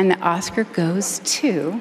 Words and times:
And 0.00 0.10
the 0.10 0.18
Oscar 0.22 0.64
goes 0.64 1.18
to. 1.36 1.78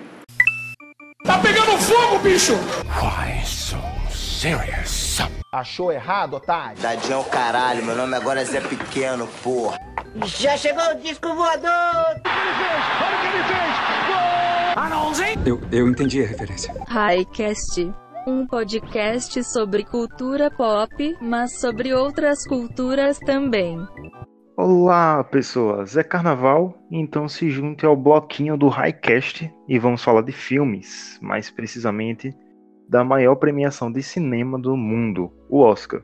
Tá 1.23 1.39
pegando 1.39 1.77
fogo, 1.77 2.19
bicho! 2.19 2.53
Why 2.99 3.41
so 3.45 3.77
serious? 4.11 5.19
Achou 5.53 5.89
errado, 5.89 6.33
otário? 6.33 6.77
Tadinho 6.81 7.13
é 7.13 7.17
o 7.17 7.23
caralho, 7.23 7.81
meu 7.85 7.95
nome 7.95 8.13
agora 8.17 8.41
é 8.41 8.43
Zé 8.43 8.59
Pequeno, 8.59 9.25
porra. 9.41 9.79
Já 10.25 10.57
chegou 10.57 10.83
o 10.91 10.95
disco 10.95 11.33
voador! 11.33 11.69
Olha 11.71 12.19
o 12.19 13.21
que 13.21 13.27
ele 13.27 13.43
fez! 13.45 14.75
Ah, 14.75 14.89
não, 14.89 15.13
eu, 15.45 15.61
eu 15.71 15.87
entendi 15.87 16.21
a 16.21 16.27
referência. 16.27 16.73
Highcast. 16.89 17.89
Um 18.27 18.45
podcast 18.45 19.41
sobre 19.45 19.85
cultura 19.85 20.51
pop, 20.51 21.17
mas 21.21 21.57
sobre 21.57 21.93
outras 21.93 22.45
culturas 22.45 23.17
também. 23.19 23.79
Olá, 24.61 25.23
pessoas! 25.23 25.95
É 25.95 26.03
carnaval, 26.03 26.77
então 26.91 27.29
se 27.29 27.49
junte 27.49 27.85
ao 27.85 27.95
bloquinho 27.95 28.57
do 28.57 28.67
Highcast 28.67 29.49
e 29.69 29.79
vamos 29.79 30.03
falar 30.03 30.21
de 30.21 30.33
filmes, 30.33 31.17
mais 31.21 31.49
precisamente 31.49 32.35
da 32.89 33.01
maior 33.01 33.35
premiação 33.35 33.89
de 33.89 34.03
cinema 34.03 34.59
do 34.59 34.75
mundo, 34.75 35.31
o 35.49 35.61
Oscar. 35.61 36.01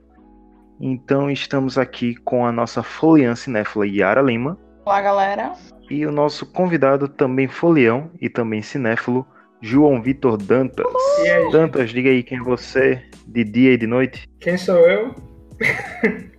Então 0.80 1.30
estamos 1.30 1.78
aqui 1.78 2.16
com 2.16 2.45
a 2.45 2.52
nossa 2.54 2.81
foliã 2.81 3.36
cinéfila 3.36 3.86
Yara 3.86 4.22
Lima. 4.22 4.58
Olá, 4.86 5.02
galera. 5.02 5.52
E 5.90 6.06
o 6.06 6.12
nosso 6.14 6.45
convidado 6.45 7.09
também 7.09 7.50
folião 7.50 8.09
e 8.22 8.30
também 8.30 8.62
cinéfilo, 8.62 9.28
João 9.59 10.02
Vitor 10.02 10.38
Dantas. 10.38 10.88
Aí, 11.20 11.52
Dantas, 11.52 11.90
diga 11.90 12.09
aí 12.09 12.23
quem 12.23 12.38
é 12.38 12.42
você, 12.42 13.03
de 13.28 13.44
dia 13.44 13.73
e 13.73 13.78
de 13.78 13.86
noite. 13.86 14.30
Quem 14.40 14.58
sou 14.58 14.78
eu? 14.78 15.14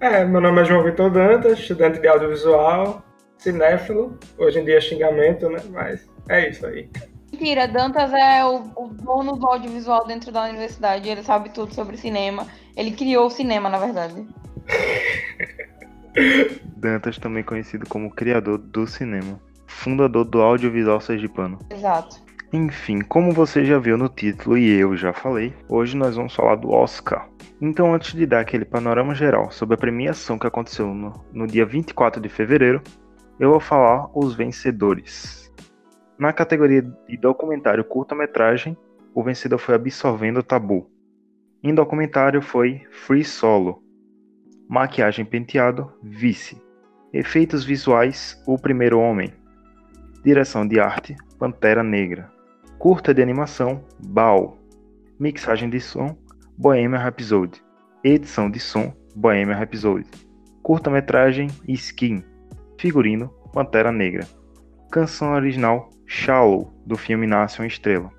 é, 0.00 0.24
meu 0.24 0.40
nome 0.40 0.60
é 0.60 0.64
João 0.64 0.82
Vitor 0.82 1.10
Dantas, 1.10 1.58
estudante 1.58 2.00
de 2.00 2.08
audiovisual, 2.08 3.04
cinéfilo. 3.38 4.18
Hoje 4.38 4.60
em 4.60 4.64
dia 4.64 4.78
é 4.78 4.80
xingamento, 4.80 5.48
né? 5.48 5.60
Mas 5.70 6.08
é 6.28 6.48
isso 6.48 6.66
aí. 6.66 6.88
Mentira, 7.32 7.68
Dantas 7.68 8.12
é 8.12 8.44
o, 8.44 8.70
o 8.76 8.88
dono 8.88 9.36
do 9.36 9.46
audiovisual 9.46 10.06
dentro 10.06 10.32
da 10.32 10.44
universidade. 10.44 11.08
Ele 11.08 11.22
sabe 11.22 11.50
tudo 11.50 11.74
sobre 11.74 11.96
cinema. 11.96 12.46
Ele 12.76 12.92
criou 12.92 13.26
o 13.26 13.30
cinema, 13.30 13.68
na 13.68 13.78
verdade. 13.78 14.26
Dantas, 16.76 17.18
também 17.18 17.42
conhecido 17.42 17.86
como 17.88 18.10
criador 18.10 18.58
do 18.58 18.86
cinema, 18.86 19.40
fundador 19.66 20.24
do 20.24 20.40
audiovisual 20.40 21.00
sergipano. 21.00 21.58
Exato. 21.70 22.24
Enfim, 22.52 23.00
como 23.00 23.32
você 23.32 23.64
já 23.64 23.78
viu 23.78 23.98
no 23.98 24.08
título 24.08 24.56
e 24.56 24.78
eu 24.78 24.96
já 24.96 25.12
falei, 25.12 25.52
hoje 25.68 25.96
nós 25.96 26.16
vamos 26.16 26.34
falar 26.34 26.56
do 26.56 26.70
Oscar. 26.70 27.28
Então, 27.60 27.94
antes 27.94 28.12
de 28.12 28.26
dar 28.26 28.40
aquele 28.40 28.66
panorama 28.66 29.14
geral 29.14 29.50
sobre 29.50 29.74
a 29.74 29.78
premiação 29.78 30.38
que 30.38 30.46
aconteceu 30.46 30.92
no, 30.92 31.24
no 31.32 31.46
dia 31.46 31.64
24 31.64 32.20
de 32.20 32.28
fevereiro, 32.28 32.82
eu 33.40 33.50
vou 33.50 33.60
falar 33.60 34.10
os 34.14 34.34
vencedores. 34.34 35.50
Na 36.18 36.32
categoria 36.32 36.82
de 36.82 37.16
documentário 37.16 37.84
curta-metragem, 37.84 38.76
o 39.14 39.22
vencedor 39.22 39.58
foi 39.58 39.74
Absorvendo 39.74 40.40
o 40.40 40.42
Tabu. 40.42 40.90
Em 41.62 41.74
documentário 41.74 42.42
foi 42.42 42.82
Free 42.90 43.24
Solo. 43.24 43.82
Maquiagem 44.68 45.24
penteado, 45.24 45.90
Vice. 46.02 46.60
Efeitos 47.12 47.64
visuais, 47.64 48.42
O 48.46 48.58
Primeiro 48.58 48.98
Homem. 48.98 49.32
Direção 50.22 50.66
de 50.66 50.78
arte, 50.78 51.16
Pantera 51.38 51.82
Negra. 51.82 52.30
Curta 52.78 53.14
de 53.14 53.22
animação, 53.22 53.82
Bao. 54.06 54.58
Mixagem 55.18 55.70
de 55.70 55.80
som, 55.80 56.16
Bohemian 56.58 56.98
Rhapsody. 56.98 57.62
Edição 58.02 58.50
de 58.50 58.58
som, 58.58 58.90
Bohemian 59.14 59.58
Rhapsody. 59.58 60.06
Curta-metragem, 60.62 61.48
Skin. 61.68 62.24
Figurino, 62.80 63.28
Pantera 63.52 63.92
Negra. 63.92 64.26
Canção 64.90 65.34
original, 65.34 65.90
Shallow, 66.06 66.72
do 66.86 66.96
filme 66.96 67.26
Nasce 67.26 67.60
uma 67.60 67.66
Estrela. 67.66 68.10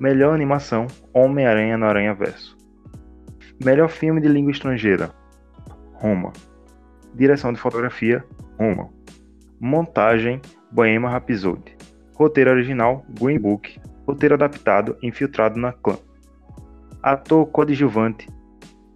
Melhor 0.00 0.34
animação, 0.34 0.88
Homem-Aranha 1.14 1.78
no 1.78 1.86
Aranha 1.86 2.14
Verso. 2.14 2.56
Melhor 3.64 3.88
filme 3.88 4.20
de 4.20 4.26
língua 4.26 4.50
estrangeira, 4.50 5.14
Roma. 5.94 6.32
Direção 7.14 7.52
de 7.52 7.60
fotografia, 7.60 8.24
Roma. 8.58 8.90
Montagem, 9.60 10.40
Bohemian 10.72 11.10
Rhapsody. 11.10 11.76
Roteiro 12.14 12.50
original, 12.50 13.04
Green 13.20 13.38
Book. 13.38 13.80
Roteiro 14.04 14.34
adaptado, 14.34 14.96
Infiltrado 15.00 15.60
na 15.60 15.72
Clã. 15.72 15.96
Ator 17.02 17.46
coadjuvante. 17.46 18.28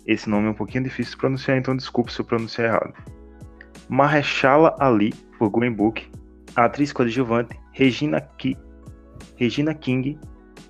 Esse 0.06 0.28
nome 0.28 0.48
é 0.48 0.50
um 0.50 0.54
pouquinho 0.54 0.84
difícil 0.84 1.12
de 1.12 1.18
pronunciar, 1.18 1.56
então 1.56 1.76
desculpe 1.76 2.12
se 2.12 2.20
eu 2.20 2.24
pronunciar 2.24 2.68
errado. 2.68 2.94
Mahershala 3.88 4.74
Ali, 4.80 5.12
por 5.38 5.50
Green 5.50 5.72
Book. 5.72 6.10
Atriz 6.56 6.92
coadjuvante, 6.92 7.58
Regina, 7.72 8.20
Ki... 8.20 8.56
Regina 9.36 9.74
King, 9.74 10.18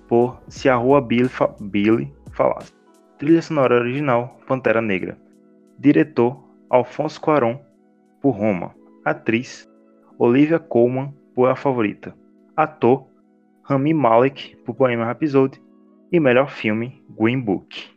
por 0.07 0.41
Se 0.47 0.69
a 0.69 0.75
Rua 0.75 1.01
Billy, 1.01 1.27
Fa... 1.27 1.53
Billy 1.59 2.13
Falasse. 2.33 2.73
Trilha 3.17 3.41
sonora 3.41 3.75
original, 3.75 4.37
Pantera 4.47 4.81
Negra. 4.81 5.17
Diretor, 5.79 6.43
Alfonso 6.69 7.19
Cuarón, 7.19 7.59
por 8.21 8.37
Roma. 8.37 8.75
Atriz, 9.05 9.67
Olivia 10.17 10.59
Colman, 10.59 11.13
por 11.33 11.49
A 11.49 11.55
Favorita. 11.55 12.15
Ator, 12.55 13.07
Rami 13.63 13.93
Malek, 13.93 14.55
por 14.65 14.75
Bohemian 14.75 15.07
Rhapsody. 15.07 15.59
E 16.13 16.19
melhor 16.19 16.47
filme, 16.47 17.03
Green 17.09 17.41
Book. 17.41 17.89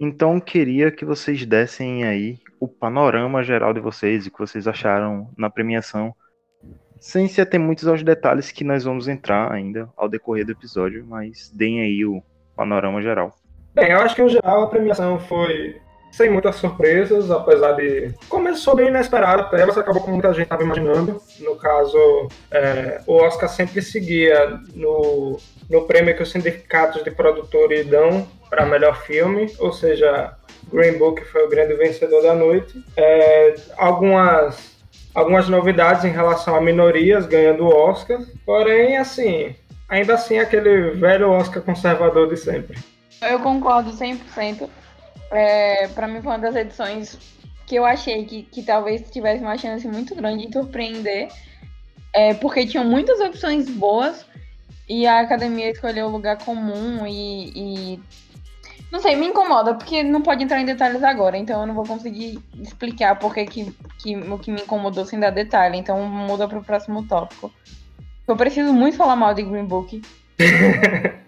Então 0.00 0.40
queria 0.40 0.90
que 0.90 1.04
vocês 1.04 1.46
dessem 1.46 2.02
aí 2.02 2.40
o 2.58 2.66
panorama 2.66 3.40
geral 3.44 3.72
de 3.72 3.78
vocês, 3.78 4.26
o 4.26 4.32
que 4.32 4.38
vocês 4.40 4.66
acharam 4.66 5.30
na 5.38 5.48
premiação, 5.48 6.12
sem 6.98 7.28
se 7.28 7.40
ater 7.40 7.60
muitos 7.60 7.86
aos 7.86 8.02
detalhes 8.02 8.50
que 8.50 8.64
nós 8.64 8.82
vamos 8.82 9.06
entrar 9.06 9.52
ainda 9.52 9.88
ao 9.96 10.08
decorrer 10.08 10.44
do 10.44 10.50
episódio, 10.50 11.06
mas 11.06 11.52
deem 11.54 11.80
aí 11.80 12.04
o 12.04 12.20
panorama 12.56 13.00
geral. 13.00 13.32
Bem, 13.72 13.92
eu 13.92 14.00
acho 14.00 14.16
que 14.16 14.22
no 14.22 14.28
geral 14.28 14.64
a 14.64 14.66
premiação 14.66 15.20
foi 15.20 15.80
sem 16.12 16.30
muitas 16.30 16.56
surpresas, 16.56 17.30
apesar 17.30 17.72
de. 17.72 18.14
Começou 18.28 18.76
bem 18.76 18.88
inesperada 18.88 19.42
até, 19.42 19.64
mas 19.64 19.76
acabou 19.78 20.02
como 20.02 20.12
muita 20.12 20.32
gente 20.32 20.44
estava 20.44 20.62
imaginando. 20.62 21.20
No 21.40 21.56
caso, 21.56 22.28
é, 22.50 23.00
o 23.06 23.14
Oscar 23.14 23.48
sempre 23.48 23.80
seguia 23.80 24.60
no, 24.74 25.38
no 25.70 25.82
prêmio 25.86 26.14
que 26.14 26.22
os 26.22 26.30
sindicatos 26.30 27.02
de 27.02 27.10
produtores 27.10 27.86
dão 27.86 28.28
para 28.50 28.66
melhor 28.66 29.02
filme, 29.02 29.50
ou 29.58 29.72
seja, 29.72 30.34
Green 30.70 30.98
Book 30.98 31.24
foi 31.24 31.46
o 31.46 31.48
grande 31.48 31.74
vencedor 31.74 32.22
da 32.22 32.34
noite. 32.34 32.84
É, 32.96 33.54
algumas. 33.76 34.70
Algumas 35.14 35.46
novidades 35.46 36.06
em 36.06 36.10
relação 36.10 36.56
a 36.56 36.60
minorias 36.62 37.26
ganhando 37.26 37.64
o 37.64 37.68
Oscar, 37.68 38.18
porém, 38.46 38.96
assim, 38.96 39.54
ainda 39.86 40.14
assim 40.14 40.38
aquele 40.38 40.92
velho 40.92 41.28
Oscar 41.28 41.62
conservador 41.62 42.30
de 42.30 42.38
sempre. 42.38 42.78
Eu 43.20 43.38
concordo 43.40 43.90
100%. 43.90 44.70
É, 45.32 45.88
para 45.88 46.06
mim 46.06 46.20
foi 46.20 46.32
uma 46.32 46.38
das 46.38 46.54
edições 46.54 47.18
que 47.66 47.74
eu 47.74 47.84
achei 47.84 48.24
que, 48.24 48.42
que 48.42 48.62
talvez 48.62 49.10
tivesse 49.10 49.42
uma 49.42 49.56
chance 49.56 49.86
muito 49.88 50.14
grande 50.14 50.46
de 50.46 50.52
surpreender, 50.52 51.28
é, 52.12 52.34
porque 52.34 52.66
tinham 52.66 52.84
muitas 52.84 53.18
opções 53.20 53.68
boas 53.70 54.26
e 54.88 55.06
a 55.06 55.20
academia 55.20 55.70
escolheu 55.70 56.06
o 56.06 56.10
lugar 56.10 56.38
comum 56.44 57.06
e, 57.06 57.94
e, 57.94 58.00
não 58.90 59.00
sei, 59.00 59.16
me 59.16 59.26
incomoda, 59.26 59.74
porque 59.74 60.02
não 60.02 60.20
pode 60.20 60.44
entrar 60.44 60.60
em 60.60 60.66
detalhes 60.66 61.02
agora, 61.02 61.38
então 61.38 61.62
eu 61.62 61.66
não 61.66 61.74
vou 61.74 61.86
conseguir 61.86 62.38
explicar 62.60 63.18
porque 63.18 63.46
que, 63.46 63.74
que, 63.98 64.16
o 64.16 64.38
que 64.38 64.52
me 64.52 64.60
incomodou 64.60 65.06
sem 65.06 65.18
dar 65.18 65.30
detalhe, 65.30 65.78
então 65.78 66.06
muda 66.06 66.46
para 66.46 66.58
o 66.58 66.64
próximo 66.64 67.06
tópico. 67.06 67.50
Eu 68.28 68.36
preciso 68.36 68.72
muito 68.72 68.98
falar 68.98 69.16
mal 69.16 69.32
de 69.32 69.42
Green 69.42 69.64
Book. 69.64 70.02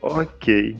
ok. 0.00 0.76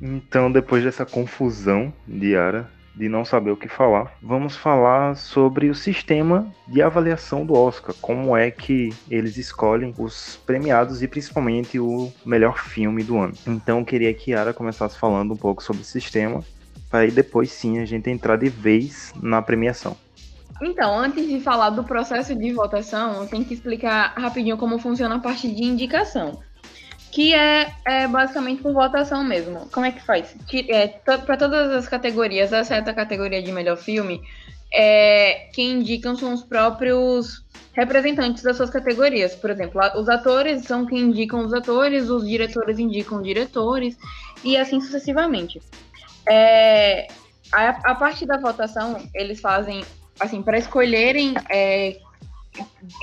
Então, 0.00 0.50
depois 0.50 0.84
dessa 0.84 1.06
confusão 1.06 1.92
de 2.06 2.32
Yara, 2.32 2.70
de 2.94 3.08
não 3.08 3.24
saber 3.24 3.50
o 3.50 3.56
que 3.56 3.68
falar, 3.68 4.16
vamos 4.22 4.56
falar 4.56 5.16
sobre 5.16 5.68
o 5.68 5.74
sistema 5.74 6.46
de 6.66 6.80
avaliação 6.80 7.44
do 7.44 7.54
Oscar, 7.54 7.94
como 8.00 8.34
é 8.34 8.50
que 8.50 8.90
eles 9.10 9.36
escolhem 9.36 9.94
os 9.98 10.40
premiados 10.46 11.02
e 11.02 11.08
principalmente 11.08 11.78
o 11.78 12.10
melhor 12.24 12.58
filme 12.58 13.02
do 13.02 13.18
ano. 13.18 13.34
Então, 13.46 13.80
eu 13.80 13.84
queria 13.84 14.14
que 14.14 14.30
Yara 14.30 14.54
começasse 14.54 14.98
falando 14.98 15.34
um 15.34 15.36
pouco 15.36 15.62
sobre 15.62 15.82
o 15.82 15.84
sistema, 15.84 16.42
para 16.90 17.00
aí 17.00 17.10
depois 17.10 17.50
sim 17.50 17.78
a 17.78 17.84
gente 17.84 18.08
entrar 18.08 18.36
de 18.36 18.48
vez 18.48 19.12
na 19.20 19.42
premiação. 19.42 19.96
Então, 20.62 20.98
antes 20.98 21.28
de 21.28 21.38
falar 21.40 21.68
do 21.68 21.84
processo 21.84 22.34
de 22.34 22.50
votação, 22.52 23.26
tenho 23.26 23.44
que 23.44 23.52
explicar 23.52 24.14
rapidinho 24.16 24.56
como 24.56 24.78
funciona 24.78 25.16
a 25.16 25.20
parte 25.20 25.54
de 25.54 25.64
indicação 25.64 26.40
que 27.16 27.32
é, 27.32 27.72
é, 27.86 28.06
basicamente 28.06 28.60
por 28.60 28.74
votação 28.74 29.24
mesmo. 29.24 29.66
Como 29.72 29.86
é 29.86 29.90
que 29.90 30.04
faz? 30.04 30.36
É, 30.68 30.88
Para 30.88 31.38
todas 31.38 31.72
as 31.72 31.88
categorias, 31.88 32.52
exceto 32.52 32.90
a 32.90 32.92
categoria 32.92 33.42
de 33.42 33.50
melhor 33.52 33.78
filme, 33.78 34.20
é, 34.70 35.48
quem 35.54 35.80
indicam 35.80 36.14
são 36.14 36.34
os 36.34 36.42
próprios 36.42 37.42
representantes 37.72 38.42
das 38.42 38.58
suas 38.58 38.68
categorias. 38.68 39.34
Por 39.34 39.48
exemplo, 39.48 39.80
os 39.98 40.10
atores 40.10 40.66
são 40.66 40.84
quem 40.84 41.04
indicam 41.04 41.42
os 41.42 41.54
atores, 41.54 42.10
os 42.10 42.28
diretores 42.28 42.78
indicam 42.78 43.22
diretores, 43.22 43.96
e 44.44 44.58
assim 44.58 44.78
sucessivamente. 44.78 45.62
É, 46.28 47.08
a, 47.50 47.92
a, 47.92 47.94
parte 47.94 48.26
da 48.26 48.36
votação, 48.36 49.02
eles 49.14 49.40
fazem, 49.40 49.82
assim, 50.20 50.42
para 50.42 50.58
escolherem 50.58 51.32
é, 51.48 51.96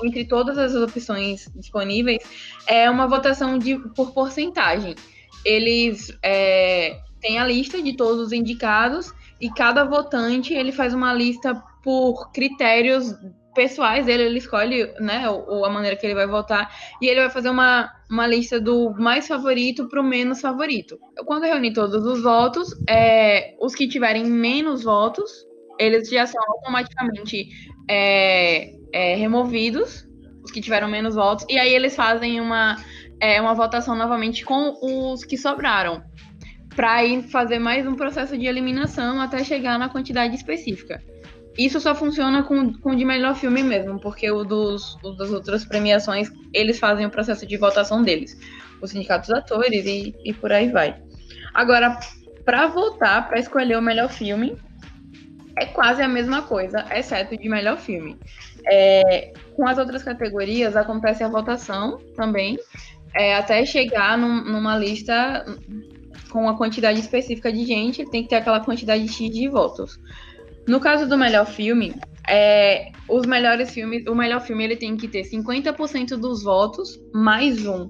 entre 0.04 0.26
todas 0.26 0.58
as 0.58 0.76
opções 0.76 1.50
disponíveis, 1.56 2.24
é 2.68 2.90
uma 2.90 3.08
votação 3.08 3.58
de, 3.58 3.78
por 3.96 4.12
porcentagem. 4.12 4.96
Eles 5.46 6.18
é, 6.24 7.00
têm 7.20 7.40
a 7.40 7.46
lista 7.46 7.82
de 7.82 7.96
todos 7.96 8.20
os 8.28 8.32
indicados 8.32 9.14
e 9.40 9.50
cada 9.50 9.84
votante 9.84 10.54
ele 10.54 10.72
faz 10.72 10.94
uma 10.94 11.14
lista 11.14 11.54
por 11.84 12.32
critérios 12.32 13.14
pessoais 13.54 14.06
dele, 14.06 14.24
ele 14.24 14.38
escolhe 14.40 14.92
né, 15.00 15.30
ou 15.30 15.64
a 15.66 15.70
maneira 15.70 15.96
que 15.96 16.06
ele 16.06 16.16
vai 16.16 16.28
votar, 16.28 16.72
e 17.02 17.08
ele 17.08 17.22
vai 17.22 17.30
fazer 17.30 17.50
uma, 17.50 17.92
uma 18.10 18.26
lista 18.26 18.60
do 18.60 18.92
mais 18.98 19.28
favorito 19.28 19.88
para 19.88 20.02
o 20.02 20.04
menos 20.04 20.42
favorito. 20.42 20.98
Quando 21.26 21.44
reunir 21.44 21.74
todos 21.74 22.04
os 22.06 22.22
votos, 22.22 22.70
é, 22.90 23.56
os 23.60 23.76
que 23.76 23.88
tiverem 23.88 24.26
menos 24.26 24.84
votos, 24.84 25.32
eles 25.80 26.10
já 26.10 26.26
são 26.26 26.42
automaticamente 26.48 27.50
é, 27.90 28.74
é, 28.94 29.16
removidos, 29.16 30.08
os 30.44 30.52
que 30.52 30.62
tiveram 30.62 30.88
menos 30.88 31.16
votos, 31.16 31.46
e 31.50 31.58
aí 31.58 31.74
eles 31.74 31.96
fazem 31.96 32.40
uma, 32.40 32.78
é, 33.20 33.42
uma 33.42 33.54
votação 33.54 33.96
novamente 33.96 34.46
com 34.46 34.78
os 35.12 35.26
que 35.26 35.38
sobraram, 35.38 36.04
para 36.76 37.04
ir 37.04 37.24
fazer 37.24 37.60
mais 37.60 37.86
um 37.86 37.96
processo 37.96 38.38
de 38.38 38.46
eliminação 38.46 39.20
até 39.20 39.44
chegar 39.44 39.78
na 39.78 39.90
quantidade 39.90 40.36
específica. 40.36 41.02
Isso 41.58 41.80
só 41.80 41.94
funciona 41.94 42.44
com, 42.44 42.74
com 42.74 42.96
de 42.96 43.06
melhor 43.06 43.36
filme 43.36 43.62
mesmo, 43.62 44.00
porque 44.00 44.30
o 44.32 44.44
dos, 44.44 44.98
o 45.04 45.12
das 45.12 45.30
outras 45.30 45.64
premiações, 45.64 46.32
eles 46.52 46.80
fazem 46.80 47.06
o 47.06 47.12
processo 47.12 47.46
de 47.46 47.58
votação 47.58 48.02
deles. 48.02 48.38
Os 48.82 48.90
sindicatos 48.90 49.30
atores 49.30 49.86
e, 49.86 50.16
e 50.26 50.34
por 50.34 50.52
aí 50.52 50.70
vai. 50.70 51.00
Agora, 51.54 52.00
para 52.44 52.68
votar, 52.68 53.28
para 53.28 53.40
escolher 53.40 53.78
o 53.78 53.82
melhor 53.82 54.10
filme, 54.10 54.58
é 55.58 55.68
quase 55.68 56.02
a 56.02 56.08
mesma 56.08 56.42
coisa, 56.42 56.86
exceto 56.92 57.38
de 57.38 57.48
melhor 57.48 57.78
filme. 57.78 58.18
É, 58.70 59.34
com 59.56 59.68
as 59.68 59.78
outras 59.78 60.04
categorias, 60.04 60.76
acontece 60.76 61.24
a 61.24 61.28
votação 61.28 61.98
também, 62.16 62.58
é, 63.16 63.36
até 63.36 63.66
chegar 63.66 64.18
num, 64.18 64.44
numa 64.44 64.78
lista 64.78 65.46
com 66.30 66.50
a 66.50 66.58
quantidade 66.58 67.00
específica 67.00 67.52
de 67.52 67.64
gente, 67.66 68.10
tem 68.10 68.24
que 68.24 68.30
ter 68.30 68.38
aquela 68.38 68.60
quantidade 68.60 69.08
X 69.08 69.30
de 69.30 69.48
votos. 69.48 70.00
No 70.68 70.80
caso 70.80 71.08
do 71.08 71.18
melhor 71.18 71.46
filme, 71.46 71.94
é, 72.28 72.92
os 73.08 73.26
melhores 73.26 73.72
filmes, 73.72 74.06
o 74.08 74.16
melhor 74.16 74.42
filme 74.42 74.64
ele 74.64 74.76
tem 74.76 74.96
que 74.98 75.08
ter 75.08 75.24
50% 75.24 76.18
dos 76.18 76.44
votos 76.44 77.00
mais 77.14 77.66
um. 77.68 77.90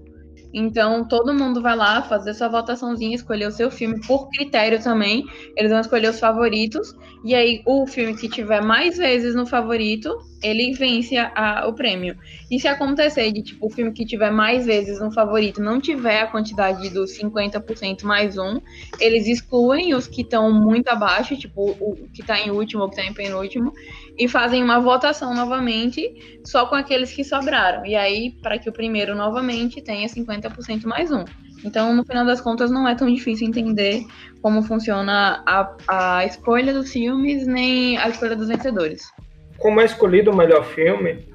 Então, 0.53 1.07
todo 1.07 1.33
mundo 1.33 1.61
vai 1.61 1.75
lá 1.75 2.03
fazer 2.03 2.33
sua 2.35 2.47
votaçãozinha, 2.47 3.15
escolher 3.15 3.47
o 3.47 3.51
seu 3.51 3.71
filme 3.71 3.99
por 4.05 4.29
critério 4.29 4.81
também. 4.81 5.25
Eles 5.57 5.71
vão 5.71 5.79
escolher 5.79 6.09
os 6.09 6.19
favoritos. 6.19 6.95
E 7.25 7.33
aí, 7.33 7.63
o 7.65 7.87
filme 7.87 8.15
que 8.15 8.29
tiver 8.29 8.61
mais 8.61 8.97
vezes 8.97 9.33
no 9.33 9.47
favorito, 9.47 10.15
ele 10.44 10.74
vence 10.74 11.18
a, 11.18 11.66
o 11.68 11.74
prêmio. 11.74 12.18
E 12.51 12.60
se 12.60 12.68
acontecer 12.68 13.31
de, 13.31 13.42
tipo, 13.42 13.66
o 13.66 13.69
filme 13.69 13.94
que 13.94 14.06
tiver 14.06 14.31
mais 14.31 14.66
vezes 14.66 15.00
no 15.00 15.12
favorito 15.12 15.62
não 15.62 15.80
tiver 15.80 16.22
a 16.22 16.28
quantidade 16.28 16.90
dos 16.90 17.18
50% 17.18 18.04
mais 18.04 18.38
um, 18.38 18.60
eles 19.00 19.25
excluem 19.28 19.95
os 19.95 20.06
que 20.06 20.22
estão 20.22 20.51
muito 20.51 20.90
abaixo, 20.90 21.38
tipo, 21.38 21.72
o 21.80 21.95
que 22.13 22.22
está 22.22 22.40
em 22.40 22.51
último 22.51 22.84
ou 22.84 22.90
que 22.90 23.00
está 23.00 23.10
em 23.10 23.13
penúltimo, 23.13 23.74
e 24.18 24.28
fazem 24.28 24.62
uma 24.63 24.80
votação 24.80 25.34
novamente 25.34 26.42
só 26.44 26.66
com 26.66 26.75
aqueles 26.75 27.12
que 27.13 27.24
sobraram. 27.24 27.86
E 27.86 27.95
aí, 27.95 28.31
para 28.42 28.60
que 28.60 28.69
o 28.69 28.74
primeiro 28.74 29.16
novamente 29.16 29.81
tenha 29.81 30.07
50% 30.07 30.86
mais 30.86 31.12
um. 31.12 31.24
Então, 31.63 31.95
no 31.95 32.04
final 32.04 32.25
das 32.25 32.42
contas, 32.42 32.69
não 32.69 32.88
é 32.88 32.94
tão 32.94 33.12
difícil 33.12 33.48
entender 33.48 34.06
como 34.42 34.62
funciona 34.62 35.42
a, 35.48 35.75
a 35.88 36.25
escolha 36.25 36.74
dos 36.74 36.92
filmes, 36.92 37.48
nem 37.48 37.98
a 37.98 38.10
escolha 38.10 38.36
dos 38.36 38.50
vencedores. 38.50 39.01
Como 39.57 39.79
é 39.79 39.85
escolhido 39.85 40.31
o 40.31 40.35
melhor 40.35 40.65
filme, 40.65 41.25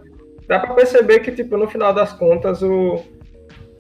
dá 0.47 0.59
para 0.59 0.75
perceber 0.75 1.21
que, 1.21 1.33
tipo, 1.33 1.57
no 1.57 1.69
final 1.69 1.93
das 1.93 2.13
contas, 2.13 2.63
o, 2.63 3.03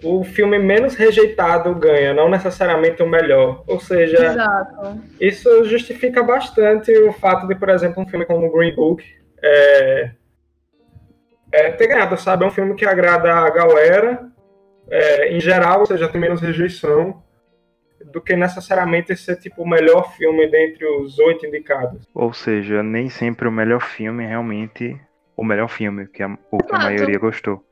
o 0.02 0.24
filme 0.24 0.58
menos 0.58 0.94
rejeitado 0.94 1.74
ganha, 1.74 2.14
não 2.14 2.28
necessariamente 2.28 3.02
o 3.02 3.08
melhor. 3.08 3.62
Ou 3.66 3.80
seja, 3.80 4.26
Exato. 4.26 5.00
isso 5.20 5.64
justifica 5.64 6.22
bastante 6.22 6.92
o 6.92 7.12
fato 7.12 7.46
de, 7.46 7.54
por 7.54 7.68
exemplo, 7.70 8.02
um 8.02 8.08
filme 8.08 8.24
como 8.24 8.52
Green 8.52 8.74
Book 8.74 9.04
é, 9.42 10.10
é 11.52 11.70
ter 11.70 11.88
ganhado, 11.88 12.16
sabe? 12.16 12.44
É 12.44 12.46
um 12.46 12.52
filme 12.52 12.74
que 12.74 12.84
agrada 12.84 13.32
a 13.32 13.50
galera, 13.50 14.26
é, 14.90 15.32
em 15.32 15.40
geral, 15.40 15.80
ou 15.80 15.86
seja, 15.86 16.08
tem 16.08 16.20
menos 16.20 16.40
rejeição 16.40 17.22
do 18.12 18.20
que 18.20 18.36
necessariamente 18.36 19.16
ser 19.16 19.36
tipo 19.36 19.62
o 19.62 19.68
melhor 19.68 20.12
filme 20.16 20.48
dentre 20.50 20.86
os 20.86 21.18
oito 21.18 21.46
indicados. 21.46 22.06
Ou 22.14 22.32
seja, 22.32 22.82
nem 22.82 23.08
sempre 23.08 23.48
o 23.48 23.52
melhor 23.52 23.82
filme 23.82 24.24
é 24.24 24.28
realmente 24.28 24.98
o 25.36 25.44
melhor 25.44 25.68
filme, 25.68 26.06
que 26.08 26.22
a, 26.22 26.38
o 26.50 26.58
que 26.58 26.74
a 26.74 26.78
maioria 26.78 27.18
gostou. 27.18 27.64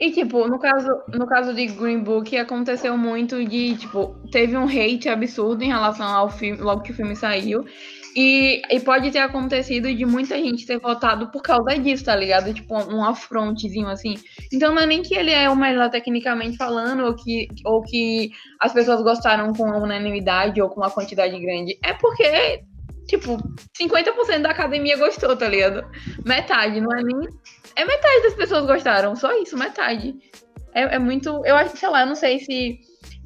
E, 0.00 0.10
tipo, 0.10 0.48
no 0.48 0.58
caso, 0.58 0.88
no 1.08 1.26
caso 1.26 1.54
de 1.54 1.66
Green 1.66 2.02
Book, 2.02 2.36
aconteceu 2.36 2.96
muito 2.98 3.44
de, 3.44 3.76
tipo, 3.76 4.16
teve 4.32 4.56
um 4.56 4.66
hate 4.66 5.08
absurdo 5.08 5.62
em 5.62 5.68
relação 5.68 6.06
ao 6.08 6.28
filme, 6.28 6.60
logo 6.60 6.82
que 6.82 6.90
o 6.90 6.94
filme 6.94 7.14
saiu. 7.14 7.64
E, 8.14 8.60
e 8.70 8.80
pode 8.80 9.10
ter 9.10 9.20
acontecido 9.20 9.92
de 9.92 10.04
muita 10.04 10.36
gente 10.36 10.66
ter 10.66 10.78
votado 10.78 11.30
por 11.30 11.42
causa 11.42 11.78
disso, 11.78 12.04
tá 12.04 12.14
ligado? 12.14 12.52
Tipo, 12.52 12.74
um 12.74 13.02
afrontezinho 13.02 13.88
assim. 13.88 14.16
Então 14.52 14.74
não 14.74 14.82
é 14.82 14.86
nem 14.86 15.02
que 15.02 15.14
ele 15.14 15.30
é 15.30 15.48
o 15.48 15.56
melhor 15.56 15.90
tecnicamente 15.90 16.58
falando, 16.58 17.04
ou 17.04 17.14
que, 17.14 17.48
ou 17.64 17.82
que 17.82 18.30
as 18.60 18.72
pessoas 18.72 19.00
gostaram 19.02 19.52
com 19.54 19.64
unanimidade 19.64 20.60
ou 20.60 20.68
com 20.68 20.80
uma 20.80 20.90
quantidade 20.90 21.38
grande. 21.40 21.78
É 21.82 21.94
porque, 21.94 22.62
tipo, 23.06 23.38
50% 23.80 24.42
da 24.42 24.50
academia 24.50 24.98
gostou, 24.98 25.34
tá 25.34 25.48
ligado? 25.48 25.82
Metade, 26.24 26.80
não 26.80 26.92
é 26.92 27.02
nem. 27.02 27.28
É 27.76 27.84
metade 27.86 28.22
das 28.24 28.34
pessoas 28.34 28.66
gostaram, 28.66 29.16
só 29.16 29.32
isso, 29.40 29.56
metade. 29.56 30.14
É, 30.74 30.96
é 30.96 30.98
muito. 30.98 31.42
Eu 31.46 31.56
acho, 31.56 31.78
sei 31.78 31.88
lá, 31.88 32.02
eu 32.02 32.06
não 32.06 32.14
sei 32.14 32.40
se 32.40 32.78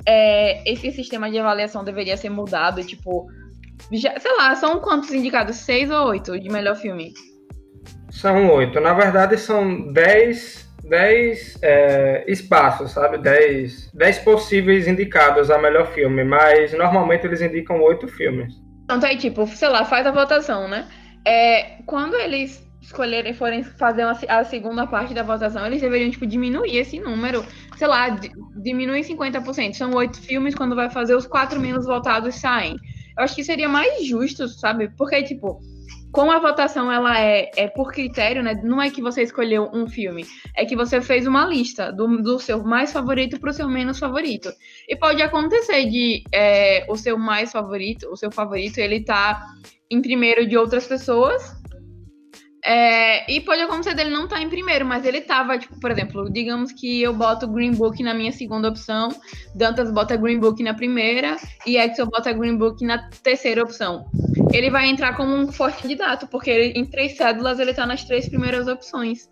é, 0.06 0.62
esse 0.70 0.92
sistema 0.92 1.28
de 1.28 1.38
avaliação 1.40 1.82
deveria 1.82 2.16
ser 2.16 2.30
mudado, 2.30 2.84
tipo 2.84 3.26
já, 3.92 4.18
sei 4.18 4.36
lá, 4.36 4.54
são 4.56 4.80
quantos 4.80 5.12
indicados? 5.12 5.56
Seis 5.56 5.90
ou 5.90 6.08
oito 6.08 6.38
de 6.38 6.48
melhor 6.48 6.76
filme? 6.76 7.12
São 8.10 8.50
oito. 8.50 8.80
Na 8.80 8.94
verdade, 8.94 9.38
são 9.38 9.92
dez, 9.92 10.68
dez 10.82 11.58
é, 11.62 12.24
espaços, 12.26 12.92
sabe? 12.92 13.18
Dez, 13.18 13.90
dez 13.92 14.18
possíveis 14.18 14.88
indicados 14.88 15.50
a 15.50 15.58
melhor 15.58 15.86
filme, 15.92 16.24
mas 16.24 16.72
normalmente 16.72 17.26
eles 17.26 17.40
indicam 17.40 17.80
oito 17.82 18.08
filmes. 18.08 18.54
Então, 18.84 19.00
tá 19.00 19.08
aí, 19.08 19.16
tipo, 19.16 19.46
sei 19.46 19.68
lá, 19.68 19.84
faz 19.84 20.06
a 20.06 20.12
votação, 20.12 20.68
né? 20.68 20.86
É, 21.24 21.82
quando 21.86 22.14
eles 22.14 22.64
escolherem, 22.80 23.34
forem 23.34 23.64
fazer 23.64 24.04
uma, 24.04 24.16
a 24.28 24.44
segunda 24.44 24.86
parte 24.86 25.12
da 25.12 25.24
votação, 25.24 25.66
eles 25.66 25.80
deveriam, 25.80 26.10
tipo, 26.10 26.26
diminuir 26.26 26.76
esse 26.76 27.00
número. 27.00 27.44
Sei 27.76 27.86
lá, 27.86 28.16
diminuir 28.56 29.02
50%. 29.02 29.74
São 29.74 29.92
oito 29.94 30.20
filmes, 30.22 30.54
quando 30.54 30.76
vai 30.76 30.88
fazer 30.88 31.14
os 31.14 31.26
quatro 31.26 31.60
menos 31.60 31.84
votados 31.84 32.36
saem. 32.36 32.76
Eu 33.16 33.24
acho 33.24 33.34
que 33.34 33.44
seria 33.44 33.68
mais 33.68 34.04
justo, 34.04 34.48
sabe? 34.48 34.90
Porque, 34.96 35.22
tipo, 35.22 35.60
como 36.12 36.32
a 36.32 36.38
votação 36.38 36.90
ela 36.90 37.20
é, 37.20 37.50
é 37.56 37.68
por 37.68 37.92
critério, 37.92 38.42
né? 38.42 38.58
Não 38.62 38.80
é 38.80 38.90
que 38.90 39.02
você 39.02 39.22
escolheu 39.22 39.70
um 39.72 39.86
filme, 39.86 40.24
é 40.56 40.64
que 40.64 40.74
você 40.76 41.00
fez 41.00 41.26
uma 41.26 41.44
lista 41.44 41.92
do, 41.92 42.06
do 42.22 42.38
seu 42.38 42.64
mais 42.64 42.92
favorito 42.92 43.38
para 43.38 43.50
o 43.50 43.52
seu 43.52 43.68
menos 43.68 43.98
favorito. 43.98 44.50
E 44.88 44.96
pode 44.96 45.20
acontecer 45.20 45.84
de 45.86 46.24
é, 46.32 46.86
o 46.88 46.96
seu 46.96 47.18
mais 47.18 47.52
favorito, 47.52 48.08
o 48.10 48.16
seu 48.16 48.30
favorito, 48.30 48.78
ele 48.78 49.04
tá 49.04 49.44
em 49.90 50.00
primeiro 50.00 50.46
de 50.46 50.56
outras 50.56 50.86
pessoas 50.86 51.54
é, 52.68 53.30
e 53.30 53.40
pode 53.40 53.62
acontecer 53.62 53.94
dele 53.94 54.10
não 54.10 54.24
estar 54.24 54.36
tá 54.36 54.42
em 54.42 54.48
primeiro, 54.48 54.84
mas 54.84 55.04
ele 55.04 55.20
tava, 55.20 55.56
tipo, 55.56 55.78
por 55.78 55.88
exemplo, 55.88 56.28
digamos 56.28 56.72
que 56.72 57.00
eu 57.00 57.14
boto 57.14 57.46
Green 57.46 57.70
Book 57.70 58.02
na 58.02 58.12
minha 58.12 58.32
segunda 58.32 58.68
opção, 58.68 59.10
Dantas 59.54 59.88
bota 59.92 60.16
Green 60.16 60.40
Book 60.40 60.60
na 60.64 60.74
primeira 60.74 61.36
e 61.64 61.78
Axel 61.78 62.06
bota 62.06 62.32
Green 62.32 62.56
Book 62.56 62.84
na 62.84 63.08
terceira 63.22 63.62
opção. 63.62 64.10
Ele 64.52 64.68
vai 64.68 64.88
entrar 64.88 65.16
como 65.16 65.32
um 65.32 65.52
forte 65.52 65.82
candidato, 65.82 66.26
porque 66.26 66.50
ele, 66.50 66.76
em 66.76 66.84
três 66.84 67.16
cédulas 67.16 67.60
ele 67.60 67.72
tá 67.72 67.86
nas 67.86 68.02
três 68.02 68.28
primeiras 68.28 68.66
opções. 68.66 69.30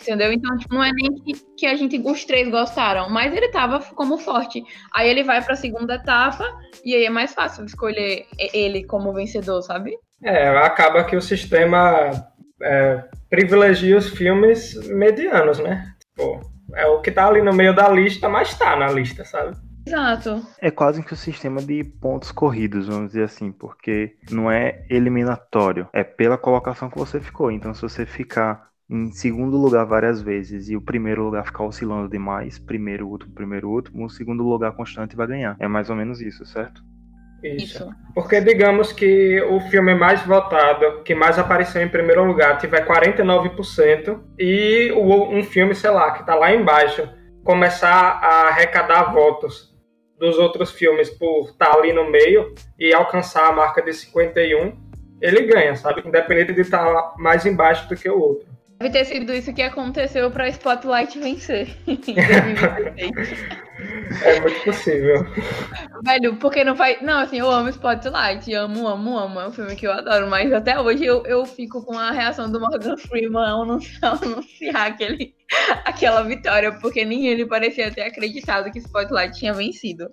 Entendeu? 0.00 0.32
Então, 0.32 0.56
tipo, 0.56 0.72
não 0.72 0.84
é 0.84 0.92
nem 0.92 1.12
que, 1.16 1.32
que, 1.56 1.66
a 1.66 1.74
gente, 1.74 1.98
os 1.98 2.24
três 2.24 2.48
gostaram, 2.48 3.10
mas 3.10 3.34
ele 3.34 3.48
tava 3.48 3.80
como 3.80 4.18
forte. 4.18 4.62
Aí 4.94 5.10
ele 5.10 5.24
vai 5.24 5.42
pra 5.42 5.56
segunda 5.56 5.96
etapa 5.96 6.44
e 6.84 6.94
aí 6.94 7.06
é 7.06 7.10
mais 7.10 7.34
fácil 7.34 7.64
escolher 7.64 8.24
ele 8.54 8.84
como 8.84 9.12
vencedor, 9.12 9.62
sabe? 9.62 9.98
É, 10.22 10.48
acaba 10.58 11.02
que 11.02 11.16
o 11.16 11.20
sistema 11.20 12.12
é, 12.62 13.04
privilegia 13.30 13.96
os 13.96 14.08
filmes 14.08 14.74
medianos, 14.88 15.58
né? 15.58 15.92
Tipo, 16.00 16.40
é 16.74 16.86
o 16.86 17.00
que 17.00 17.10
tá 17.10 17.26
ali 17.26 17.42
no 17.42 17.52
meio 17.52 17.74
da 17.74 17.88
lista, 17.88 18.28
mas 18.28 18.54
tá 18.54 18.76
na 18.76 18.90
lista, 18.90 19.24
sabe? 19.24 19.56
Exato. 19.86 20.46
É 20.60 20.70
quase 20.70 21.02
que 21.02 21.12
o 21.12 21.14
um 21.14 21.18
sistema 21.18 21.62
de 21.62 21.82
pontos 21.82 22.30
corridos, 22.30 22.88
vamos 22.88 23.08
dizer 23.08 23.24
assim, 23.24 23.50
porque 23.50 24.16
não 24.30 24.50
é 24.50 24.84
eliminatório, 24.90 25.88
é 25.94 26.04
pela 26.04 26.36
colocação 26.36 26.90
que 26.90 26.98
você 26.98 27.20
ficou. 27.20 27.50
Então, 27.50 27.72
se 27.72 27.80
você 27.80 28.04
ficar 28.04 28.68
em 28.90 29.10
segundo 29.12 29.56
lugar 29.56 29.84
várias 29.84 30.20
vezes 30.20 30.68
e 30.68 30.76
o 30.76 30.80
primeiro 30.80 31.24
lugar 31.24 31.44
ficar 31.44 31.64
oscilando 31.64 32.08
demais, 32.08 32.58
primeiro, 32.58 33.08
último, 33.08 33.32
primeiro, 33.34 33.70
último, 33.70 34.04
o 34.04 34.10
segundo 34.10 34.42
lugar 34.42 34.72
constante 34.72 35.16
vai 35.16 35.26
ganhar. 35.26 35.56
É 35.58 35.68
mais 35.68 35.88
ou 35.88 35.96
menos 35.96 36.20
isso, 36.20 36.44
certo? 36.44 36.82
Isso. 37.42 37.64
Isso. 37.64 37.90
Porque 38.14 38.40
digamos 38.40 38.92
que 38.92 39.40
o 39.42 39.60
filme 39.60 39.94
mais 39.94 40.22
votado, 40.22 41.02
que 41.02 41.14
mais 41.14 41.38
apareceu 41.38 41.82
em 41.82 41.88
primeiro 41.88 42.24
lugar, 42.24 42.58
tiver 42.58 42.86
49%, 42.86 44.20
e 44.38 44.92
um 44.92 45.42
filme, 45.44 45.74
sei 45.74 45.90
lá, 45.90 46.10
que 46.12 46.26
tá 46.26 46.34
lá 46.34 46.52
embaixo, 46.52 47.08
começar 47.44 48.18
a 48.22 48.48
arrecadar 48.48 49.12
votos 49.12 49.74
dos 50.18 50.36
outros 50.36 50.72
filmes 50.72 51.08
por 51.10 51.50
estar 51.50 51.70
tá 51.70 51.78
ali 51.78 51.92
no 51.92 52.10
meio 52.10 52.52
e 52.78 52.92
alcançar 52.92 53.48
a 53.48 53.52
marca 53.52 53.80
de 53.80 53.92
51, 53.92 54.76
ele 55.20 55.42
ganha, 55.42 55.76
sabe? 55.76 56.02
Independente 56.04 56.52
de 56.52 56.60
estar 56.60 56.84
tá 56.84 57.14
mais 57.18 57.46
embaixo 57.46 57.88
do 57.88 57.96
que 57.96 58.08
o 58.08 58.18
outro. 58.18 58.48
Deve 58.78 58.90
ter 58.92 59.04
sido 59.06 59.34
isso 59.34 59.52
que 59.52 59.62
aconteceu 59.62 60.30
para 60.30 60.48
Spotlight 60.48 61.18
vencer. 61.18 61.68
é 64.24 64.40
muito 64.40 64.64
possível. 64.64 65.26
Velho, 66.04 66.36
porque 66.36 66.62
não 66.62 66.76
faz. 66.76 67.02
Não, 67.02 67.18
assim, 67.18 67.38
eu 67.40 67.50
amo 67.50 67.70
Spotlight, 67.70 68.54
amo, 68.54 68.86
amo, 68.86 69.18
amo. 69.18 69.40
É 69.40 69.48
um 69.48 69.52
filme 69.52 69.74
que 69.74 69.84
eu 69.84 69.92
adoro, 69.92 70.30
mas 70.30 70.52
até 70.52 70.80
hoje 70.80 71.04
eu, 71.04 71.26
eu 71.26 71.44
fico 71.44 71.84
com 71.84 71.98
a 71.98 72.12
reação 72.12 72.52
do 72.52 72.60
Morgan 72.60 72.96
Freeman 72.96 73.48
ao 73.50 73.62
anunciar 73.62 74.16
aquele, 74.86 75.34
aquela 75.84 76.22
vitória, 76.22 76.70
porque 76.78 77.04
nem 77.04 77.26
ele 77.26 77.46
parecia 77.46 77.90
ter 77.90 78.02
acreditado 78.02 78.70
que 78.70 78.78
Spotlight 78.78 79.36
tinha 79.36 79.52
vencido. 79.52 80.08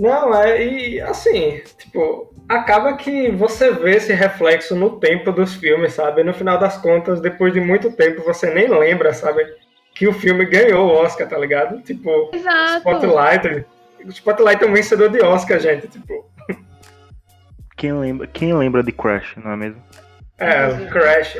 Não, 0.00 0.34
é, 0.34 0.66
e 0.66 0.98
assim, 1.02 1.60
tipo, 1.76 2.34
acaba 2.48 2.96
que 2.96 3.30
você 3.32 3.70
vê 3.70 3.96
esse 3.96 4.14
reflexo 4.14 4.74
no 4.74 4.98
tempo 4.98 5.30
dos 5.30 5.54
filmes, 5.56 5.92
sabe? 5.92 6.24
No 6.24 6.32
final 6.32 6.56
das 6.56 6.78
contas, 6.78 7.20
depois 7.20 7.52
de 7.52 7.60
muito 7.60 7.92
tempo, 7.92 8.22
você 8.22 8.48
nem 8.48 8.66
lembra, 8.66 9.12
sabe? 9.12 9.44
Que 9.94 10.08
o 10.08 10.14
filme 10.14 10.46
ganhou 10.46 10.88
o 10.88 10.90
Oscar, 10.90 11.28
tá 11.28 11.36
ligado? 11.36 11.82
Tipo, 11.82 12.30
Exato. 12.32 12.78
Spotlight. 12.78 13.66
Spotlight 14.08 14.64
é 14.64 14.66
um 14.66 14.72
vencedor 14.72 15.10
de 15.10 15.20
Oscar, 15.20 15.60
gente, 15.60 15.86
tipo. 15.86 16.26
Quem 17.76 17.92
lembra, 17.92 18.26
quem 18.26 18.54
lembra 18.54 18.82
de 18.82 18.92
Crash, 18.92 19.36
não 19.36 19.52
é 19.52 19.56
mesmo? 19.56 19.82
É, 20.38 20.86
Crash. 20.86 21.36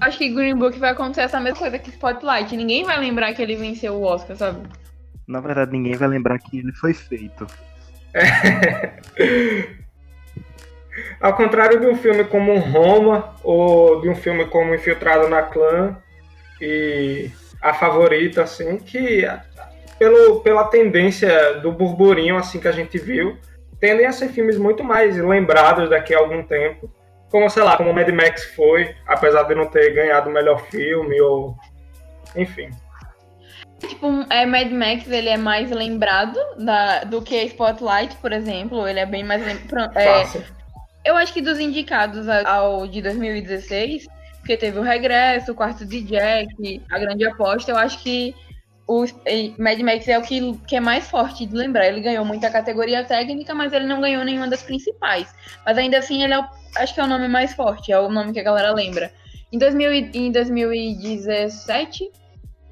Acho 0.00 0.16
que 0.16 0.30
Green 0.30 0.56
Book 0.56 0.78
vai 0.78 0.92
acontecer 0.92 1.20
essa 1.20 1.38
mesma 1.38 1.58
coisa 1.58 1.78
que 1.78 1.90
Spotlight. 1.90 2.56
Ninguém 2.56 2.82
vai 2.82 2.98
lembrar 2.98 3.34
que 3.34 3.42
ele 3.42 3.56
venceu 3.56 3.92
o 3.92 4.04
Oscar, 4.04 4.36
sabe? 4.36 4.66
Na 5.26 5.40
verdade, 5.40 5.72
ninguém 5.72 5.94
vai 5.94 6.08
lembrar 6.08 6.38
que 6.38 6.58
ele 6.58 6.72
foi 6.72 6.94
feito. 6.94 7.46
É. 8.14 8.92
Ao 11.20 11.34
contrário 11.34 11.80
de 11.80 11.86
um 11.86 11.96
filme 11.96 12.24
como 12.24 12.58
Roma, 12.58 13.34
ou 13.42 14.00
de 14.00 14.08
um 14.08 14.14
filme 14.14 14.44
como 14.46 14.74
Infiltrado 14.74 15.28
na 15.28 15.42
Clã 15.42 15.96
e 16.60 17.30
A 17.62 17.72
Favorita, 17.72 18.42
assim, 18.42 18.76
que 18.76 19.24
pelo, 19.98 20.40
pela 20.40 20.64
tendência 20.64 21.60
do 21.60 21.72
burburinho 21.72 22.36
assim 22.36 22.58
que 22.58 22.68
a 22.68 22.72
gente 22.72 22.98
viu, 22.98 23.38
tendem 23.78 24.04
a 24.06 24.12
ser 24.12 24.28
filmes 24.28 24.58
muito 24.58 24.84
mais 24.84 25.16
lembrados 25.16 25.88
daqui 25.88 26.14
a 26.14 26.18
algum 26.18 26.42
tempo. 26.42 26.90
Como, 27.30 27.48
sei 27.48 27.62
lá, 27.62 27.76
como 27.76 27.94
Mad 27.94 28.08
Max 28.10 28.44
foi, 28.54 28.94
apesar 29.06 29.44
de 29.44 29.54
não 29.54 29.66
ter 29.66 29.94
ganhado 29.94 30.28
o 30.28 30.32
melhor 30.32 30.60
filme, 30.66 31.20
ou. 31.20 31.56
Enfim. 32.36 32.70
Tipo, 33.88 34.24
é, 34.30 34.46
Mad 34.46 34.70
Max 34.70 35.10
ele 35.10 35.28
é 35.28 35.36
mais 35.36 35.70
lembrado 35.70 36.38
da, 36.58 37.04
do 37.04 37.20
que 37.20 37.42
Spotlight, 37.44 38.16
por 38.16 38.32
exemplo. 38.32 38.86
Ele 38.86 39.00
é 39.00 39.06
bem 39.06 39.24
mais 39.24 39.44
lembrado. 39.44 39.96
É, 39.96 40.24
eu 41.04 41.16
acho 41.16 41.32
que 41.32 41.40
dos 41.40 41.58
indicados 41.58 42.28
ao 42.28 42.86
de 42.86 43.02
2016, 43.02 44.06
porque 44.38 44.56
teve 44.56 44.78
o 44.78 44.82
Regresso, 44.82 45.52
o 45.52 45.54
Quarto 45.54 45.84
de 45.84 46.02
Jack, 46.02 46.82
a 46.90 46.98
Grande 46.98 47.26
Aposta, 47.26 47.72
eu 47.72 47.76
acho 47.76 47.98
que 48.02 48.34
o 48.86 49.04
Mad 49.58 49.78
Max 49.80 50.06
é 50.08 50.18
o 50.18 50.22
que, 50.22 50.56
que 50.66 50.76
é 50.76 50.80
mais 50.80 51.08
forte 51.08 51.46
de 51.46 51.54
lembrar. 51.54 51.86
Ele 51.86 52.00
ganhou 52.00 52.24
muita 52.24 52.50
categoria 52.50 53.04
técnica, 53.04 53.54
mas 53.54 53.72
ele 53.72 53.86
não 53.86 54.00
ganhou 54.00 54.24
nenhuma 54.24 54.48
das 54.48 54.62
principais. 54.62 55.32
Mas 55.64 55.78
ainda 55.78 55.98
assim, 55.98 56.22
ele 56.22 56.34
é 56.34 56.38
o, 56.38 56.44
acho 56.76 56.94
que 56.94 57.00
é 57.00 57.04
o 57.04 57.08
nome 57.08 57.28
mais 57.28 57.54
forte, 57.54 57.92
é 57.92 57.98
o 57.98 58.10
nome 58.10 58.32
que 58.32 58.40
a 58.40 58.44
galera 58.44 58.72
lembra. 58.72 59.12
Em, 59.52 59.58
2000, 59.58 59.92
em 60.14 60.32
2017, 60.32 62.10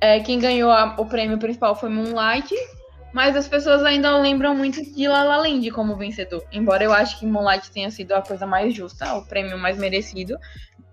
é, 0.00 0.21
quem 0.21 0.38
ganhou 0.38 0.71
a, 0.71 0.95
o 0.99 1.07
prêmio 1.07 1.38
principal 1.38 1.75
foi 1.75 1.90
Moonlight, 1.90 2.54
mas 3.12 3.37
as 3.37 3.49
pessoas 3.49 3.83
ainda 3.85 4.16
lembram 4.19 4.54
muito 4.54 4.83
de 4.83 5.09
La 5.09 5.23
La 5.23 5.37
Land 5.38 5.71
como 5.73 5.97
vencedor. 5.97 6.42
Embora 6.52 6.83
eu 6.85 6.92
acho 6.92 7.19
que 7.19 7.26
Moonlight 7.26 7.71
tenha 7.71 7.90
sido 7.90 8.12
a 8.12 8.23
coisa 8.23 8.47
mais 8.47 8.75
justa, 8.75 9.14
o 9.14 9.26
prêmio 9.26 9.59
mais 9.59 9.76
merecido. 9.76 10.37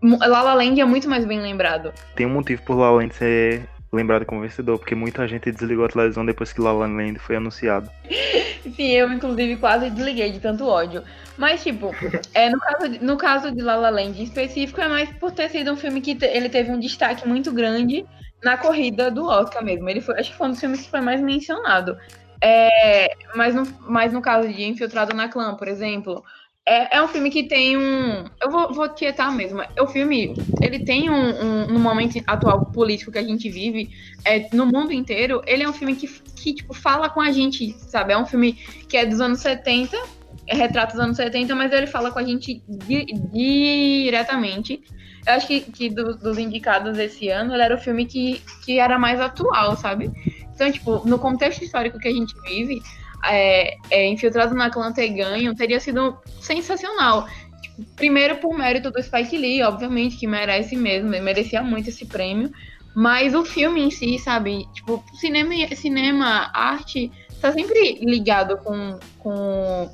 La 0.01 0.41
La 0.41 0.53
Land 0.53 0.79
é 0.79 0.85
muito 0.85 1.09
mais 1.09 1.25
bem 1.25 1.39
lembrado. 1.39 1.93
Tem 2.15 2.25
um 2.25 2.33
motivo 2.33 2.61
por 2.63 2.75
La 2.75 2.89
La 2.91 2.97
Land 2.97 3.15
ser 3.15 3.67
lembrado 3.91 4.25
como 4.25 4.41
vencedor, 4.41 4.77
porque 4.77 4.95
muita 4.95 5.27
gente 5.27 5.51
desligou 5.51 5.85
a 5.85 5.89
televisão 5.89 6.25
depois 6.25 6.51
que 6.51 6.61
La 6.61 6.71
La 6.71 6.87
Land 6.87 7.19
foi 7.19 7.37
anunciado. 7.37 7.89
Sim, 8.75 8.91
eu 8.91 9.11
inclusive 9.11 9.55
quase 9.57 9.89
desliguei 9.89 10.31
de 10.31 10.39
tanto 10.39 10.67
ódio. 10.67 11.03
Mas, 11.37 11.63
tipo, 11.63 11.91
é, 12.33 12.49
no, 12.49 12.59
caso 12.59 12.89
de, 12.89 13.03
no 13.03 13.17
caso 13.17 13.51
de 13.51 13.61
La 13.61 13.75
La 13.75 13.89
Land 13.89 14.19
em 14.19 14.23
específico, 14.23 14.81
é 14.81 14.87
mais 14.87 15.09
por 15.13 15.31
ter 15.31 15.49
sido 15.49 15.71
um 15.71 15.77
filme 15.77 16.01
que 16.01 16.17
ele 16.21 16.49
teve 16.49 16.71
um 16.71 16.79
destaque 16.79 17.27
muito 17.27 17.51
grande 17.53 18.05
na 18.43 18.57
corrida 18.57 19.09
do 19.09 19.25
Oscar 19.25 19.63
mesmo. 19.63 19.89
Ele 19.89 20.01
foi, 20.01 20.19
acho 20.19 20.31
que 20.31 20.37
foi 20.37 20.47
um 20.47 20.51
dos 20.51 20.59
filmes 20.59 20.81
que 20.81 20.89
foi 20.89 21.01
mais 21.01 21.21
mencionado. 21.21 21.97
É, 22.41 23.15
mas, 23.35 23.55
no, 23.55 23.63
mas 23.81 24.13
no 24.13 24.21
caso 24.21 24.47
de 24.47 24.63
Infiltrado 24.63 25.15
na 25.15 25.27
Clã, 25.27 25.55
por 25.55 25.67
exemplo, 25.67 26.23
é, 26.67 26.97
é 26.97 27.01
um 27.01 27.07
filme 27.07 27.29
que 27.29 27.43
tem 27.43 27.77
um. 27.77 28.25
Eu 28.41 28.51
vou, 28.51 28.73
vou 28.73 28.89
mesmo. 29.33 29.61
O 29.79 29.87
filme, 29.87 30.35
ele 30.61 30.83
tem 30.83 31.09
um, 31.09 31.13
um. 31.15 31.67
No 31.67 31.79
momento 31.79 32.21
atual 32.27 32.65
político 32.65 33.11
que 33.11 33.17
a 33.17 33.23
gente 33.23 33.49
vive, 33.49 33.89
é, 34.25 34.47
no 34.53 34.65
mundo 34.65 34.91
inteiro, 34.91 35.41
ele 35.47 35.63
é 35.63 35.69
um 35.69 35.73
filme 35.73 35.95
que, 35.95 36.07
que 36.07 36.53
tipo, 36.53 36.73
fala 36.73 37.09
com 37.09 37.21
a 37.21 37.31
gente, 37.31 37.71
sabe? 37.79 38.13
É 38.13 38.17
um 38.17 38.25
filme 38.25 38.53
que 38.87 38.97
é 38.97 39.05
dos 39.05 39.21
anos 39.21 39.39
70, 39.39 39.97
é 40.45 40.55
retrata 40.55 40.91
dos 40.91 41.01
anos 41.01 41.17
70, 41.17 41.55
mas 41.55 41.71
ele 41.71 41.87
fala 41.87 42.11
com 42.11 42.19
a 42.19 42.23
gente 42.23 42.61
di, 42.67 43.05
diretamente 43.31 44.83
eu 45.27 45.33
acho 45.33 45.47
que, 45.47 45.59
que 45.59 45.89
do, 45.89 46.15
dos 46.15 46.37
indicados 46.37 46.97
esse 46.97 47.27
ano, 47.29 47.53
ele 47.53 47.61
era 47.61 47.75
o 47.75 47.79
filme 47.79 48.05
que, 48.05 48.41
que 48.63 48.79
era 48.79 48.97
mais 48.97 49.19
atual, 49.19 49.75
sabe? 49.75 50.09
Então, 50.55 50.71
tipo, 50.71 51.01
no 51.05 51.19
contexto 51.19 51.63
histórico 51.63 51.99
que 51.99 52.07
a 52.07 52.13
gente 52.13 52.33
vive, 52.41 52.81
é, 53.25 53.75
é, 53.91 54.07
Infiltrado 54.07 54.55
na 54.55 54.69
Clã 54.69 54.91
ter 54.93 55.09
ganho 55.09 55.53
teria 55.53 55.81
sido 55.81 56.17
sensacional. 56.39 57.27
Tipo, 57.61 57.83
primeiro 57.95 58.37
por 58.37 58.57
mérito 58.57 58.89
do 58.89 59.03
Spike 59.03 59.37
Lee, 59.37 59.61
obviamente, 59.63 60.15
que 60.15 60.25
merece 60.25 60.77
mesmo, 60.77 61.09
merecia 61.09 61.61
muito 61.61 61.89
esse 61.89 62.05
prêmio. 62.05 62.49
Mas 62.95 63.35
o 63.35 63.43
filme 63.43 63.83
em 63.83 63.91
si, 63.91 64.17
sabe? 64.17 64.65
Tipo, 64.73 65.03
cinema, 65.19 65.53
cinema 65.75 66.49
arte, 66.53 67.11
tá 67.41 67.51
sempre 67.51 67.99
ligado 68.01 68.57
com, 68.59 68.97
com 69.19 69.89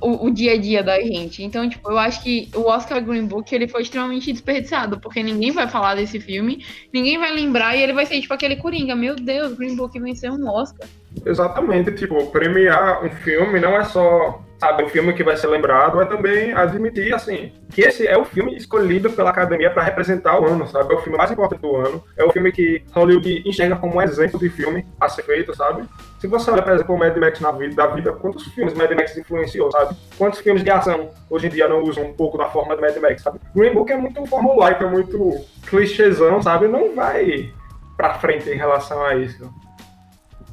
o, 0.00 0.26
o, 0.26 0.30
dia 0.30 0.52
a 0.52 0.56
dia 0.56 0.82
da 0.82 1.00
gente. 1.00 1.42
Então, 1.42 1.68
tipo, 1.68 1.90
eu 1.90 1.98
acho 1.98 2.22
que 2.22 2.48
o 2.54 2.62
Oscar 2.62 3.02
Green 3.02 3.26
Book 3.26 3.54
ele 3.54 3.68
foi 3.68 3.82
extremamente 3.82 4.32
desperdiçado, 4.32 5.00
porque 5.00 5.22
ninguém 5.22 5.50
vai 5.50 5.68
falar 5.68 5.94
desse 5.94 6.20
filme, 6.20 6.64
ninguém 6.92 7.18
vai 7.18 7.32
lembrar 7.32 7.76
e 7.76 7.82
ele 7.82 7.92
vai 7.92 8.06
ser 8.06 8.20
tipo 8.20 8.34
aquele 8.34 8.56
Coringa. 8.56 8.94
Meu 8.94 9.16
Deus, 9.16 9.54
Green 9.54 9.76
Book 9.76 9.98
venceu 9.98 10.32
um 10.32 10.48
Oscar. 10.48 10.88
Exatamente, 11.24 11.92
tipo, 11.92 12.26
premiar 12.26 13.04
um 13.04 13.10
filme 13.10 13.58
não 13.58 13.76
é 13.76 13.84
só 13.84 14.45
sabe, 14.58 14.82
o 14.82 14.88
filme 14.88 15.12
que 15.12 15.22
vai 15.22 15.36
ser 15.36 15.48
lembrado, 15.48 16.00
é 16.00 16.06
também 16.06 16.52
admitir, 16.52 17.14
assim, 17.14 17.52
que 17.70 17.82
esse 17.82 18.06
é 18.06 18.16
o 18.16 18.24
filme 18.24 18.56
escolhido 18.56 19.10
pela 19.10 19.30
academia 19.30 19.70
para 19.70 19.82
representar 19.82 20.40
o 20.40 20.46
ano, 20.46 20.66
sabe? 20.66 20.92
É 20.92 20.96
o 20.96 21.00
filme 21.00 21.18
mais 21.18 21.30
importante 21.30 21.60
do 21.60 21.76
ano, 21.76 22.02
é 22.16 22.24
o 22.24 22.30
filme 22.30 22.50
que 22.52 22.82
Hollywood 22.92 23.42
enxerga 23.46 23.76
como 23.76 23.96
um 23.96 24.02
exemplo 24.02 24.38
de 24.38 24.48
filme 24.48 24.86
a 25.00 25.08
ser 25.08 25.22
feito, 25.22 25.54
sabe? 25.54 25.84
Se 26.18 26.26
você 26.26 26.50
olha, 26.50 26.62
por 26.62 26.72
exemplo, 26.72 26.94
o 26.94 26.98
Mad 26.98 27.16
Max 27.16 27.40
na 27.40 27.52
vida, 27.52 27.74
da 27.74 27.86
vida, 27.88 28.12
quantos 28.12 28.44
filmes 28.46 28.74
Mad 28.74 28.90
Max 28.92 29.16
influenciou, 29.16 29.70
sabe? 29.70 29.94
Quantos 30.16 30.40
filmes 30.40 30.64
de 30.64 30.70
ação 30.70 31.10
hoje 31.28 31.46
em 31.46 31.50
dia 31.50 31.68
não 31.68 31.82
usam 31.82 32.04
um 32.04 32.14
pouco 32.14 32.38
da 32.38 32.48
forma 32.48 32.74
do 32.74 32.80
Mad 32.80 32.96
Max, 32.96 33.22
sabe? 33.22 33.38
Green 33.54 33.74
Book 33.74 33.92
é 33.92 33.96
muito 33.96 34.24
formulaico, 34.26 34.84
é 34.84 34.88
muito 34.88 35.44
clichêzão, 35.66 36.40
sabe? 36.40 36.68
Não 36.68 36.94
vai 36.94 37.52
pra 37.96 38.14
frente 38.14 38.48
em 38.48 38.56
relação 38.56 39.04
a 39.04 39.14
isso. 39.14 39.50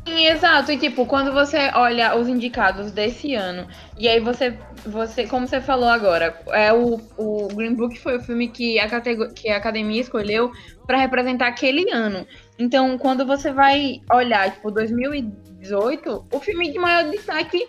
Sim, 0.06 0.28
exato. 0.28 0.72
E 0.72 0.78
tipo, 0.78 1.06
quando 1.06 1.32
você 1.32 1.72
olha 1.74 2.16
os 2.16 2.28
indicados 2.28 2.92
desse 2.92 3.36
ano, 3.36 3.68
e 3.98 4.08
aí 4.08 4.20
você, 4.20 4.58
você 4.86 5.26
como 5.26 5.48
você 5.48 5.62
falou 5.62 5.88
agora, 5.88 6.38
é 6.50 6.74
o, 6.74 7.00
o 7.18 7.48
Green 7.48 7.74
Book 7.74 7.98
foi 8.00 8.18
o 8.18 8.22
filme 8.22 8.50
que 8.50 8.78
a, 8.80 8.88
que 9.34 9.50
a 9.50 9.58
academia 9.58 10.02
escolheu 10.02 10.52
para 10.86 10.98
representar 10.98 11.48
aquele 11.48 11.90
ano. 11.92 12.28
Então, 12.60 12.98
quando 12.98 13.26
você 13.26 13.52
vai 13.52 14.02
olhar, 14.12 14.52
tipo, 14.52 14.70
2018, 14.70 16.28
o 16.32 16.40
filme 16.40 16.72
de 16.72 16.80
maior 16.80 17.10
destaque 17.10 17.66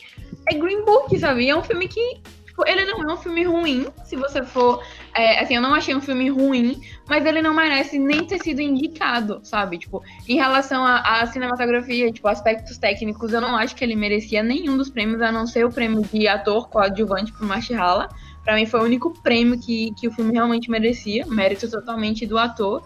é 0.50 0.54
Green 0.54 0.84
Book, 0.84 1.16
sabe? 1.18 1.48
É 1.48 1.56
um 1.56 1.62
filme 1.62 1.86
que 1.86 2.20
Tipo, 2.54 2.68
ele 2.68 2.84
não 2.84 3.02
é 3.02 3.12
um 3.12 3.16
filme 3.16 3.42
ruim, 3.42 3.88
se 4.04 4.14
você 4.14 4.44
for. 4.44 4.80
É, 5.12 5.40
assim, 5.40 5.56
eu 5.56 5.60
não 5.60 5.74
achei 5.74 5.92
um 5.92 6.00
filme 6.00 6.30
ruim, 6.30 6.80
mas 7.08 7.26
ele 7.26 7.42
não 7.42 7.52
merece 7.52 7.98
nem 7.98 8.24
ter 8.24 8.40
sido 8.40 8.60
indicado, 8.60 9.40
sabe? 9.42 9.76
Tipo, 9.76 10.04
em 10.28 10.36
relação 10.36 10.84
à 10.84 11.26
cinematografia, 11.26 12.12
tipo, 12.12 12.28
aspectos 12.28 12.78
técnicos, 12.78 13.32
eu 13.32 13.40
não 13.40 13.56
acho 13.56 13.74
que 13.74 13.82
ele 13.82 13.96
merecia 13.96 14.40
nenhum 14.40 14.76
dos 14.76 14.88
prêmios, 14.88 15.20
a 15.20 15.32
não 15.32 15.48
ser 15.48 15.66
o 15.66 15.70
prêmio 15.70 16.02
de 16.02 16.28
ator 16.28 16.68
coadjuvante 16.68 17.32
pro 17.32 17.44
Mahershala. 17.44 18.08
Pra 18.44 18.54
mim 18.54 18.66
foi 18.66 18.80
o 18.80 18.84
único 18.84 19.20
prêmio 19.20 19.58
que, 19.58 19.92
que 19.98 20.06
o 20.06 20.12
filme 20.12 20.32
realmente 20.32 20.70
merecia, 20.70 21.26
mérito 21.26 21.68
totalmente 21.68 22.24
do 22.24 22.38
ator. 22.38 22.84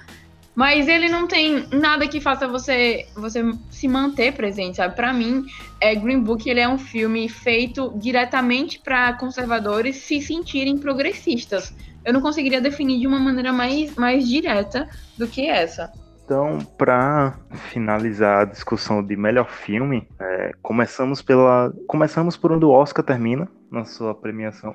Mas 0.58 0.88
ele 0.88 1.08
não 1.08 1.28
tem 1.28 1.68
nada 1.72 2.08
que 2.08 2.20
faça 2.20 2.48
você 2.48 3.06
você 3.14 3.44
se 3.70 3.86
manter 3.86 4.32
presente, 4.32 4.78
sabe? 4.78 4.96
Para 4.96 5.12
mim, 5.12 5.46
é, 5.80 5.94
Green 5.94 6.20
Book 6.20 6.50
ele 6.50 6.58
é 6.58 6.68
um 6.68 6.76
filme 6.76 7.28
feito 7.28 7.92
diretamente 7.94 8.80
para 8.80 9.12
conservadores 9.12 9.98
se 9.98 10.20
sentirem 10.20 10.76
progressistas. 10.76 11.72
Eu 12.04 12.12
não 12.12 12.20
conseguiria 12.20 12.60
definir 12.60 12.98
de 12.98 13.06
uma 13.06 13.20
maneira 13.20 13.52
mais, 13.52 13.94
mais 13.94 14.28
direta 14.28 14.88
do 15.16 15.28
que 15.28 15.48
essa. 15.48 15.92
Então, 16.24 16.58
para 16.76 17.38
finalizar 17.70 18.40
a 18.40 18.44
discussão 18.44 19.00
de 19.00 19.14
melhor 19.16 19.48
filme, 19.48 20.08
é, 20.18 20.50
começamos 20.60 21.22
pela 21.22 21.72
começamos 21.86 22.36
por 22.36 22.50
onde 22.50 22.64
o 22.64 22.70
Oscar 22.70 23.04
termina 23.04 23.46
na 23.70 23.84
sua 23.84 24.12
premiação. 24.12 24.74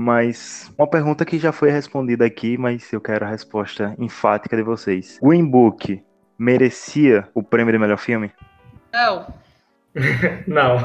Mas 0.00 0.72
uma 0.78 0.86
pergunta 0.86 1.24
que 1.24 1.40
já 1.40 1.50
foi 1.50 1.72
respondida 1.72 2.24
aqui, 2.24 2.56
mas 2.56 2.92
eu 2.92 3.00
quero 3.00 3.24
a 3.24 3.28
resposta 3.28 3.96
enfática 3.98 4.56
de 4.56 4.62
vocês. 4.62 5.18
Green 5.20 5.44
Book 5.44 6.00
merecia 6.38 7.28
o 7.34 7.42
prêmio 7.42 7.72
de 7.72 7.80
melhor 7.80 7.98
filme? 7.98 8.30
Não. 8.92 9.26
não, 10.46 10.76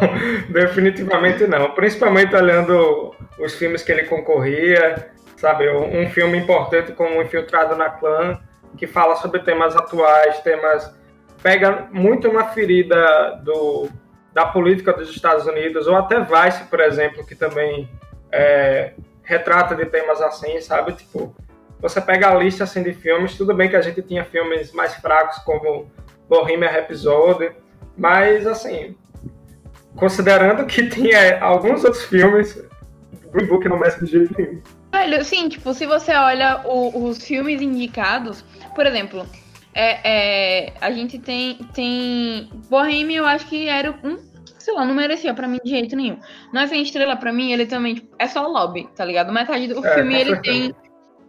definitivamente 0.49 1.45
não. 1.45 1.75
Principalmente 1.75 2.35
olhando 2.35 3.13
os 3.37 3.53
filmes 3.53 3.83
que 3.83 3.91
ele 3.91 4.05
concorria, 4.05 5.11
sabe? 5.37 5.69
Um 5.69 6.09
filme 6.09 6.39
importante 6.39 6.91
como 6.93 7.21
Infiltrado 7.21 7.75
na 7.75 7.91
Clã 7.91 8.41
que 8.75 8.87
fala 8.87 9.15
sobre 9.17 9.41
temas 9.41 9.75
atuais, 9.75 10.39
temas 10.39 10.91
pega 11.43 11.87
muito 11.91 12.27
uma 12.27 12.45
ferida 12.45 13.39
do, 13.43 13.87
da 14.33 14.47
política 14.47 14.91
dos 14.91 15.07
Estados 15.11 15.45
Unidos, 15.45 15.85
ou 15.85 15.95
até 15.95 16.19
Vice, 16.19 16.63
por 16.63 16.79
exemplo, 16.79 17.23
que 17.23 17.35
também 17.35 17.87
é, 18.33 18.93
retrata 19.23 19.75
de 19.75 19.85
temas 19.85 20.19
assim, 20.21 20.59
sabe? 20.59 20.93
Tipo, 20.93 21.33
você 21.79 22.01
pega 22.01 22.29
a 22.29 22.35
lista 22.35 22.63
assim, 22.63 22.81
de 22.81 22.93
filmes, 22.93 23.37
tudo 23.37 23.53
bem 23.53 23.69
que 23.69 23.75
a 23.75 23.81
gente 23.81 24.01
tinha 24.01 24.25
filmes 24.25 24.73
mais 24.73 24.95
fracos 24.95 25.37
como 25.43 25.89
Bohemian 26.27 26.69
Rhapsody, 26.69 27.51
mas 27.95 28.47
assim, 28.47 28.97
considerando 29.95 30.65
que 30.65 30.87
tinha 30.89 31.39
alguns 31.39 31.83
outros 31.83 32.03
filmes, 32.05 32.61
Green 33.31 33.45
Book 33.45 33.67
não 33.69 33.77
mexe 33.77 34.03
de 34.03 34.11
jeito 34.11 34.35
nenhum. 34.37 34.61
Velho, 34.91 35.23
sim, 35.23 35.49
tipo, 35.49 35.73
se 35.73 35.85
você 35.85 36.13
olha 36.13 36.61
o, 36.65 37.07
os 37.07 37.23
filmes 37.23 37.61
indicados, 37.61 38.43
por 38.75 38.85
exemplo, 38.85 39.25
é, 39.73 40.67
é, 40.67 40.73
a 40.79 40.91
gente 40.91 41.17
tem, 41.17 41.57
tem. 41.73 42.49
Bohemian, 42.69 43.17
eu 43.17 43.25
acho 43.25 43.47
que 43.47 43.67
era 43.67 43.91
um. 44.03 44.17
Sei 44.63 44.73
lá, 44.73 44.85
não 44.85 44.95
merecia 44.95 45.33
pra 45.33 45.45
mim 45.45 45.59
de 45.61 45.69
jeito 45.69 45.93
nenhum. 45.93 46.17
Sem 46.69 46.83
Estrela, 46.83 47.17
pra 47.17 47.33
mim, 47.33 47.51
ele 47.51 47.65
também 47.65 47.95
tipo, 47.95 48.15
é 48.17 48.25
só 48.29 48.47
lobby, 48.47 48.87
tá 48.95 49.03
ligado? 49.03 49.33
Metade 49.33 49.67
do 49.67 49.85
é, 49.85 49.93
filme 49.93 50.15
ele 50.15 50.37
tem. 50.37 50.73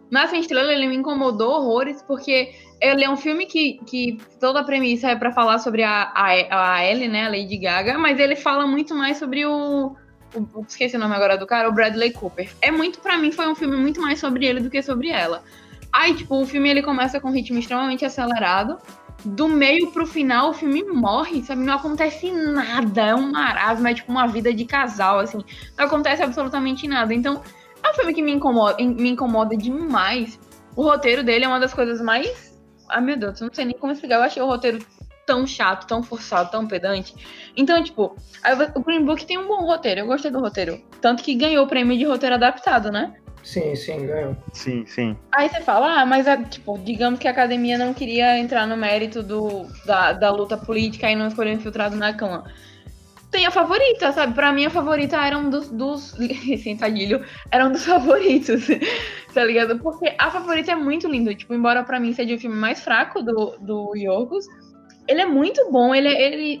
Mas 0.09 0.29
Sem 0.29 0.39
Estrela, 0.39 0.71
ele 0.71 0.87
me 0.87 0.95
incomodou 0.95 1.51
horrores, 1.51 2.01
porque 2.01 2.53
ele 2.79 3.03
é 3.03 3.09
um 3.09 3.17
filme 3.17 3.45
que, 3.45 3.77
que 3.85 4.17
toda 4.39 4.61
a 4.61 4.63
premissa 4.63 5.09
é 5.09 5.17
pra 5.17 5.33
falar 5.33 5.59
sobre 5.59 5.83
a, 5.83 6.13
a, 6.15 6.75
a 6.75 6.85
Ellie, 6.85 7.09
né? 7.09 7.25
A 7.25 7.29
Lady 7.29 7.57
Gaga, 7.57 7.97
mas 7.97 8.21
ele 8.21 8.37
fala 8.37 8.65
muito 8.65 8.95
mais 8.95 9.17
sobre 9.17 9.45
o. 9.45 9.93
o 10.33 10.61
esqueci 10.65 10.95
o 10.95 10.99
nome 10.99 11.13
agora 11.13 11.37
do 11.37 11.45
cara, 11.45 11.67
o 11.67 11.73
Bradley 11.73 12.13
Cooper. 12.13 12.49
É 12.61 12.71
muito, 12.71 13.01
pra 13.01 13.17
mim, 13.17 13.33
foi 13.33 13.49
um 13.49 13.55
filme 13.55 13.75
muito 13.75 13.99
mais 13.99 14.17
sobre 14.17 14.45
ele 14.45 14.61
do 14.61 14.69
que 14.69 14.81
sobre 14.81 15.09
ela. 15.09 15.43
Aí, 15.91 16.15
tipo, 16.15 16.41
o 16.41 16.45
filme 16.45 16.69
ele 16.69 16.81
começa 16.81 17.19
com 17.19 17.27
um 17.27 17.33
ritmo 17.33 17.59
extremamente 17.59 18.05
acelerado. 18.05 18.77
Do 19.25 19.47
meio 19.47 19.91
pro 19.91 20.05
final, 20.05 20.51
o 20.51 20.53
filme 20.53 20.83
morre, 20.83 21.43
sabe? 21.43 21.63
Não 21.63 21.73
acontece 21.73 22.31
nada. 22.31 23.01
É 23.01 23.15
um 23.15 23.31
marasmo, 23.31 23.87
é 23.87 23.93
tipo 23.93 24.11
uma 24.11 24.27
vida 24.27 24.53
de 24.53 24.65
casal, 24.65 25.19
assim. 25.19 25.43
Não 25.77 25.85
acontece 25.85 26.21
absolutamente 26.21 26.87
nada. 26.87 27.13
Então, 27.13 27.41
é 27.83 27.89
um 27.89 27.93
filme 27.95 28.13
que 28.13 28.21
me 28.21 28.31
incomoda, 28.31 28.77
me 28.83 29.09
incomoda 29.09 29.57
demais. 29.57 30.39
O 30.75 30.83
roteiro 30.83 31.23
dele 31.23 31.45
é 31.45 31.47
uma 31.47 31.59
das 31.59 31.73
coisas 31.73 31.99
mais. 32.01 32.55
Ai, 32.87 33.01
meu 33.01 33.17
Deus, 33.17 33.41
eu 33.41 33.47
não 33.47 33.53
sei 33.53 33.65
nem 33.65 33.77
como 33.77 33.91
explicar. 33.91 34.17
Eu 34.17 34.23
achei 34.23 34.41
o 34.43 34.45
roteiro 34.45 34.85
tão 35.25 35.47
chato, 35.47 35.87
tão 35.87 36.03
forçado, 36.03 36.51
tão 36.51 36.67
pedante. 36.67 37.15
Então, 37.57 37.83
tipo, 37.83 38.15
o 38.75 38.79
Green 38.81 39.03
Book 39.03 39.25
tem 39.25 39.39
um 39.39 39.47
bom 39.47 39.65
roteiro. 39.65 40.01
Eu 40.01 40.05
gostei 40.05 40.29
do 40.29 40.39
roteiro. 40.39 40.79
Tanto 41.01 41.23
que 41.23 41.33
ganhou 41.33 41.65
o 41.65 41.67
prêmio 41.67 41.97
de 41.97 42.05
roteiro 42.05 42.35
adaptado, 42.35 42.91
né? 42.91 43.15
Sim, 43.45 43.75
sim, 43.75 44.07
ganhou. 44.07 44.35
Sim, 44.53 44.85
sim. 44.87 45.15
Aí 45.31 45.47
você 45.47 45.61
fala, 45.61 46.01
ah, 46.01 46.05
mas 46.05 46.25
é, 46.25 46.35
tipo, 46.43 46.79
digamos 46.79 47.19
que 47.19 47.27
a 47.27 47.31
academia 47.31 47.77
não 47.77 47.93
queria 47.93 48.39
entrar 48.39 48.65
no 48.65 48.75
mérito 48.75 49.21
do, 49.21 49.67
da, 49.85 50.13
da 50.13 50.31
luta 50.31 50.57
política 50.57 51.09
e 51.09 51.15
não 51.15 51.27
escolheu 51.27 51.53
infiltrado 51.53 51.95
na 51.95 52.11
cama. 52.11 52.43
Tem 53.29 53.45
a 53.45 53.51
favorita, 53.51 54.11
sabe? 54.13 54.33
Pra 54.33 54.51
mim 54.51 54.65
a 54.65 54.69
favorita 54.71 55.17
era 55.17 55.37
um 55.37 55.49
dos. 55.49 55.69
dos 55.69 56.15
sem 56.63 56.75
tadilho, 56.75 57.23
era 57.51 57.67
um 57.67 57.71
dos 57.71 57.85
favoritos. 57.85 58.65
tá 59.31 59.43
ligado? 59.43 59.77
Porque 59.77 60.15
a 60.17 60.31
favorita 60.31 60.71
é 60.71 60.75
muito 60.75 61.07
linda. 61.07 61.35
Tipo, 61.35 61.53
embora 61.53 61.83
pra 61.83 61.99
mim 61.99 62.13
seja 62.13 62.33
o 62.33 62.39
filme 62.39 62.55
mais 62.55 62.83
fraco 62.83 63.21
do, 63.21 63.57
do 63.59 63.95
Yorgos, 63.95 64.45
ele 65.07 65.21
é 65.21 65.25
muito 65.25 65.69
bom, 65.71 65.93
ele, 65.93 66.07
ele, 66.07 66.59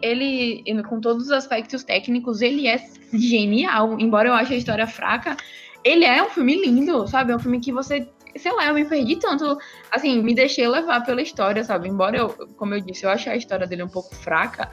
ele, 0.63 0.83
com 0.83 1.01
todos 1.01 1.25
os 1.25 1.31
aspectos 1.31 1.83
técnicos, 1.83 2.41
ele 2.41 2.67
é 2.67 2.79
genial. 3.11 3.99
Embora 3.99 4.29
eu 4.29 4.33
ache 4.35 4.53
a 4.53 4.57
história 4.57 4.85
fraca, 4.85 5.35
ele 5.85 6.03
é 6.03 6.21
um 6.23 6.29
filme 6.31 6.55
lindo, 6.55 7.07
sabe? 7.07 7.31
É 7.31 7.35
um 7.35 7.39
filme 7.39 7.59
que 7.59 7.71
você, 7.71 8.09
sei 8.35 8.51
lá, 8.51 8.65
eu 8.65 8.73
me 8.73 8.83
perdi 8.83 9.17
tanto, 9.17 9.55
assim, 9.91 10.21
me 10.23 10.33
deixei 10.33 10.67
levar 10.67 11.05
pela 11.05 11.21
história, 11.21 11.63
sabe? 11.63 11.87
Embora 11.87 12.17
eu, 12.17 12.29
como 12.57 12.73
eu 12.73 12.81
disse, 12.81 13.05
eu 13.05 13.11
achei 13.11 13.31
a 13.31 13.35
história 13.35 13.67
dele 13.67 13.83
um 13.83 13.87
pouco 13.87 14.15
fraca, 14.15 14.71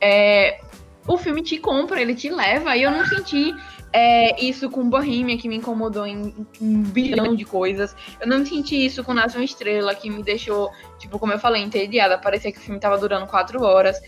é, 0.00 0.60
o 1.06 1.18
filme 1.18 1.42
te 1.42 1.58
compra, 1.58 2.00
ele 2.00 2.14
te 2.14 2.30
leva, 2.30 2.76
e 2.76 2.84
eu 2.84 2.92
não 2.92 3.04
senti 3.04 3.52
é, 3.92 4.40
isso 4.40 4.70
com 4.70 4.88
Bohemia, 4.88 5.36
que 5.36 5.48
me 5.48 5.56
incomodou 5.56 6.06
em, 6.06 6.28
em, 6.60 6.76
um 6.76 6.82
bilhão 6.84 7.34
de 7.34 7.44
coisas. 7.44 7.96
Eu 8.20 8.28
não 8.28 8.46
senti 8.46 8.86
isso 8.86 9.02
com 9.02 9.12
Nasce 9.12 9.36
uma 9.36 9.44
Estrela, 9.44 9.96
que 9.96 10.08
me 10.08 10.22
deixou, 10.22 10.70
tipo, 10.96 11.18
como 11.18 11.32
eu 11.32 11.40
falei, 11.40 11.60
entediada. 11.60 12.16
Parecia 12.18 12.52
que 12.52 12.58
o 12.58 12.60
filme 12.60 12.78
tava 12.78 12.96
durando 12.98 13.26
quatro 13.26 13.64
horas. 13.64 14.00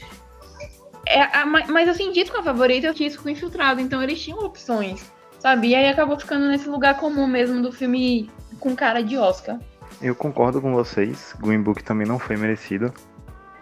É, 1.07 1.21
a, 1.21 1.45
mas 1.45 1.89
eu 1.89 1.95
senti 1.95 2.25
com 2.31 2.39
a 2.39 2.43
favorita, 2.45 2.87
eu 2.87 2.95
tinha 2.95 3.09
isso 3.09 3.21
com 3.21 3.29
Infiltrado, 3.29 3.81
então 3.81 4.01
eles 4.01 4.23
tinham 4.23 4.39
opções 4.39 5.13
sabe? 5.45 5.69
E 5.69 5.75
aí 5.75 5.91
acabou 5.91 6.19
ficando 6.19 6.49
nesse 6.49 6.67
lugar 6.67 6.97
comum 6.97 7.27
mesmo 7.27 7.61
do 7.61 7.71
filme 7.71 8.31
com 8.59 8.75
cara 8.75 9.03
de 9.03 9.19
Oscar. 9.19 9.61
Eu 10.01 10.15
concordo 10.15 10.59
com 10.59 10.73
vocês, 10.73 11.35
Green 11.39 11.61
Book 11.61 11.85
também 11.85 12.07
não 12.07 12.19
foi 12.19 12.35
merecido. 12.39 12.91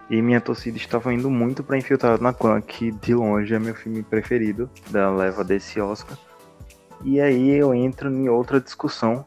E 0.09 0.23
minha 0.23 0.41
torcida 0.41 0.77
estava 0.77 1.13
indo 1.13 1.29
muito 1.29 1.65
para 1.65 1.77
Infiltrado 1.77 2.23
na 2.23 2.33
Clã, 2.33 2.61
que 2.61 2.93
de 2.93 3.15
longe 3.17 3.53
é 3.53 3.59
meu 3.59 3.75
filme 3.75 4.01
preferido 4.01 4.71
da 4.91 5.11
leva 5.11 5.43
desse 5.43 5.81
Oscar. 5.81 6.17
E 7.03 7.21
aí 7.21 7.51
eu 7.51 7.75
entro 7.75 8.09
em 8.09 8.29
outra 8.29 8.61
discussão, 8.61 9.27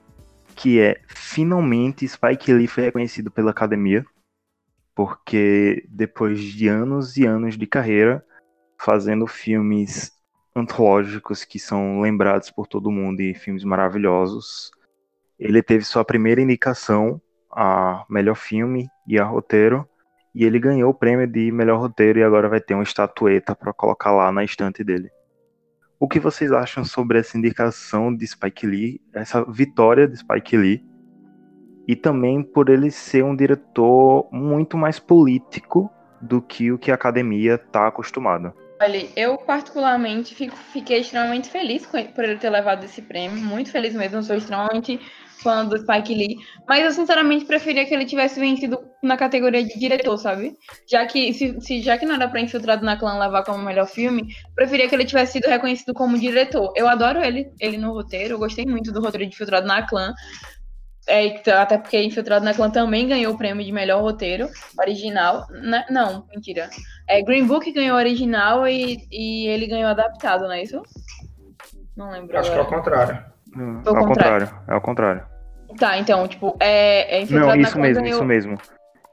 que 0.56 0.80
é 0.80 1.02
finalmente 1.08 2.08
Spike 2.08 2.54
Lee 2.54 2.68
foi 2.68 2.86
reconhecido 2.86 3.30
pela 3.30 3.52
academia, 3.52 4.06
porque 4.96 5.86
depois 5.90 6.40
de 6.40 6.70
anos 6.70 7.18
e 7.18 7.26
anos 7.26 7.58
de 7.58 7.68
carreira, 7.68 8.24
fazendo 8.80 9.28
filmes 9.28 10.15
antológicos 10.56 11.44
que 11.44 11.60
são 11.60 12.00
lembrados 12.00 12.50
por 12.50 12.66
todo 12.66 12.90
mundo 12.90 13.20
e 13.20 13.34
filmes 13.34 13.64
maravilhosos. 13.64 14.72
Ele 15.38 15.62
teve 15.62 15.84
sua 15.84 16.06
primeira 16.06 16.42
indicação 16.42 17.22
a 17.52 18.06
melhor 18.10 18.36
filme 18.36 18.88
e 19.06 19.20
a 19.20 19.24
roteiro, 19.24 19.88
e 20.34 20.44
ele 20.44 20.60
ganhou 20.60 20.92
o 20.92 20.94
prêmio 20.94 21.28
de 21.28 21.52
melhor 21.52 21.80
roteiro 21.80 22.20
e 22.20 22.24
agora 22.24 22.50
vai 22.50 22.60
ter 22.60 22.74
uma 22.74 22.84
estatueta 22.84 23.56
para 23.56 23.74
colocar 23.74 24.12
lá 24.12 24.32
na 24.32 24.44
estante 24.44 24.84
dele. 24.84 25.10
O 25.98 26.08
que 26.08 26.20
vocês 26.20 26.52
acham 26.52 26.84
sobre 26.84 27.20
essa 27.20 27.38
indicação 27.38 28.14
de 28.14 28.28
Spike 28.28 28.68
Lee, 28.68 29.02
essa 29.14 29.46
vitória 29.46 30.08
de 30.08 30.18
Spike 30.18 30.58
Lee? 30.58 30.84
E 31.88 31.96
também 31.96 32.44
por 32.44 32.68
ele 32.70 32.92
ser 32.92 33.24
um 33.24 33.36
diretor 33.36 34.28
muito 34.32 34.78
mais 34.78 35.00
político 35.00 35.90
do 36.22 36.42
que 36.42 36.72
o 36.72 36.78
que 36.78 36.92
a 36.92 36.96
academia 36.96 37.56
está 37.56 37.88
acostumada. 37.88 38.54
Olha, 38.82 39.08
eu 39.16 39.38
particularmente 39.38 40.36
fico, 40.36 40.56
fiquei 40.56 41.00
extremamente 41.00 41.50
feliz 41.50 41.86
por 41.86 42.24
ele 42.24 42.38
ter 42.38 42.50
levado 42.50 42.84
esse 42.84 43.02
prêmio, 43.02 43.38
muito 43.38 43.72
feliz 43.72 43.96
mesmo, 43.96 44.22
sou 44.22 44.36
extremamente 44.36 45.00
fã 45.42 45.66
do 45.66 45.78
Spike 45.78 46.14
Lee, 46.14 46.36
mas 46.68 46.84
eu 46.84 46.92
sinceramente 46.92 47.46
preferia 47.46 47.86
que 47.86 47.94
ele 47.94 48.06
tivesse 48.06 48.38
vencido 48.38 48.78
na 49.02 49.16
categoria 49.16 49.64
de 49.64 49.80
diretor, 49.80 50.18
sabe? 50.18 50.58
Já 50.90 51.06
que 51.06 51.34
se, 51.34 51.60
se 51.62 51.82
já 51.82 51.98
que 51.98 52.06
não 52.06 52.16
era 52.16 52.28
para 52.28 52.42
Infiltrado 52.42 52.84
na 52.84 52.98
Clã 52.98 53.18
levar 53.18 53.44
como 53.44 53.64
melhor 53.64 53.88
filme, 53.88 54.36
preferia 54.54 54.90
que 54.90 54.96
ele 54.96 55.06
tivesse 55.06 55.34
sido 55.34 55.48
reconhecido 55.48 55.94
como 55.94 56.18
diretor. 56.20 56.74
Eu 56.76 56.88
adoro 56.88 57.24
ele, 57.24 57.52
ele 57.60 57.78
no 57.78 57.94
roteiro, 57.94 58.34
eu 58.34 58.40
gostei 58.40 58.66
muito 58.66 58.92
do 58.92 59.00
roteiro 59.00 59.26
de 59.26 59.34
Infiltrado 59.34 59.68
na 59.68 59.84
Clã, 59.88 60.14
é, 61.08 61.42
até 61.52 61.78
porque 61.78 62.02
Infiltrado 62.02 62.44
na 62.44 62.54
Clã 62.54 62.70
também 62.70 63.08
ganhou 63.08 63.34
o 63.34 63.38
prêmio 63.38 63.64
de 63.64 63.72
melhor 63.72 64.02
roteiro 64.02 64.50
original. 64.80 65.46
Né? 65.50 65.86
Não, 65.90 66.26
mentira. 66.34 66.70
É, 67.08 67.22
Green 67.22 67.46
Book 67.46 67.72
ganhou 67.72 67.98
original 67.98 68.68
e, 68.68 68.98
e 69.12 69.48
ele 69.48 69.68
ganhou 69.68 69.90
adaptado, 69.90 70.42
não 70.46 70.52
é 70.54 70.64
isso? 70.64 70.82
Não 71.96 72.10
lembro. 72.12 72.38
Acho 72.38 72.52
agora. 72.52 72.66
que 72.68 72.74
é 72.74 72.78
o 72.78 72.80
contrário. 72.80 73.26
Hum, 73.56 73.82
é 73.86 73.90
o 73.90 74.06
contrário. 74.08 74.50
É 74.68 74.76
o 74.76 74.82
contrário. 74.82 75.24
Tá, 75.80 75.98
então, 75.98 76.28
tipo, 76.28 76.56
é, 76.60 77.18
é 77.18 77.22
Infiltrado 77.22 77.56
Não, 77.56 77.62
isso 77.62 77.80
mesmo, 77.80 78.04
ganhou... 78.04 78.16
isso 78.18 78.26
mesmo. 78.26 78.58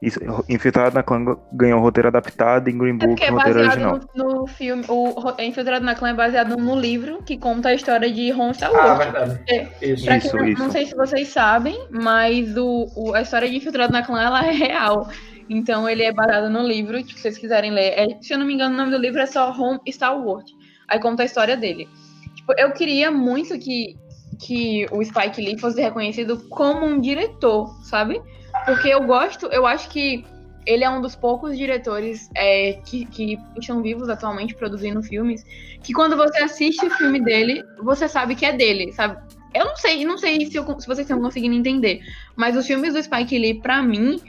Isso, 0.01 0.19
Infiltrado 0.49 0.93
na 0.95 1.01
Clã 1.01 1.23
ganhou 1.53 1.79
roteiro 1.79 2.09
adaptado 2.09 2.67
em 2.67 2.77
Green 2.77 2.89
É 2.89 2.93
Book, 2.93 3.07
porque 3.11 3.23
é 3.23 3.29
roteiro 3.29 3.59
baseado 3.59 3.93
original. 3.93 3.99
no, 4.15 4.41
no 4.41 4.47
filme. 4.47 4.83
O 4.89 5.11
Ro- 5.11 5.35
Infiltrado 5.39 5.85
na 5.85 5.95
Clã 5.95 6.09
é 6.09 6.13
baseado 6.13 6.57
no 6.57 6.75
livro 6.77 7.23
que 7.23 7.37
conta 7.37 7.69
a 7.69 7.73
história 7.73 8.11
de 8.11 8.29
Ron 8.31 8.49
Ah, 8.49 8.51
Stark. 8.51 8.97
verdade. 8.97 9.39
É, 9.47 9.69
Isso. 9.81 10.03
Pra 10.03 10.19
quem 10.19 10.27
Isso, 10.27 10.35
não, 10.37 10.45
isso. 10.45 10.63
não 10.63 10.71
sei 10.71 10.85
se 10.87 10.95
vocês 10.95 11.29
sabem, 11.29 11.87
mas 11.89 12.57
o, 12.57 12.89
o- 12.97 13.13
a 13.13 13.21
história 13.21 13.49
de 13.49 13.55
Infiltrado 13.55 13.93
na 13.93 14.03
Clã 14.03 14.21
ela 14.21 14.45
é 14.45 14.51
real. 14.51 15.07
Então 15.49 15.87
ele 15.87 16.03
é 16.03 16.11
baseado 16.11 16.49
no 16.49 16.61
livro, 16.61 16.97
se 17.03 17.13
vocês 17.17 17.37
quiserem 17.37 17.71
ler. 17.71 17.93
É, 17.97 18.17
se 18.21 18.33
eu 18.33 18.37
não 18.37 18.45
me 18.45 18.53
engano, 18.53 18.73
o 18.73 18.77
nome 18.77 18.91
do 18.91 18.97
livro 18.97 19.19
é 19.19 19.25
só 19.25 19.51
Home 19.51 19.79
Star 19.91 20.17
Wars. 20.19 20.51
Aí 20.87 20.99
conta 20.99 21.23
a 21.23 21.25
história 21.25 21.57
dele. 21.57 21.87
Tipo, 22.35 22.53
eu 22.57 22.71
queria 22.71 23.11
muito 23.11 23.57
que, 23.59 23.95
que 24.39 24.85
o 24.91 25.03
Spike 25.03 25.41
Lee 25.41 25.59
fosse 25.59 25.81
reconhecido 25.81 26.37
como 26.49 26.85
um 26.85 26.99
diretor, 26.99 27.69
sabe? 27.83 28.21
Porque 28.65 28.87
eu 28.89 29.03
gosto, 29.03 29.47
eu 29.47 29.65
acho 29.65 29.89
que 29.89 30.25
ele 30.65 30.83
é 30.83 30.89
um 30.89 31.01
dos 31.01 31.15
poucos 31.15 31.57
diretores 31.57 32.29
é, 32.35 32.73
que, 32.85 33.05
que 33.05 33.37
estão 33.59 33.81
vivos 33.81 34.07
atualmente 34.07 34.55
produzindo 34.55 35.03
filmes, 35.03 35.43
que 35.83 35.91
quando 35.91 36.15
você 36.15 36.41
assiste 36.41 36.85
o 36.85 36.89
filme 36.91 37.19
dele, 37.21 37.61
você 37.81 38.07
sabe 38.07 38.33
que 38.35 38.45
é 38.45 38.53
dele, 38.53 38.91
sabe? 38.93 39.17
Eu 39.53 39.65
não 39.65 39.75
sei, 39.75 40.05
não 40.05 40.17
sei 40.17 40.45
se, 40.45 40.55
eu- 40.55 40.65
se 40.79 40.87
vocês 40.87 40.99
estão 40.99 41.19
conseguindo 41.19 41.53
entender, 41.55 41.99
mas 42.35 42.55
os 42.55 42.65
filmes 42.65 42.93
do 42.93 43.03
Spike 43.03 43.37
Lee, 43.37 43.59
pra 43.61 43.83
mim, 43.83 44.19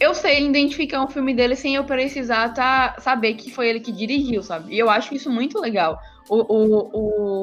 eu 0.00 0.14
sei 0.14 0.44
identificar 0.46 1.02
um 1.04 1.08
filme 1.08 1.34
dele 1.34 1.54
sem 1.54 1.74
eu 1.76 1.84
precisar 1.84 2.52
tá, 2.52 2.96
saber 2.98 3.34
que 3.34 3.50
foi 3.50 3.68
ele 3.68 3.80
que 3.80 3.92
dirigiu, 3.92 4.42
sabe? 4.42 4.74
E 4.74 4.78
eu 4.78 4.90
acho 4.90 5.14
isso 5.14 5.30
muito 5.30 5.58
legal. 5.60 5.98
O, 6.28 6.36
o, 6.36 6.90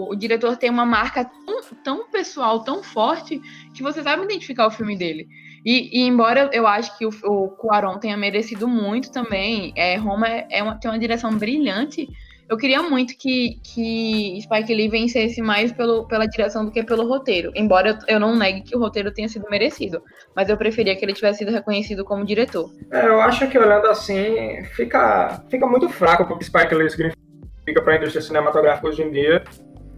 o, 0.10 0.12
o 0.12 0.16
diretor 0.16 0.58
tem 0.58 0.70
uma 0.70 0.86
marca 0.86 1.24
tão, 1.46 1.62
tão 1.84 2.10
pessoal, 2.10 2.64
tão 2.64 2.84
forte, 2.84 3.40
que 3.74 3.82
você 3.84 4.04
sabe 4.04 4.24
identificar 4.24 4.68
o 4.68 4.72
filme 4.72 4.98
dele. 4.98 5.28
E, 5.64 6.00
e 6.00 6.08
embora 6.08 6.50
eu 6.52 6.66
acho 6.68 6.98
que 6.98 7.06
o, 7.06 7.10
o 7.24 7.50
Cuarón 7.50 8.00
tenha 8.00 8.18
merecido 8.18 8.68
muito 8.68 9.12
também, 9.12 9.72
é, 9.76 9.96
Roma 9.96 10.28
é, 10.28 10.48
é 10.50 10.64
uma- 10.64 10.76
tem 10.80 10.90
uma 10.90 11.00
direção 11.00 11.38
brilhante. 11.38 12.10
Eu 12.52 12.58
queria 12.58 12.84
muito 12.84 13.18
que, 13.18 13.62
que 13.64 14.38
Spike 14.42 14.76
Lee 14.76 14.90
vencesse 14.90 15.42
mais 15.42 15.72
pelo, 15.72 16.06
pela 16.06 16.26
direção 16.26 16.66
do 16.66 16.72
que 16.72 16.84
pelo 16.84 17.08
roteiro. 17.08 17.50
Embora 17.56 17.92
eu, 17.92 18.16
eu 18.16 18.20
não 18.20 18.36
negue 18.36 18.62
que 18.62 18.76
o 18.76 18.80
roteiro 18.80 19.10
tenha 19.14 19.30
sido 19.30 19.50
merecido. 19.50 20.04
Mas 20.36 20.50
eu 20.50 20.58
preferia 20.58 20.94
que 20.94 21.06
ele 21.06 21.14
tivesse 21.14 21.40
sido 21.40 21.52
reconhecido 21.52 22.04
como 22.04 22.26
diretor. 22.26 22.70
É, 22.92 23.08
eu 23.08 23.22
acho 23.22 23.48
que 23.48 23.58
olhando 23.58 23.88
assim, 23.88 24.66
fica, 24.76 25.42
fica 25.50 25.66
muito 25.66 25.88
fraco 25.88 26.26
porque 26.26 26.44
Spike 26.44 26.76
Lee 26.76 26.90
significa 26.90 27.82
para 27.82 27.94
a 27.94 27.96
indústria 27.96 28.22
cinematográfica 28.22 28.86
hoje 28.86 29.02
em 29.02 29.12
dia 29.12 29.42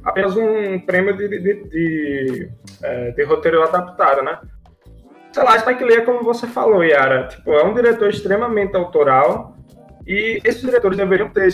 apenas 0.03 0.35
um 0.35 0.79
prêmio 0.79 1.17
de, 1.17 1.27
de, 1.27 1.39
de, 1.39 1.69
de, 1.69 2.49
é, 2.83 3.11
de 3.11 3.23
roteiro 3.23 3.63
adaptado, 3.63 4.21
né? 4.21 4.37
Sei 5.31 5.41
lá, 5.41 5.57
Spike 5.57 5.83
Lee 5.83 5.97
é 5.97 6.01
como 6.01 6.23
você 6.23 6.45
falou, 6.45 6.83
Yara, 6.83 7.27
tipo, 7.29 7.51
é 7.51 7.63
um 7.63 7.73
diretor 7.73 8.09
extremamente 8.09 8.75
autoral 8.75 9.55
e 10.05 10.39
esses 10.43 10.61
diretores 10.61 10.97
deveriam 10.97 11.29
ter 11.29 11.47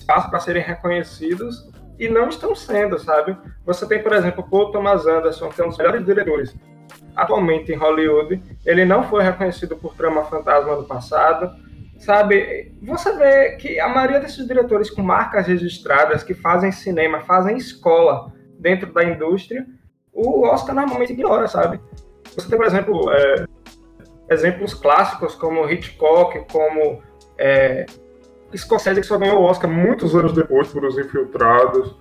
espaço 0.00 0.30
para 0.30 0.40
serem 0.40 0.62
reconhecidos 0.62 1.70
e 1.98 2.08
não 2.08 2.28
estão 2.28 2.54
sendo, 2.54 2.98
sabe? 2.98 3.36
Você 3.64 3.86
tem, 3.86 4.02
por 4.02 4.12
exemplo, 4.12 4.48
Paul 4.48 4.72
Thomas 4.72 5.06
Anderson, 5.06 5.48
que 5.50 5.60
é 5.60 5.64
um 5.64 5.68
dos 5.68 5.78
melhores 5.78 6.04
diretores 6.04 6.54
atualmente 7.14 7.70
em 7.70 7.76
Hollywood. 7.76 8.42
Ele 8.64 8.84
não 8.84 9.02
foi 9.04 9.22
reconhecido 9.22 9.76
por 9.76 9.94
Trama 9.94 10.24
Fantasma 10.24 10.76
no 10.76 10.84
passado. 10.84 11.50
Sabe, 11.98 12.72
você 12.80 13.14
vê 13.14 13.56
que 13.56 13.78
a 13.78 13.86
maioria 13.86 14.20
desses 14.20 14.46
diretores 14.46 14.90
com 14.90 15.02
marcas 15.02 15.46
registradas, 15.46 16.24
que 16.24 16.32
fazem 16.32 16.72
cinema, 16.72 17.20
fazem 17.20 17.58
escola 17.58 18.32
dentro 18.58 18.90
da 18.90 19.04
indústria, 19.04 19.66
o 20.10 20.46
Oscar 20.46 20.74
normalmente 20.74 21.12
ignora, 21.12 21.46
sabe? 21.46 21.78
Você 22.34 22.48
tem, 22.48 22.56
por 22.56 22.66
exemplo, 22.66 23.12
é, 23.12 23.44
exemplos 24.30 24.72
clássicos 24.72 25.34
como 25.34 25.68
Hitchcock, 25.68 26.46
como 26.50 27.02
é, 27.36 27.84
Scorsese, 28.56 29.00
que 29.00 29.06
só 29.06 29.18
ganhou 29.18 29.40
o 29.40 29.44
Oscar 29.44 29.70
muitos 29.70 30.14
anos 30.14 30.32
depois 30.32 30.68
por 30.68 30.84
Os 30.84 30.98
Infiltrados, 30.98 31.96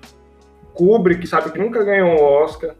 Kubrick, 0.73 1.27
sabe, 1.27 1.51
que 1.51 1.59
nunca 1.59 1.83
ganhou 1.83 2.19
o 2.19 2.23
Oscar. 2.23 2.75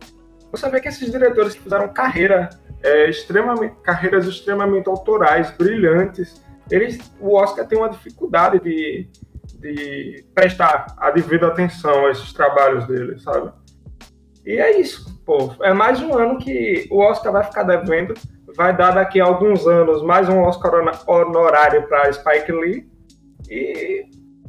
Você 0.52 0.70
vê 0.70 0.80
que 0.80 0.88
esses 0.88 1.12
diretores 1.12 1.54
que 1.54 1.62
fizeram 1.62 1.90
carreira, 1.90 2.50
é, 2.82 3.10
extremamente, 3.10 3.76
carreiras 3.84 4.26
extremamente 4.26 4.88
autorais, 4.88 5.52
brilhantes, 5.52 6.42
eles, 6.72 7.00
o 7.20 7.36
Oscar 7.36 7.68
tem 7.68 7.78
uma 7.78 7.90
dificuldade 7.90 8.60
de, 8.60 9.08
de 9.60 10.26
prestar 10.34 10.96
a 10.98 11.12
devida 11.12 11.48
atenção 11.48 12.06
a 12.06 12.12
esses 12.12 12.32
trabalhos 12.32 12.88
deles, 12.88 13.24
sabe? 13.24 13.52
E 14.46 14.58
é 14.58 14.80
isso, 14.80 15.22
pô. 15.26 15.54
É 15.62 15.74
mais 15.74 16.02
um 16.02 16.18
ano 16.18 16.38
que 16.38 16.88
o 16.90 17.00
Oscar 17.00 17.32
vai 17.32 17.44
ficar 17.44 17.64
devendo. 17.64 18.14
Vai 18.56 18.76
dar 18.76 18.92
daqui 18.92 19.22
a 19.22 19.26
alguns 19.26 19.68
anos 19.68 20.02
mais 20.02 20.28
um 20.28 20.40
Oscar 20.40 20.74
honorário 21.08 21.88
para 21.88 22.12
Spike 22.12 22.52
Lee. 22.52 22.89
E, 23.50 24.06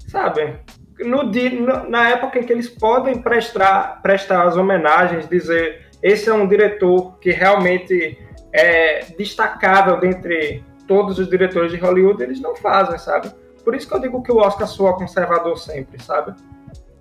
sabe, 0.08 0.58
no 1.00 1.30
dia, 1.30 1.50
na 1.88 2.10
época 2.10 2.38
em 2.38 2.44
que 2.44 2.52
eles 2.52 2.68
podem 2.68 3.20
prestar, 3.22 4.02
prestar 4.02 4.46
as 4.46 4.56
homenagens, 4.56 5.28
dizer 5.28 5.88
esse 6.02 6.28
é 6.28 6.34
um 6.34 6.46
diretor 6.46 7.18
que 7.18 7.30
realmente 7.30 8.18
é 8.52 9.04
destacável 9.16 9.98
dentre 9.98 10.64
todos 10.86 11.18
os 11.18 11.28
diretores 11.28 11.70
de 11.70 11.78
Hollywood, 11.78 12.22
eles 12.22 12.40
não 12.40 12.56
fazem, 12.56 12.98
sabe? 12.98 13.30
Por 13.64 13.74
isso 13.74 13.88
que 13.88 13.94
eu 13.94 14.00
digo 14.00 14.22
que 14.22 14.32
o 14.32 14.38
Oscar 14.38 14.66
soa 14.66 14.96
conservador 14.96 15.56
sempre, 15.58 16.02
sabe? 16.02 16.34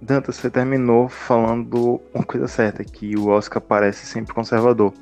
Dantas, 0.02 0.36
você 0.36 0.50
terminou 0.50 1.10
falando 1.10 2.00
uma 2.14 2.24
coisa 2.24 2.48
certa, 2.48 2.84
que 2.84 3.18
o 3.18 3.30
Oscar 3.30 3.62
parece 3.62 4.06
sempre 4.06 4.34
conservador. 4.34 4.94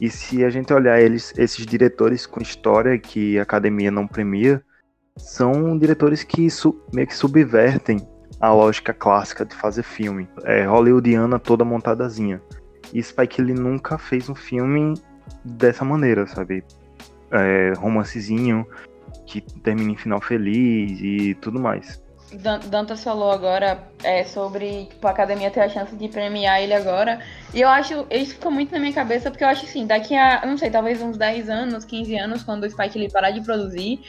E 0.00 0.10
se 0.10 0.44
a 0.44 0.50
gente 0.50 0.72
olhar 0.72 1.00
eles, 1.00 1.32
esses 1.36 1.64
diretores 1.64 2.26
com 2.26 2.40
história 2.40 2.98
que 2.98 3.38
a 3.38 3.42
academia 3.42 3.90
não 3.90 4.06
premia, 4.06 4.62
são 5.18 5.76
diretores 5.76 6.22
que 6.22 6.48
meio 6.92 7.06
que 7.06 7.14
subvertem 7.16 7.98
a 8.40 8.52
lógica 8.52 8.94
clássica 8.94 9.44
de 9.44 9.54
fazer 9.54 9.82
filme. 9.82 10.28
É 10.44 10.64
hollywoodiana 10.64 11.38
toda 11.38 11.64
montadazinha. 11.64 12.40
E 12.92 13.02
Spike 13.02 13.42
Lee 13.42 13.54
nunca 13.54 13.98
fez 13.98 14.28
um 14.28 14.34
filme 14.34 14.94
dessa 15.44 15.84
maneira, 15.84 16.26
sabe? 16.26 16.64
É, 17.30 17.72
romancezinho, 17.76 18.66
que 19.26 19.40
termina 19.40 19.90
em 19.92 19.96
final 19.96 20.20
feliz 20.20 20.98
e 21.00 21.34
tudo 21.34 21.60
mais. 21.60 22.02
Dan- 22.32 22.60
Dantas 22.60 23.02
falou 23.02 23.30
agora 23.30 23.82
é, 24.02 24.22
sobre 24.24 24.86
tipo, 24.86 25.06
a 25.06 25.10
academia 25.10 25.50
ter 25.50 25.60
a 25.60 25.68
chance 25.68 25.94
de 25.96 26.08
premiar 26.08 26.62
ele 26.62 26.74
agora. 26.74 27.20
E 27.52 27.60
eu 27.60 27.68
acho, 27.68 28.06
isso 28.10 28.34
ficou 28.34 28.50
muito 28.50 28.70
na 28.72 28.78
minha 28.78 28.92
cabeça, 28.92 29.30
porque 29.30 29.44
eu 29.44 29.48
acho 29.48 29.64
assim, 29.64 29.86
daqui 29.86 30.14
a, 30.14 30.44
não 30.46 30.56
sei, 30.56 30.70
talvez 30.70 31.00
uns 31.02 31.16
10 31.16 31.48
anos, 31.48 31.84
15 31.84 32.16
anos, 32.16 32.42
quando 32.42 32.64
o 32.64 32.70
Spike 32.70 32.98
Lee 32.98 33.10
parar 33.10 33.30
de 33.30 33.40
produzir, 33.40 34.00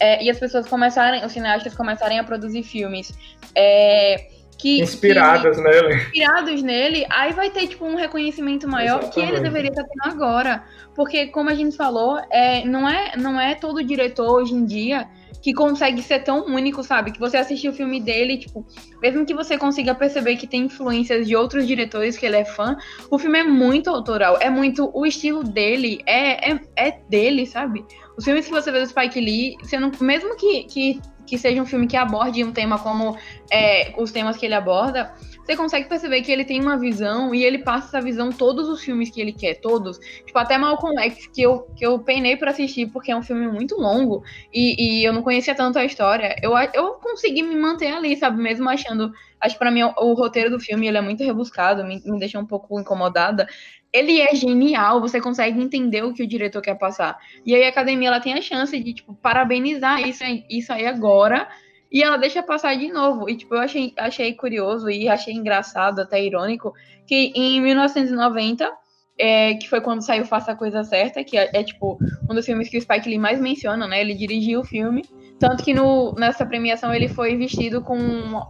é, 0.00 0.22
e 0.22 0.30
as 0.30 0.38
pessoas 0.38 0.66
começarem, 0.66 1.24
os 1.24 1.32
cineastas 1.32 1.74
começarem 1.74 2.18
a 2.18 2.24
produzir 2.24 2.62
filmes 2.62 3.12
é, 3.54 4.28
que. 4.58 4.80
Inspiradas 4.80 5.56
que, 5.56 5.62
nele. 5.62 5.94
Inspirados 5.94 6.62
nele, 6.62 7.06
aí 7.10 7.32
vai 7.32 7.50
ter, 7.50 7.68
tipo, 7.68 7.84
um 7.84 7.94
reconhecimento 7.94 8.68
maior 8.68 8.98
que 9.10 9.20
ele 9.20 9.30
Exatamente. 9.30 9.42
deveria 9.42 9.70
estar 9.70 9.84
tendo 9.84 10.12
agora. 10.12 10.64
Porque, 10.94 11.28
como 11.28 11.48
a 11.48 11.54
gente 11.54 11.76
falou, 11.76 12.20
é, 12.30 12.64
não, 12.64 12.88
é, 12.88 13.16
não 13.16 13.40
é 13.40 13.54
todo 13.54 13.84
diretor 13.84 14.30
hoje 14.30 14.54
em 14.54 14.64
dia 14.64 15.08
que 15.42 15.52
consegue 15.52 16.02
ser 16.02 16.20
tão 16.20 16.46
único, 16.46 16.82
sabe? 16.82 17.12
Que 17.12 17.20
você 17.20 17.36
assistir 17.36 17.68
o 17.68 17.72
filme 17.72 18.00
dele, 18.00 18.38
tipo, 18.38 18.66
mesmo 19.00 19.24
que 19.24 19.34
você 19.34 19.56
consiga 19.56 19.94
perceber 19.94 20.36
que 20.36 20.46
tem 20.46 20.64
influências 20.64 21.26
de 21.26 21.36
outros 21.36 21.66
diretores 21.66 22.16
que 22.16 22.26
ele 22.26 22.36
é 22.36 22.44
fã, 22.44 22.76
o 23.10 23.18
filme 23.18 23.38
é 23.38 23.44
muito 23.44 23.90
autoral, 23.90 24.38
é 24.40 24.50
muito. 24.50 24.90
O 24.94 25.06
estilo 25.06 25.42
dele 25.44 26.00
é, 26.06 26.52
é, 26.52 26.60
é 26.76 26.90
dele, 27.08 27.46
sabe? 27.46 27.84
Os 28.16 28.24
filmes 28.24 28.46
que 28.46 28.52
você 28.52 28.72
vê 28.72 28.80
do 28.80 28.88
Spike 28.88 29.20
Lee, 29.20 29.56
mesmo 30.00 30.36
que, 30.36 30.64
que, 30.64 31.00
que 31.24 31.38
seja 31.38 31.62
um 31.62 31.66
filme 31.66 31.86
que 31.86 31.96
aborde 31.96 32.42
um 32.42 32.50
tema 32.50 32.78
como 32.78 33.16
é, 33.50 33.94
os 33.96 34.10
temas 34.10 34.36
que 34.36 34.44
ele 34.44 34.54
aborda, 34.54 35.14
você 35.48 35.56
consegue 35.56 35.88
perceber 35.88 36.20
que 36.20 36.30
ele 36.30 36.44
tem 36.44 36.60
uma 36.60 36.76
visão 36.76 37.34
e 37.34 37.42
ele 37.42 37.58
passa 37.60 37.86
essa 37.88 38.04
visão 38.04 38.30
todos 38.30 38.68
os 38.68 38.82
filmes 38.82 39.08
que 39.08 39.18
ele 39.18 39.32
quer, 39.32 39.54
todos. 39.54 39.98
Tipo, 40.26 40.38
até 40.38 40.58
Malcolm 40.58 41.00
X, 41.00 41.26
que 41.28 41.40
eu, 41.40 41.60
que 41.74 41.86
eu 41.86 41.98
peinei 42.00 42.36
pra 42.36 42.50
assistir 42.50 42.88
porque 42.88 43.10
é 43.10 43.16
um 43.16 43.22
filme 43.22 43.48
muito 43.48 43.74
longo 43.76 44.22
e, 44.52 45.00
e 45.00 45.04
eu 45.04 45.12
não 45.18 45.22
conhecia 45.22 45.54
tanto 45.54 45.78
a 45.78 45.84
história. 45.84 46.36
Eu, 46.42 46.56
eu 46.72 46.94
consegui 46.94 47.42
me 47.42 47.54
manter 47.54 47.92
ali, 47.92 48.16
sabe? 48.16 48.40
Mesmo 48.42 48.68
achando. 48.68 49.12
Acho 49.40 49.54
que 49.54 49.58
pra 49.58 49.70
mim 49.70 49.82
o, 49.82 49.92
o 49.98 50.14
roteiro 50.14 50.50
do 50.50 50.60
filme 50.60 50.86
ele 50.86 50.96
é 50.98 51.00
muito 51.00 51.22
rebuscado, 51.22 51.84
me, 51.84 52.00
me 52.04 52.18
deixa 52.18 52.38
um 52.38 52.46
pouco 52.46 52.80
incomodada. 52.80 53.46
Ele 53.92 54.20
é 54.20 54.34
genial, 54.34 55.00
você 55.00 55.20
consegue 55.20 55.60
entender 55.60 56.04
o 56.04 56.12
que 56.12 56.22
o 56.22 56.26
diretor 56.26 56.62
quer 56.62 56.76
passar. 56.76 57.18
E 57.44 57.54
aí 57.54 57.64
a 57.64 57.68
academia 57.68 58.08
ela 58.08 58.20
tem 58.20 58.34
a 58.34 58.42
chance 58.42 58.78
de, 58.78 58.94
tipo, 58.94 59.14
parabenizar 59.14 60.06
isso, 60.06 60.22
isso 60.48 60.72
aí 60.72 60.86
agora 60.86 61.48
e 61.90 62.02
ela 62.02 62.16
deixa 62.16 62.42
passar 62.42 62.76
de 62.76 62.92
novo. 62.92 63.28
E, 63.28 63.36
tipo, 63.36 63.54
eu 63.54 63.60
achei, 63.60 63.94
achei 63.96 64.34
curioso 64.34 64.90
e 64.90 65.08
achei 65.08 65.34
engraçado, 65.34 66.00
até 66.00 66.22
irônico, 66.22 66.72
que 67.06 67.32
em 67.34 67.60
1990, 67.60 68.70
é, 69.18 69.54
que 69.54 69.68
foi 69.68 69.80
quando 69.80 70.02
saiu 70.04 70.24
Faça 70.24 70.52
a 70.52 70.56
Coisa 70.56 70.84
Certa, 70.84 71.24
que 71.24 71.36
é, 71.36 71.50
é, 71.52 71.62
tipo, 71.64 71.98
um 72.30 72.34
dos 72.34 72.46
filmes 72.46 72.68
que 72.68 72.78
o 72.78 72.80
Spike 72.80 73.08
Lee 73.08 73.18
mais 73.18 73.40
menciona, 73.40 73.86
né? 73.88 74.00
Ele 74.00 74.14
dirigiu 74.14 74.60
o 74.60 74.64
filme. 74.64 75.02
Tanto 75.38 75.62
que 75.62 75.72
no, 75.74 76.12
nessa 76.14 76.44
premiação 76.46 76.92
ele 76.94 77.08
foi 77.08 77.36
vestido 77.36 77.80
com, 77.80 77.96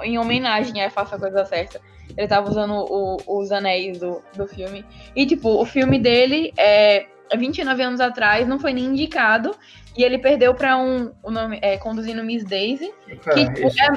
em 0.02 0.18
homenagem 0.18 0.82
a 0.82 0.90
Faça 0.90 1.16
a 1.16 1.18
Coisa 1.18 1.44
Certa. 1.44 1.80
Ele 2.16 2.26
tava 2.26 2.48
usando 2.48 2.72
o- 2.74 3.16
os 3.26 3.52
anéis 3.52 3.98
do, 3.98 4.22
do 4.36 4.46
filme. 4.46 4.84
E, 5.14 5.26
tipo, 5.26 5.48
o 5.60 5.64
filme 5.64 5.98
dele 5.98 6.52
é, 6.56 7.06
29 7.36 7.82
anos 7.82 8.00
atrás, 8.00 8.46
não 8.46 8.58
foi 8.58 8.72
nem 8.72 8.86
indicado. 8.86 9.54
E 9.96 10.04
ele 10.04 10.18
perdeu 10.18 10.54
para 10.54 10.76
um, 10.76 11.10
o 11.24 11.30
nome, 11.30 11.58
é, 11.60 11.76
Conduzindo 11.76 12.22
Miss 12.22 12.44
Daisy. 12.44 12.92
que 13.06 13.52
tipo, 13.52 13.66
é 13.66 13.88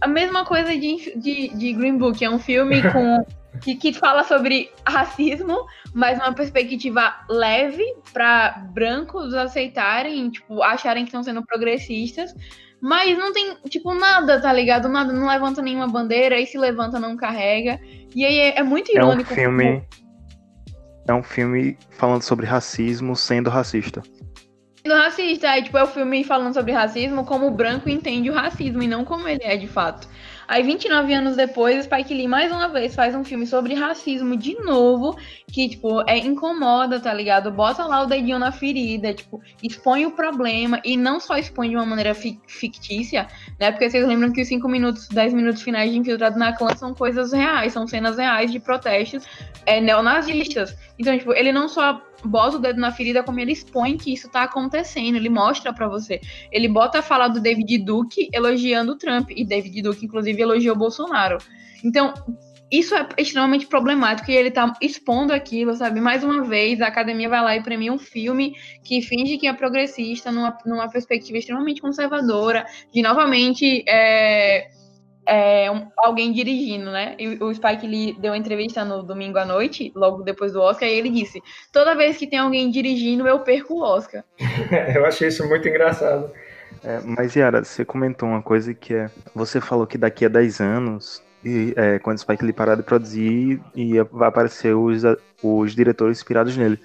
a 0.00 0.08
mesma 0.08 0.44
coisa 0.44 0.70
de, 0.70 1.18
de, 1.18 1.48
de 1.48 1.72
Green 1.74 1.98
Book, 1.98 2.24
é 2.24 2.30
um 2.30 2.38
filme 2.38 2.80
com 2.90 3.24
que, 3.60 3.74
que 3.74 3.92
fala 3.92 4.24
sobre 4.24 4.70
racismo, 4.86 5.66
mas 5.92 6.18
uma 6.18 6.32
perspectiva 6.32 7.14
leve 7.28 7.84
para 8.12 8.64
brancos 8.72 9.34
aceitarem, 9.34 10.30
tipo, 10.30 10.62
acharem 10.62 11.04
que 11.04 11.10
estão 11.10 11.22
sendo 11.22 11.44
progressistas. 11.44 12.34
Mas 12.80 13.18
não 13.18 13.30
tem, 13.30 13.56
tipo, 13.68 13.92
nada, 13.94 14.40
tá 14.40 14.50
ligado? 14.50 14.88
Nada, 14.88 15.12
não 15.12 15.28
levanta 15.28 15.60
nenhuma 15.60 15.86
bandeira, 15.86 16.40
e 16.40 16.46
se 16.46 16.56
levanta, 16.56 16.98
não 16.98 17.14
carrega. 17.14 17.78
E 18.14 18.24
aí 18.24 18.38
é, 18.38 18.58
é 18.60 18.62
muito 18.62 18.90
irônico. 18.90 19.30
É 19.30 19.34
um 19.34 19.36
filme. 19.36 19.84
É 21.10 21.14
um 21.14 21.24
filme 21.24 21.76
falando 21.90 22.22
sobre 22.22 22.46
racismo 22.46 23.16
sendo 23.16 23.50
racista. 23.50 24.00
Sendo 24.80 24.94
racista, 24.94 25.50
aí, 25.50 25.64
tipo, 25.64 25.76
é 25.76 25.82
o 25.82 25.88
filme 25.88 26.22
falando 26.22 26.54
sobre 26.54 26.70
racismo 26.70 27.24
como 27.24 27.48
o 27.48 27.50
branco 27.50 27.90
entende 27.90 28.30
o 28.30 28.32
racismo 28.32 28.80
e 28.80 28.86
não 28.86 29.04
como 29.04 29.26
ele 29.26 29.42
é 29.42 29.56
de 29.56 29.66
fato. 29.66 30.06
Aí, 30.50 30.64
29 30.64 31.14
anos 31.14 31.36
depois, 31.36 31.84
Spike 31.84 32.12
Lee 32.12 32.26
mais 32.26 32.50
uma 32.50 32.66
vez 32.66 32.92
faz 32.92 33.14
um 33.14 33.22
filme 33.22 33.46
sobre 33.46 33.72
racismo 33.72 34.36
de 34.36 34.56
novo, 34.56 35.16
que, 35.46 35.68
tipo, 35.68 36.00
é 36.10 36.18
incomoda, 36.18 36.98
tá 36.98 37.14
ligado? 37.14 37.52
Bota 37.52 37.86
lá 37.86 38.02
o 38.02 38.06
dedinho 38.06 38.36
na 38.36 38.50
ferida, 38.50 39.14
tipo, 39.14 39.40
expõe 39.62 40.06
o 40.06 40.10
problema 40.10 40.80
e 40.84 40.96
não 40.96 41.20
só 41.20 41.36
expõe 41.36 41.68
de 41.68 41.76
uma 41.76 41.86
maneira 41.86 42.14
fictícia, 42.14 43.28
né? 43.60 43.70
Porque 43.70 43.88
vocês 43.88 44.04
lembram 44.04 44.32
que 44.32 44.42
os 44.42 44.48
5 44.48 44.68
minutos, 44.68 45.06
10 45.06 45.34
minutos 45.34 45.62
finais 45.62 45.92
de 45.92 45.96
Infiltrado 45.96 46.36
na 46.36 46.52
Clã 46.52 46.74
são 46.74 46.92
coisas 46.92 47.32
reais, 47.32 47.72
são 47.72 47.86
cenas 47.86 48.18
reais 48.18 48.50
de 48.50 48.58
protestos 48.58 49.24
é, 49.64 49.80
neonazistas. 49.80 50.76
Então, 50.98 51.16
tipo, 51.16 51.32
ele 51.32 51.52
não 51.52 51.68
só 51.68 52.02
bota 52.24 52.56
o 52.56 52.58
dedo 52.58 52.80
na 52.80 52.92
ferida 52.92 53.22
como 53.22 53.40
ele 53.40 53.52
expõe 53.52 53.96
que 53.96 54.12
isso 54.12 54.28
tá 54.28 54.42
acontecendo, 54.42 55.16
ele 55.16 55.28
mostra 55.28 55.72
para 55.72 55.88
você. 55.88 56.20
Ele 56.50 56.68
bota 56.68 56.98
a 56.98 57.02
fala 57.02 57.28
do 57.28 57.40
David 57.40 57.78
Duke 57.78 58.28
elogiando 58.32 58.92
o 58.92 58.96
Trump, 58.96 59.30
e 59.30 59.44
David 59.44 59.82
Duke, 59.82 60.04
inclusive, 60.04 60.40
elogiou 60.40 60.74
o 60.74 60.78
Bolsonaro. 60.78 61.38
Então, 61.84 62.14
isso 62.70 62.94
é 62.94 63.08
extremamente 63.18 63.66
problemático 63.66 64.30
e 64.30 64.34
ele 64.34 64.50
tá 64.50 64.72
expondo 64.80 65.32
aquilo, 65.32 65.74
sabe? 65.74 66.00
Mais 66.00 66.22
uma 66.22 66.44
vez, 66.44 66.80
a 66.80 66.86
academia 66.86 67.28
vai 67.28 67.42
lá 67.42 67.56
e 67.56 67.62
premia 67.62 67.92
um 67.92 67.98
filme 67.98 68.54
que 68.84 69.02
finge 69.02 69.38
que 69.38 69.48
é 69.48 69.52
progressista 69.52 70.30
numa, 70.30 70.56
numa 70.64 70.88
perspectiva 70.88 71.38
extremamente 71.38 71.80
conservadora, 71.80 72.64
de 72.92 73.02
novamente. 73.02 73.82
É 73.88 74.70
é, 75.30 75.70
um, 75.70 75.86
alguém 75.96 76.32
dirigindo, 76.32 76.90
né? 76.90 77.14
E 77.16 77.38
o 77.40 77.54
Spike 77.54 77.86
Lee 77.86 78.16
deu 78.18 78.32
uma 78.32 78.36
entrevista 78.36 78.84
no 78.84 79.00
domingo 79.00 79.38
à 79.38 79.44
noite, 79.44 79.92
logo 79.94 80.24
depois 80.24 80.52
do 80.52 80.60
Oscar, 80.60 80.88
e 80.88 80.92
ele 80.92 81.08
disse: 81.08 81.40
toda 81.72 81.94
vez 81.94 82.16
que 82.16 82.26
tem 82.26 82.40
alguém 82.40 82.68
dirigindo, 82.68 83.28
eu 83.28 83.38
perco 83.38 83.74
o 83.74 83.82
Oscar. 83.82 84.24
eu 84.92 85.06
achei 85.06 85.28
isso 85.28 85.46
muito 85.48 85.68
engraçado. 85.68 86.32
É, 86.82 86.98
mas, 87.04 87.36
Yara, 87.36 87.62
você 87.62 87.84
comentou 87.84 88.28
uma 88.28 88.42
coisa 88.42 88.74
que 88.74 88.92
é. 88.92 89.08
Você 89.32 89.60
falou 89.60 89.86
que 89.86 89.96
daqui 89.96 90.24
a 90.24 90.28
10 90.28 90.60
anos, 90.60 91.22
e, 91.44 91.72
é, 91.76 92.00
quando 92.00 92.16
o 92.16 92.20
Spike 92.20 92.44
Lee 92.44 92.52
parar 92.52 92.74
de 92.74 92.82
produzir, 92.82 93.60
e 93.72 94.02
vai 94.10 94.28
aparecer 94.28 94.74
os, 94.74 95.02
os 95.40 95.76
diretores 95.76 96.18
inspirados 96.18 96.56
nele. 96.56 96.80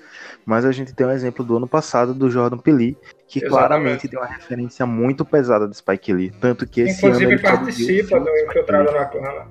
Mas 0.46 0.64
a 0.64 0.72
gente 0.72 0.94
tem 0.94 1.08
um 1.08 1.12
exemplo 1.12 1.44
do 1.44 1.58
ano 1.58 1.68
passado 1.68 2.14
do 2.14 2.30
Jordan 2.30 2.58
Peele, 2.58 2.96
que 3.28 3.40
Exatamente. 3.40 3.50
claramente 3.50 4.08
tem 4.08 4.20
uma 4.20 4.28
referência 4.28 4.86
muito 4.86 5.26
pesada 5.26 5.68
do 5.68 5.74
Spike 5.74 6.14
Lee. 6.14 6.32
Tanto 6.40 6.68
que 6.68 6.82
esse 6.82 7.00
Inclusive 7.00 7.26
ano 7.26 7.34
ele 7.34 7.42
participa 7.42 8.20
do 8.20 8.30
Infiltrado 8.30 8.92
na 8.92 9.06
Clã. 9.06 9.48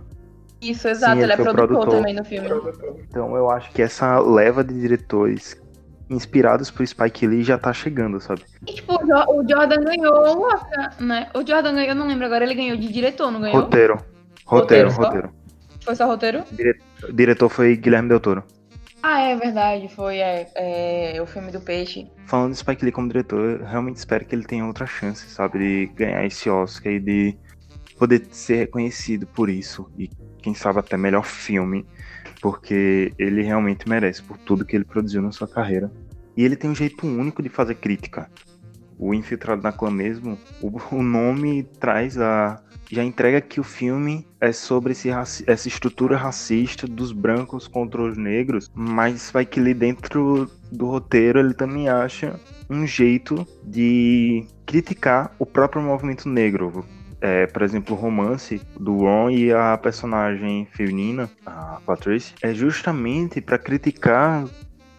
Isso, 0.61 0.89
exato, 0.89 1.15
Sim, 1.15 1.23
ele, 1.23 1.25
ele 1.25 1.33
é 1.33 1.37
produtor, 1.37 1.69
produtor, 1.69 1.95
também 1.97 2.15
no 2.15 2.25
filme. 2.25 2.49
Então 3.09 3.37
eu 3.37 3.51
acho 3.51 3.71
que 3.73 3.83
essa 3.83 4.19
leva 4.21 4.63
de 4.63 4.73
diretores 4.81 5.61
inspirados 6.09 6.71
por 6.71 6.87
Spike 6.87 7.27
Lee 7.27 7.43
já 7.43 7.59
tá 7.59 7.73
chegando, 7.73 8.21
sabe? 8.21 8.43
E 8.67 8.75
tipo, 8.75 8.95
o 8.95 9.49
Jordan 9.49 9.83
ganhou 9.83 10.15
o 10.15 10.43
Oscar, 10.43 10.95
né? 11.01 11.29
O 11.35 11.47
Jordan 11.47 11.75
ganhou, 11.75 11.89
eu 11.89 11.95
não 11.95 12.07
lembro 12.07 12.27
agora, 12.27 12.45
ele 12.45 12.55
ganhou 12.55 12.77
de 12.77 12.91
diretor, 12.91 13.31
não 13.31 13.41
ganhou? 13.41 13.63
Roteiro. 13.63 13.99
Roteiro, 14.47 14.91
roteiro. 14.91 15.29
roteiro. 15.29 15.31
Foi 15.85 15.95
só 15.95 16.07
roteiro? 16.07 16.45
Diretor, 16.53 17.13
diretor 17.13 17.49
foi 17.49 17.77
Guilherme 17.77 18.09
Del 18.09 18.21
Toro. 18.21 18.45
Ah, 19.07 19.21
é 19.21 19.37
verdade, 19.37 19.87
foi 19.95 20.17
é, 20.17 20.51
é, 20.55 21.21
o 21.21 21.27
filme 21.27 21.53
do 21.53 21.61
Peixe. 21.61 22.11
Falando 22.25 22.53
de 22.53 22.59
Spike 22.59 22.87
Lee 22.87 22.91
como 22.91 23.07
diretor, 23.07 23.61
eu 23.61 23.67
realmente 23.67 23.97
espero 23.97 24.25
que 24.25 24.35
ele 24.35 24.45
tenha 24.45 24.65
outra 24.65 24.87
chance, 24.87 25.29
sabe, 25.29 25.59
de 25.59 25.87
ganhar 25.95 26.25
esse 26.25 26.49
Oscar 26.49 26.91
e 26.91 26.99
de 26.99 27.37
poder 27.99 28.27
ser 28.31 28.57
reconhecido 28.57 29.27
por 29.27 29.51
isso 29.51 29.93
e 29.99 30.09
quem 30.39 30.55
sabe 30.55 30.79
até 30.79 30.97
melhor 30.97 31.27
filme, 31.27 31.85
porque 32.41 33.13
ele 33.19 33.43
realmente 33.43 33.87
merece 33.87 34.23
por 34.23 34.39
tudo 34.39 34.65
que 34.65 34.75
ele 34.75 34.87
produziu 34.87 35.21
na 35.21 35.33
sua 35.33 35.47
carreira. 35.47 35.93
E 36.35 36.43
ele 36.43 36.57
tem 36.57 36.71
um 36.71 36.75
jeito 36.75 37.07
único 37.07 37.43
de 37.43 37.51
fazer 37.51 37.75
crítica. 37.75 38.31
O 38.99 39.13
Infiltrado 39.13 39.63
na 39.63 39.71
Clã 39.71 39.91
mesmo, 39.91 40.39
o, 40.63 40.73
o 40.91 41.03
nome 41.03 41.65
traz 41.79 42.17
a 42.17 42.59
já 42.91 43.03
entrega 43.03 43.41
que 43.41 43.61
o 43.61 43.65
filme 43.65 44.27
é 44.41 44.53
sobre 44.53 44.93
esse, 44.93 45.09
essa 45.11 45.69
estrutura 45.69 46.17
racista 46.17 46.87
dos 46.87 47.13
brancos 47.13 47.67
contra 47.67 48.03
os 48.03 48.17
negros, 48.17 48.71
mas 48.75 49.31
vai 49.31 49.45
que 49.45 49.61
ali 49.61 49.75
dentro 49.75 50.51
do 50.71 50.87
roteiro 50.87 51.39
ele 51.39 51.55
também 51.55 51.89
acha 51.89 52.39
um 52.69 52.87
jeito 52.87 53.47
de 53.65 54.47
criticar 54.67 55.35
o 55.39 55.47
próprio 55.47 55.83
movimento 55.83 56.29
negro. 56.29 56.85
É, 57.21 57.47
por 57.47 57.63
exemplo, 57.63 57.97
o 57.97 57.99
romance 57.99 58.61
do 58.79 58.99
Ron 58.99 59.31
e 59.31 59.51
a 59.51 59.79
personagem 59.79 60.67
feminina, 60.73 61.31
a 61.47 61.81
Patrice, 61.87 62.35
é 62.43 62.53
justamente 62.53 63.41
para 63.41 63.59
criticar 63.59 64.45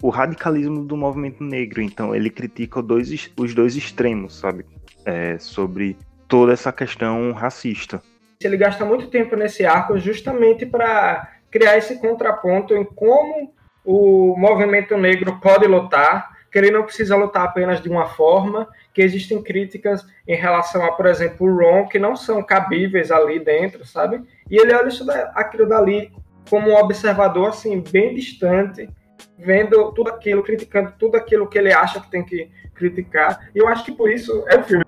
o 0.02 0.10
radicalismo 0.10 0.84
do 0.84 0.98
movimento 0.98 1.44
negro. 1.44 1.82
Então 1.82 2.16
ele 2.16 2.32
critica 2.32 2.80
os 2.80 2.86
dois, 2.86 3.32
os 3.38 3.54
dois 3.54 3.76
extremos, 3.76 4.40
sabe? 4.40 4.66
É, 5.06 5.38
sobre 5.38 5.96
toda 6.28 6.54
essa 6.54 6.72
questão 6.72 7.32
racista. 7.32 8.02
Ele 8.42 8.58
gasta 8.58 8.86
muito 8.86 9.08
tempo 9.08 9.36
nesse 9.36 9.66
arco 9.66 9.98
justamente 9.98 10.66
para 10.66 11.32
criar 11.50 11.78
esse 11.78 12.00
contraponto 12.00 12.76
em 12.76 12.84
como 12.84 13.54
o 13.84 14.36
movimento 14.38 14.98
negro 14.98 15.40
pode 15.40 15.68
lutar, 15.68 16.36
que 16.52 16.58
ele 16.58 16.72
não 16.72 16.84
precisa 16.84 17.16
lutar 17.16 17.44
apenas 17.44 17.82
de 17.82 17.90
uma 17.90 18.08
forma, 18.08 18.68
que 18.94 19.02
existem 19.02 19.42
críticas 19.42 20.06
em 20.28 20.36
relação 20.36 20.84
a, 20.86 20.92
por 20.92 21.06
exemplo, 21.06 21.48
o 21.48 21.56
Ron, 21.56 21.88
que 21.88 22.00
não 22.00 22.16
são 22.16 22.42
cabíveis 22.44 23.12
ali 23.12 23.40
dentro, 23.40 23.86
sabe? 23.86 24.22
E 24.50 24.58
ele 24.58 24.74
olha 24.74 24.88
isso 24.88 25.06
aquilo 25.34 25.68
dali 25.68 26.12
como 26.50 26.70
um 26.70 26.76
observador, 26.76 27.50
assim, 27.50 27.84
bem 27.92 28.14
distante, 28.14 28.90
vendo 29.38 29.92
tudo 29.94 30.10
aquilo, 30.10 30.44
criticando 30.44 30.94
tudo 30.98 31.16
aquilo 31.16 31.48
que 31.48 31.58
ele 31.58 31.74
acha 31.74 32.00
que 32.00 32.10
tem 32.10 32.24
que 32.24 32.50
criticar. 32.74 33.50
E 33.54 33.60
eu 33.60 33.68
acho 33.68 33.84
que 33.84 33.92
por 33.92 34.10
isso 34.12 34.44
é 34.48 34.58
o 34.58 34.64
filme 34.64 34.86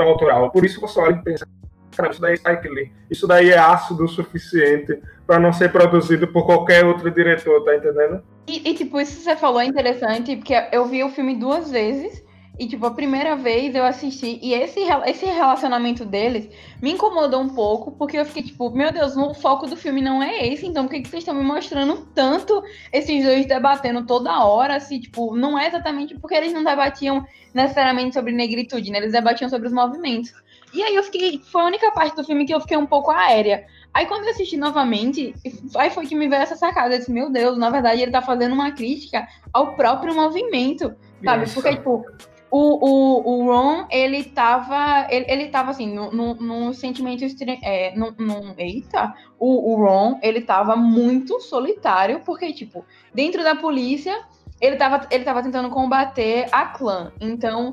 tão 0.00 0.08
autoral. 0.08 0.50
Por 0.50 0.64
isso 0.64 0.80
você 0.80 0.98
olha 0.98 1.16
e 1.16 1.22
pensa, 1.22 1.46
cara, 1.94 2.10
isso 2.10 2.20
daí 2.20 2.34
é. 2.34 2.90
Isso 3.10 3.26
daí 3.26 3.50
é 3.50 3.58
ácido 3.58 4.04
o 4.04 4.08
suficiente 4.08 4.98
para 5.26 5.38
não 5.38 5.52
ser 5.52 5.70
produzido 5.70 6.26
por 6.26 6.46
qualquer 6.46 6.84
outro 6.84 7.10
diretor, 7.10 7.62
tá 7.62 7.76
entendendo? 7.76 8.22
E, 8.48 8.70
e, 8.70 8.74
tipo, 8.74 9.00
isso 9.00 9.18
que 9.18 9.22
você 9.22 9.36
falou 9.36 9.60
é 9.60 9.66
interessante, 9.66 10.36
porque 10.36 10.54
eu 10.72 10.86
vi 10.86 11.04
o 11.04 11.10
filme 11.10 11.36
duas 11.36 11.70
vezes. 11.70 12.24
E, 12.60 12.68
tipo, 12.68 12.84
a 12.84 12.90
primeira 12.90 13.34
vez 13.36 13.74
eu 13.74 13.82
assisti, 13.86 14.38
e 14.42 14.52
esse, 14.52 14.80
esse 15.06 15.24
relacionamento 15.24 16.04
deles 16.04 16.46
me 16.82 16.92
incomodou 16.92 17.40
um 17.40 17.48
pouco, 17.48 17.90
porque 17.92 18.18
eu 18.18 18.24
fiquei, 18.26 18.42
tipo, 18.42 18.68
meu 18.68 18.92
Deus, 18.92 19.16
o 19.16 19.32
foco 19.32 19.66
do 19.66 19.78
filme 19.78 20.02
não 20.02 20.22
é 20.22 20.46
esse, 20.46 20.66
então 20.66 20.84
por 20.84 20.90
que, 20.90 21.00
que 21.00 21.08
vocês 21.08 21.22
estão 21.22 21.34
me 21.34 21.42
mostrando 21.42 22.06
tanto 22.14 22.62
esses 22.92 23.24
dois 23.24 23.46
debatendo 23.46 24.04
toda 24.04 24.44
hora, 24.44 24.76
assim, 24.76 25.00
tipo, 25.00 25.34
não 25.34 25.58
é 25.58 25.68
exatamente 25.68 26.14
porque 26.18 26.34
eles 26.34 26.52
não 26.52 26.62
debatiam 26.62 27.24
necessariamente 27.54 28.12
sobre 28.12 28.30
negritude, 28.30 28.90
né? 28.90 28.98
Eles 28.98 29.12
debatiam 29.12 29.48
sobre 29.48 29.66
os 29.66 29.72
movimentos. 29.72 30.30
E 30.74 30.82
aí 30.82 30.94
eu 30.94 31.02
fiquei, 31.02 31.40
foi 31.50 31.62
a 31.62 31.64
única 31.64 31.90
parte 31.92 32.14
do 32.14 32.22
filme 32.22 32.44
que 32.44 32.54
eu 32.54 32.60
fiquei 32.60 32.76
um 32.76 32.86
pouco 32.86 33.10
aérea. 33.10 33.64
Aí 33.94 34.04
quando 34.04 34.24
eu 34.24 34.30
assisti 34.32 34.58
novamente, 34.58 35.34
aí 35.76 35.88
foi 35.88 36.06
que 36.06 36.14
me 36.14 36.28
veio 36.28 36.42
essa 36.42 36.56
sacada, 36.56 36.94
eu 36.94 36.98
disse, 36.98 37.10
meu 37.10 37.30
Deus, 37.30 37.56
na 37.56 37.70
verdade 37.70 38.02
ele 38.02 38.12
tá 38.12 38.20
fazendo 38.20 38.52
uma 38.52 38.70
crítica 38.70 39.26
ao 39.50 39.74
próprio 39.74 40.14
movimento, 40.14 40.94
sabe? 41.24 41.50
Porque, 41.50 41.70
tipo, 41.70 42.04
o, 42.50 42.84
o, 42.84 43.42
o 43.42 43.46
Ron, 43.46 43.86
ele 43.90 44.24
tava. 44.24 45.06
Ele, 45.08 45.24
ele 45.28 45.48
tava 45.48 45.70
assim, 45.70 45.94
num 45.94 46.72
sentimento 46.72 47.24
extremo. 47.24 47.60
É, 47.62 47.94
num, 47.94 48.12
num, 48.18 48.54
eita! 48.58 49.14
O, 49.38 49.72
o 49.72 49.84
Ron, 49.84 50.18
ele 50.20 50.40
tava 50.40 50.74
muito 50.74 51.40
solitário, 51.40 52.20
porque, 52.20 52.52
tipo, 52.52 52.84
dentro 53.14 53.44
da 53.44 53.54
polícia, 53.54 54.18
ele 54.60 54.76
tava, 54.76 55.06
ele 55.10 55.24
tava 55.24 55.42
tentando 55.42 55.70
combater 55.70 56.48
a 56.50 56.66
clã. 56.66 57.12
Então, 57.20 57.72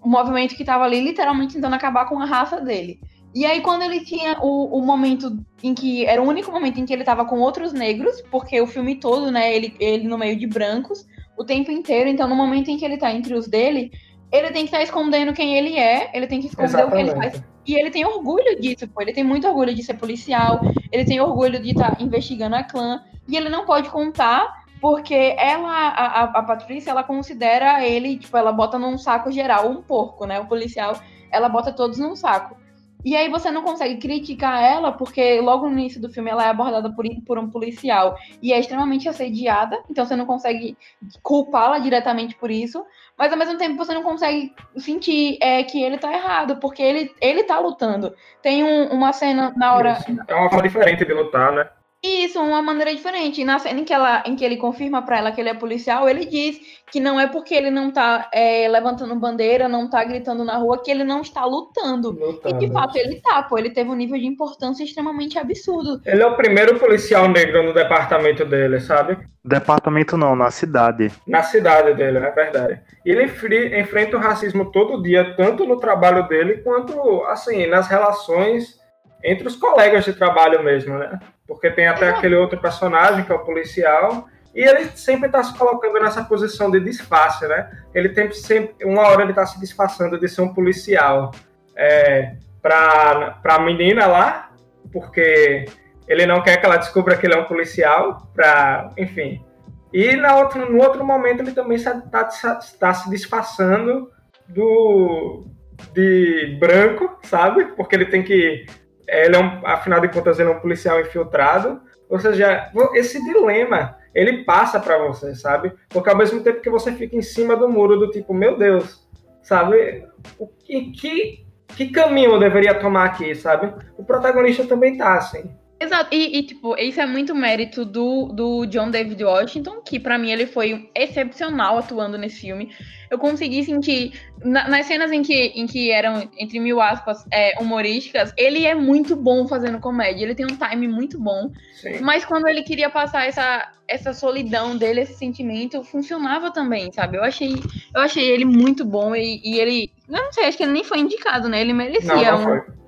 o 0.00 0.08
movimento 0.08 0.56
que 0.56 0.64
tava 0.64 0.84
ali, 0.84 1.00
literalmente 1.00 1.54
tentando 1.54 1.74
acabar 1.74 2.06
com 2.06 2.18
a 2.18 2.24
raça 2.24 2.60
dele. 2.60 2.98
E 3.34 3.44
aí, 3.44 3.60
quando 3.60 3.82
ele 3.82 4.04
tinha 4.04 4.38
o, 4.40 4.78
o 4.78 4.80
momento 4.80 5.36
em 5.62 5.74
que. 5.74 6.06
Era 6.06 6.22
o 6.22 6.26
único 6.26 6.50
momento 6.50 6.80
em 6.80 6.86
que 6.86 6.92
ele 6.94 7.04
tava 7.04 7.26
com 7.26 7.40
outros 7.40 7.74
negros, 7.74 8.22
porque 8.30 8.58
o 8.58 8.66
filme 8.66 8.96
todo, 8.96 9.30
né, 9.30 9.54
ele, 9.54 9.76
ele 9.78 10.08
no 10.08 10.16
meio 10.16 10.38
de 10.38 10.46
brancos, 10.46 11.04
o 11.36 11.44
tempo 11.44 11.70
inteiro. 11.70 12.08
Então, 12.08 12.26
no 12.26 12.34
momento 12.34 12.70
em 12.70 12.78
que 12.78 12.84
ele 12.84 12.96
tá 12.96 13.12
entre 13.12 13.34
os 13.34 13.46
dele, 13.46 13.90
ele 14.34 14.50
tem 14.50 14.62
que 14.62 14.68
estar 14.68 14.78
tá 14.78 14.82
escondendo 14.82 15.32
quem 15.32 15.56
ele 15.56 15.78
é, 15.78 16.10
ele 16.12 16.26
tem 16.26 16.40
que 16.40 16.48
esconder 16.48 16.68
Exatamente. 16.68 17.10
o 17.10 17.14
que 17.14 17.24
ele 17.24 17.30
faz. 17.30 17.44
E 17.66 17.74
ele 17.74 17.90
tem 17.90 18.04
orgulho 18.04 18.60
disso, 18.60 18.86
pô. 18.88 19.00
Ele 19.00 19.12
tem 19.12 19.24
muito 19.24 19.46
orgulho 19.46 19.74
de 19.74 19.82
ser 19.82 19.94
policial, 19.94 20.60
ele 20.90 21.04
tem 21.04 21.20
orgulho 21.20 21.62
de 21.62 21.70
estar 21.70 21.96
tá 21.96 22.02
investigando 22.02 22.56
a 22.56 22.64
clã. 22.64 23.02
E 23.28 23.36
ele 23.36 23.48
não 23.48 23.64
pode 23.64 23.88
contar 23.90 24.64
porque 24.80 25.34
ela, 25.38 25.70
a, 25.70 26.24
a 26.24 26.42
Patrícia, 26.42 26.90
ela 26.90 27.02
considera 27.02 27.82
ele, 27.86 28.18
tipo, 28.18 28.36
ela 28.36 28.52
bota 28.52 28.78
num 28.78 28.98
saco 28.98 29.30
geral, 29.30 29.70
um 29.70 29.80
porco, 29.80 30.26
né? 30.26 30.40
O 30.40 30.46
policial, 30.46 31.00
ela 31.30 31.48
bota 31.48 31.72
todos 31.72 31.98
num 31.98 32.14
saco. 32.14 32.56
E 33.04 33.14
aí 33.14 33.28
você 33.28 33.50
não 33.50 33.62
consegue 33.62 33.96
criticar 33.96 34.62
ela, 34.62 34.90
porque 34.92 35.40
logo 35.40 35.68
no 35.68 35.78
início 35.78 36.00
do 36.00 36.10
filme 36.10 36.30
ela 36.30 36.44
é 36.46 36.48
abordada 36.48 36.90
por, 36.90 37.04
por 37.26 37.38
um 37.38 37.50
policial 37.50 38.16
e 38.42 38.52
é 38.52 38.58
extremamente 38.58 39.08
assediada, 39.08 39.82
então 39.90 40.04
você 40.06 40.16
não 40.16 40.24
consegue 40.24 40.76
culpá-la 41.22 41.78
diretamente 41.78 42.34
por 42.36 42.50
isso, 42.50 42.84
mas 43.16 43.30
ao 43.30 43.38
mesmo 43.38 43.58
tempo 43.58 43.76
você 43.76 43.92
não 43.92 44.02
consegue 44.02 44.54
sentir 44.76 45.36
é, 45.40 45.62
que 45.62 45.82
ele 45.82 45.98
tá 45.98 46.12
errado, 46.12 46.56
porque 46.56 46.82
ele, 46.82 47.14
ele 47.20 47.44
tá 47.44 47.58
lutando. 47.58 48.14
Tem 48.42 48.64
um, 48.64 48.88
uma 48.88 49.12
cena 49.12 49.52
na 49.56 49.74
hora. 49.74 49.98
É 50.26 50.34
uma 50.34 50.48
forma 50.48 50.62
diferente 50.62 51.04
de 51.04 51.12
lutar, 51.12 51.52
né? 51.52 51.68
Isso, 52.06 52.38
uma 52.38 52.60
maneira 52.60 52.94
diferente. 52.94 53.42
Na 53.46 53.58
cena 53.58 53.80
em 53.80 53.84
que, 53.84 53.92
ela, 53.94 54.22
em 54.26 54.36
que 54.36 54.44
ele 54.44 54.58
confirma 54.58 55.00
para 55.00 55.16
ela 55.16 55.32
que 55.32 55.40
ele 55.40 55.48
é 55.48 55.54
policial, 55.54 56.06
ele 56.06 56.26
diz 56.26 56.60
que 56.92 57.00
não 57.00 57.18
é 57.18 57.26
porque 57.26 57.54
ele 57.54 57.70
não 57.70 57.90
tá 57.90 58.28
é, 58.30 58.68
levantando 58.68 59.14
bandeira, 59.14 59.70
não 59.70 59.88
tá 59.88 60.04
gritando 60.04 60.44
na 60.44 60.58
rua, 60.58 60.82
que 60.82 60.90
ele 60.90 61.02
não 61.02 61.22
está 61.22 61.46
lutando. 61.46 62.10
lutando. 62.10 62.62
E 62.62 62.66
de 62.66 62.70
fato 62.70 62.96
ele 62.96 63.22
tá, 63.22 63.42
pô. 63.44 63.56
Ele 63.56 63.70
teve 63.70 63.88
um 63.88 63.94
nível 63.94 64.18
de 64.18 64.26
importância 64.26 64.84
extremamente 64.84 65.38
absurdo. 65.38 66.02
Ele 66.04 66.22
é 66.22 66.26
o 66.26 66.36
primeiro 66.36 66.78
policial 66.78 67.26
negro 67.26 67.62
no 67.62 67.72
departamento 67.72 68.44
dele, 68.44 68.80
sabe? 68.80 69.16
Departamento 69.42 70.18
não, 70.18 70.36
na 70.36 70.50
cidade. 70.50 71.10
Na 71.26 71.42
cidade 71.42 71.94
dele, 71.94 72.18
é 72.18 72.30
verdade. 72.30 72.82
E 73.06 73.10
ele 73.10 73.80
enfrenta 73.80 74.18
o 74.18 74.20
racismo 74.20 74.70
todo 74.70 75.02
dia, 75.02 75.34
tanto 75.38 75.64
no 75.64 75.80
trabalho 75.80 76.28
dele 76.28 76.58
quanto, 76.58 77.24
assim, 77.24 77.66
nas 77.66 77.88
relações 77.88 78.78
entre 79.24 79.48
os 79.48 79.56
colegas 79.56 80.04
de 80.04 80.12
trabalho 80.12 80.62
mesmo, 80.62 80.98
né? 80.98 81.18
Porque 81.46 81.70
tem 81.70 81.86
até 81.86 82.08
aquele 82.08 82.36
outro 82.36 82.58
personagem 82.58 83.24
que 83.24 83.32
é 83.32 83.34
o 83.34 83.44
policial, 83.44 84.28
e 84.54 84.62
ele 84.62 84.88
sempre 84.94 85.26
está 85.26 85.42
se 85.42 85.56
colocando 85.58 86.00
nessa 86.00 86.22
posição 86.24 86.70
de 86.70 86.78
disfarce, 86.80 87.46
né? 87.48 87.70
Ele 87.92 88.10
tem 88.10 88.30
sempre, 88.32 88.84
uma 88.84 89.02
hora 89.02 89.22
ele 89.22 89.32
está 89.32 89.44
se 89.44 89.58
disfarçando 89.58 90.18
de 90.18 90.28
ser 90.28 90.42
um 90.42 90.54
policial 90.54 91.32
é, 91.76 92.36
para 92.62 93.40
a 93.44 93.58
menina 93.58 94.06
lá, 94.06 94.50
porque 94.92 95.66
ele 96.06 96.24
não 96.24 96.40
quer 96.40 96.58
que 96.58 96.66
ela 96.66 96.76
descubra 96.76 97.16
que 97.16 97.26
ele 97.26 97.34
é 97.34 97.38
um 97.38 97.44
policial, 97.44 98.28
para, 98.32 98.90
enfim. 98.96 99.44
E 99.92 100.16
na 100.16 100.36
outro, 100.36 100.70
no 100.70 100.82
outro 100.82 101.04
momento 101.04 101.40
ele 101.40 101.52
também 101.52 101.76
está 101.76 102.00
tá 102.00 102.94
se 102.94 103.10
disfarçando 103.10 104.10
do 104.48 105.44
de 105.92 106.56
branco, 106.60 107.18
sabe? 107.24 107.64
Porque 107.76 107.94
ele 107.94 108.06
tem 108.06 108.22
que 108.22 108.66
ele 109.08 109.36
é 109.36 109.38
um, 109.38 109.66
afinal 109.66 110.00
de 110.00 110.08
contas, 110.08 110.38
ele 110.38 110.50
é 110.50 110.52
um 110.52 110.60
policial 110.60 111.00
infiltrado. 111.00 111.80
Ou 112.08 112.18
seja, 112.18 112.70
esse 112.94 113.22
dilema, 113.24 113.96
ele 114.14 114.44
passa 114.44 114.78
para 114.78 114.98
você, 114.98 115.34
sabe? 115.34 115.72
Porque 115.88 116.10
ao 116.10 116.16
mesmo 116.16 116.42
tempo 116.42 116.60
que 116.60 116.70
você 116.70 116.92
fica 116.92 117.16
em 117.16 117.22
cima 117.22 117.56
do 117.56 117.68
muro 117.68 117.98
do 117.98 118.10
tipo, 118.10 118.32
meu 118.32 118.56
Deus, 118.56 119.08
sabe? 119.42 120.06
O 120.38 120.46
que, 120.46 120.92
que, 120.92 121.46
que 121.68 121.90
caminho 121.90 122.32
eu 122.32 122.38
deveria 122.38 122.78
tomar 122.78 123.04
aqui, 123.04 123.34
sabe? 123.34 123.72
O 123.96 124.04
protagonista 124.04 124.66
também 124.66 124.96
tá 124.96 125.14
assim. 125.14 125.50
Exato, 125.80 126.14
e, 126.14 126.38
e, 126.38 126.42
tipo, 126.44 126.76
isso 126.76 127.00
é 127.00 127.06
muito 127.06 127.34
mérito 127.34 127.84
do, 127.84 128.26
do 128.28 128.64
John 128.66 128.90
David 128.90 129.22
Washington, 129.22 129.80
que 129.82 129.98
para 129.98 130.16
mim 130.16 130.30
ele 130.30 130.46
foi 130.46 130.88
excepcional 130.94 131.78
atuando 131.78 132.16
nesse 132.16 132.40
filme. 132.40 132.70
Eu 133.10 133.18
consegui 133.18 133.62
sentir, 133.64 134.12
na, 134.42 134.68
nas 134.68 134.86
cenas 134.86 135.10
em 135.10 135.22
que, 135.22 135.34
em 135.34 135.66
que 135.66 135.90
eram, 135.90 136.28
entre 136.38 136.60
mil 136.60 136.80
aspas, 136.80 137.24
é, 137.30 137.60
humorísticas, 137.60 138.32
ele 138.36 138.64
é 138.64 138.74
muito 138.74 139.16
bom 139.16 139.48
fazendo 139.48 139.80
comédia, 139.80 140.24
ele 140.24 140.34
tem 140.34 140.46
um 140.46 140.56
time 140.56 140.86
muito 140.86 141.20
bom. 141.20 141.50
Sim. 141.74 141.98
Mas 142.00 142.24
quando 142.24 142.46
ele 142.46 142.62
queria 142.62 142.88
passar 142.88 143.26
essa, 143.26 143.70
essa 143.88 144.14
solidão 144.14 144.76
dele, 144.76 145.00
esse 145.00 145.14
sentimento, 145.14 145.82
funcionava 145.82 146.52
também, 146.52 146.92
sabe? 146.92 147.16
Eu 147.18 147.24
achei, 147.24 147.54
eu 147.94 148.00
achei 148.00 148.24
ele 148.24 148.44
muito 148.44 148.84
bom 148.84 149.14
e, 149.14 149.40
e 149.44 149.58
ele, 149.58 149.90
eu 150.08 150.22
não 150.22 150.32
sei, 150.32 150.46
acho 150.46 150.56
que 150.56 150.62
ele 150.62 150.72
nem 150.72 150.84
foi 150.84 151.00
indicado, 151.00 151.48
né? 151.48 151.60
Ele 151.60 151.72
merecia 151.72 152.32
não, 152.32 152.40
não 152.40 152.54
um. 152.54 152.83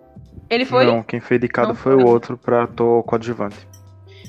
Ele 0.48 0.64
foi? 0.64 0.86
Não, 0.86 1.02
quem 1.02 1.20
foi 1.20 1.36
indicado 1.36 1.74
foi, 1.74 1.94
foi 1.94 2.02
o 2.02 2.06
outro 2.06 2.36
pra 2.36 2.64
ator 2.64 3.02
coadjuvante. 3.04 3.66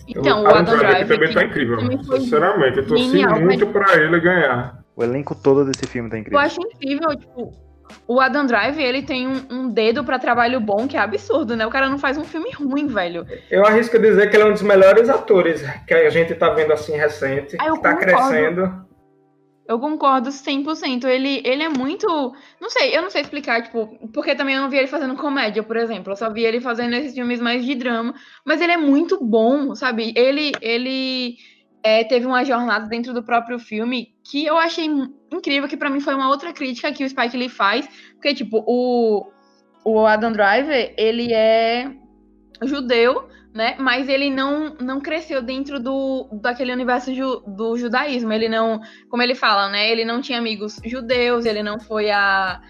Então, 0.08 0.44
o 0.44 0.48
Adam 0.48 0.78
Driver 0.78 1.08
também 1.08 1.34
tá 1.34 1.44
incrível. 1.44 1.80
Sinceramente, 2.04 2.78
eu 2.78 2.88
torci 2.88 3.26
muito 3.26 3.68
pra 3.68 3.96
ele 3.96 4.20
ganhar. 4.20 4.80
O 4.96 5.04
elenco 5.04 5.36
todo 5.36 5.66
desse 5.66 5.86
filme 5.86 6.10
tá 6.10 6.18
incrível. 6.18 6.40
Eu 6.40 6.46
acho 6.46 6.60
incrível, 6.62 7.10
tipo, 7.16 7.54
o 8.08 8.20
Adam 8.20 8.46
Driver, 8.46 8.84
ele 8.84 9.04
tem 9.04 9.28
um, 9.28 9.46
um 9.50 9.70
dedo 9.70 10.04
para 10.04 10.18
trabalho 10.18 10.60
bom, 10.60 10.88
que 10.88 10.96
é 10.96 11.00
absurdo, 11.00 11.56
né? 11.56 11.66
O 11.68 11.70
cara 11.70 11.90
não 11.90 12.00
faz 12.00 12.18
um 12.18 12.24
filme 12.24 12.52
ruim, 12.52 12.88
velho. 12.88 13.26
Eu 13.52 13.66
arrisco 13.66 14.00
dizer 14.00 14.30
que 14.30 14.38
ele 14.38 14.44
é 14.44 14.46
um 14.48 14.54
dos 14.54 14.62
melhores 14.62 15.10
atores 15.10 15.64
que 15.86 15.94
a 15.94 16.10
gente 16.10 16.34
tá 16.36 16.50
vendo 16.50 16.72
assim 16.72 16.96
recente, 16.96 17.58
ah, 17.60 17.72
que 17.72 17.82
tá 17.82 17.94
concordo. 17.94 18.00
crescendo. 18.00 18.87
Eu 19.68 19.80
concordo 19.80 20.30
100%. 20.30 21.06
Ele, 21.06 21.42
ele 21.44 21.64
é 21.64 21.70
muito. 21.70 22.08
Não 22.60 22.70
sei, 22.70 22.96
eu 22.96 23.02
não 23.02 23.10
sei 23.10 23.22
explicar, 23.22 23.62
tipo, 23.64 23.88
porque 24.14 24.34
também 24.34 24.56
eu 24.56 24.62
não 24.62 24.70
vi 24.70 24.78
ele 24.78 24.88
fazendo 24.88 25.16
comédia, 25.16 25.62
por 25.62 25.76
exemplo. 25.76 26.14
Eu 26.14 26.16
só 26.16 26.32
vi 26.32 26.44
ele 26.46 26.62
fazendo 26.62 26.94
esses 26.94 27.14
filmes 27.14 27.40
mais 27.40 27.66
de 27.66 27.76
drama. 27.76 28.14
Mas 28.46 28.62
ele 28.62 28.72
é 28.72 28.78
muito 28.78 29.24
bom, 29.24 29.76
sabe? 29.76 30.14
Ele, 30.16 30.54
ele 30.62 31.38
é, 31.84 32.04
teve 32.04 32.26
uma 32.26 32.46
jornada 32.46 32.88
dentro 32.88 33.14
do 33.14 33.24
próprio 33.24 33.60
filme 33.60 34.16
que 34.24 34.46
eu 34.46 34.58
achei 34.58 34.86
incrível, 35.32 35.68
que 35.68 35.78
para 35.78 35.90
mim 35.90 36.00
foi 36.00 36.16
uma 36.16 36.30
outra 36.30 36.54
crítica 36.54 36.92
que 36.94 37.04
o 37.04 37.10
Spike 37.10 37.36
Lee 37.36 37.50
faz. 37.50 37.88
Porque, 38.14 38.34
tipo, 38.34 38.64
o, 38.66 39.28
o 39.84 40.06
Adam 40.06 40.32
Driver, 40.32 40.94
ele 40.98 41.34
é 41.34 41.92
judeu 42.64 43.28
né? 43.58 43.76
Mas 43.80 44.08
ele 44.08 44.30
não, 44.30 44.76
não 44.80 45.02
cresceu 45.02 45.42
dentro 45.42 45.80
do 45.80 46.30
daquele 46.32 46.72
universo 46.72 47.14
ju, 47.14 47.44
do 47.48 47.76
judaísmo. 47.76 48.32
Ele 48.32 48.48
não, 48.48 48.80
como 49.10 49.24
ele 49.24 49.34
fala, 49.34 49.68
né? 49.68 49.90
Ele 49.92 50.06
não 50.06 50.22
tinha 50.22 50.38
amigos 50.38 50.80
judeus, 50.86 51.44
ele 51.44 51.64
não 51.64 51.80
foi 51.80 52.12
a 52.12 52.62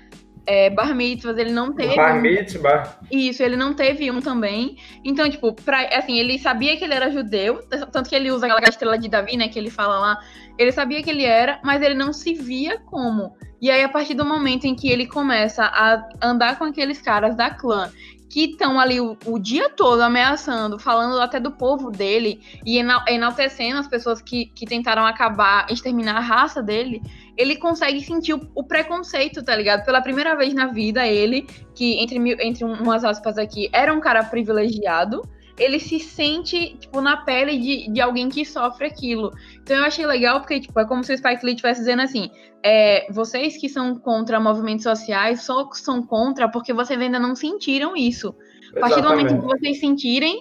é, 0.45 0.69
bar 0.69 0.95
mitzvahs, 0.95 1.37
ele 1.37 1.51
não 1.51 1.73
teve. 1.73 1.97
Bar 1.97 2.21
mitzvah. 2.21 2.97
Um, 3.11 3.17
isso, 3.17 3.43
ele 3.43 3.57
não 3.57 3.73
teve 3.73 4.09
um 4.09 4.21
também. 4.21 4.77
Então, 5.03 5.29
tipo, 5.29 5.53
pra, 5.53 5.81
assim, 5.89 6.17
ele 6.17 6.39
sabia 6.39 6.77
que 6.77 6.85
ele 6.85 6.93
era 6.93 7.11
judeu, 7.11 7.61
tanto 7.91 8.09
que 8.09 8.15
ele 8.15 8.31
usa 8.31 8.47
aquela 8.47 8.69
estrela 8.69 8.97
de 8.97 9.09
Davi, 9.09 9.35
né? 9.35 9.49
Que 9.49 9.59
ele 9.59 9.69
fala 9.69 9.99
lá. 9.99 10.19
Ele 10.57 10.71
sabia 10.71 11.03
que 11.03 11.09
ele 11.09 11.25
era, 11.25 11.59
mas 11.65 11.81
ele 11.81 11.95
não 11.95 12.13
se 12.13 12.33
via 12.33 12.79
como. 12.79 13.35
E 13.61 13.69
aí, 13.69 13.83
a 13.83 13.89
partir 13.89 14.13
do 14.13 14.23
momento 14.23 14.65
em 14.65 14.75
que 14.75 14.89
ele 14.89 15.05
começa 15.05 15.65
a 15.65 16.07
andar 16.23 16.57
com 16.57 16.63
aqueles 16.63 17.01
caras 17.01 17.35
da 17.35 17.49
clã 17.49 17.91
que 18.29 18.45
estão 18.45 18.79
ali 18.79 18.99
o, 18.99 19.17
o, 19.25 19.39
dia 19.39 19.69
todo 19.69 20.01
ameaçando, 20.01 20.77
falando 20.77 21.19
até 21.19 21.39
do 21.39 21.51
povo 21.51 21.89
dele 21.89 22.41
e 22.65 22.77
enaltecendo 22.77 23.79
as 23.79 23.87
pessoas 23.87 24.21
que, 24.21 24.47
que 24.47 24.65
tentaram 24.65 25.05
acabar, 25.05 25.65
exterminar 25.71 26.17
a 26.17 26.21
raça 26.21 26.61
dele, 26.61 27.01
ele 27.37 27.55
consegue 27.55 28.01
sentir 28.01 28.33
o, 28.33 28.41
o, 28.53 28.63
preconceito, 28.63 29.43
tá 29.43 29.55
ligado? 29.55 29.85
Pela 29.85 30.01
primeira 30.01 30.35
vez 30.35 30.53
na 30.53 30.67
vida, 30.67 31.07
ele, 31.07 31.47
que 31.73 32.01
entre, 32.01 32.17
entre 32.45 32.65
umas 32.65 33.03
aspas 33.03 33.37
aqui, 33.37 33.69
era 33.71 33.93
um 33.93 33.99
cara 33.99 34.23
privilegiado, 34.23 35.21
ele 35.57 35.79
se 35.79 35.99
sente, 35.99 36.75
tipo, 36.77 37.01
na 37.01 37.17
pele 37.17 37.57
de, 37.57 37.91
de 37.91 37.99
alguém 37.99 38.29
que 38.29 38.45
sofre 38.45 38.85
aquilo. 38.85 39.31
Então 39.61 39.77
eu 39.77 39.83
achei 39.83 40.05
legal, 40.05 40.39
porque, 40.39 40.59
tipo, 40.59 40.79
é 40.79 40.85
como 40.85 41.03
se 41.03 41.13
o 41.13 41.17
Spike 41.17 41.43
Lee 41.43 41.55
estivesse 41.55 41.81
dizendo 41.81 42.03
assim, 42.03 42.29
é, 42.63 43.07
vocês 43.11 43.57
que 43.57 43.67
são 43.67 43.95
contra 43.95 44.39
movimentos 44.39 44.83
sociais 44.83 45.41
só 45.41 45.69
são 45.73 46.03
contra 46.03 46.49
porque 46.49 46.73
vocês 46.73 46.99
ainda 46.99 47.19
não 47.19 47.35
sentiram 47.35 47.95
isso. 47.95 48.35
A 48.75 48.79
partir 48.81 49.01
do 49.01 49.09
momento 49.09 49.39
que 49.39 49.45
vocês 49.45 49.79
sentirem, 49.79 50.39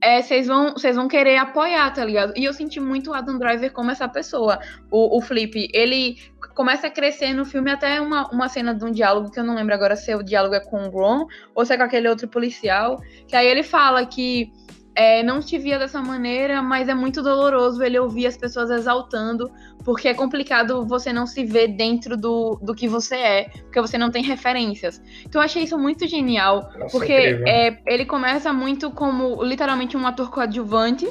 é, 0.00 0.22
vocês 0.22 0.46
vão, 0.46 0.72
vocês 0.72 0.94
vão 0.94 1.08
querer 1.08 1.36
apoiar, 1.38 1.92
tá 1.92 2.04
ligado? 2.04 2.32
E 2.36 2.44
eu 2.44 2.52
senti 2.52 2.78
muito 2.78 3.10
o 3.10 3.14
Adam 3.14 3.38
Driver 3.38 3.72
como 3.72 3.90
essa 3.90 4.08
pessoa. 4.08 4.58
O, 4.90 5.18
o 5.18 5.20
Flip, 5.20 5.68
ele 5.72 6.16
começa 6.54 6.86
a 6.86 6.90
crescer 6.90 7.32
no 7.32 7.44
filme 7.44 7.70
até 7.70 8.00
uma, 8.00 8.28
uma 8.30 8.48
cena 8.48 8.74
de 8.74 8.84
um 8.84 8.90
diálogo, 8.90 9.30
que 9.30 9.40
eu 9.40 9.44
não 9.44 9.54
lembro 9.54 9.74
agora 9.74 9.96
se 9.96 10.14
o 10.14 10.22
diálogo 10.22 10.54
é 10.54 10.60
com 10.60 10.86
o 10.86 10.90
Ron 10.90 11.26
ou 11.54 11.64
se 11.64 11.74
é 11.74 11.76
com 11.76 11.82
aquele 11.82 12.08
outro 12.08 12.28
policial, 12.28 13.00
que 13.26 13.34
aí 13.34 13.46
ele 13.46 13.62
fala 13.62 14.04
que 14.06 14.52
é, 14.98 15.22
não 15.22 15.38
te 15.38 15.56
via 15.56 15.78
dessa 15.78 16.02
maneira, 16.02 16.60
mas 16.60 16.88
é 16.88 16.94
muito 16.94 17.22
doloroso 17.22 17.80
ele 17.84 17.96
ouvir 18.00 18.26
as 18.26 18.36
pessoas 18.36 18.68
exaltando, 18.68 19.48
porque 19.84 20.08
é 20.08 20.12
complicado 20.12 20.84
você 20.84 21.12
não 21.12 21.24
se 21.24 21.44
ver 21.44 21.68
dentro 21.68 22.16
do, 22.16 22.58
do 22.60 22.74
que 22.74 22.88
você 22.88 23.14
é, 23.14 23.44
porque 23.62 23.80
você 23.80 23.96
não 23.96 24.10
tem 24.10 24.24
referências. 24.24 25.00
Então 25.24 25.40
eu 25.40 25.44
achei 25.44 25.62
isso 25.62 25.78
muito 25.78 26.04
genial, 26.08 26.68
Nossa, 26.76 26.90
porque 26.90 27.12
é, 27.12 27.78
ele 27.86 28.04
começa 28.06 28.52
muito 28.52 28.90
como 28.90 29.40
literalmente 29.40 29.96
um 29.96 30.04
ator 30.04 30.32
coadjuvante, 30.32 31.08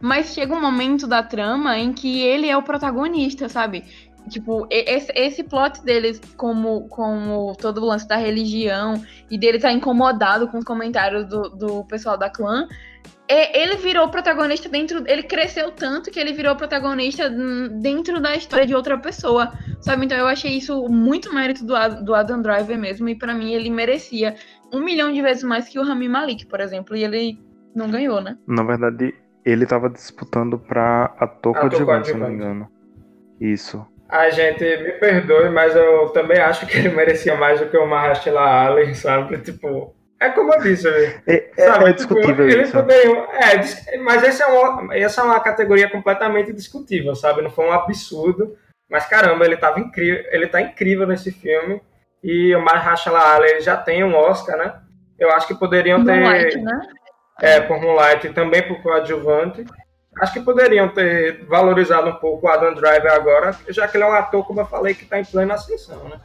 mas 0.00 0.32
chega 0.32 0.54
um 0.54 0.60
momento 0.60 1.04
da 1.08 1.20
trama 1.20 1.76
em 1.76 1.92
que 1.92 2.22
ele 2.22 2.48
é 2.48 2.56
o 2.56 2.62
protagonista, 2.62 3.48
sabe? 3.48 3.82
Tipo, 4.28 4.66
esse, 4.70 5.12
esse 5.12 5.42
plot 5.42 5.82
deles, 5.82 6.20
como, 6.36 6.88
como 6.88 7.52
todo 7.56 7.82
o 7.82 7.84
lance 7.84 8.06
da 8.06 8.16
religião 8.16 8.94
e 9.28 9.36
dele 9.36 9.56
estar 9.56 9.68
tá 9.68 9.74
incomodado 9.74 10.46
com 10.46 10.58
os 10.58 10.64
comentários 10.64 11.26
do, 11.26 11.50
do 11.50 11.84
pessoal 11.84 12.16
da 12.16 12.30
clã, 12.30 12.66
é, 12.66 12.70
ele 13.52 13.76
virou 13.76 14.08
protagonista 14.08 14.68
dentro. 14.68 15.02
Ele 15.06 15.22
cresceu 15.22 15.70
tanto 15.72 16.10
que 16.10 16.20
ele 16.20 16.32
virou 16.32 16.54
protagonista 16.56 17.28
dentro 17.28 18.20
da 18.20 18.34
história 18.34 18.66
de 18.66 18.74
outra 18.74 18.98
pessoa, 18.98 19.52
sabe? 19.80 20.06
Então 20.06 20.18
eu 20.18 20.26
achei 20.26 20.56
isso 20.56 20.88
muito 20.88 21.34
mérito 21.34 21.64
do, 21.64 21.74
do 22.02 22.14
Adam 22.14 22.42
Driver 22.42 22.78
mesmo, 22.78 23.08
e 23.08 23.14
para 23.14 23.34
mim 23.34 23.52
ele 23.52 23.70
merecia 23.70 24.34
um 24.72 24.80
milhão 24.80 25.12
de 25.12 25.22
vezes 25.22 25.42
mais 25.42 25.68
que 25.68 25.78
o 25.78 25.84
Rami 25.84 26.08
Malik, 26.08 26.46
por 26.46 26.60
exemplo, 26.60 26.96
e 26.96 27.04
ele 27.04 27.38
não 27.74 27.90
ganhou, 27.90 28.20
né? 28.20 28.36
Na 28.46 28.62
verdade, 28.62 29.14
Ele 29.44 29.66
tava 29.66 29.90
disputando 29.90 30.58
pra 30.58 31.14
ator 31.18 31.54
coadjuvante, 31.58 32.08
se 32.08 32.14
eu 32.14 32.18
não 32.18 32.28
me 32.28 32.34
engano. 32.34 32.68
Isso. 33.40 33.84
A 34.08 34.30
gente 34.30 34.62
me 34.62 34.92
perdoe, 34.92 35.50
mas 35.50 35.74
eu 35.74 36.08
também 36.10 36.38
acho 36.38 36.66
que 36.66 36.78
ele 36.78 36.90
merecia 36.90 37.36
mais 37.36 37.60
do 37.60 37.68
que 37.68 37.76
o 37.76 37.86
Mahershala 37.86 38.66
Ali, 38.66 38.94
sabe? 38.94 39.38
Tipo, 39.38 39.94
é 40.26 40.30
como 40.30 40.54
eu 40.54 40.60
disse. 40.60 40.88
É, 40.88 41.20
é- 41.26 41.50
Sabe, 41.66 41.84
é 41.90 41.92
tipo, 41.92 42.14
discutível 42.14 42.48
eles 42.48 42.68
isso. 42.68 42.76
poderiam- 42.76 43.26
é, 43.32 43.56
dis- 43.58 43.84
mas 44.02 44.22
essa 44.24 44.44
é, 44.44 44.46
uma, 44.46 44.96
essa 44.96 45.20
é 45.20 45.24
uma 45.24 45.40
categoria 45.40 45.90
completamente 45.90 46.52
discutível, 46.52 47.14
sabe? 47.14 47.42
Não 47.42 47.50
foi 47.50 47.66
um 47.66 47.72
absurdo. 47.72 48.56
Mas 48.90 49.06
caramba, 49.06 49.44
ele 49.44 49.56
tava 49.56 49.80
incrível, 49.80 50.24
ele 50.30 50.46
tá 50.46 50.60
incrível 50.60 51.06
nesse 51.06 51.30
filme. 51.32 51.80
E 52.22 52.54
o 52.54 52.60
Mahershala 52.64 53.34
Ali 53.34 53.48
ele 53.50 53.60
já 53.60 53.76
tem 53.76 54.02
um 54.04 54.14
Oscar, 54.14 54.56
né? 54.56 54.74
Eu 55.18 55.30
acho 55.30 55.46
que 55.46 55.54
poderiam 55.54 56.04
ter. 56.04 56.12
Moonlight, 56.20 56.58
né? 56.58 56.80
É, 57.40 57.60
por 57.60 57.80
Moonlight 57.80 58.26
e 58.26 58.32
também 58.32 58.62
por 58.62 58.82
coadjuvante. 58.82 59.64
Acho 60.20 60.32
que 60.34 60.40
poderiam 60.40 60.88
ter 60.88 61.44
valorizado 61.46 62.08
um 62.08 62.14
pouco 62.14 62.46
o 62.46 62.48
Adam 62.50 62.72
Driver 62.74 63.12
agora, 63.12 63.56
já 63.68 63.88
que 63.88 63.96
ele 63.96 64.04
é 64.04 64.06
um 64.06 64.12
ator, 64.12 64.46
como 64.46 64.60
eu 64.60 64.66
falei, 64.66 64.94
que 64.94 65.04
tá 65.04 65.18
em 65.18 65.24
plena 65.24 65.54
ascensão, 65.54 66.08
né? 66.08 66.20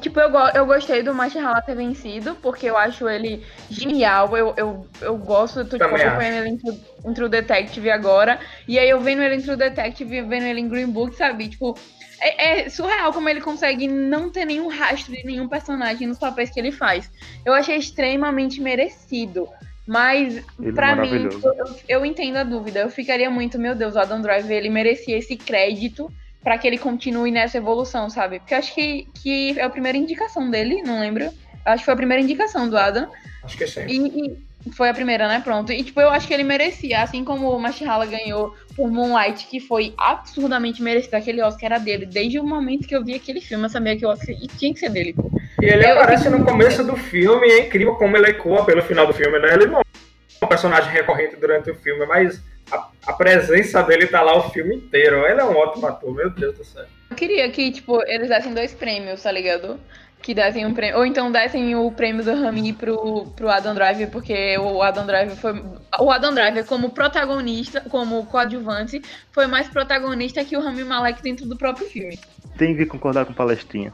Tipo, 0.00 0.18
eu, 0.18 0.30
go- 0.30 0.48
eu 0.54 0.66
gostei 0.66 1.02
do 1.02 1.14
Mahershala 1.14 1.62
ter 1.62 1.76
vencido, 1.76 2.34
porque 2.42 2.66
eu 2.66 2.76
acho 2.76 3.08
ele 3.08 3.46
genial. 3.70 4.36
Eu, 4.36 4.54
eu, 4.56 4.86
eu 5.00 5.16
gosto, 5.16 5.64
tô 5.64 5.78
tipo, 5.78 5.84
acompanhando 6.08 6.34
ele 6.38 6.48
em 6.48 6.56
True, 6.58 6.80
em 7.06 7.14
True 7.14 7.28
Detective 7.28 7.90
agora. 7.90 8.40
E 8.66 8.76
aí 8.78 8.90
eu 8.90 9.00
vendo 9.00 9.22
ele 9.22 9.36
em 9.36 9.42
True 9.42 9.56
Detective 9.56 10.16
e 10.16 10.22
vendo 10.22 10.44
ele 10.46 10.60
em 10.60 10.68
Green 10.68 10.90
Book, 10.90 11.14
sabe? 11.16 11.48
Tipo, 11.48 11.78
é, 12.20 12.62
é 12.62 12.68
surreal 12.68 13.12
como 13.12 13.28
ele 13.28 13.40
consegue 13.40 13.86
não 13.86 14.30
ter 14.30 14.44
nenhum 14.44 14.66
rastro 14.68 15.12
de 15.14 15.24
nenhum 15.24 15.46
personagem 15.48 16.08
nos 16.08 16.18
papéis 16.18 16.50
que 16.50 16.58
ele 16.58 16.72
faz. 16.72 17.08
Eu 17.46 17.54
achei 17.54 17.76
extremamente 17.76 18.60
merecido. 18.60 19.48
Mas, 19.88 20.44
Ele 20.60 20.68
é 20.68 20.72
pra 20.72 20.94
mim, 20.96 21.30
eu, 21.32 21.76
eu 21.88 22.04
entendo 22.04 22.36
a 22.36 22.44
dúvida. 22.44 22.80
Eu 22.80 22.90
ficaria 22.90 23.30
muito, 23.30 23.58
meu 23.58 23.74
Deus, 23.74 23.94
o 23.94 23.98
Adam 23.98 24.20
Driver, 24.20 24.54
ele 24.54 24.68
merecia 24.68 25.16
esse 25.16 25.34
crédito 25.34 26.12
pra 26.42 26.58
que 26.58 26.66
ele 26.66 26.76
continue 26.76 27.30
nessa 27.30 27.56
evolução, 27.56 28.10
sabe? 28.10 28.38
Porque 28.38 28.52
eu 28.52 28.58
acho 28.58 28.74
que, 28.74 29.08
que 29.14 29.58
é 29.58 29.62
a 29.62 29.70
primeira 29.70 29.96
indicação 29.96 30.50
dele, 30.50 30.82
não 30.82 31.00
lembro. 31.00 31.24
Eu 31.24 31.32
Acho 31.64 31.78
que 31.78 31.84
foi 31.86 31.94
a 31.94 31.96
primeira 31.96 32.22
indicação 32.22 32.68
do 32.68 32.76
Adam. 32.76 33.10
Acho 33.42 33.56
que 33.56 33.66
sim. 33.66 33.86
E, 33.88 34.26
e 34.26 34.47
foi 34.72 34.88
a 34.88 34.94
primeira, 34.94 35.28
né? 35.28 35.40
Pronto. 35.42 35.72
E, 35.72 35.82
tipo, 35.82 36.00
eu 36.00 36.10
acho 36.10 36.26
que 36.26 36.34
ele 36.34 36.44
merecia. 36.44 37.02
Assim 37.02 37.24
como 37.24 37.50
o 37.50 37.58
Mahershala 37.60 38.04
ganhou 38.06 38.54
por 38.76 38.90
Moonlight, 38.90 39.46
que 39.46 39.60
foi 39.60 39.94
absurdamente 39.96 40.82
merecido. 40.82 41.16
Aquele 41.16 41.42
Oscar 41.42 41.72
era 41.72 41.78
dele. 41.78 42.04
Desde 42.06 42.38
o 42.38 42.44
momento 42.44 42.86
que 42.86 42.94
eu 42.94 43.04
vi 43.04 43.14
aquele 43.14 43.40
filme, 43.40 43.64
eu 43.64 43.68
sabia 43.70 43.96
que 43.96 44.04
o 44.04 44.08
Oscar 44.08 44.34
tinha 44.58 44.72
que 44.74 44.80
ser 44.80 44.90
dele, 44.90 45.12
pô. 45.14 45.30
E 45.62 45.66
ele 45.66 45.84
Eu- 45.86 45.94
aparece 45.98 46.28
no 46.28 46.44
começo 46.44 46.84
do 46.84 46.96
filme 46.96 47.46
e 47.48 47.52
é 47.52 47.66
incrível 47.66 47.94
como 47.96 48.16
ele 48.16 48.26
ecoa 48.30 48.64
pelo 48.64 48.82
final 48.82 49.06
do 49.06 49.14
filme, 49.14 49.38
né? 49.38 49.54
Ele 49.54 49.66
não 49.66 49.80
é 49.80 49.82
um 50.42 50.46
personagem 50.46 50.90
recorrente 50.92 51.36
durante 51.36 51.70
o 51.70 51.74
filme, 51.74 52.04
mas 52.06 52.40
a, 52.70 52.88
a 53.06 53.12
presença 53.14 53.82
dele 53.82 54.06
tá 54.06 54.20
lá 54.22 54.36
o 54.36 54.50
filme 54.50 54.76
inteiro. 54.76 55.24
Ele 55.26 55.40
é 55.40 55.44
um 55.44 55.56
ótimo 55.56 55.86
ator, 55.86 56.14
meu 56.14 56.30
Deus 56.30 56.56
do 56.56 56.64
céu. 56.64 56.84
Eu 57.10 57.16
queria 57.16 57.50
que, 57.50 57.72
tipo, 57.72 58.00
eles 58.06 58.28
dessem 58.28 58.52
dois 58.52 58.72
prêmios, 58.74 59.22
tá 59.22 59.32
ligado? 59.32 59.80
Que 60.22 60.34
dessem 60.34 60.66
um 60.66 60.74
prêmio. 60.74 60.98
Ou 60.98 61.06
então 61.06 61.30
dessem 61.30 61.74
o 61.74 61.90
prêmio 61.90 62.24
do 62.24 62.34
Rami 62.34 62.72
pro, 62.72 63.26
pro 63.36 63.48
Adam 63.48 63.74
Driver, 63.74 64.10
porque 64.10 64.58
o 64.58 64.82
Adam 64.82 65.06
Driver 65.06 65.36
foi. 65.36 65.62
O 66.00 66.10
Adam 66.10 66.34
Driver, 66.34 66.64
como 66.66 66.90
protagonista, 66.90 67.80
como 67.88 68.26
coadjuvante, 68.26 69.00
foi 69.32 69.46
mais 69.46 69.68
protagonista 69.68 70.44
que 70.44 70.56
o 70.56 70.60
Rami 70.60 70.84
Malek 70.84 71.22
dentro 71.22 71.46
do 71.46 71.56
próprio 71.56 71.86
filme. 71.86 72.18
Tem 72.56 72.76
que 72.76 72.84
concordar 72.84 73.24
com 73.24 73.32
palestrinha. 73.32 73.92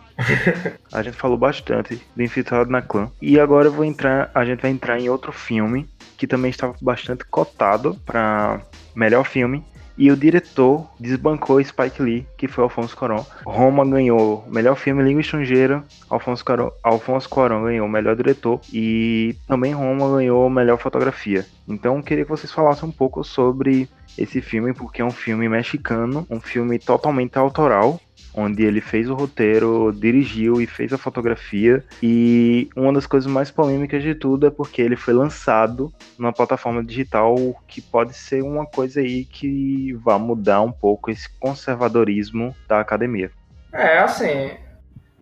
a 0.93 1.03
gente 1.03 1.17
falou 1.17 1.37
bastante 1.37 2.01
do 2.17 2.23
Infiltrado 2.23 2.71
na 2.71 2.81
Clã. 2.81 3.11
E 3.21 3.39
agora 3.39 3.69
vou 3.69 3.85
entrar, 3.85 4.31
a 4.35 4.45
gente 4.45 4.63
vai 4.63 4.71
entrar 4.71 4.99
em 4.99 5.09
outro 5.09 5.33
filme 5.33 5.89
que 6.17 6.27
também 6.27 6.51
estava 6.51 6.75
bastante 6.81 7.25
cotado 7.25 8.01
para 8.07 8.63
melhor 8.95 9.25
filme. 9.25 9.65
E 9.97 10.11
o 10.11 10.17
diretor 10.17 10.89
desbancou 10.99 11.63
Spike 11.63 12.03
Lee, 12.03 12.27
que 12.37 12.49
foi 12.49 12.65
Alfonso 12.65 12.97
Cuarón. 12.97 13.25
Roma 13.47 13.85
ganhou 13.87 14.45
melhor 14.49 14.75
filme 14.75 15.03
em 15.03 15.07
língua 15.07 15.21
estrangeira. 15.21 15.85
Alfonso 16.11 16.45
Cuarón, 16.45 16.71
Alfonso 16.83 17.29
Cuarón 17.29 17.65
ganhou 17.65 17.89
melhor 17.89 18.17
diretor. 18.17 18.61
E 18.73 19.37
também 19.47 19.73
Roma 19.73 20.17
ganhou 20.17 20.51
melhor 20.51 20.79
fotografia. 20.79 21.47
Então 21.69 22.03
queria 22.03 22.25
que 22.25 22.31
vocês 22.31 22.53
falassem 22.53 22.89
um 22.89 22.93
pouco 22.93 23.23
sobre 23.23 23.89
esse 24.19 24.41
filme, 24.41 24.73
porque 24.73 25.03
é 25.03 25.05
um 25.05 25.11
filme 25.11 25.49
mexicano, 25.49 26.27
um 26.29 26.41
filme 26.41 26.79
totalmente 26.79 27.39
autoral 27.39 28.01
onde 28.35 28.65
ele 28.65 28.81
fez 28.81 29.09
o 29.09 29.15
roteiro, 29.15 29.93
dirigiu 29.93 30.61
e 30.61 30.67
fez 30.67 30.93
a 30.93 30.99
fotografia. 30.99 31.85
E 32.03 32.69
uma 32.77 32.93
das 32.93 33.07
coisas 33.07 33.31
mais 33.31 33.51
polêmicas 33.51 34.03
de 34.03 34.15
tudo 34.15 34.47
é 34.47 34.51
porque 34.51 34.83
ele 34.83 34.97
foi 34.97 35.15
lançado 35.15 35.93
numa 36.19 36.33
plataforma 36.33 36.83
digital 36.83 37.37
que 37.67 37.81
pode 37.81 38.15
ser 38.15 38.43
uma 38.43 38.67
coisa 38.67 39.01
aí 39.01 39.25
que 39.25 39.93
vai 39.95 40.19
mudar 40.19 40.61
um 40.61 40.73
pouco 40.73 41.11
esse 41.11 41.29
conservadorismo 41.39 42.55
da 42.69 42.81
academia. 42.81 43.31
É, 43.73 43.99
assim. 43.99 44.51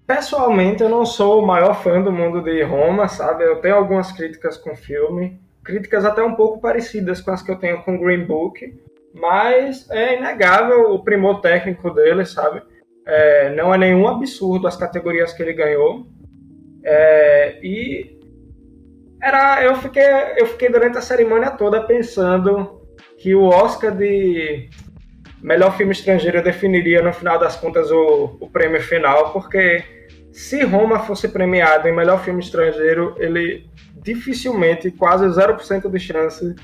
Pessoalmente, 0.06 0.82
eu 0.82 0.88
não 0.88 1.06
sou 1.06 1.42
o 1.42 1.46
maior 1.46 1.74
fã 1.82 2.02
do 2.02 2.12
mundo 2.12 2.42
de 2.42 2.62
Roma, 2.62 3.08
sabe? 3.08 3.44
Eu 3.44 3.56
tenho 3.56 3.76
algumas 3.76 4.10
críticas 4.12 4.56
com 4.56 4.72
o 4.72 4.76
filme. 4.76 5.40
Críticas 5.62 6.04
até 6.04 6.22
um 6.22 6.34
pouco 6.34 6.60
parecidas 6.60 7.20
com 7.20 7.30
as 7.30 7.40
que 7.40 7.50
eu 7.50 7.56
tenho 7.56 7.82
com 7.82 7.98
Green 7.98 8.24
Book. 8.24 8.78
Mas 9.14 9.88
é 9.90 10.18
inegável 10.18 10.92
o 10.92 11.04
primor 11.04 11.40
técnico 11.40 11.90
dele, 11.90 12.26
sabe? 12.26 12.62
É, 13.06 13.54
não 13.54 13.74
é 13.74 13.78
nenhum 13.78 14.06
absurdo 14.06 14.66
as 14.66 14.76
categorias 14.76 15.32
que 15.32 15.42
ele 15.42 15.52
ganhou. 15.52 16.06
É, 16.84 17.58
e 17.62 18.18
era, 19.22 19.62
eu, 19.62 19.76
fiquei, 19.76 20.02
eu 20.36 20.46
fiquei 20.46 20.68
durante 20.68 20.98
a 20.98 21.02
cerimônia 21.02 21.50
toda 21.50 21.82
pensando 21.82 22.80
que 23.18 23.34
o 23.34 23.44
Oscar 23.44 23.96
de 23.96 24.68
melhor 25.40 25.76
filme 25.76 25.92
estrangeiro 25.92 26.42
definiria 26.42 27.02
no 27.02 27.12
final 27.12 27.38
das 27.38 27.56
contas 27.56 27.90
o, 27.90 28.36
o 28.40 28.48
prêmio 28.50 28.80
final, 28.80 29.32
porque 29.32 29.84
se 30.32 30.64
Roma 30.64 31.00
fosse 31.00 31.28
premiado 31.28 31.86
em 31.88 31.94
melhor 31.94 32.24
filme 32.24 32.40
estrangeiro, 32.40 33.14
ele 33.18 33.70
dificilmente, 34.02 34.90
quase 34.90 35.24
0% 35.26 35.90
de 35.90 36.00
chance, 36.00 36.54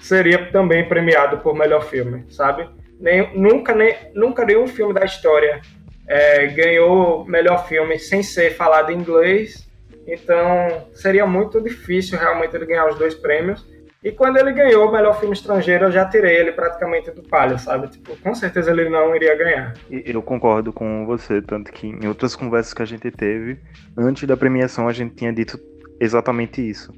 seria 0.00 0.50
também 0.50 0.88
premiado 0.88 1.38
por 1.38 1.54
melhor 1.54 1.84
filme, 1.84 2.24
sabe? 2.30 2.68
Nem, 3.02 3.36
nunca, 3.36 3.74
nem, 3.74 3.96
nunca 4.14 4.44
nenhum 4.44 4.68
filme 4.68 4.94
da 4.94 5.04
história 5.04 5.60
é, 6.06 6.46
ganhou 6.46 7.24
melhor 7.24 7.66
filme 7.66 7.98
sem 7.98 8.22
ser 8.22 8.54
falado 8.54 8.92
em 8.92 8.96
inglês, 8.96 9.68
então 10.06 10.88
seria 10.94 11.26
muito 11.26 11.60
difícil 11.60 12.16
realmente 12.16 12.54
ele 12.54 12.64
ganhar 12.64 12.88
os 12.88 12.96
dois 12.96 13.14
prêmios. 13.14 13.66
E 14.04 14.10
quando 14.10 14.36
ele 14.36 14.52
ganhou 14.52 14.88
o 14.88 14.92
melhor 14.92 15.18
filme 15.18 15.34
estrangeiro, 15.34 15.86
eu 15.86 15.92
já 15.92 16.04
tirei 16.04 16.36
ele 16.36 16.52
praticamente 16.52 17.10
do 17.10 17.22
palio, 17.22 17.58
sabe? 17.58 17.88
Tipo, 17.88 18.16
com 18.16 18.34
certeza 18.34 18.70
ele 18.70 18.88
não 18.88 19.14
iria 19.14 19.36
ganhar. 19.36 19.74
Eu 19.90 20.22
concordo 20.22 20.72
com 20.72 21.04
você, 21.04 21.42
tanto 21.42 21.72
que 21.72 21.88
em 21.88 22.06
outras 22.06 22.34
conversas 22.36 22.72
que 22.72 22.82
a 22.82 22.86
gente 22.86 23.10
teve, 23.10 23.58
antes 23.96 24.24
da 24.26 24.36
premiação 24.36 24.88
a 24.88 24.92
gente 24.92 25.14
tinha 25.14 25.32
dito 25.32 25.58
exatamente 26.00 26.68
isso. 26.68 26.92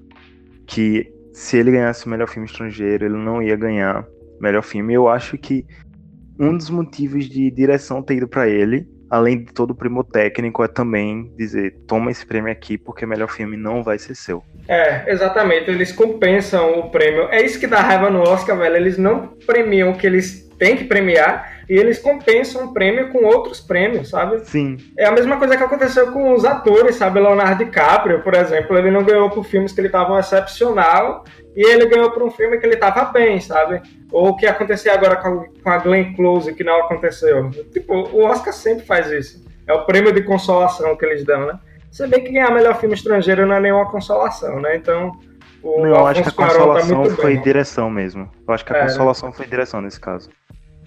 Que 0.66 1.12
se 1.32 1.58
ele 1.58 1.72
ganhasse 1.72 2.06
o 2.06 2.08
melhor 2.10 2.28
filme 2.28 2.46
estrangeiro, 2.46 3.04
ele 3.04 3.16
não 3.16 3.42
ia 3.42 3.56
ganhar 3.56 4.06
melhor 4.40 4.62
filme. 4.62 4.94
Eu 4.94 5.08
acho 5.08 5.36
que 5.36 5.66
um 6.38 6.56
dos 6.56 6.70
motivos 6.70 7.28
de 7.28 7.50
direção 7.50 8.02
ter 8.02 8.16
ido 8.16 8.28
para 8.28 8.48
ele, 8.48 8.86
além 9.08 9.44
de 9.44 9.52
todo 9.52 9.70
o 9.70 9.74
primo 9.74 10.02
técnico, 10.02 10.62
é 10.64 10.68
também 10.68 11.32
dizer: 11.36 11.76
toma 11.86 12.10
esse 12.10 12.26
prêmio 12.26 12.50
aqui, 12.50 12.76
porque 12.76 13.06
melhor 13.06 13.30
filme 13.30 13.56
não 13.56 13.82
vai 13.82 13.98
ser 13.98 14.14
seu. 14.14 14.42
É, 14.68 15.10
exatamente. 15.12 15.70
Eles 15.70 15.92
compensam 15.92 16.78
o 16.78 16.90
prêmio. 16.90 17.28
É 17.30 17.44
isso 17.44 17.60
que 17.60 17.66
dá 17.66 17.80
raiva 17.80 18.10
no 18.10 18.20
Oscar, 18.20 18.56
velho. 18.58 18.76
Eles 18.76 18.98
não 18.98 19.28
premiam 19.46 19.90
o 19.90 19.96
que 19.96 20.06
eles 20.06 20.43
têm 20.58 20.76
que 20.76 20.84
premiar 20.84 21.64
e 21.68 21.76
eles 21.76 21.98
compensam 21.98 22.66
o 22.66 22.72
prêmio 22.74 23.10
com 23.10 23.24
outros 23.24 23.60
prêmios, 23.60 24.10
sabe? 24.10 24.44
Sim. 24.44 24.76
É 24.98 25.06
a 25.06 25.12
mesma 25.12 25.36
coisa 25.36 25.56
que 25.56 25.62
aconteceu 25.62 26.12
com 26.12 26.32
os 26.32 26.44
atores, 26.44 26.96
sabe? 26.96 27.20
Leonardo 27.20 27.64
DiCaprio, 27.64 28.22
por 28.22 28.34
exemplo, 28.34 28.76
ele 28.76 28.90
não 28.90 29.04
ganhou 29.04 29.30
por 29.30 29.44
filmes 29.44 29.72
que 29.72 29.80
ele 29.80 29.88
estava 29.88 30.18
excepcional 30.18 31.24
e 31.56 31.66
ele 31.66 31.86
ganhou 31.86 32.10
por 32.10 32.22
um 32.22 32.30
filme 32.30 32.58
que 32.58 32.66
ele 32.66 32.74
estava 32.74 33.04
bem, 33.06 33.40
sabe? 33.40 33.80
Ou 34.12 34.28
o 34.28 34.36
que 34.36 34.46
aconteceu 34.46 34.92
agora 34.92 35.16
com 35.16 35.70
a, 35.70 35.78
Glenn 35.78 36.14
Close, 36.14 36.54
que 36.54 36.64
não 36.64 36.80
aconteceu. 36.80 37.50
Tipo, 37.72 37.94
o 37.94 38.24
Oscar 38.24 38.52
sempre 38.52 38.84
faz 38.84 39.10
isso. 39.10 39.44
É 39.66 39.72
o 39.72 39.84
prêmio 39.86 40.12
de 40.12 40.22
consolação 40.22 40.96
que 40.96 41.04
eles 41.04 41.24
dão, 41.24 41.46
né? 41.46 41.58
Você 41.90 42.08
vê 42.08 42.20
que 42.20 42.32
ganhar 42.32 42.50
melhor 42.50 42.78
filme 42.80 42.94
estrangeiro 42.94 43.46
não 43.46 43.54
é 43.54 43.60
nenhuma 43.60 43.88
consolação, 43.88 44.60
né? 44.60 44.76
Então, 44.76 45.12
o 45.64 45.78
Não, 45.82 45.86
eu 45.86 46.06
acho 46.06 46.22
que 46.22 46.28
a 46.28 46.32
tá 46.32 46.46
consolação 46.46 46.98
muito 46.98 47.16
foi 47.16 47.34
bem. 47.34 47.42
direção 47.42 47.90
mesmo. 47.90 48.30
Eu 48.46 48.54
acho 48.54 48.64
que 48.64 48.72
a 48.72 48.76
É, 48.76 48.80
né? 48.82 48.86
consolação 48.88 49.32
foi 49.32 49.46
direção 49.46 49.80
nesse 49.80 49.98
caso. 50.00 50.28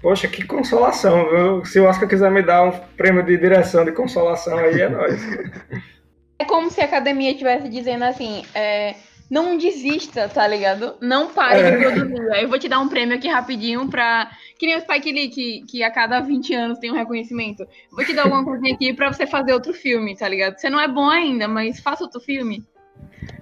Poxa, 0.01 0.27
que 0.27 0.43
consolação, 0.45 1.27
viu? 1.29 1.65
Se 1.65 1.79
o 1.79 1.85
Oscar 1.85 2.07
quiser 2.07 2.29
me 2.29 2.43
dar 2.43 2.63
um 2.63 2.71
prêmio 2.95 3.23
de 3.23 3.35
direção 3.37 3.83
de 3.83 3.91
consolação 3.91 4.57
aí, 4.57 4.79
é 4.81 4.89
nóis. 4.89 5.21
É 6.39 6.45
como 6.45 6.69
se 6.69 6.79
a 6.79 6.85
academia 6.85 7.31
estivesse 7.31 7.67
dizendo 7.67 8.03
assim, 8.03 8.45
é, 8.53 8.93
não 9.27 9.57
desista, 9.57 10.29
tá 10.29 10.47
ligado? 10.47 10.93
Não 11.01 11.33
pare 11.33 11.61
É. 11.61 11.71
de 11.71 11.77
produzir. 11.77 12.31
Aí 12.31 12.43
eu 12.43 12.47
vou 12.47 12.59
te 12.59 12.69
dar 12.69 12.79
um 12.79 12.87
prêmio 12.87 13.15
aqui 13.17 13.27
rapidinho 13.27 13.89
pra. 13.89 14.29
Que 14.59 14.67
nem 14.67 14.77
o 14.77 14.81
Spike 14.81 15.11
Lee, 15.11 15.29
que, 15.29 15.63
que 15.67 15.83
a 15.83 15.89
cada 15.89 16.19
20 16.19 16.53
anos 16.53 16.77
tem 16.77 16.91
um 16.91 16.95
reconhecimento. 16.95 17.65
Vou 17.91 18.05
te 18.05 18.13
dar 18.13 18.25
alguma 18.25 18.43
coisinha 18.45 18.71
aqui 18.75 18.93
pra 18.93 19.11
você 19.11 19.25
fazer 19.25 19.51
outro 19.51 19.73
filme, 19.73 20.15
tá 20.15 20.27
ligado? 20.29 20.59
Você 20.59 20.69
não 20.69 20.79
é 20.79 20.87
bom 20.87 21.09
ainda, 21.09 21.47
mas 21.47 21.79
faça 21.79 22.03
outro 22.03 22.19
filme. 22.21 22.63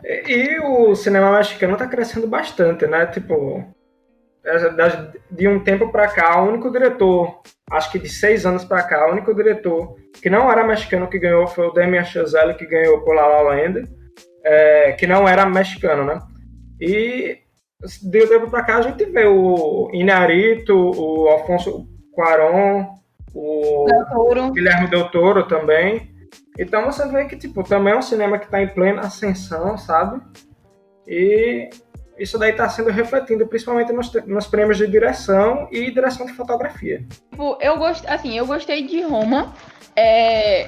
E, 0.03 0.59
o 0.59 0.95
cinema 0.95 1.35
mexicano 1.37 1.77
tá 1.77 1.87
crescendo 1.87 2.27
bastante, 2.27 2.85
né? 2.85 3.05
Tipo, 3.07 3.65
é, 4.43 4.57
de 5.31 5.47
um 5.47 5.59
tempo 5.59 5.91
para 5.91 6.07
cá, 6.07 6.41
o 6.41 6.47
único 6.47 6.71
diretor, 6.71 7.41
acho 7.71 7.91
que 7.91 7.99
de 7.99 8.07
seis 8.07 8.45
anos 8.45 8.63
para 8.63 8.83
cá, 8.83 9.07
o 9.07 9.11
único 9.11 9.33
diretor 9.33 9.95
que 10.21 10.29
não 10.29 10.51
era 10.51 10.63
mexicano 10.63 11.07
que 11.07 11.19
ganhou 11.19 11.47
foi 11.47 11.67
o 11.67 11.71
Damien 11.71 12.05
Chazelle, 12.05 12.53
que 12.53 12.65
ganhou 12.65 13.01
por 13.01 13.15
La 13.15 13.27
La 13.27 13.41
Land, 13.41 13.83
é, 14.43 14.91
que 14.93 15.07
não 15.07 15.27
era 15.27 15.45
mexicano, 15.45 16.05
né? 16.05 16.19
E 16.79 17.39
de 18.03 18.23
um 18.23 18.27
tempo 18.27 18.49
para 18.49 18.63
cá 18.63 18.77
a 18.77 18.81
gente 18.81 19.05
vê 19.05 19.25
o 19.25 19.89
Inarito, 19.93 20.73
o 20.75 21.27
Alfonso 21.29 21.87
Cuarón, 22.13 22.95
o 23.33 23.85
Del 23.85 24.51
Guilherme 24.51 24.87
Del 24.87 25.09
Toro 25.09 25.47
também. 25.47 26.14
Então 26.57 26.85
você 26.85 27.07
vê 27.07 27.25
que 27.25 27.35
tipo, 27.35 27.63
também 27.63 27.93
é 27.93 27.97
um 27.97 28.01
cinema 28.01 28.37
que 28.37 28.45
está 28.45 28.61
em 28.61 28.67
plena 28.67 29.01
ascensão, 29.01 29.77
sabe? 29.77 30.21
E 31.07 31.69
isso 32.17 32.37
daí 32.37 32.51
está 32.51 32.69
sendo 32.69 32.89
refletido 32.89 33.45
principalmente 33.47 33.91
nos, 33.91 34.11
nos, 34.25 34.47
prêmios 34.47 34.77
de 34.77 34.87
direção 34.87 35.67
e 35.71 35.91
direção 35.91 36.25
de 36.25 36.33
fotografia. 36.33 37.05
Tipo, 37.31 37.57
eu 37.61 37.77
gost, 37.77 38.05
assim, 38.07 38.37
eu 38.37 38.45
gostei 38.45 38.87
de 38.87 39.01
Roma. 39.01 39.53
É, 39.95 40.65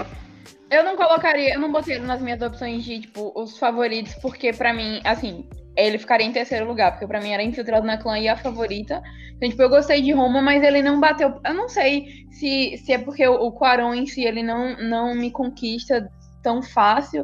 eu 0.70 0.84
não 0.84 0.96
colocaria, 0.98 1.54
eu 1.54 1.60
não 1.60 1.72
botei 1.72 1.98
nas 2.00 2.22
minhas 2.22 2.42
opções 2.42 2.84
de 2.84 3.02
tipo 3.02 3.32
os 3.36 3.58
favoritos, 3.58 4.14
porque 4.16 4.52
para 4.52 4.74
mim, 4.74 5.00
assim, 5.04 5.48
ele 5.78 6.00
ficaria 6.00 6.26
em 6.26 6.32
terceiro 6.32 6.68
lugar, 6.68 6.92
porque 6.92 7.06
para 7.06 7.22
mim 7.22 7.32
era 7.32 7.44
Infiltrado 7.44 7.86
na 7.86 7.98
Clã 7.98 8.18
e 8.18 8.28
a 8.28 8.36
favorita. 8.36 9.02
Então, 9.36 9.48
tipo, 9.48 9.62
eu 9.62 9.70
gostei 9.70 10.02
de 10.02 10.12
Roma, 10.12 10.42
mas 10.42 10.64
ele 10.64 10.82
não 10.82 11.00
bateu. 11.00 11.40
Eu 11.46 11.54
não 11.54 11.70
sei 11.70 12.26
se, 12.32 12.76
se 12.78 12.92
é 12.92 12.98
porque 12.98 13.26
o, 13.28 13.36
o 13.36 13.52
Quaron 13.52 13.94
em 13.94 14.08
si 14.08 14.26
ele 14.26 14.42
não, 14.42 14.76
não 14.78 15.14
me 15.14 15.30
conquista 15.30 16.10
tão 16.42 16.64
fácil. 16.64 17.24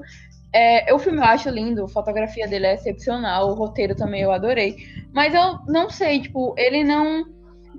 É, 0.54 0.94
o 0.94 1.00
filme 1.00 1.18
eu 1.18 1.24
acho 1.24 1.50
lindo, 1.50 1.86
a 1.86 1.90
fotografia 1.90 2.48
dele 2.48 2.68
é 2.68 2.76
excepcional, 2.76 3.50
o 3.50 3.56
roteiro 3.56 3.96
também 3.96 4.22
eu 4.22 4.32
adorei. 4.32 4.76
Mas 5.12 5.34
eu 5.34 5.58
não 5.68 5.90
sei, 5.90 6.22
tipo, 6.22 6.54
ele 6.58 6.84
não 6.84 7.26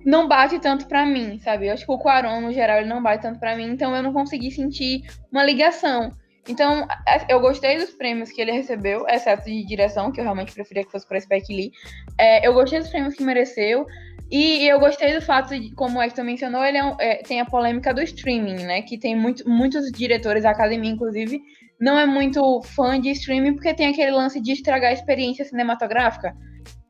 não 0.04 0.28
bate 0.28 0.58
tanto 0.58 0.86
para 0.86 1.06
mim, 1.06 1.38
sabe? 1.40 1.66
Eu 1.66 1.72
acho 1.72 1.86
que 1.86 1.92
o 1.92 1.98
Quaron, 1.98 2.42
no 2.42 2.52
geral, 2.52 2.78
ele 2.78 2.88
não 2.88 3.02
bate 3.02 3.22
tanto 3.22 3.40
para 3.40 3.56
mim, 3.56 3.70
então 3.70 3.96
eu 3.96 4.02
não 4.02 4.12
consegui 4.12 4.50
sentir 4.50 5.02
uma 5.32 5.42
ligação. 5.42 6.12
Então, 6.48 6.86
eu 7.28 7.40
gostei 7.40 7.78
dos 7.78 7.90
prêmios 7.90 8.30
que 8.30 8.40
ele 8.40 8.52
recebeu, 8.52 9.06
exceto 9.08 9.44
de 9.46 9.64
direção, 9.64 10.12
que 10.12 10.20
eu 10.20 10.24
realmente 10.24 10.52
preferia 10.52 10.84
que 10.84 10.90
fosse 10.90 11.06
para 11.06 11.20
Spike 11.20 11.54
Lee. 11.54 11.72
É, 12.18 12.46
eu 12.46 12.52
gostei 12.52 12.80
dos 12.80 12.90
prêmios 12.90 13.14
que 13.14 13.24
mereceu. 13.24 13.86
E 14.30 14.66
eu 14.66 14.80
gostei 14.80 15.14
do 15.14 15.20
fato 15.20 15.58
de, 15.58 15.72
como 15.74 15.98
o 15.98 16.02
Hector 16.02 16.24
mencionou, 16.24 16.64
ele 16.64 16.78
é 16.78 16.96
é, 16.98 17.14
tem 17.22 17.40
a 17.40 17.44
polêmica 17.44 17.92
do 17.94 18.02
streaming, 18.02 18.64
né? 18.64 18.82
Que 18.82 18.98
tem 18.98 19.14
muito, 19.14 19.48
muitos 19.48 19.90
diretores, 19.92 20.42
da 20.42 20.50
academia, 20.50 20.90
inclusive, 20.90 21.40
não 21.80 21.98
é 21.98 22.06
muito 22.06 22.62
fã 22.62 23.00
de 23.00 23.10
streaming 23.10 23.54
porque 23.54 23.74
tem 23.74 23.88
aquele 23.88 24.10
lance 24.10 24.40
de 24.40 24.52
estragar 24.52 24.90
a 24.90 24.94
experiência 24.94 25.44
cinematográfica. 25.44 26.34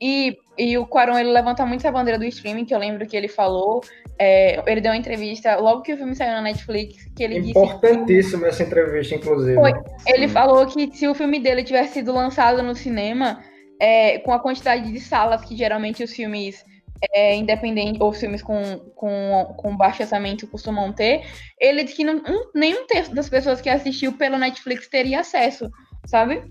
E, 0.00 0.36
e 0.58 0.76
o 0.78 0.86
Quaron, 0.86 1.18
ele 1.18 1.30
levanta 1.30 1.64
muito 1.64 1.80
essa 1.80 1.92
bandeira 1.92 2.18
do 2.18 2.24
streaming, 2.24 2.64
que 2.64 2.74
eu 2.74 2.78
lembro 2.78 3.06
que 3.06 3.16
ele 3.16 3.28
falou. 3.28 3.80
É, 4.18 4.62
ele 4.70 4.80
deu 4.80 4.92
uma 4.92 4.98
entrevista 4.98 5.56
logo 5.56 5.82
que 5.82 5.92
o 5.92 5.96
filme 5.96 6.14
saiu 6.14 6.32
na 6.32 6.42
Netflix, 6.42 7.08
que 7.16 7.22
ele 7.22 7.50
Importantíssima 7.50 8.46
essa 8.46 8.62
entrevista, 8.62 9.14
inclusive. 9.14 9.54
Foi. 9.54 9.72
Ele 10.06 10.28
falou 10.28 10.66
que 10.66 10.90
se 10.94 11.08
o 11.08 11.14
filme 11.14 11.40
dele 11.40 11.64
tivesse 11.64 11.94
sido 11.94 12.12
lançado 12.12 12.62
no 12.62 12.74
cinema, 12.74 13.42
é, 13.80 14.18
com 14.20 14.32
a 14.32 14.38
quantidade 14.38 14.90
de 14.92 15.00
salas 15.00 15.44
que 15.44 15.56
geralmente 15.56 16.04
os 16.04 16.12
filmes 16.12 16.64
é, 17.12 17.34
independentes 17.34 18.00
ou 18.00 18.12
filmes 18.12 18.42
com, 18.42 18.78
com, 18.94 19.54
com 19.56 19.76
baixo 19.76 20.02
orçamento 20.02 20.46
costumam 20.46 20.92
ter, 20.92 21.22
ele 21.60 21.82
disse 21.84 21.96
que 21.96 22.04
não, 22.04 22.16
um, 22.16 22.50
nenhum 22.54 22.86
terço 22.86 23.14
das 23.14 23.28
pessoas 23.28 23.60
que 23.60 23.68
assistiu 23.68 24.12
pelo 24.12 24.38
Netflix 24.38 24.88
teria 24.88 25.20
acesso, 25.20 25.70
sabe? 26.06 26.42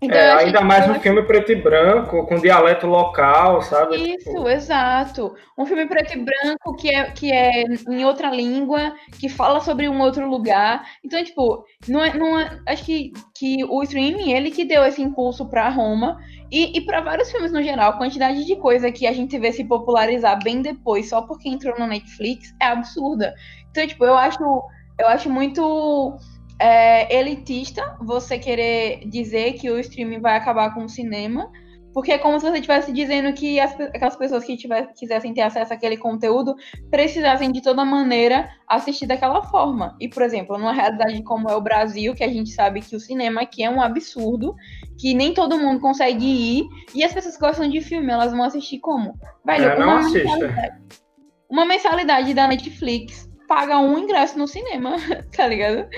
Então, 0.00 0.16
é, 0.16 0.44
ainda 0.44 0.60
mais 0.60 0.88
um 0.88 0.94
filme 1.00 1.22
preto 1.22 1.50
e 1.50 1.56
branco, 1.56 2.24
com 2.26 2.36
dialeto 2.36 2.86
local, 2.86 3.60
sabe? 3.62 3.96
Isso, 3.96 4.30
tipo... 4.30 4.48
exato. 4.48 5.34
Um 5.58 5.66
filme 5.66 5.86
preto 5.86 6.16
e 6.16 6.24
branco 6.24 6.76
que 6.76 6.94
é, 6.94 7.10
que 7.10 7.32
é 7.32 7.64
em 7.64 8.04
outra 8.04 8.30
língua, 8.30 8.94
que 9.18 9.28
fala 9.28 9.60
sobre 9.60 9.88
um 9.88 10.00
outro 10.00 10.28
lugar. 10.28 10.84
Então, 11.04 11.22
tipo, 11.24 11.64
não 11.88 12.04
é, 12.04 12.16
não 12.16 12.38
é, 12.38 12.60
acho 12.68 12.84
que, 12.84 13.12
que 13.34 13.64
o 13.64 13.82
streaming, 13.82 14.30
ele 14.30 14.52
que 14.52 14.64
deu 14.64 14.84
esse 14.84 15.02
impulso 15.02 15.48
para 15.48 15.68
Roma 15.68 16.16
e, 16.48 16.78
e 16.78 16.80
para 16.80 17.00
vários 17.00 17.30
filmes 17.32 17.50
no 17.50 17.62
geral. 17.62 17.90
A 17.90 17.98
quantidade 17.98 18.44
de 18.44 18.54
coisa 18.54 18.92
que 18.92 19.04
a 19.04 19.12
gente 19.12 19.36
vê 19.36 19.50
se 19.50 19.64
popularizar 19.64 20.40
bem 20.44 20.62
depois, 20.62 21.08
só 21.08 21.22
porque 21.22 21.48
entrou 21.48 21.76
no 21.76 21.88
Netflix, 21.88 22.54
é 22.62 22.66
absurda. 22.66 23.34
Então, 23.70 23.84
tipo, 23.84 24.04
eu 24.04 24.16
acho, 24.16 24.42
eu 24.96 25.08
acho 25.08 25.28
muito 25.28 26.16
é 26.60 27.16
elitista 27.16 27.96
você 28.00 28.38
querer 28.38 29.06
dizer 29.08 29.54
que 29.54 29.70
o 29.70 29.78
streaming 29.78 30.20
vai 30.20 30.36
acabar 30.36 30.74
com 30.74 30.84
o 30.84 30.88
cinema, 30.88 31.50
porque 31.94 32.12
é 32.12 32.18
como 32.18 32.38
se 32.38 32.46
você 32.46 32.56
estivesse 32.56 32.92
dizendo 32.92 33.32
que 33.32 33.58
as, 33.58 33.72
aquelas 33.80 34.16
pessoas 34.16 34.44
que 34.44 34.56
tiver, 34.56 34.92
quisessem 34.94 35.32
ter 35.32 35.40
acesso 35.40 35.72
àquele 35.72 35.96
conteúdo 35.96 36.54
precisassem 36.90 37.50
de 37.50 37.62
toda 37.62 37.84
maneira 37.84 38.48
assistir 38.68 39.06
daquela 39.06 39.42
forma. 39.42 39.96
E, 40.00 40.08
por 40.08 40.22
exemplo, 40.22 40.58
numa 40.58 40.72
realidade 40.72 41.22
como 41.22 41.48
é 41.48 41.56
o 41.56 41.60
Brasil, 41.60 42.14
que 42.14 42.22
a 42.22 42.28
gente 42.28 42.50
sabe 42.50 42.80
que 42.80 42.94
o 42.94 43.00
cinema 43.00 43.42
aqui 43.42 43.64
é 43.64 43.70
um 43.70 43.80
absurdo, 43.80 44.54
que 44.98 45.14
nem 45.14 45.32
todo 45.32 45.58
mundo 45.58 45.80
consegue 45.80 46.24
ir, 46.24 46.66
e 46.94 47.02
as 47.02 47.12
pessoas 47.12 47.36
que 47.36 47.40
gostam 47.40 47.68
de 47.68 47.80
filme, 47.80 48.12
elas 48.12 48.32
vão 48.32 48.42
assistir 48.42 48.78
como? 48.78 49.14
Velho, 49.44 49.64
é, 49.64 49.76
uma, 49.76 50.02
mensalidade, 50.02 50.78
uma 51.50 51.64
mensalidade 51.64 52.34
da 52.34 52.46
Netflix 52.46 53.28
paga 53.48 53.78
um 53.78 53.98
ingresso 53.98 54.38
no 54.38 54.46
cinema, 54.46 54.96
tá 55.34 55.46
ligado? 55.46 55.88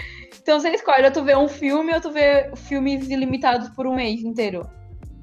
Então 0.43 0.59
você 0.59 0.71
escolhe, 0.71 1.05
ou 1.05 1.13
tu 1.13 1.23
vê 1.23 1.37
um 1.37 1.49
filme 1.49 1.93
ou 1.95 2.01
tu 2.01 2.11
vê 2.11 2.51
filmes 2.57 3.09
ilimitados 3.09 3.69
por 3.71 3.87
um 3.87 3.95
mês 3.95 4.23
inteiro. 4.23 4.67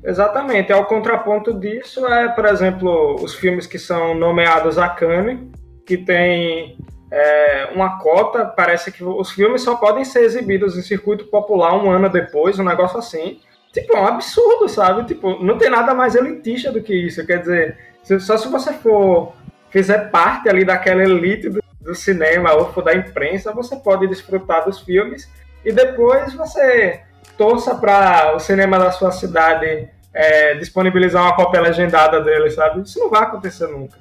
Exatamente. 0.04 0.72
Ao 0.72 0.86
contraponto 0.86 1.54
disso 1.54 2.06
é, 2.06 2.30
por 2.30 2.46
exemplo, 2.46 3.16
os 3.22 3.34
filmes 3.36 3.66
que 3.66 3.80
são 3.80 4.14
nomeados 4.14 4.78
a 4.78 4.88
Cannes, 4.90 5.40
que 5.86 5.98
tem 5.98 6.78
é, 7.12 7.70
uma 7.74 8.00
cota, 8.00 8.46
parece 8.46 8.92
que 8.92 9.04
os 9.04 9.32
filmes 9.32 9.62
só 9.64 9.76
podem 9.76 10.06
ser 10.06 10.24
exibidos 10.24 10.78
em 10.78 10.82
circuito 10.82 11.26
popular 11.26 11.76
um 11.76 11.90
ano 11.90 12.10
depois, 12.10 12.60
um 12.60 12.64
negócio 12.64 12.98
assim. 13.00 13.40
Tipo, 13.74 13.96
é 13.96 14.02
um 14.02 14.08
absurdo, 14.08 14.70
sabe? 14.70 15.06
Tipo, 15.06 15.44
não 15.44 15.58
tem 15.58 15.70
nada 15.70 15.94
mais 15.94 16.16
elitista 16.16 16.72
do 16.72 16.82
que 16.82 16.94
isso. 16.94 17.26
Quer 17.26 17.40
dizer, 17.40 17.78
só 18.20 18.38
se 18.38 18.48
você 18.48 18.74
for 18.74 19.34
fizer 19.70 20.10
parte 20.10 20.48
ali 20.48 20.64
daquela 20.64 21.04
elite 21.04 21.50
do, 21.50 21.62
do 21.88 21.96
cinema 21.96 22.54
ou 22.54 22.84
da 22.84 22.94
imprensa, 22.94 23.54
você 23.54 23.78
pode 23.78 24.08
desfrutar 24.08 24.66
dos 24.66 24.82
filmes 24.82 25.32
e 25.64 25.72
depois 25.72 26.34
você 26.34 27.00
torça 27.38 27.76
para 27.76 28.36
o 28.36 28.40
cinema 28.40 28.78
da 28.78 28.92
sua 28.92 29.10
cidade 29.12 29.88
é, 30.14 30.56
disponibilizar 30.56 31.24
uma 31.24 31.36
cópia 31.36 31.62
legendada 31.62 32.20
dele, 32.20 32.50
sabe? 32.50 32.82
Isso 32.82 33.00
não 33.00 33.10
vai 33.10 33.24
acontecer 33.24 33.68
nunca. 33.68 33.98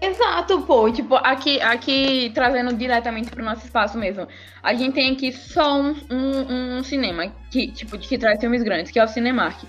Exato, 0.00 0.60
pô. 0.62 0.90
Tipo, 0.92 1.16
aqui, 1.16 1.60
aqui 1.60 2.30
trazendo 2.34 2.72
diretamente 2.72 3.30
para 3.30 3.42
o 3.42 3.44
nosso 3.44 3.64
espaço 3.64 3.98
mesmo. 3.98 4.28
A 4.62 4.72
gente 4.74 4.94
tem 4.94 5.12
aqui 5.12 5.32
só 5.32 5.80
um, 5.80 5.96
um, 6.08 6.76
um, 6.78 6.84
cinema 6.84 7.32
que, 7.50 7.72
tipo, 7.72 7.98
que 7.98 8.16
traz 8.16 8.38
filmes 8.38 8.62
grandes, 8.62 8.92
que 8.92 8.98
é 9.00 9.04
o 9.04 9.08
Cinemark. 9.08 9.64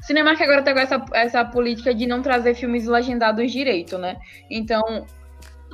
O 0.00 0.02
Cinemark 0.04 0.40
agora 0.40 0.62
tá 0.62 0.72
com 0.72 0.80
essa, 0.80 1.04
essa 1.12 1.44
política 1.44 1.94
de 1.94 2.06
não 2.06 2.22
trazer 2.22 2.54
filmes 2.54 2.86
legendados 2.86 3.52
direito, 3.52 3.98
né? 3.98 4.16
Então, 4.50 5.06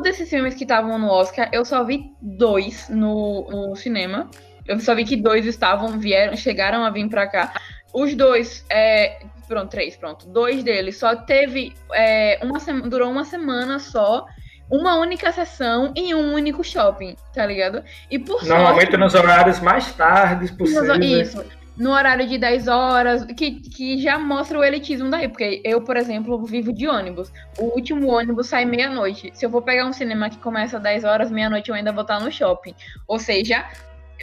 desses 0.02 0.28
filmes 0.28 0.54
que 0.54 0.64
estavam 0.64 0.98
no 0.98 1.08
Oscar, 1.08 1.48
eu 1.52 1.64
só 1.64 1.84
vi 1.84 2.12
dois 2.20 2.88
no, 2.88 3.48
no, 3.50 3.76
cinema. 3.76 4.30
Eu 4.66 4.78
só 4.80 4.94
vi 4.94 5.04
que 5.04 5.16
dois 5.16 5.46
estavam, 5.46 5.98
vieram, 5.98 6.36
chegaram 6.36 6.84
a 6.84 6.90
vir 6.90 7.08
para 7.08 7.26
cá. 7.26 7.54
Os 7.92 8.14
dois, 8.14 8.64
é, 8.68 9.20
pronto, 9.46 9.70
três, 9.70 9.96
pronto. 9.96 10.26
Dois 10.28 10.62
deles 10.62 10.98
só 10.98 11.16
teve 11.16 11.74
é, 11.92 12.38
uma 12.42 12.58
durou 12.88 13.10
uma 13.10 13.24
semana 13.24 13.78
só, 13.78 14.26
uma 14.70 14.96
única 14.96 15.32
sessão 15.32 15.92
em 15.96 16.14
um 16.14 16.34
único 16.34 16.62
shopping, 16.62 17.16
tá 17.34 17.46
ligado? 17.46 17.82
E 18.10 18.18
por 18.18 18.44
Normalmente 18.44 18.90
sorte, 18.90 18.96
nos 18.98 19.14
horários 19.14 19.60
mais 19.60 19.90
tardes 19.92 20.50
possíveis. 20.50 21.28
Isso 21.28 21.57
no 21.78 21.92
horário 21.92 22.26
de 22.26 22.36
10 22.36 22.66
horas, 22.66 23.24
que, 23.24 23.52
que 23.52 23.98
já 24.02 24.18
mostra 24.18 24.58
o 24.58 24.64
elitismo 24.64 25.08
daí, 25.10 25.28
porque 25.28 25.62
eu, 25.64 25.80
por 25.80 25.96
exemplo, 25.96 26.44
vivo 26.44 26.72
de 26.72 26.88
ônibus. 26.88 27.32
O 27.56 27.66
último 27.76 28.08
ônibus 28.08 28.48
sai 28.48 28.64
meia-noite. 28.64 29.30
Se 29.32 29.46
eu 29.46 29.50
for 29.50 29.62
pegar 29.62 29.86
um 29.86 29.92
cinema 29.92 30.28
que 30.28 30.38
começa 30.38 30.78
às 30.78 30.82
10 30.82 31.04
horas, 31.04 31.30
meia-noite 31.30 31.70
eu 31.70 31.76
ainda 31.76 31.92
vou 31.92 32.02
estar 32.02 32.20
no 32.20 32.32
shopping. 32.32 32.74
Ou 33.06 33.18
seja, 33.18 33.64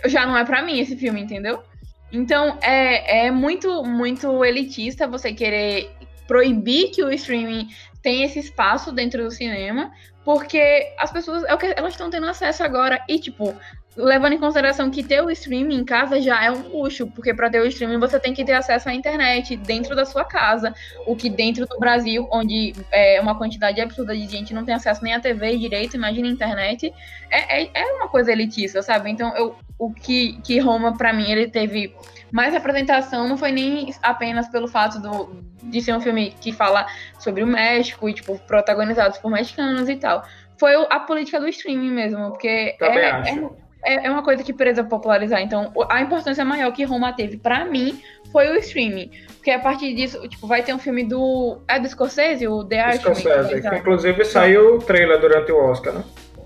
já 0.06 0.26
não 0.26 0.38
é 0.38 0.44
para 0.44 0.62
mim 0.62 0.80
esse 0.80 0.98
filme, 0.98 1.22
entendeu? 1.22 1.64
Então 2.12 2.58
é, 2.62 3.28
é 3.28 3.32
muito, 3.32 3.84
muito 3.84 4.44
elitista 4.44 5.08
você 5.08 5.34
querer 5.34 5.90
proibir 6.28 6.92
que 6.92 7.04
o 7.04 7.12
streaming 7.12 7.70
tenha 8.02 8.26
esse 8.26 8.40
espaço 8.40 8.92
dentro 8.92 9.24
do 9.24 9.32
cinema, 9.32 9.92
porque 10.24 10.94
as 11.00 11.12
pessoas 11.12 11.44
é 11.46 11.54
o 11.54 11.58
que 11.58 11.74
elas 11.76 11.94
estão 11.94 12.10
tendo 12.10 12.28
acesso 12.28 12.64
agora 12.64 13.02
e 13.08 13.20
tipo 13.20 13.56
levando 13.96 14.34
em 14.34 14.40
consideração 14.40 14.92
que 14.92 15.04
ter 15.04 15.22
o 15.22 15.32
streaming 15.32 15.78
em 15.78 15.86
casa 15.86 16.20
já 16.20 16.44
é 16.44 16.52
um 16.52 16.68
luxo, 16.70 17.08
porque 17.08 17.34
para 17.34 17.50
ter 17.50 17.62
o 17.62 17.66
streaming 17.66 17.98
você 17.98 18.20
tem 18.20 18.34
que 18.34 18.44
ter 18.44 18.54
acesso 18.54 18.90
à 18.90 18.94
internet 18.94 19.56
dentro 19.56 19.96
da 19.96 20.06
sua 20.06 20.26
casa, 20.26 20.74
o 21.06 21.16
que 21.16 21.30
dentro 21.30 21.66
do 21.66 21.80
Brasil, 21.80 22.28
onde 22.32 22.74
é 22.92 23.20
uma 23.22 23.38
quantidade 23.38 23.80
absurda 23.80 24.16
de 24.16 24.28
gente 24.28 24.54
não 24.54 24.66
tem 24.66 24.76
acesso 24.76 25.04
nem 25.04 25.14
à 25.14 25.20
TV 25.20 25.58
direito, 25.58 25.96
imagina 25.96 26.28
a 26.28 26.32
internet, 26.32 26.94
é, 27.30 27.64
é, 27.64 27.70
é 27.74 27.94
uma 27.94 28.08
coisa 28.08 28.32
elitista, 28.32 28.82
sabe? 28.82 29.10
Então 29.10 29.36
eu, 29.36 29.56
o 29.80 29.94
que, 29.94 30.40
que 30.42 30.60
Roma, 30.60 30.98
para 30.98 31.14
mim, 31.14 31.32
ele 31.32 31.48
teve 31.48 31.96
mais 32.32 32.54
apresentação, 32.54 33.28
não 33.28 33.38
foi 33.38 33.52
nem 33.52 33.94
apenas 34.02 34.50
pelo 34.50 34.68
fato 34.68 35.00
do, 35.00 35.42
de 35.64 35.82
ser 35.82 35.96
um 35.96 36.02
filme 36.02 36.34
que 36.42 36.52
fala 36.52 36.86
sobre 37.20 37.44
o 37.44 37.48
México 37.48 38.10
e, 38.10 38.14
tipo, 38.14 38.38
protagonizados 38.40 39.18
por 39.18 39.32
mexicanos 39.32 39.88
e 39.88 39.96
tal. 39.96 40.24
Foi 40.58 40.74
a 40.90 41.00
política 41.02 41.40
do 41.40 41.48
streaming 41.48 41.92
mesmo, 41.92 42.30
porque 42.30 42.48
é, 42.48 42.78
é, 42.80 43.50
é, 43.86 44.10
uma 44.10 44.24
coisa 44.24 44.44
que 44.44 44.54
precisa 44.54 44.84
popularizar. 44.84 45.42
Então, 45.42 45.72
a 45.90 46.02
importância 46.02 46.44
maior 46.44 46.72
que 46.72 46.84
Roma 46.84 47.14
teve, 47.14 47.38
para 47.38 47.66
mim, 47.66 48.02
foi 48.32 48.50
o 48.50 48.58
streaming. 48.58 49.12
Porque 49.36 49.52
a 49.52 49.60
partir 49.60 49.94
disso, 49.94 50.28
tipo, 50.28 50.48
vai 50.48 50.64
ter 50.64 50.74
um 50.74 50.80
filme 50.80 51.04
do. 51.04 51.60
É 51.68 51.80
do 51.80 51.88
Scorsese, 51.88 52.48
o 52.48 52.64
The 52.64 52.90
Irishman. 52.90 53.16
Scorsese, 53.16 53.62
que 53.62 53.76
inclusive 53.76 54.26
saiu 54.26 54.76
o 54.76 54.80
trailer 54.80 55.20
durante 55.20 55.52
o 55.52 55.58
Oscar, 55.58 55.94
né? 55.94 56.04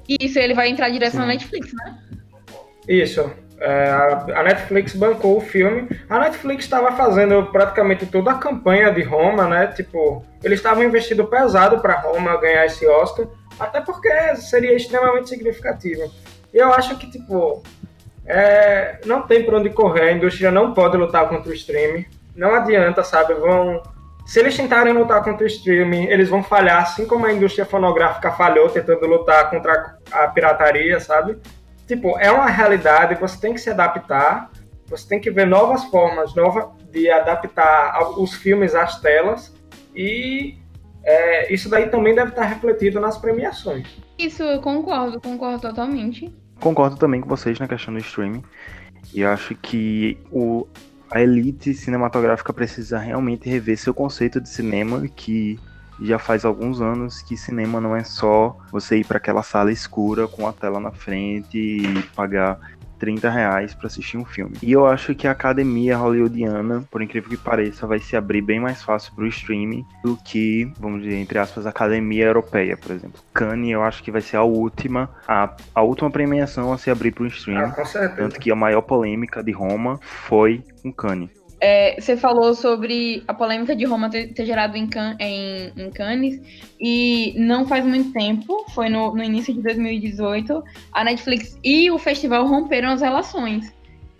Isso, 0.07 0.39
ele 0.39 0.53
vai 0.53 0.69
entrar 0.69 0.89
direto 0.89 1.17
na 1.17 1.25
Netflix, 1.25 1.71
né? 1.73 1.97
Isso. 2.87 3.31
É, 3.61 3.89
a 4.35 4.43
Netflix 4.43 4.95
bancou 4.95 5.37
o 5.37 5.41
filme. 5.41 5.87
A 6.09 6.19
Netflix 6.19 6.63
estava 6.63 6.91
fazendo 6.93 7.45
praticamente 7.51 8.05
toda 8.05 8.31
a 8.31 8.35
campanha 8.35 8.91
de 8.91 9.03
Roma, 9.03 9.47
né? 9.47 9.67
Tipo, 9.67 10.23
eles 10.43 10.59
estavam 10.59 10.83
investindo 10.83 11.25
pesado 11.27 11.79
para 11.79 11.99
Roma 11.99 12.39
ganhar 12.39 12.65
esse 12.65 12.87
Oscar, 12.87 13.27
até 13.59 13.81
porque 13.81 14.09
seria 14.37 14.73
extremamente 14.73 15.29
significativo. 15.29 16.09
E 16.53 16.57
eu 16.57 16.73
acho 16.73 16.97
que, 16.97 17.09
tipo, 17.09 17.63
é, 18.25 18.99
não 19.05 19.23
tem 19.23 19.43
por 19.43 19.55
onde 19.55 19.69
correr, 19.69 20.09
a 20.09 20.11
indústria 20.11 20.51
não 20.51 20.73
pode 20.73 20.97
lutar 20.97 21.27
contra 21.27 21.51
o 21.51 21.53
streaming. 21.53 22.05
Não 22.35 22.53
adianta, 22.53 23.03
sabe? 23.03 23.33
Vão. 23.33 23.81
Se 24.25 24.39
eles 24.39 24.55
tentarem 24.55 24.93
lutar 24.93 25.23
contra 25.23 25.43
o 25.43 25.47
streaming, 25.47 26.05
eles 26.05 26.29
vão 26.29 26.43
falhar, 26.43 26.83
assim 26.83 27.07
como 27.07 27.25
a 27.25 27.33
indústria 27.33 27.65
fonográfica 27.65 28.31
falhou 28.31 28.69
tentando 28.69 29.05
lutar 29.07 29.49
contra 29.49 29.97
a 30.11 30.27
pirataria, 30.27 30.99
sabe? 30.99 31.37
Tipo, 31.87 32.19
é 32.19 32.31
uma 32.31 32.45
realidade, 32.45 33.15
você 33.15 33.41
tem 33.41 33.53
que 33.53 33.59
se 33.59 33.71
adaptar, 33.71 34.51
você 34.85 35.07
tem 35.07 35.19
que 35.19 35.31
ver 35.31 35.47
novas 35.47 35.83
formas 35.85 36.35
nova, 36.35 36.71
de 36.91 37.09
adaptar 37.09 37.99
os 38.19 38.35
filmes 38.35 38.75
às 38.75 38.99
telas, 38.99 39.51
e 39.95 40.59
é, 41.03 41.51
isso 41.51 41.67
daí 41.67 41.89
também 41.89 42.13
deve 42.13 42.29
estar 42.29 42.43
refletido 42.43 42.99
nas 42.99 43.17
premiações. 43.17 43.87
Isso, 44.19 44.43
eu 44.43 44.59
concordo, 44.59 45.21
concordo 45.21 45.61
totalmente. 45.61 46.29
Concordo 46.59 46.97
também 46.97 47.21
com 47.21 47.29
vocês 47.29 47.57
na 47.57 47.69
questão 47.69 47.93
do 47.93 48.01
streaming. 48.01 48.43
E 49.13 49.23
acho 49.23 49.55
que 49.55 50.17
o, 50.29 50.67
a 51.09 51.21
elite 51.21 51.73
cinematográfica 51.73 52.51
precisa 52.51 52.99
realmente 52.99 53.47
rever 53.47 53.77
seu 53.77 53.93
conceito 53.93 54.41
de 54.41 54.49
cinema, 54.49 55.07
que 55.07 55.57
já 56.01 56.19
faz 56.19 56.43
alguns 56.43 56.81
anos 56.81 57.21
que 57.21 57.37
cinema 57.37 57.79
não 57.79 57.95
é 57.95 58.03
só 58.03 58.57
você 58.71 58.97
ir 58.97 59.05
para 59.05 59.17
aquela 59.17 59.41
sala 59.41 59.71
escura 59.71 60.27
com 60.27 60.45
a 60.45 60.51
tela 60.51 60.81
na 60.81 60.91
frente 60.91 61.57
e 61.57 62.03
pagar 62.13 62.59
30 62.99 63.29
reais 63.29 63.73
para 63.73 63.87
assistir 63.87 64.17
um 64.17 64.25
filme. 64.25 64.57
E 64.61 64.71
eu 64.71 64.85
acho 64.85 65.15
que 65.15 65.27
a 65.27 65.31
academia 65.31 65.97
hollywoodiana, 65.97 66.83
por 66.91 67.01
incrível 67.01 67.29
que 67.29 67.37
pareça, 67.37 67.87
vai 67.87 67.99
se 67.99 68.15
abrir 68.15 68.41
bem 68.41 68.59
mais 68.59 68.83
fácil 68.83 69.13
para 69.15 69.23
o 69.23 69.27
streaming 69.27 69.85
do 70.03 70.17
que, 70.17 70.71
vamos 70.79 71.03
dizer, 71.03 71.17
entre 71.17 71.39
aspas, 71.39 71.65
a 71.65 71.69
academia 71.69 72.25
europeia, 72.25 72.77
por 72.77 72.91
exemplo. 72.91 73.21
Cannes, 73.33 73.71
eu 73.71 73.81
acho 73.83 74.03
que 74.03 74.11
vai 74.11 74.21
ser 74.21 74.37
a 74.37 74.43
última, 74.43 75.09
a, 75.27 75.55
a 75.73 75.81
última 75.81 76.11
premiação 76.11 76.73
a 76.73 76.77
se 76.77 76.91
abrir 76.91 77.11
para 77.11 77.23
o 77.23 77.27
streaming. 77.27 77.61
Ah, 77.61 77.71
Tanto 78.15 78.39
que 78.39 78.51
a 78.51 78.55
maior 78.55 78.81
polêmica 78.81 79.41
de 79.41 79.51
Roma 79.51 79.99
foi 80.01 80.63
com 80.81 80.91
Cannes. 80.91 81.38
É, 81.61 81.99
você 81.99 82.15
falou 82.15 82.53
sobre 82.53 83.21
a 83.27 83.33
polêmica 83.33 83.75
de 83.75 83.83
Roma 83.83 84.09
ter, 84.09 84.27
ter 84.33 84.45
gerado 84.45 84.77
em, 84.77 84.87
Can, 84.87 85.17
em, 85.19 85.73
em, 85.75 85.91
Cannes, 85.91 86.39
e 86.79 87.33
não 87.37 87.67
faz 87.67 87.83
muito 87.83 88.13
tempo, 88.13 88.65
foi 88.69 88.87
no, 88.87 89.13
no, 89.13 89.21
início 89.21 89.53
de 89.53 89.61
2018, 89.61 90.63
a 90.93 91.03
Netflix 91.03 91.59
e 91.61 91.91
o 91.91 91.97
festival 91.97 92.47
romperam 92.47 92.89
as 92.89 93.01
relações. 93.01 93.73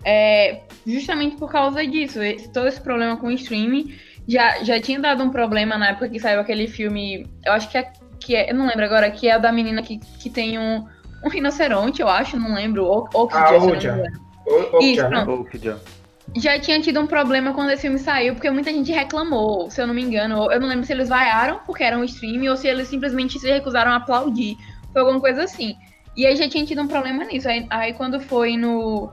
É, 0.04 0.60
justamente 0.86 1.36
por 1.36 1.50
causa 1.50 1.86
disso, 1.86 2.22
esse, 2.22 2.50
todo 2.50 2.68
esse 2.68 2.80
problema 2.80 3.16
com 3.16 3.28
o 3.28 3.32
streaming 3.32 3.94
já, 4.26 4.62
já 4.62 4.80
tinha 4.80 4.98
dado 4.98 5.22
um 5.22 5.30
problema 5.30 5.76
na 5.76 5.90
época 5.90 6.08
que 6.08 6.18
saiu 6.18 6.40
aquele 6.40 6.66
filme, 6.66 7.26
eu 7.44 7.52
acho 7.52 7.70
que 7.70 7.78
é, 7.78 7.92
que 8.18 8.36
é 8.36 8.50
eu 8.50 8.54
não 8.54 8.66
lembro 8.66 8.84
agora, 8.84 9.10
que 9.10 9.28
é 9.28 9.38
da 9.38 9.50
menina 9.50 9.82
que, 9.82 9.98
que 9.98 10.28
tem 10.28 10.58
um, 10.58 10.86
um 11.24 11.28
rinoceronte, 11.28 12.02
eu 12.02 12.08
acho, 12.08 12.38
não 12.38 12.54
lembro, 12.54 12.86
Okja, 12.86 13.38
ah, 13.38 13.56
Okja. 13.56 14.02
Isso, 14.80 15.08
pronto 15.08 15.99
já 16.36 16.58
tinha 16.58 16.80
tido 16.80 17.00
um 17.00 17.06
problema 17.06 17.52
quando 17.52 17.70
esse 17.70 17.82
filme 17.82 17.98
saiu, 17.98 18.34
porque 18.34 18.50
muita 18.50 18.70
gente 18.72 18.92
reclamou, 18.92 19.70
se 19.70 19.80
eu 19.80 19.86
não 19.86 19.94
me 19.94 20.02
engano. 20.02 20.50
Eu 20.50 20.60
não 20.60 20.68
lembro 20.68 20.84
se 20.84 20.92
eles 20.92 21.08
vaiaram 21.08 21.60
porque 21.66 21.82
era 21.82 21.98
um 21.98 22.04
stream 22.04 22.48
ou 22.50 22.56
se 22.56 22.68
eles 22.68 22.88
simplesmente 22.88 23.38
se 23.38 23.50
recusaram 23.50 23.90
a 23.90 23.96
aplaudir. 23.96 24.56
Foi 24.92 25.02
alguma 25.02 25.20
coisa 25.20 25.44
assim. 25.44 25.74
E 26.16 26.26
aí 26.26 26.36
já 26.36 26.48
tinha 26.48 26.64
tido 26.64 26.82
um 26.82 26.88
problema 26.88 27.24
nisso. 27.24 27.48
Aí, 27.48 27.66
aí 27.68 27.92
quando 27.94 28.20
foi 28.20 28.56
no, 28.56 29.10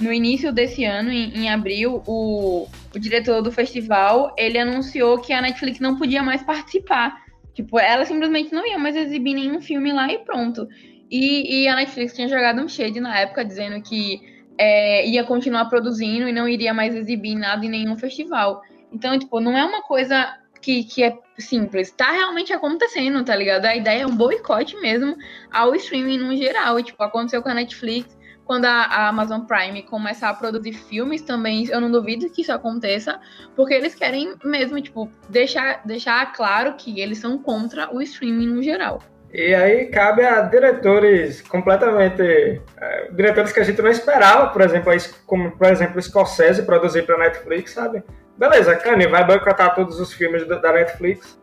no 0.00 0.12
início 0.12 0.52
desse 0.52 0.84
ano, 0.84 1.10
em, 1.10 1.36
em 1.36 1.50
abril, 1.50 2.02
o, 2.06 2.68
o 2.94 2.98
diretor 2.98 3.42
do 3.42 3.50
festival, 3.50 4.34
ele 4.38 4.58
anunciou 4.58 5.18
que 5.18 5.32
a 5.32 5.42
Netflix 5.42 5.80
não 5.80 5.96
podia 5.96 6.22
mais 6.22 6.42
participar. 6.42 7.22
Tipo, 7.54 7.78
ela 7.78 8.04
simplesmente 8.04 8.52
não 8.52 8.66
ia 8.66 8.78
mais 8.78 8.96
exibir 8.96 9.34
nenhum 9.34 9.60
filme 9.60 9.92
lá 9.92 10.12
e 10.12 10.18
pronto. 10.18 10.68
E, 11.10 11.62
e 11.62 11.68
a 11.68 11.74
Netflix 11.74 12.14
tinha 12.14 12.28
jogado 12.28 12.62
um 12.62 12.68
shade 12.68 13.00
na 13.00 13.18
época, 13.18 13.44
dizendo 13.44 13.82
que 13.82 14.31
é, 14.62 15.04
ia 15.08 15.24
continuar 15.24 15.64
produzindo 15.64 16.28
e 16.28 16.32
não 16.32 16.48
iria 16.48 16.72
mais 16.72 16.94
exibir 16.94 17.34
nada 17.34 17.66
em 17.66 17.68
nenhum 17.68 17.96
festival. 17.96 18.62
Então, 18.92 19.18
tipo, 19.18 19.40
não 19.40 19.58
é 19.58 19.64
uma 19.64 19.82
coisa 19.82 20.38
que, 20.60 20.84
que 20.84 21.02
é 21.02 21.18
simples. 21.36 21.90
Tá 21.90 22.12
realmente 22.12 22.52
acontecendo, 22.52 23.24
tá 23.24 23.34
ligado? 23.34 23.64
A 23.64 23.74
ideia 23.74 24.02
é 24.02 24.06
um 24.06 24.14
boicote 24.14 24.76
mesmo 24.76 25.16
ao 25.50 25.74
streaming 25.74 26.18
no 26.18 26.36
geral. 26.36 26.78
E, 26.78 26.84
tipo, 26.84 27.02
aconteceu 27.02 27.42
com 27.42 27.48
a 27.48 27.54
Netflix. 27.54 28.16
Quando 28.44 28.66
a, 28.66 28.82
a, 28.84 29.08
Amazon 29.08 29.40
Prime 29.40 29.82
começar 29.82 30.28
a 30.28 30.34
produzir 30.34 30.74
filmes 30.74 31.22
também, 31.22 31.66
eu 31.66 31.80
não 31.80 31.90
duvido 31.90 32.30
que 32.30 32.42
isso 32.42 32.52
aconteça, 32.52 33.20
porque 33.56 33.74
eles 33.74 33.96
querem 33.96 34.34
mesmo, 34.44 34.80
tipo, 34.80 35.10
deixar, 35.28 35.84
deixar 35.84 36.32
claro 36.32 36.74
que 36.74 37.00
eles 37.00 37.18
são 37.18 37.36
contra 37.36 37.92
o 37.92 38.00
streaming 38.00 38.46
no 38.46 38.62
geral. 38.62 39.02
E 39.32 39.54
aí 39.54 39.86
cabe 39.86 40.24
a 40.24 40.42
diretores 40.42 41.40
completamente. 41.40 42.60
É, 42.76 43.10
diretores 43.12 43.50
que 43.50 43.60
a 43.60 43.64
gente 43.64 43.80
não 43.80 43.90
esperava, 43.90 44.48
por 44.48 44.60
exemplo, 44.60 44.92
como 45.26 45.50
por 45.52 45.68
exemplo 45.68 46.00
Scorsese 46.02 46.64
produzir 46.64 47.06
para 47.06 47.16
Netflix, 47.16 47.72
sabe? 47.72 48.04
Beleza, 48.36 48.76
Kanye 48.76 49.06
vai 49.06 49.24
boicotar 49.26 49.74
todos 49.74 49.98
os 49.98 50.12
filmes 50.12 50.46
da 50.46 50.72
Netflix. 50.72 51.40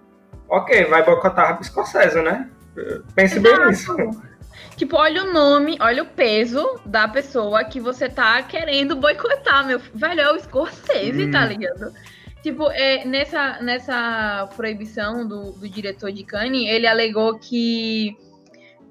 Ok, 0.47 0.85
vai 0.85 1.03
boicotar 1.03 1.61
Scorsese, 1.63 2.21
né? 2.21 2.49
Pense 3.15 3.39
bem 3.39 3.67
nisso. 3.67 3.95
Tipo, 4.75 4.97
olha 4.97 5.23
o 5.23 5.33
nome, 5.33 5.77
olha 5.81 6.03
o 6.03 6.05
peso 6.05 6.79
da 6.85 7.07
pessoa 7.07 7.63
que 7.63 7.79
você 7.79 8.07
tá 8.07 8.41
querendo 8.43 8.95
boicotar, 8.95 9.65
meu. 9.65 9.79
Velho, 9.93 10.21
é 10.21 10.31
o 10.31 10.39
Scorsese, 10.39 11.23
tá 11.23 11.27
hum. 11.27 11.31
tá 11.31 11.45
ligado? 11.45 11.93
Tipo, 12.41 12.69
é, 12.71 13.03
nessa, 13.05 13.61
nessa 13.61 14.49
proibição 14.55 15.27
do, 15.27 15.51
do 15.51 15.67
diretor 15.67 16.11
de 16.11 16.23
Cannes, 16.23 16.69
ele 16.69 16.87
alegou 16.87 17.37
que 17.37 18.17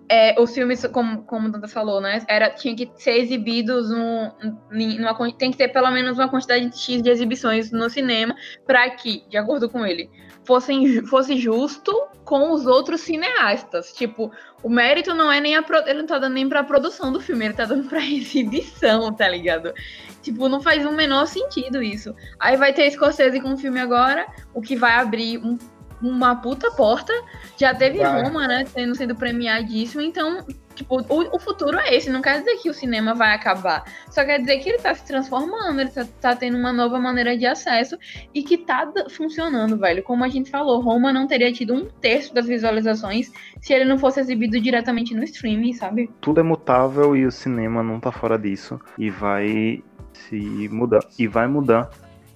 é, 0.09 0.41
os 0.41 0.55
filmes, 0.55 0.87
como, 0.87 1.23
como 1.25 1.49
o 1.49 1.53
Danta 1.53 1.69
falou, 1.69 2.01
né? 2.01 2.25
Era, 2.29 2.51
tinha 2.51 2.75
que 2.75 2.91
ser 2.97 3.19
exibidos 3.19 3.91
num, 3.91 4.31
numa, 4.71 5.33
tem 5.37 5.51
que 5.51 5.59
ter 5.59 5.69
pelo 5.69 5.91
menos 5.91 6.19
uma 6.19 6.29
quantidade 6.29 6.69
de 6.69 6.79
X 6.79 7.03
de 7.03 7.11
exibições 7.11 7.71
no 7.71 7.91
cinema 7.91 8.35
para 8.67 8.89
que, 8.91 9.25
de 9.29 9.37
acordo 9.37 9.69
com 9.69 9.85
ele, 9.85 10.11
fossem, 10.45 11.05
fosse 11.05 11.37
justo 11.37 11.93
com 12.25 12.53
os 12.53 12.67
outros 12.67 13.03
cineastas. 13.03 13.93
Tipo, 13.93 14.33
o 14.63 14.71
mérito 14.71 15.15
não 15.15 15.31
é 15.31 15.41
nem 15.41 15.57
a. 15.57 15.65
Ele 15.87 16.01
não 16.01 16.07
tá 16.07 16.19
dando 16.19 16.35
nem 16.35 16.49
pra 16.49 16.65
produção 16.65 17.13
do 17.13 17.21
filme, 17.21 17.45
ele 17.45 17.55
tá 17.55 17.67
dando 17.67 17.89
pra 17.89 18.01
exibição, 18.05 19.13
tá 19.15 19.29
ligado? 19.29 19.75
Tipo, 20.23 20.49
não 20.49 20.61
faz 20.61 20.87
o 20.87 20.93
menor 20.93 21.27
sentido 21.27 21.83
isso. 21.83 22.15
Aí 22.41 22.57
vai 22.57 22.73
ter 22.73 22.91
Scorsese 22.91 23.41
com 23.41 23.53
o 23.53 23.59
filme 23.59 23.79
agora, 23.79 24.27
o 24.55 24.63
que 24.63 24.75
vai 24.75 24.93
abrir 24.93 25.39
um, 25.39 25.59
uma 26.03 26.37
puta 26.37 26.71
porta. 26.71 27.13
Já 27.57 27.75
teve. 27.75 28.03
Roma, 28.03 28.47
né? 28.47 28.65
Sendo, 28.67 28.95
sendo 28.95 29.15
premiadíssimo, 29.15 30.01
então 30.01 30.45
Tipo, 30.79 31.01
o, 31.09 31.35
o, 31.35 31.39
futuro 31.41 31.77
é 31.77 31.93
esse. 31.93 32.09
Não 32.09 32.23
quer 32.23 32.39
dizer 32.39 32.57
que 32.59 32.71
o 32.71 32.75
cinema 32.75 33.13
vai 33.13 33.35
acabar. 33.35 33.83
Só 34.11 34.25
quer 34.25 34.39
dizer 34.39 34.59
que 34.59 34.69
ele 34.69 34.79
tá 34.79 34.95
se 34.95 35.05
transformando, 35.05 35.81
ele 35.81 35.91
tá, 35.91 36.07
tá 36.21 36.37
tendo 36.37 36.57
uma 36.57 36.73
nova 36.73 37.01
maneira 37.01 37.37
de 37.37 37.45
acesso 37.47 37.99
e 38.33 38.45
que 38.45 38.57
tá 38.59 38.89
funcionando, 39.11 39.77
velho. 39.77 40.05
Como 40.05 40.23
a 40.23 40.29
gente 40.29 40.53
falou, 40.53 40.81
Roma 40.81 41.13
não 41.13 41.27
teria 41.27 41.53
tido 41.53 41.75
um 41.75 41.87
terço 42.01 42.33
das 42.33 42.47
visualizações 42.47 43.33
se 43.61 43.73
ele 43.73 43.85
não 43.85 43.99
fosse 43.99 44.21
exibido 44.21 44.61
diretamente 44.61 45.17
no 45.17 45.25
streaming, 45.25 45.73
sabe? 45.73 46.09
Tudo 46.21 46.39
é 46.39 46.45
mutável 46.45 47.17
e 47.17 47.27
o 47.27 47.33
cinema 47.33 47.83
não 47.83 47.99
tá 47.99 48.13
fora 48.13 48.39
disso. 48.39 48.81
E 48.97 49.11
vai 49.11 49.83
se 50.13 50.69
mudar. 50.69 51.01
E 51.19 51.27
vai 51.27 51.49
mudar. 51.49 51.91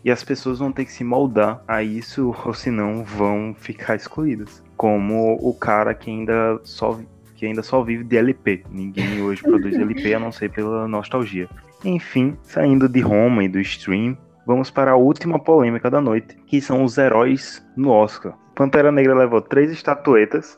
E 0.05 0.11
as 0.11 0.25
pessoas 0.25 0.59
vão 0.59 0.73
ter 0.73 0.85
que 0.85 0.93
se 0.93 1.05
moldar 1.05 1.63
a 1.67 1.83
isso, 1.83 2.35
ou 2.45 2.55
senão 2.55 3.05
vão 3.05 3.55
ficar 3.57 3.97
excluídas. 3.97 4.63
Como 4.77 5.39
o 5.41 5.55
cara 5.55 5.95
que 5.95 6.11
ainda 6.11 6.61
só 6.65 6.99
que 7.43 7.47
ainda 7.47 7.63
só 7.63 7.83
vive 7.83 8.05
de 8.05 8.17
LP. 8.17 8.63
Ninguém 8.71 9.21
hoje 9.21 9.43
produz 9.43 9.75
LP 9.75 10.15
a 10.15 10.21
não 10.21 10.31
ser 10.31 10.49
pela 10.49 10.87
nostalgia. 10.87 11.49
Enfim, 11.85 12.39
saindo 12.45 12.89
de 12.89 13.01
Roma 13.01 13.43
e 13.43 13.49
do 13.49 13.59
stream, 13.59 14.17
vamos 14.47 14.71
para 14.71 14.93
a 14.93 14.97
última 14.97 15.41
polêmica 15.41 15.91
da 15.91 16.01
noite, 16.01 16.37
que 16.47 16.61
são 16.61 16.85
os 16.85 16.97
heróis 16.99 17.61
no 17.77 17.91
Oscar. 17.91 18.39
Pantera 18.55 18.93
Negra 18.93 19.15
levou 19.15 19.41
três 19.41 19.73
estatuetas, 19.73 20.57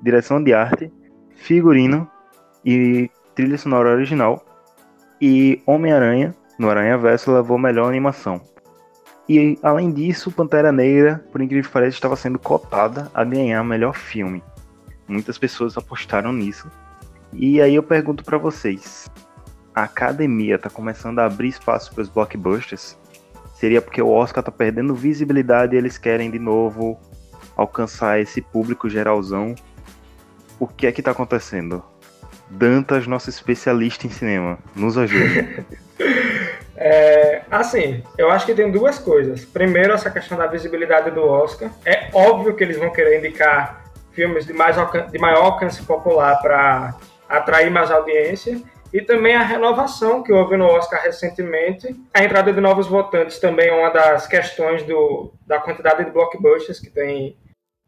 direção 0.00 0.40
de 0.40 0.54
arte, 0.54 0.92
figurino 1.34 2.08
e 2.64 3.10
trilha 3.34 3.58
sonora 3.58 3.90
original. 3.90 4.44
E 5.20 5.60
Homem-Aranha, 5.66 6.32
no 6.58 6.70
Aranha 6.70 6.96
Verso, 6.96 7.32
levou 7.32 7.58
melhor 7.58 7.88
animação. 7.88 8.40
E 9.32 9.56
além 9.62 9.92
disso, 9.92 10.32
Pantera 10.32 10.72
Negra, 10.72 11.24
por 11.30 11.40
incrível 11.40 11.62
que 11.62 11.72
pareça, 11.72 11.96
estava 11.96 12.16
sendo 12.16 12.36
cotada 12.36 13.08
a 13.14 13.22
ganhar 13.22 13.62
melhor 13.62 13.94
filme. 13.94 14.42
Muitas 15.06 15.38
pessoas 15.38 15.78
apostaram 15.78 16.32
nisso. 16.32 16.68
E 17.32 17.60
aí 17.60 17.76
eu 17.76 17.82
pergunto 17.84 18.24
para 18.24 18.36
vocês: 18.36 19.08
a 19.72 19.84
academia 19.84 20.58
tá 20.58 20.68
começando 20.68 21.20
a 21.20 21.26
abrir 21.26 21.46
espaço 21.46 21.94
para 21.94 22.02
os 22.02 22.08
blockbusters? 22.08 22.98
Seria 23.54 23.80
porque 23.80 24.02
o 24.02 24.10
Oscar 24.10 24.42
tá 24.42 24.50
perdendo 24.50 24.96
visibilidade 24.96 25.76
e 25.76 25.78
eles 25.78 25.96
querem 25.96 26.28
de 26.28 26.40
novo 26.40 26.98
alcançar 27.56 28.18
esse 28.18 28.42
público 28.42 28.90
geralzão? 28.90 29.54
O 30.58 30.66
que 30.66 30.88
é 30.88 30.92
que 30.92 31.02
tá 31.02 31.12
acontecendo? 31.12 31.84
Dantas, 32.50 33.06
nosso 33.06 33.30
especialista 33.30 34.08
em 34.08 34.10
cinema, 34.10 34.58
nos 34.74 34.98
ajude. 34.98 35.64
É, 36.82 37.42
assim, 37.50 38.02
eu 38.16 38.30
acho 38.30 38.46
que 38.46 38.54
tem 38.54 38.70
duas 38.70 38.98
coisas. 38.98 39.44
Primeiro, 39.44 39.92
essa 39.92 40.10
questão 40.10 40.38
da 40.38 40.46
visibilidade 40.46 41.10
do 41.10 41.22
Oscar. 41.22 41.70
É 41.84 42.08
óbvio 42.14 42.56
que 42.56 42.64
eles 42.64 42.78
vão 42.78 42.90
querer 42.90 43.18
indicar 43.18 43.84
filmes 44.12 44.46
de, 44.46 44.54
mais 44.54 44.76
de 45.12 45.18
maior 45.18 45.44
alcance 45.44 45.82
popular 45.82 46.40
para 46.40 46.96
atrair 47.28 47.70
mais 47.70 47.90
audiência. 47.90 48.58
E 48.92 49.02
também 49.02 49.36
a 49.36 49.42
renovação 49.42 50.22
que 50.22 50.32
houve 50.32 50.56
no 50.56 50.64
Oscar 50.64 51.02
recentemente. 51.02 51.94
A 52.14 52.24
entrada 52.24 52.50
de 52.50 52.60
novos 52.60 52.86
votantes 52.86 53.38
também 53.38 53.68
é 53.68 53.72
uma 53.72 53.90
das 53.90 54.26
questões 54.26 54.82
do, 54.82 55.32
da 55.46 55.60
quantidade 55.60 56.02
de 56.02 56.10
blockbusters 56.10 56.80
que 56.80 56.90
tem 56.90 57.36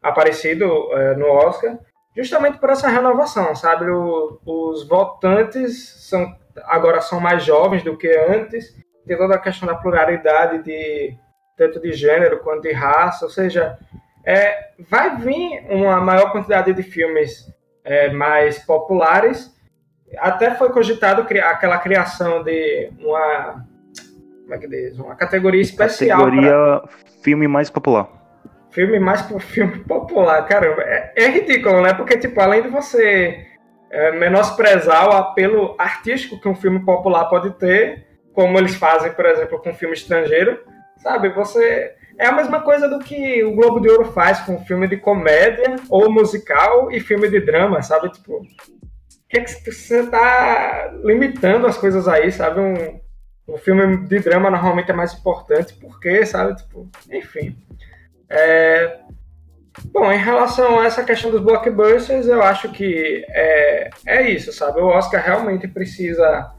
aparecido 0.02 0.66
é, 0.92 1.14
no 1.16 1.26
Oscar. 1.28 1.78
Justamente 2.14 2.58
por 2.58 2.68
essa 2.68 2.88
renovação, 2.88 3.54
sabe? 3.56 3.90
O, 3.90 4.38
os 4.44 4.86
votantes 4.86 6.06
são, 6.08 6.30
agora 6.64 7.00
são 7.00 7.20
mais 7.20 7.44
jovens 7.44 7.82
do 7.82 7.96
que 7.96 8.08
antes. 8.28 8.74
Tem 9.06 9.16
toda 9.16 9.34
a 9.34 9.38
questão 9.38 9.66
da 9.66 9.74
pluralidade 9.74 10.62
de 10.62 11.16
tanto 11.56 11.80
de 11.80 11.92
gênero 11.92 12.40
quanto 12.40 12.62
de 12.62 12.72
raça. 12.72 13.24
Ou 13.24 13.30
seja, 13.30 13.78
é, 14.24 14.70
vai 14.88 15.16
vir 15.16 15.64
uma 15.68 16.00
maior 16.00 16.30
quantidade 16.32 16.72
de 16.72 16.82
filmes 16.82 17.52
é, 17.84 18.10
mais 18.10 18.58
populares. 18.60 19.52
Até 20.18 20.54
foi 20.54 20.70
cogitado 20.70 21.22
aquela 21.22 21.78
criação 21.78 22.42
de 22.42 22.90
uma. 23.00 23.64
Como 24.42 24.54
é 24.54 24.58
que 24.58 24.68
diz? 24.68 24.98
Uma 24.98 25.16
categoria 25.16 25.60
especial. 25.60 26.18
Categoria 26.18 26.50
pra... 26.50 26.88
filme 27.22 27.48
mais 27.48 27.70
popular. 27.70 28.08
Filme 28.70 28.98
mais 28.98 29.22
filme 29.40 29.78
popular. 29.80 30.46
Caramba, 30.46 30.82
é, 30.82 31.12
é 31.16 31.28
ridículo, 31.28 31.82
né? 31.82 31.94
Porque, 31.94 32.16
tipo, 32.16 32.40
além 32.40 32.62
de 32.62 32.68
você 32.68 33.46
é, 33.92 34.10
menosprezar 34.12 35.08
o 35.08 35.12
apelo 35.12 35.76
artístico 35.78 36.40
que 36.40 36.48
um 36.48 36.54
filme 36.54 36.84
popular 36.84 37.26
pode 37.26 37.50
ter, 37.52 38.06
como 38.32 38.58
eles 38.58 38.74
fazem, 38.74 39.12
por 39.12 39.26
exemplo, 39.26 39.60
com 39.60 39.70
um 39.70 39.74
filme 39.74 39.94
estrangeiro, 39.94 40.58
sabe? 40.96 41.28
Você 41.28 41.94
é 42.18 42.26
a 42.26 42.32
mesma 42.32 42.60
coisa 42.60 42.88
do 42.88 42.98
que 42.98 43.44
o 43.44 43.54
Globo 43.54 43.80
de 43.80 43.88
Ouro 43.88 44.06
faz 44.06 44.40
com 44.40 44.64
filme 44.64 44.88
de 44.88 44.96
comédia 44.96 45.76
ou 45.88 46.10
musical 46.10 46.90
e 46.90 46.98
filme 46.98 47.28
de 47.28 47.40
drama, 47.40 47.82
sabe? 47.82 48.10
Tipo, 48.10 48.42
que, 49.32 49.38
é 49.38 49.44
que 49.44 49.72
você 49.72 50.06
tá 50.06 50.92
limitando 51.02 51.66
as 51.66 51.78
coisas 51.78 52.06
aí, 52.06 52.30
sabe? 52.30 52.60
Um, 52.60 53.00
um 53.48 53.56
filme 53.56 54.06
de 54.06 54.18
drama 54.20 54.50
normalmente 54.50 54.90
é 54.90 54.94
mais 54.94 55.14
importante, 55.14 55.72
porque, 55.74 56.26
sabe? 56.26 56.54
Tipo, 56.56 56.86
enfim. 57.10 57.56
É... 58.28 59.00
Bom, 59.86 60.12
em 60.12 60.18
relação 60.18 60.80
a 60.80 60.86
essa 60.86 61.02
questão 61.02 61.30
dos 61.30 61.40
blockbusters, 61.40 62.26
eu 62.26 62.42
acho 62.42 62.70
que 62.70 63.24
é, 63.28 63.90
é 64.06 64.30
isso, 64.30 64.52
sabe? 64.52 64.80
O 64.80 64.86
Oscar 64.86 65.24
realmente 65.24 65.66
precisa 65.66 66.52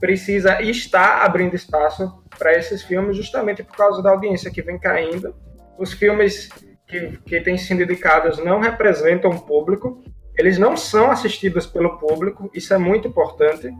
precisa 0.00 0.60
estar 0.60 1.24
abrindo 1.24 1.54
espaço 1.54 2.22
para 2.38 2.52
esses 2.52 2.82
filmes 2.82 3.16
justamente 3.16 3.62
por 3.62 3.74
causa 3.74 4.02
da 4.02 4.10
audiência 4.10 4.50
que 4.50 4.60
vem 4.60 4.78
caindo. 4.78 5.34
Os 5.78 5.94
filmes 5.94 6.50
que, 6.86 7.18
que 7.24 7.40
têm 7.40 7.56
sido 7.56 7.82
indicados 7.82 8.38
não 8.38 8.60
representam 8.60 9.30
o 9.30 9.40
público, 9.40 10.02
eles 10.36 10.58
não 10.58 10.76
são 10.76 11.10
assistidos 11.10 11.66
pelo 11.66 11.96
público, 11.98 12.50
isso 12.52 12.74
é 12.74 12.78
muito 12.78 13.08
importante. 13.08 13.72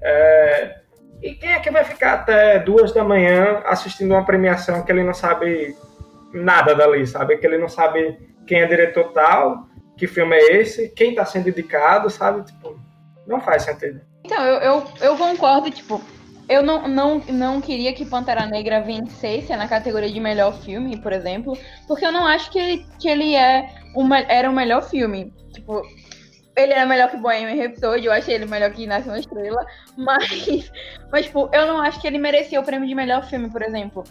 É... 0.00 0.76
E 1.22 1.34
quem 1.34 1.52
é 1.52 1.58
que 1.58 1.70
vai 1.70 1.82
ficar 1.82 2.14
até 2.14 2.58
duas 2.58 2.92
da 2.92 3.02
manhã 3.02 3.62
assistindo 3.64 4.12
uma 4.12 4.24
premiação 4.24 4.82
que 4.82 4.92
ele 4.92 5.02
não 5.02 5.14
sabe 5.14 5.74
nada 6.36 6.74
dali, 6.74 7.06
sabe? 7.06 7.36
Que 7.36 7.46
ele 7.46 7.58
não 7.58 7.68
sabe 7.68 8.18
quem 8.46 8.60
é 8.60 8.66
diretor 8.66 9.12
tal, 9.12 9.66
que 9.96 10.06
filme 10.06 10.36
é 10.36 10.60
esse, 10.60 10.88
quem 10.90 11.10
está 11.10 11.24
sendo 11.24 11.48
indicado, 11.48 12.08
sabe? 12.10 12.44
Tipo, 12.44 12.78
não 13.26 13.40
faz 13.40 13.62
sentido. 13.62 14.00
Então, 14.24 14.42
eu, 14.44 14.60
eu, 14.60 14.84
eu 15.00 15.16
concordo, 15.16 15.70
tipo, 15.70 16.00
eu 16.48 16.62
não, 16.62 16.86
não, 16.86 17.18
não 17.28 17.60
queria 17.60 17.92
que 17.92 18.04
Pantera 18.04 18.46
Negra 18.46 18.80
vencesse 18.80 19.54
na 19.56 19.66
categoria 19.66 20.10
de 20.10 20.20
melhor 20.20 20.52
filme, 20.62 20.96
por 20.96 21.12
exemplo, 21.12 21.56
porque 21.88 22.04
eu 22.04 22.12
não 22.12 22.26
acho 22.26 22.50
que 22.50 22.58
ele, 22.58 22.86
que 23.00 23.08
ele 23.08 23.34
é 23.34 23.68
uma, 23.94 24.18
era 24.20 24.48
o 24.48 24.54
melhor 24.54 24.82
filme. 24.82 25.32
Tipo, 25.52 25.82
ele 26.56 26.72
era 26.72 26.86
melhor 26.86 27.10
que 27.10 27.16
Bohemian 27.16 27.54
Rhapsody, 27.54 28.06
eu 28.06 28.12
achei 28.12 28.34
ele 28.34 28.46
melhor 28.46 28.70
que 28.70 28.86
Nasce 28.86 29.08
uma 29.08 29.18
Estrela, 29.18 29.64
mas, 29.96 30.70
mas, 31.10 31.26
tipo, 31.26 31.50
eu 31.52 31.66
não 31.66 31.82
acho 31.82 32.00
que 32.00 32.06
ele 32.06 32.18
merecia 32.18 32.60
o 32.60 32.64
prêmio 32.64 32.86
de 32.86 32.94
melhor 32.94 33.24
filme, 33.28 33.50
por 33.50 33.62
exemplo. 33.62 34.04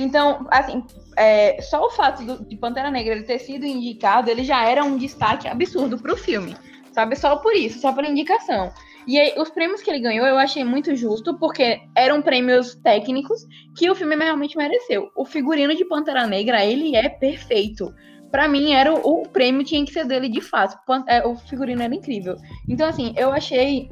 Então, 0.00 0.46
assim, 0.50 0.82
é, 1.16 1.60
só 1.60 1.84
o 1.84 1.90
fato 1.90 2.24
do, 2.24 2.44
de 2.44 2.56
Pantera 2.56 2.90
Negra 2.90 3.14
ele 3.14 3.24
ter 3.24 3.38
sido 3.38 3.66
indicado, 3.66 4.30
ele 4.30 4.42
já 4.42 4.66
era 4.66 4.82
um 4.82 4.96
destaque 4.96 5.46
absurdo 5.46 5.98
pro 5.98 6.16
filme, 6.16 6.56
sabe? 6.92 7.16
Só 7.16 7.36
por 7.36 7.54
isso, 7.54 7.80
só 7.80 7.92
por 7.92 8.04
indicação. 8.04 8.72
E 9.06 9.18
aí, 9.18 9.34
os 9.38 9.50
prêmios 9.50 9.82
que 9.82 9.90
ele 9.90 10.00
ganhou 10.00 10.26
eu 10.26 10.38
achei 10.38 10.64
muito 10.64 10.94
justo, 10.94 11.38
porque 11.38 11.80
eram 11.94 12.22
prêmios 12.22 12.74
técnicos 12.76 13.46
que 13.76 13.90
o 13.90 13.94
filme 13.94 14.16
realmente 14.16 14.56
mereceu. 14.56 15.10
O 15.16 15.24
figurino 15.24 15.74
de 15.74 15.84
Pantera 15.84 16.26
Negra, 16.26 16.64
ele 16.64 16.96
é 16.96 17.08
perfeito. 17.08 17.92
Para 18.30 18.46
mim, 18.46 18.72
era 18.72 18.94
o, 18.94 19.22
o, 19.22 19.28
prêmio 19.28 19.64
tinha 19.64 19.84
que 19.84 19.92
ser 19.92 20.04
dele 20.04 20.28
de 20.28 20.40
fato. 20.40 20.78
É, 21.08 21.26
o 21.26 21.34
figurino 21.34 21.82
era 21.82 21.94
incrível. 21.94 22.36
Então, 22.68 22.88
assim, 22.88 23.12
eu 23.16 23.32
achei 23.32 23.90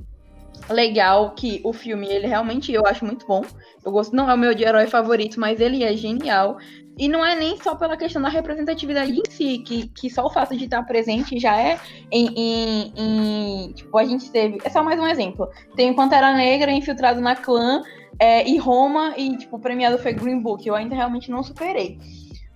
legal 0.70 1.30
que 1.30 1.60
o 1.64 1.72
filme, 1.72 2.08
ele 2.08 2.26
realmente, 2.26 2.72
eu 2.72 2.86
acho 2.86 3.04
muito 3.04 3.26
bom. 3.26 3.44
Eu 3.84 3.92
gosto, 3.92 4.14
não 4.14 4.30
é 4.30 4.34
o 4.34 4.38
meu 4.38 4.54
de 4.54 4.64
herói 4.64 4.86
favorito, 4.86 5.40
mas 5.40 5.60
ele 5.60 5.82
é 5.82 5.96
genial. 5.96 6.58
E 6.98 7.08
não 7.08 7.24
é 7.24 7.36
nem 7.36 7.56
só 7.60 7.76
pela 7.76 7.96
questão 7.96 8.20
da 8.20 8.28
representatividade 8.28 9.12
em 9.12 9.22
si, 9.30 9.58
que, 9.58 9.88
que 9.88 10.10
só 10.10 10.26
o 10.26 10.30
fato 10.30 10.56
de 10.56 10.64
estar 10.64 10.82
presente 10.82 11.38
já 11.38 11.56
é 11.56 11.78
em, 12.10 12.26
em, 12.36 12.92
em 12.96 13.72
Tipo, 13.72 13.96
a 13.98 14.04
gente 14.04 14.30
teve. 14.30 14.58
É 14.64 14.68
só 14.68 14.82
mais 14.82 14.98
um 14.98 15.06
exemplo. 15.06 15.48
Tem 15.76 15.94
Pantera 15.94 16.34
Negra 16.34 16.72
infiltrado 16.72 17.20
na 17.20 17.36
clã 17.36 17.82
é, 18.18 18.46
e 18.48 18.58
Roma, 18.58 19.14
e, 19.16 19.36
tipo, 19.36 19.56
o 19.56 19.60
premiado 19.60 19.96
foi 19.98 20.12
Green 20.12 20.40
Book. 20.40 20.66
Eu 20.66 20.74
ainda 20.74 20.96
realmente 20.96 21.30
não 21.30 21.42
superei. 21.42 21.98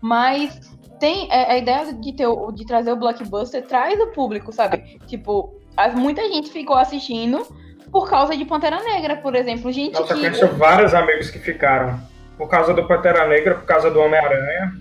Mas 0.00 0.58
tem 0.98 1.28
é, 1.30 1.52
a 1.52 1.58
ideia 1.58 1.92
de, 1.92 2.12
ter, 2.12 2.26
de 2.54 2.66
trazer 2.66 2.92
o 2.92 2.96
blockbuster 2.96 3.64
traz 3.64 3.98
o 4.00 4.08
público, 4.08 4.52
sabe? 4.52 4.98
Tipo, 5.06 5.54
as, 5.76 5.94
muita 5.94 6.22
gente 6.28 6.50
ficou 6.50 6.76
assistindo 6.76 7.46
por 7.92 8.08
causa 8.08 8.34
de 8.34 8.44
Pantera 8.46 8.82
Negra, 8.82 9.18
por 9.18 9.36
exemplo. 9.36 9.70
Gente 9.70 9.92
Nossa, 9.92 10.06
que... 10.06 10.24
eu 10.24 10.30
conheço 10.32 10.48
vários 10.56 10.94
amigos 10.94 11.30
que 11.30 11.38
ficaram. 11.38 12.00
Por 12.38 12.48
causa 12.48 12.72
do 12.72 12.88
Pantera 12.88 13.28
Negra, 13.28 13.54
por 13.54 13.66
causa 13.66 13.90
do 13.90 14.00
Homem-Aranha. 14.00 14.72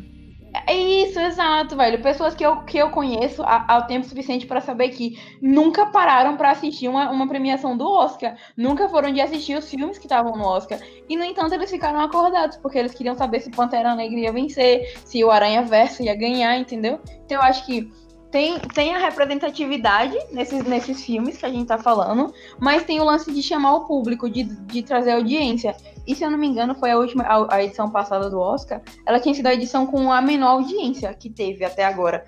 É 0.68 0.74
isso, 0.74 1.20
exato, 1.20 1.76
velho. 1.76 2.01
Pessoas 2.01 2.34
que 2.34 2.45
eu, 2.45 2.57
que 2.64 2.78
eu 2.78 2.89
conheço 2.89 3.41
há, 3.43 3.66
há 3.68 3.82
tempo 3.84 4.05
suficiente 4.05 4.45
para 4.45 4.59
saber 4.59 4.89
que 4.89 5.20
nunca 5.41 5.86
pararam 5.86 6.36
para 6.36 6.51
assistir 6.51 6.88
uma, 6.88 7.09
uma 7.09 7.28
premiação 7.28 7.78
do 7.78 7.89
Oscar. 7.89 8.36
Nunca 8.55 8.88
foram 8.89 9.12
de 9.12 9.22
assistir 9.22 9.57
os 9.57 9.70
filmes 9.70 9.97
que 9.97 10.05
estavam 10.05 10.36
no 10.36 10.45
Oscar. 10.45 10.80
E, 11.07 11.16
no 11.16 11.24
entanto, 11.24 11.53
eles 11.53 11.70
ficaram 11.70 11.99
acordados, 11.99 12.57
porque 12.57 12.78
eles 12.78 12.93
queriam 12.93 13.16
saber 13.16 13.41
se 13.41 13.51
Pantera 13.51 13.95
Negra 13.95 14.20
ia 14.20 14.32
vencer, 14.32 14.93
se 15.05 15.24
o 15.24 15.32
Aranha 15.32 15.62
Verso 15.62 16.03
ia 16.03 16.16
ganhar, 16.16 16.57
entendeu? 16.57 16.99
Então 17.26 17.38
eu 17.38 17.43
acho 17.43 17.66
que 17.66 17.89
tem, 18.32 18.58
tem 18.60 18.96
a 18.96 19.00
representatividade 19.00 20.18
nesses, 20.32 20.64
nesses 20.64 21.04
filmes 21.04 21.38
que 21.38 21.46
a 21.46 21.50
gente 21.50 21.68
tá 21.68 21.78
falando, 21.78 22.34
mas 22.60 22.84
tem 22.84 23.00
o 23.00 23.04
lance 23.04 23.32
de 23.32 23.44
chamar 23.44 23.76
o 23.76 23.86
público, 23.86 24.30
de, 24.30 24.44
de 24.44 24.82
trazer 24.82 25.12
audiência. 25.12 25.76
E 26.08 26.16
se 26.16 26.24
eu 26.24 26.32
não 26.32 26.38
me 26.38 26.48
engano, 26.48 26.74
foi 26.74 26.92
a 26.92 26.98
última, 26.98 27.24
a, 27.24 27.56
a 27.56 27.64
edição 27.64 27.90
passada 27.92 28.30
do 28.30 28.40
Oscar, 28.40 28.82
ela 29.06 29.20
tinha 29.20 29.36
sido 29.36 29.48
a 29.48 29.54
edição 29.54 29.86
com 29.86 30.12
a 30.12 30.22
menor 30.22 30.52
audiência 30.52 31.14
que 31.14 31.30
teve 31.30 31.66
até 31.66 31.84
agora. 31.84 32.26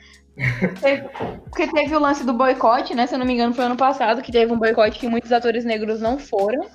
teve, 0.81 1.07
porque 1.49 1.67
teve 1.67 1.95
o 1.95 1.99
lance 1.99 2.25
do 2.25 2.33
boicote, 2.33 2.93
né? 2.93 3.07
Se 3.07 3.15
eu 3.15 3.19
não 3.19 3.25
me 3.25 3.33
engano, 3.33 3.53
foi 3.53 3.63
ano 3.63 3.77
passado 3.77 4.21
que 4.21 4.31
teve 4.31 4.51
um 4.51 4.59
boicote 4.59 4.99
que 4.99 5.07
muitos 5.07 5.31
atores 5.31 5.63
negros 5.63 6.01
não 6.01 6.19
foram. 6.19 6.67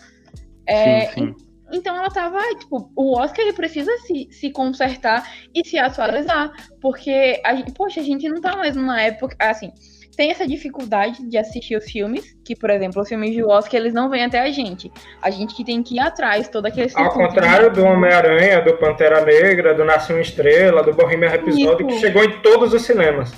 É, 0.67 1.13
sim, 1.13 1.35
sim. 1.35 1.48
Então 1.73 1.97
ela 1.97 2.11
tava, 2.11 2.41
tipo, 2.59 2.91
o 2.97 3.19
Oscar 3.19 3.41
ele 3.41 3.53
precisa 3.53 3.91
se, 3.99 4.29
se 4.31 4.51
consertar 4.51 5.29
e 5.55 5.67
se 5.67 5.79
atualizar. 5.79 6.53
Porque, 6.81 7.41
a 7.45 7.55
gente, 7.55 7.73
poxa, 7.73 8.01
a 8.01 8.05
gente 8.05 8.29
não 8.29 8.41
tá 8.41 8.57
mais 8.57 8.75
numa 8.75 9.01
época. 9.01 9.37
Assim, 9.39 9.73
tem 10.19 10.33
essa 10.33 10.47
dificuldade 10.47 11.25
de 11.29 11.39
assistir 11.39 11.77
os 11.77 11.85
filmes, 11.85 12.37
que, 12.45 12.57
por 12.57 12.71
exemplo, 12.71 13.01
os 13.01 13.09
filmes 13.09 13.31
de 13.31 13.45
Oscar, 13.45 13.81
eles 13.81 13.95
não 13.95 14.11
vêm 14.11 14.25
até 14.25 14.41
a 14.41 14.51
gente. 14.51 14.91
A 15.23 15.31
gente 15.31 15.55
que 15.55 15.65
tem 15.65 15.81
que 15.81 15.95
ir 15.95 16.01
atrás, 16.01 16.49
todo 16.49 16.67
aquele 16.67 16.91
Ao 16.97 17.13
contrário 17.13 17.73
do 17.73 17.85
Homem-Aranha, 17.85 18.61
do 18.61 18.77
Pantera 18.79 19.25
Negra, 19.25 19.75
do 19.75 19.85
Nasce 19.85 20.13
uma 20.13 20.21
Estrela, 20.21 20.83
do 20.83 20.93
Bohemian 20.93 21.29
Rhapsody, 21.29 21.85
que 21.85 22.01
chegou 22.01 22.25
em 22.25 22.41
todos 22.41 22.75
os 22.75 22.83
cinemas. 22.83 23.33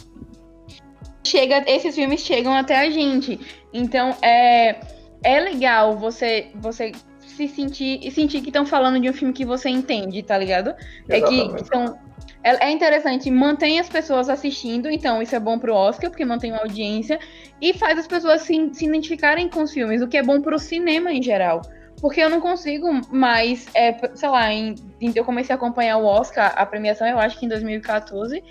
Chega, 1.22 1.62
esses 1.66 1.94
filmes 1.94 2.20
chegam 2.20 2.54
até 2.54 2.78
a 2.78 2.88
gente. 2.88 3.38
Então, 3.74 4.16
é, 4.22 4.80
é 5.22 5.38
legal 5.40 5.98
você, 5.98 6.46
você 6.54 6.92
se 7.48 7.54
sentir 7.54 8.00
e 8.02 8.10
sentir 8.10 8.40
que 8.40 8.48
estão 8.48 8.66
falando 8.66 9.00
de 9.00 9.08
um 9.08 9.12
filme 9.12 9.32
que 9.32 9.44
você 9.44 9.68
entende, 9.68 10.22
tá 10.22 10.36
ligado? 10.36 10.74
É 11.08 11.20
que, 11.20 11.34
Exatamente. 11.34 11.62
que 11.62 11.68
são 11.68 11.98
é 12.42 12.68
é 12.68 12.70
interessante, 12.70 13.30
mantém 13.30 13.78
as 13.78 13.88
pessoas 13.88 14.28
assistindo, 14.28 14.88
então 14.88 15.20
isso 15.22 15.34
é 15.36 15.40
bom 15.40 15.58
pro 15.58 15.74
Oscar, 15.74 16.10
porque 16.10 16.24
mantém 16.24 16.52
uma 16.52 16.62
audiência, 16.62 17.18
e 17.60 17.72
faz 17.74 17.98
as 17.98 18.06
pessoas 18.06 18.42
se, 18.42 18.70
se 18.72 18.86
identificarem 18.86 19.48
com 19.48 19.62
os 19.62 19.72
filmes, 19.72 20.00
o 20.02 20.08
que 20.08 20.16
é 20.16 20.22
bom 20.22 20.40
pro 20.40 20.58
cinema 20.58 21.12
em 21.12 21.22
geral. 21.22 21.60
Porque 22.00 22.20
eu 22.20 22.30
não 22.30 22.40
consigo 22.40 22.88
mais, 23.14 23.66
é, 23.74 23.94
sei 24.14 24.28
lá, 24.28 24.50
em- 24.50 24.74
em- 25.00 25.12
eu 25.14 25.24
comecei 25.24 25.52
a 25.52 25.56
acompanhar 25.56 25.98
o 25.98 26.04
Oscar, 26.06 26.54
a 26.56 26.64
premiação, 26.64 27.06
eu 27.06 27.18
acho 27.18 27.38
que 27.38 27.44
em 27.44 27.48
2014, 27.48 28.42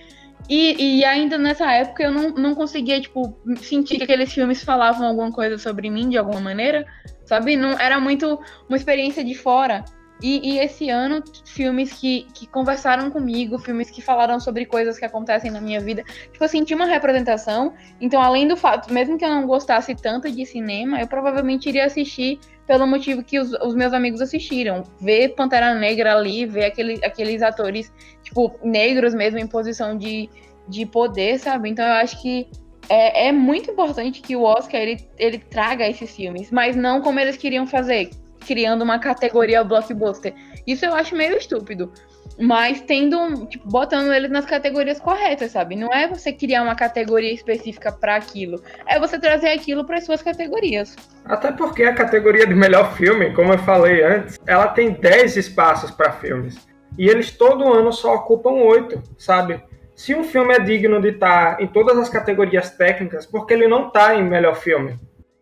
e, 0.48 1.00
e 1.00 1.06
ainda 1.06 1.38
nessa 1.38 1.72
época 1.72 2.04
eu 2.04 2.12
não, 2.12 2.30
não 2.32 2.56
conseguia, 2.56 3.02
tipo, 3.02 3.38
sentir 3.58 3.98
que 3.98 4.04
aqueles 4.04 4.32
filmes 4.32 4.64
falavam 4.64 5.08
alguma 5.08 5.32
coisa 5.32 5.58
sobre 5.58 5.90
mim 5.90 6.10
de 6.10 6.18
alguma 6.18 6.40
maneira, 6.40 6.86
sabe? 7.26 7.56
Não, 7.56 7.72
era 7.80 8.00
muito 8.00 8.40
uma 8.68 8.78
experiência 8.78 9.24
de 9.24 9.36
fora. 9.36 9.84
E, 10.22 10.53
e 10.53 10.59
esse 10.59 10.89
ano, 10.89 11.24
filmes 11.45 11.93
que, 11.93 12.28
que 12.34 12.45
conversaram 12.45 13.09
comigo, 13.09 13.57
filmes 13.57 13.89
que 13.89 14.01
falaram 14.01 14.39
sobre 14.39 14.65
coisas 14.65 14.99
que 14.99 15.05
acontecem 15.05 15.49
na 15.49 15.61
minha 15.61 15.80
vida. 15.80 16.03
Tipo, 16.32 16.43
eu 16.43 16.49
senti 16.49 16.76
uma 16.76 16.86
representação. 16.86 17.74
Então, 18.01 18.22
além 18.22 18.47
do 18.47 18.57
fato, 18.57 18.91
mesmo 18.93 19.17
que 19.17 19.24
eu 19.24 19.30
não 19.30 19.47
gostasse 19.47 19.95
tanto 19.95 20.30
de 20.30 20.45
cinema, 20.45 20.99
eu 20.99 21.07
provavelmente 21.07 21.70
iria 21.70 21.86
assistir 21.86 22.39
pelo 22.67 22.86
motivo 22.86 23.24
que 23.24 23.39
os, 23.39 23.51
os 23.53 23.74
meus 23.74 23.93
amigos 23.93 24.22
assistiram. 24.22 24.84
Ver 24.99 25.30
Pantera 25.30 25.74
Negra 25.74 26.15
ali, 26.15 26.45
ver 26.45 26.65
aquele, 26.65 27.03
aqueles 27.03 27.41
atores, 27.41 27.91
tipo, 28.22 28.59
negros 28.61 29.13
mesmo, 29.13 29.39
em 29.39 29.47
posição 29.47 29.97
de, 29.97 30.30
de 30.67 30.86
poder, 30.86 31.39
sabe? 31.39 31.70
Então, 31.70 31.86
eu 31.86 31.93
acho 31.93 32.22
que 32.22 32.47
é, 32.89 33.28
é 33.28 33.32
muito 33.32 33.72
importante 33.72 34.22
que 34.22 34.36
o 34.36 34.43
Oscar 34.43 34.82
ele, 34.82 35.07
ele 35.17 35.38
traga 35.38 35.88
esses 35.88 36.13
filmes, 36.15 36.51
mas 36.51 36.76
não 36.76 37.01
como 37.01 37.20
eles 37.20 37.38
queriam 37.38 37.65
fazer, 37.65 38.09
criando 38.40 38.82
uma 38.82 39.00
categoria 39.00 39.64
blockbuster. 39.64 40.34
Isso 40.66 40.86
eu 40.86 40.94
acho 40.94 41.16
meio 41.16 41.38
estúpido. 41.38 41.92
Mas 42.40 42.80
tendo, 42.82 43.46
tipo, 43.48 43.68
botando 43.68 44.14
eles 44.14 44.32
nas 44.32 44.46
categorias 44.46 45.00
corretas, 45.00 45.52
sabe? 45.52 45.76
Não 45.76 45.92
é 45.92 46.08
você 46.08 46.32
criar 46.32 46.64
uma 46.64 46.76
categoria 46.76 47.34
específica 47.34 47.92
para 47.92 48.16
aquilo. 48.16 48.62
É 48.88 48.98
você 49.00 49.20
trazer 49.20 49.50
aquilo 49.50 49.84
para 49.84 50.00
suas 50.00 50.22
categorias. 50.22 50.96
Até 51.26 51.52
porque 51.52 51.84
a 51.84 51.94
categoria 51.94 52.48
de 52.48 52.56
melhor 52.56 52.94
filme, 52.94 53.34
como 53.34 53.54
eu 53.54 53.60
falei 53.60 54.04
antes, 54.04 54.40
ela 54.48 54.68
tem 54.68 54.92
10 54.92 55.36
espaços 55.36 55.92
para 55.92 56.14
filmes. 56.14 56.68
E 56.98 57.08
eles 57.08 57.32
todo 57.32 57.72
ano 57.74 57.92
só 57.92 58.16
ocupam 58.16 58.52
8, 58.52 59.02
sabe? 59.18 59.62
Se 59.94 60.16
um 60.16 60.24
filme 60.24 60.54
é 60.54 60.60
digno 60.60 61.02
de 61.02 61.10
estar 61.10 61.62
em 61.62 61.68
todas 61.68 61.98
as 61.98 62.08
categorias 62.08 62.70
técnicas, 62.72 63.26
porque 63.26 63.54
ele 63.54 63.68
não 63.68 63.88
está 63.88 64.16
em 64.16 64.24
melhor 64.24 64.56
filme? 64.56 64.98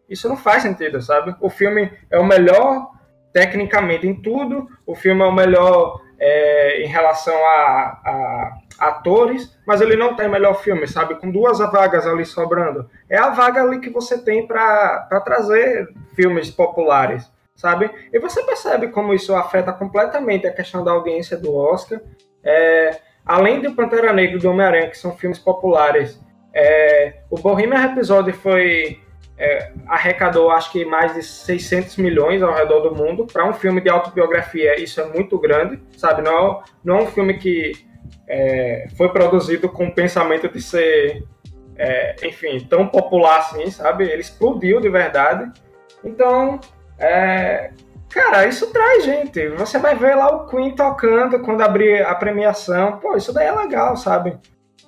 Isso 0.10 0.28
não 0.30 0.38
faz 0.38 0.64
sentido, 0.64 1.02
sabe? 1.02 1.36
O 1.40 1.50
filme 1.50 1.92
é 2.10 2.18
o 2.20 2.26
melhor 2.26 2.92
tecnicamente 3.34 4.08
em 4.08 4.16
tudo, 4.20 4.68
o 4.86 4.96
filme 4.96 5.22
é 5.22 5.26
o 5.26 5.32
melhor 5.32 6.02
é, 6.20 6.82
em 6.82 6.88
relação 6.88 7.36
a, 7.36 8.02
a 8.04 8.58
atores, 8.80 9.58
mas 9.66 9.82
ele 9.82 9.96
não 9.96 10.16
tem 10.16 10.30
melhor 10.30 10.56
filme, 10.56 10.88
sabe? 10.88 11.16
Com 11.16 11.30
duas 11.30 11.60
vagas 11.60 12.06
ali 12.08 12.26
sobrando. 12.26 12.90
É 13.10 13.18
a 13.18 13.30
vaga 13.30 13.62
ali 13.62 13.80
que 13.80 13.90
você 13.90 14.18
tem 14.18 14.48
para 14.48 15.22
trazer 15.24 15.88
filmes 16.16 16.50
populares, 16.50 17.32
sabe? 17.56 17.90
E 18.12 18.20
você 18.20 18.44
percebe 18.44 18.88
como 18.88 19.14
isso 19.14 19.36
afeta 19.36 19.72
completamente 19.74 20.48
a 20.48 20.54
questão 20.54 20.84
da 20.84 20.92
audiência 20.92 21.38
do 21.38 21.56
Oscar. 21.56 22.00
É, 22.44 22.98
além 23.26 23.62
de 23.62 23.70
Pantera 23.70 24.14
Negra 24.14 24.38
e 24.38 24.40
do 24.40 24.50
Homem-Aranha, 24.50 24.90
que 24.90 24.98
são 24.98 25.16
filmes 25.18 25.40
populares, 25.40 26.20
é, 26.54 27.22
o 27.30 27.38
Bohemian 27.38 27.80
Rhapsody 27.80 28.32
foi 28.32 29.00
é, 29.38 29.72
arrecadou 29.88 30.50
acho 30.50 30.72
que 30.72 30.84
mais 30.84 31.14
de 31.14 31.22
600 31.24 31.98
milhões 31.98 32.42
ao 32.42 32.54
redor 32.54 32.80
do 32.82 32.96
mundo. 32.96 33.26
Para 33.26 33.48
um 33.48 33.54
filme 33.54 33.80
de 33.80 33.90
autobiografia, 33.90 34.82
isso 34.82 35.00
é 35.00 35.06
muito 35.06 35.38
grande, 35.38 35.80
sabe? 35.96 36.22
Não, 36.24 36.52
é- 36.52 36.60
não 36.84 36.98
é 37.00 37.02
um 37.04 37.08
filme 37.08 37.38
que 37.38 37.72
é, 38.28 38.88
foi 38.98 39.10
produzido 39.10 39.70
com 39.70 39.86
o 39.88 39.94
pensamento 39.94 40.50
de 40.50 40.62
ser, 40.62 41.24
é, 41.78 42.16
enfim, 42.24 42.60
tão 42.70 42.88
popular 42.88 43.40
assim, 43.40 43.70
sabe? 43.70 44.06
Ele 44.06 44.22
explodiu 44.22 44.82
de 44.82 44.90
verdade. 44.90 45.52
Então, 46.04 46.60
é, 47.00 47.72
cara, 48.10 48.46
isso 48.48 48.72
traz 48.74 49.06
gente. 49.06 49.48
Você 49.50 49.78
vai 49.78 49.96
ver 49.96 50.16
lá 50.16 50.30
o 50.36 50.48
Queen 50.48 50.76
tocando 50.76 51.40
quando 51.40 51.62
abrir 51.62 52.06
a 52.06 52.16
premiação. 52.16 52.98
Pô, 52.98 53.16
isso 53.16 53.32
daí 53.32 53.48
é 53.48 53.52
legal, 53.52 53.96
sabe? 53.96 54.38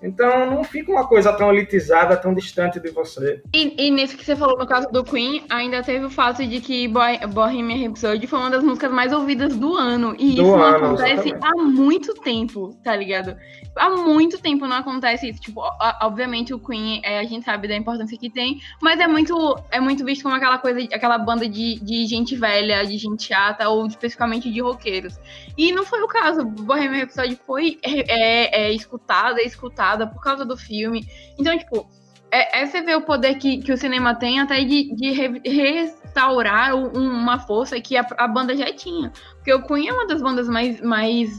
Então 0.02 0.50
não 0.52 0.64
fica 0.64 0.92
uma 0.92 1.06
coisa 1.06 1.34
tão 1.34 1.52
elitizada, 1.54 2.16
tão 2.16 2.34
distante 2.34 2.80
de 2.80 2.90
você. 2.90 3.42
E, 3.54 3.88
e 3.88 3.92
nisso 3.92 4.16
que 4.16 4.24
você 4.24 4.36
falou 4.36 4.58
no 4.58 4.66
caso 4.66 4.88
do 4.92 5.04
Queen, 5.04 5.44
ainda 5.50 5.84
teve 5.84 6.06
o 6.06 6.10
fato 6.10 6.46
de 6.46 6.62
que 6.62 6.88
Boy- 6.88 7.20
Bohemian 7.28 7.88
Rhapsody 7.88 8.26
foi 8.26 8.40
uma 8.40 8.50
das 8.50 8.64
músicas 8.64 8.92
mais 8.92 9.12
ouvidas 9.12 9.58
do 9.58 9.76
ano. 9.76 10.16
E 10.18 10.36
Do 10.36 10.42
isso 10.44 10.44
não 10.44 10.64
ano, 10.64 10.86
acontece 10.86 11.30
exatamente. 11.30 11.46
há 11.46 11.64
muito 11.64 12.14
tempo, 12.16 12.74
tá 12.82 12.96
ligado? 12.96 13.36
Há 13.76 13.90
muito 13.90 14.42
tempo 14.42 14.66
não 14.68 14.78
acontece 14.78 15.30
isso. 15.30 15.42
Tipo, 15.42 15.62
obviamente 16.02 16.54
o 16.54 16.60
Queen, 16.60 17.02
é, 17.04 17.20
a 17.20 17.24
gente 17.24 17.44
sabe 17.44 17.68
da 17.68 17.76
importância 17.76 18.18
que 18.18 18.30
tem, 18.30 18.60
mas 18.82 19.00
é 19.02 19.08
muito, 19.08 19.58
é 19.70 19.82
muito 19.82 20.06
visto 20.06 20.24
como 20.24 20.36
aquela 20.36 20.58
coisa, 20.58 20.80
aquela 20.94 21.18
banda 21.18 21.48
de, 21.48 21.78
de 21.82 22.06
gente 22.06 22.36
velha, 22.38 22.86
de 22.86 22.98
gente 22.98 23.24
chata, 23.24 23.68
ou 23.68 23.86
especificamente 23.86 24.50
de 24.52 24.62
roqueiros. 24.62 25.20
E 25.58 25.74
não 25.74 25.84
foi 25.84 26.02
o 26.02 26.08
caso. 26.08 26.46
Bohemian 26.46 27.00
Rhapsody 27.02 27.38
foi 27.46 27.78
é, 27.84 28.68
é, 28.68 28.72
escutada, 28.74 29.42
escutada 29.42 29.89
por 30.08 30.22
causa 30.22 30.46
do 30.46 30.58
filme. 30.58 31.06
Então, 31.38 31.58
tipo, 31.58 31.88
é, 32.32 32.62
é 32.62 32.66
você 32.66 32.82
ver 32.82 32.96
o 32.96 33.02
poder 33.02 33.36
que, 33.36 33.58
que 33.58 33.72
o 33.72 33.78
cinema 33.78 34.14
tem 34.16 34.40
até 34.40 34.64
de, 34.64 34.94
de 34.96 35.12
re- 35.12 35.42
restaurar 35.46 36.76
um- 36.76 36.92
uma 36.92 37.40
força 37.40 37.80
que 37.82 37.98
a, 37.98 38.06
a 38.18 38.28
banda 38.28 38.56
já 38.56 38.72
tinha. 38.74 39.12
Porque 39.36 39.54
o 39.54 39.64
Queen 39.64 39.88
é 39.90 39.94
uma 39.94 40.08
das 40.08 40.22
bandas 40.22 40.48
mais, 40.48 40.80
mais 40.82 41.30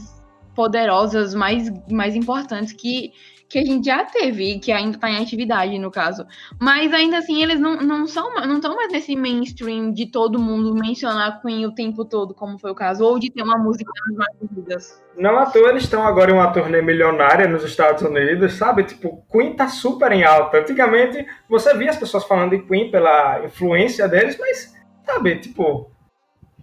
poderosas, 0.55 1.33
mais, 1.33 1.71
mais 1.89 2.15
importantes 2.15 2.73
que, 2.73 3.11
que 3.51 3.59
a 3.59 3.65
gente 3.65 3.85
já 3.85 4.05
teve, 4.05 4.59
que 4.59 4.71
ainda 4.71 4.95
está 4.95 5.09
em 5.09 5.21
atividade, 5.21 5.77
no 5.77 5.91
caso. 5.91 6.25
Mas 6.57 6.93
ainda 6.93 7.17
assim, 7.17 7.43
eles 7.43 7.59
não, 7.59 7.75
não 7.81 8.07
são 8.07 8.33
não 8.33 8.55
estão 8.55 8.75
mais 8.75 8.89
nesse 8.91 9.13
mainstream 9.13 9.91
de 9.91 10.05
todo 10.05 10.39
mundo 10.39 10.73
mencionar 10.73 11.41
Queen 11.41 11.65
o 11.65 11.75
tempo 11.75 12.05
todo, 12.05 12.33
como 12.33 12.57
foi 12.57 12.71
o 12.71 12.75
caso, 12.75 13.03
ou 13.03 13.19
de 13.19 13.29
ter 13.29 13.43
uma 13.43 13.57
música 13.57 13.91
nas 14.15 14.27
ouvidas. 14.41 15.03
Não 15.17 15.37
à 15.37 15.45
toa 15.47 15.67
eles 15.69 15.83
estão 15.83 16.07
agora 16.07 16.31
em 16.31 16.33
uma 16.33 16.53
turnê 16.53 16.81
milionária 16.81 17.45
nos 17.45 17.65
Estados 17.65 18.01
Unidos, 18.03 18.53
sabe? 18.53 18.85
Tipo, 18.85 19.21
Queen 19.29 19.53
tá 19.53 19.67
super 19.67 20.13
em 20.13 20.23
alta. 20.23 20.59
Antigamente, 20.59 21.25
você 21.49 21.75
via 21.75 21.89
as 21.89 21.97
pessoas 21.97 22.23
falando 22.23 22.51
de 22.51 22.59
Queen 22.59 22.89
pela 22.89 23.43
influência 23.43 24.07
deles, 24.07 24.37
mas, 24.39 24.73
sabe, 25.05 25.35
tipo, 25.39 25.91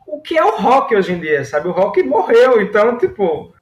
o 0.07 0.23
que 0.23 0.39
é 0.39 0.45
o 0.45 0.57
rock 0.57 0.97
hoje 0.97 1.13
em 1.13 1.21
dia, 1.21 1.45
sabe? 1.45 1.69
O 1.69 1.73
rock 1.73 2.03
morreu, 2.03 2.63
então, 2.63 2.97
tipo, 2.97 3.53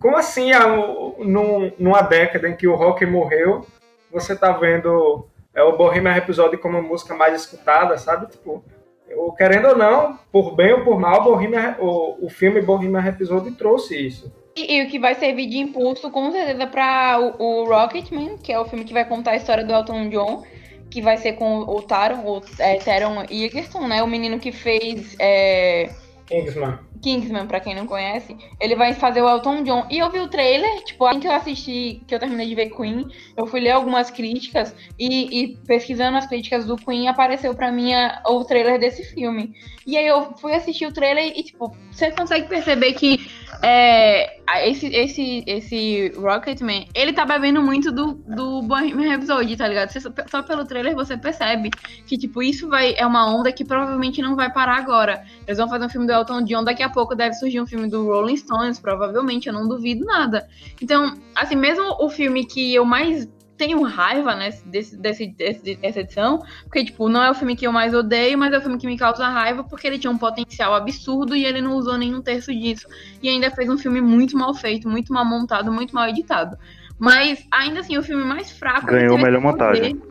como 0.00 0.16
assim, 0.16 0.52
há 0.52 0.66
um- 0.66 1.14
num- 1.24 1.72
numa 1.78 2.00
década 2.02 2.48
em 2.48 2.56
que 2.56 2.66
o 2.66 2.74
rock 2.74 3.04
morreu, 3.06 3.66
você 4.10 4.34
tá 4.34 4.50
vendo 4.52 5.26
é, 5.54 5.62
o 5.62 5.76
Bohemian 5.76 6.12
Rhapsody 6.12 6.56
como 6.56 6.78
a 6.78 6.82
música 6.82 7.14
mais 7.14 7.34
escutada, 7.34 7.98
sabe? 7.98 8.30
Tipo, 8.30 8.64
eu, 9.08 9.32
querendo 9.32 9.68
ou 9.68 9.76
não, 9.76 10.18
por 10.32 10.54
bem 10.54 10.72
ou 10.72 10.84
por 10.84 10.98
mal, 10.98 11.24
Bohemian, 11.24 11.76
o, 11.80 12.24
o 12.26 12.30
filme 12.30 12.62
Bohemian 12.62 13.00
Rhapsody 13.00 13.50
trouxe 13.52 14.06
isso. 14.06 14.32
E, 14.56 14.76
e 14.78 14.84
o 14.84 14.88
que 14.88 14.98
vai 14.98 15.14
servir 15.14 15.48
de 15.48 15.58
impulso, 15.58 16.10
com 16.10 16.30
certeza, 16.30 16.66
para 16.66 17.18
o, 17.20 17.62
o 17.62 17.64
Rocketman, 17.64 18.38
que 18.38 18.52
é 18.52 18.58
o 18.58 18.64
filme 18.64 18.84
que 18.84 18.92
vai 18.92 19.04
contar 19.04 19.32
a 19.32 19.36
história 19.36 19.64
do 19.64 19.72
Elton 19.72 20.08
John, 20.08 20.44
que 20.88 21.00
vai 21.02 21.16
ser 21.16 21.32
com 21.34 21.60
o 21.60 21.82
Taron, 21.82 22.20
o 22.24 22.42
é, 22.58 22.76
Taron 22.76 23.22
Egerton, 23.30 23.86
né? 23.86 24.02
O 24.02 24.06
menino 24.06 24.38
que 24.38 24.52
fez 24.52 25.16
é, 25.18 25.90
Kingsman. 26.26 26.78
Kingsman, 27.02 27.46
pra 27.46 27.60
quem 27.60 27.74
não 27.74 27.86
conhece. 27.86 28.36
Ele 28.60 28.74
vai 28.76 28.94
fazer 28.94 29.22
o 29.22 29.28
Elton 29.28 29.62
John. 29.62 29.86
E 29.90 29.98
eu 29.98 30.10
vi 30.10 30.18
o 30.20 30.28
trailer, 30.28 30.84
tipo, 30.84 31.04
assim 31.06 31.20
que 31.20 31.26
eu 31.28 31.32
assisti, 31.32 32.02
que 32.06 32.14
eu 32.14 32.18
terminei 32.18 32.46
de 32.46 32.54
ver 32.54 32.70
Queen, 32.70 33.06
eu 33.36 33.46
fui 33.46 33.60
ler 33.60 33.70
algumas 33.70 34.10
críticas 34.10 34.74
e, 34.98 35.42
e 35.42 35.56
pesquisando 35.66 36.18
as 36.18 36.26
críticas 36.26 36.64
do 36.66 36.76
Queen, 36.76 37.08
apareceu 37.08 37.54
pra 37.54 37.72
mim 37.72 37.92
a- 37.94 38.22
o 38.26 38.44
trailer 38.44 38.78
desse 38.78 39.04
filme. 39.14 39.54
E 39.86 39.96
aí 39.96 40.06
eu 40.06 40.32
fui 40.38 40.52
assistir 40.54 40.86
o 40.86 40.92
trailer 40.92 41.32
e, 41.36 41.42
tipo, 41.42 41.74
você 41.90 42.10
consegue 42.10 42.48
perceber 42.48 42.92
que 42.92 43.30
é, 43.62 44.40
esse, 44.68 44.86
esse, 44.86 45.44
esse 45.46 46.08
Rocketman, 46.16 46.86
ele 46.94 47.12
tá 47.12 47.24
bebendo 47.24 47.62
muito 47.62 47.92
do, 47.92 48.14
do 48.14 48.62
Bohemian 48.62 49.10
Rhapsody, 49.10 49.56
tá 49.56 49.68
ligado? 49.68 49.90
Você 49.90 50.00
só 50.00 50.42
pelo 50.42 50.64
trailer 50.64 50.94
você 50.94 51.16
percebe 51.16 51.70
que, 52.06 52.16
tipo, 52.16 52.42
isso 52.42 52.68
vai, 52.68 52.94
é 52.96 53.06
uma 53.06 53.26
onda 53.26 53.52
que 53.52 53.64
provavelmente 53.64 54.22
não 54.22 54.36
vai 54.36 54.52
parar 54.52 54.76
agora. 54.76 55.24
Eles 55.46 55.58
vão 55.58 55.68
fazer 55.68 55.84
um 55.84 55.88
filme 55.88 56.06
do 56.06 56.12
Elton 56.12 56.42
John, 56.42 56.64
daqui 56.64 56.82
a 56.82 56.88
pouco 56.88 57.14
deve 57.14 57.34
surgir 57.34 57.60
um 57.60 57.66
filme 57.66 57.88
do 57.88 58.06
Rolling 58.06 58.36
Stones, 58.36 58.78
provavelmente, 58.78 59.48
eu 59.48 59.52
não 59.52 59.68
duvido 59.68 60.04
nada. 60.04 60.48
Então, 60.80 61.14
assim, 61.34 61.56
mesmo 61.56 61.96
o 62.00 62.08
filme 62.08 62.44
que 62.44 62.74
eu 62.74 62.84
mais 62.84 63.28
tenho 63.60 63.82
raiva 63.82 64.34
né, 64.34 64.50
desse, 64.64 64.96
desse, 64.96 65.26
desse- 65.26 65.76
dessa 65.76 66.00
edição, 66.00 66.42
porque, 66.64 66.82
tipo, 66.82 67.08
não 67.10 67.22
é 67.22 67.30
o 67.30 67.34
filme 67.34 67.54
que 67.54 67.66
eu 67.66 67.72
mais 67.72 67.92
odeio, 67.92 68.38
mas 68.38 68.52
é 68.54 68.58
o 68.58 68.60
filme 68.62 68.78
que 68.78 68.86
me 68.86 68.96
causa 68.96 69.28
raiva, 69.28 69.62
porque 69.62 69.86
ele 69.86 69.98
tinha 69.98 70.10
um 70.10 70.16
potencial 70.16 70.74
absurdo 70.74 71.36
e 71.36 71.44
ele 71.44 71.60
não 71.60 71.74
usou 71.74 71.98
nenhum 71.98 72.22
terço 72.22 72.50
disso. 72.54 72.86
E 73.22 73.28
ainda 73.28 73.50
fez 73.50 73.68
um 73.68 73.76
filme 73.76 74.00
muito 74.00 74.34
mal 74.36 74.54
feito, 74.54 74.88
muito 74.88 75.12
mal 75.12 75.24
montado, 75.26 75.70
muito 75.70 75.94
mal 75.94 76.08
editado. 76.08 76.56
Mas, 76.98 77.46
ainda 77.50 77.80
assim, 77.80 77.98
o 77.98 78.02
filme 78.02 78.24
mais 78.24 78.50
fraco... 78.50 78.86
Ganhou 78.86 79.18
melhor 79.18 79.40
poder- 79.42 79.52
montagem. 79.52 80.02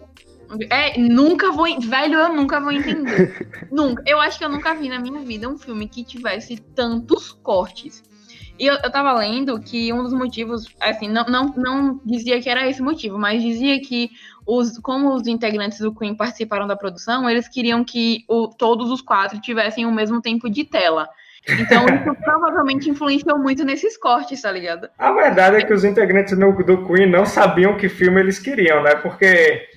É, 0.70 1.00
nunca 1.00 1.52
vou. 1.52 1.66
Velho, 1.80 2.16
eu 2.16 2.34
nunca 2.36 2.60
vou 2.60 2.72
entender. 2.72 3.50
nunca. 3.72 4.02
Eu 4.06 4.20
acho 4.20 4.38
que 4.40 4.44
eu 4.46 4.50
nunca 4.50 4.74
vi 4.74 4.90
na 4.90 5.00
minha 5.00 5.22
vida 5.22 5.48
um 5.48 5.58
filme 5.58 5.88
que 5.88 6.04
tivesse 6.04 6.58
tantos 6.76 7.32
cortes. 7.32 8.04
E 8.60 8.68
eu, 8.68 8.76
eu 8.84 8.92
tava 8.92 9.14
lendo 9.14 9.58
que 9.60 9.92
um 9.94 10.04
dos 10.04 10.12
motivos, 10.12 10.66
assim, 10.82 11.08
não, 11.08 11.24
não, 11.26 11.54
não 11.56 12.02
dizia 12.06 12.42
que 12.42 12.50
era 12.50 12.68
esse 12.68 12.82
motivo, 12.82 13.18
mas 13.18 13.42
dizia 13.42 13.80
que 13.80 14.12
os, 14.46 14.78
como 14.80 15.14
os 15.14 15.28
integrantes 15.28 15.80
do 15.80 15.96
Queen 15.96 16.14
participaram 16.14 16.68
da 16.68 16.76
produção, 16.76 17.30
eles 17.30 17.48
queriam 17.48 17.86
que 17.86 18.26
o, 18.28 18.50
todos 18.50 18.92
os 18.92 19.02
quatro 19.02 19.40
tivessem 19.40 19.86
o 19.86 19.92
mesmo 19.94 20.22
tempo 20.22 20.50
de 20.50 20.66
tela. 20.66 21.08
Então, 21.48 21.86
isso 21.96 22.16
provavelmente 22.22 22.90
influenciou 22.90 23.40
muito 23.40 23.64
nesses 23.64 23.98
cortes, 23.98 24.42
tá 24.42 24.52
ligado? 24.52 24.90
A 24.98 25.14
verdade 25.14 25.56
é 25.56 25.62
que 25.62 25.74
os 25.74 25.86
integrantes 25.86 26.38
do, 26.38 26.52
do 26.64 26.86
Queen 26.86 27.10
não 27.10 27.26
sabiam 27.26 27.78
que 27.78 27.88
filme 27.88 28.20
eles 28.20 28.40
queriam, 28.40 28.84
né? 28.84 28.96
Porque 28.96 29.69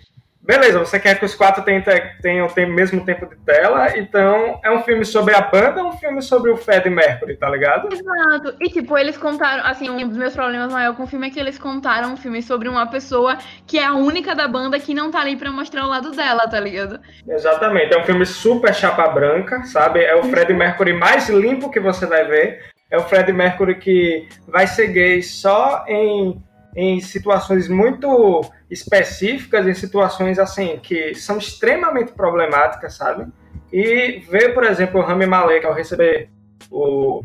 Beleza, 0.45 0.81
você 0.81 0.99
quer 0.99 1.17
que 1.21 1.25
os 1.25 1.37
quatro 1.37 1.63
tenham, 1.63 1.83
tenham 2.21 2.49
o 2.49 2.73
mesmo 2.73 3.05
tempo 3.05 3.27
de 3.27 3.37
tela, 3.45 3.97
então 3.97 4.59
é 4.65 4.73
um 4.73 4.83
filme 4.83 5.05
sobre 5.05 5.37
a 5.37 5.41
banda 5.41 5.85
ou 5.85 5.91
um 5.91 5.97
filme 5.97 6.21
sobre 6.21 6.51
o 6.51 6.57
Fred 6.57 6.91
Mercury, 6.91 7.37
tá 7.37 7.49
ligado? 7.49 7.89
Exato. 7.93 8.57
E 8.61 8.69
tipo, 8.69 8.99
eles 8.99 9.17
contaram, 9.17 9.65
assim, 9.65 9.89
um 9.89 10.09
dos 10.09 10.17
meus 10.17 10.35
problemas 10.35 10.73
maiores 10.73 10.97
com 10.97 11.05
o 11.05 11.07
filme 11.07 11.29
é 11.29 11.31
que 11.31 11.39
eles 11.39 11.59
contaram 11.59 12.13
um 12.13 12.17
filme 12.17 12.43
sobre 12.43 12.69
uma 12.69 12.89
pessoa 12.89 13.39
que 13.69 13.79
é 13.79 13.85
a 13.85 13.95
única 13.95 14.35
da 14.35 14.49
banda 14.49 14.81
que 14.81 14.93
não 14.93 15.13
tá 15.13 15.21
ali 15.21 15.37
pra 15.37 15.53
mostrar 15.53 15.85
o 15.87 15.89
lado 15.89 16.11
dela, 16.11 16.49
tá 16.49 16.59
ligado? 16.59 16.99
Exatamente. 17.29 17.95
É 17.95 18.01
um 18.01 18.05
filme 18.05 18.27
super 18.27 18.75
chapa 18.75 19.07
branca, 19.09 19.63
sabe? 19.63 20.03
É 20.03 20.17
o 20.17 20.25
Fred 20.25 20.53
Mercury 20.53 20.93
mais 20.93 21.29
limpo 21.29 21.71
que 21.71 21.79
você 21.79 22.05
vai 22.05 22.25
ver. 22.25 22.65
É 22.91 22.99
o 22.99 23.03
Fred 23.03 23.33
Mercury 23.33 23.77
que 23.77 24.29
vai 24.49 24.67
ser 24.67 24.89
gay 24.89 25.23
só 25.23 25.85
em 25.87 26.43
em 26.75 27.01
situações 27.01 27.69
muito 27.69 28.43
específicas, 28.71 29.67
em 29.67 29.75
situações 29.75 30.39
assim 30.39 30.79
que 30.83 31.15
são 31.15 31.39
extremamente 31.39 32.13
problemáticas, 32.13 32.95
sabe? 32.95 33.27
E 33.73 34.23
ver, 34.31 34.55
por 34.55 34.65
exemplo, 34.65 35.01
o 35.01 35.05
Rami 35.05 35.27
Malek 35.27 35.67
ao 35.67 35.75
receber 35.75 36.29
o, 36.71 37.23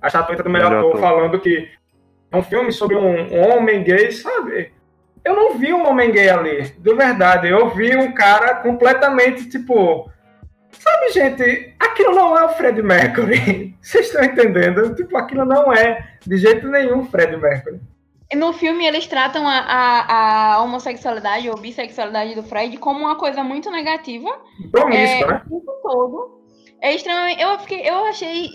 a 0.00 0.06
estatueta 0.06 0.42
do 0.42 0.50
melhor, 0.50 0.72
ator 0.72 0.98
falando 0.98 1.40
que 1.40 1.68
é 2.30 2.36
um 2.36 2.42
filme 2.42 2.72
sobre 2.72 2.96
um, 2.96 3.32
um 3.32 3.50
homem 3.50 3.82
gay, 3.82 4.12
sabe? 4.12 4.72
Eu 5.24 5.34
não 5.34 5.58
vi 5.58 5.72
um 5.72 5.86
homem 5.86 6.10
gay 6.10 6.30
ali, 6.30 6.62
de 6.78 6.94
verdade. 6.94 7.48
Eu 7.48 7.68
vi 7.70 7.94
um 7.96 8.12
cara 8.12 8.54
completamente 8.56 9.48
tipo. 9.48 10.10
Sabe, 10.70 11.10
gente, 11.10 11.74
aquilo 11.78 12.14
não 12.14 12.38
é 12.38 12.44
o 12.44 12.50
Fred 12.50 12.80
Mercury. 12.82 13.76
Vocês 13.82 14.06
estão 14.06 14.24
entendendo? 14.24 14.94
Tipo, 14.94 15.16
aquilo 15.16 15.44
não 15.44 15.72
é 15.72 16.16
de 16.24 16.36
jeito 16.36 16.68
nenhum 16.68 17.04
Fred 17.06 17.36
Mercury. 17.36 17.80
No 18.34 18.52
filme, 18.52 18.86
eles 18.86 19.06
tratam 19.06 19.46
a, 19.46 19.58
a, 19.58 20.54
a, 20.54 20.62
homossexualidade 20.62 21.50
ou 21.50 21.56
bissexualidade 21.56 22.34
do 22.34 22.44
Fred 22.44 22.76
como 22.76 23.00
uma 23.00 23.16
coisa 23.16 23.42
muito 23.42 23.70
negativa. 23.70 24.30
Promíscua, 24.70 24.96
é, 24.96 25.26
né? 25.26 25.42
O 25.50 25.60
tempo 25.60 25.72
todo. 25.82 26.40
É 26.80 26.94
extremamente. 26.94 27.42
Eu, 27.42 27.58
fiquei, 27.58 27.88
eu 27.88 28.04
achei 28.04 28.48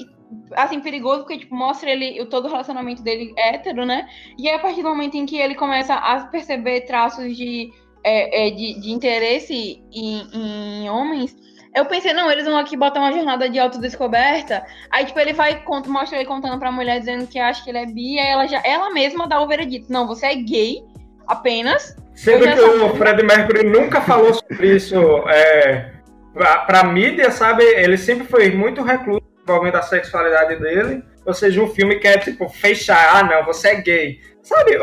assim, 0.54 0.80
perigoso, 0.80 1.22
porque, 1.22 1.40
tipo, 1.40 1.56
mostra 1.56 1.90
ele, 1.90 2.26
todo 2.26 2.46
o 2.46 2.50
relacionamento 2.50 3.04
dele 3.04 3.34
hétero, 3.38 3.86
né? 3.86 4.08
E 4.38 4.48
aí, 4.48 4.56
a 4.56 4.60
partir 4.60 4.82
do 4.82 4.90
momento 4.90 5.16
em 5.16 5.26
que 5.26 5.38
ele 5.38 5.56
começa 5.56 5.94
a 5.94 6.26
perceber 6.28 6.82
traços 6.82 7.36
de, 7.36 7.72
é, 8.04 8.48
é, 8.48 8.52
de, 8.52 8.80
de, 8.80 8.92
interesse 8.92 9.84
em, 9.92 10.28
em 10.34 10.90
homens, 10.90 11.36
eu 11.76 11.86
pensei, 11.86 12.14
não, 12.14 12.32
eles 12.32 12.46
vão 12.46 12.58
aqui 12.58 12.78
botar 12.78 13.02
uma 13.02 13.12
jornada 13.12 13.50
de 13.50 13.60
autodescoberta. 13.60 14.66
Aí, 14.90 15.06
tipo, 15.06 15.20
ele 15.20 15.34
vai, 15.34 15.62
conta, 15.62 15.90
mostra 15.90 16.18
ele 16.18 16.26
contando 16.26 16.58
pra 16.58 16.72
mulher 16.72 17.00
dizendo 17.00 17.28
que 17.28 17.38
acha 17.38 17.62
que 17.62 17.70
ele 17.70 17.80
é 17.80 17.86
bi, 17.86 18.18
aí 18.18 18.28
ela, 18.28 18.48
já, 18.48 18.62
ela 18.64 18.92
mesma 18.92 19.28
dá 19.28 19.42
o 19.42 19.48
veredito. 19.48 19.92
Não, 19.92 20.08
você 20.08 20.28
é 20.28 20.36
gay 20.36 20.82
apenas. 21.28 21.94
Sendo 22.14 22.46
que 22.46 22.62
o 22.62 22.96
Fred 22.96 23.22
Mercury 23.22 23.68
nunca 23.68 24.00
falou 24.00 24.34
sobre 24.34 24.78
isso 24.78 24.96
é, 25.28 25.92
pra, 26.34 26.60
pra 26.60 26.84
mídia, 26.86 27.30
sabe? 27.30 27.64
Ele 27.64 27.98
sempre 27.98 28.26
foi 28.26 28.52
muito 28.52 28.82
recluso 28.82 29.22
envolvendo 29.44 29.76
a 29.76 29.82
sexualidade 29.82 30.56
dele. 30.56 31.04
Ou 31.26 31.34
seja, 31.34 31.62
um 31.62 31.68
filme 31.68 31.96
que 31.96 32.08
é 32.08 32.18
tipo, 32.18 32.48
fechar, 32.50 33.18
ah, 33.18 33.24
não, 33.24 33.46
você 33.46 33.70
é 33.70 33.82
gay. 33.82 34.20
Sabe? 34.42 34.78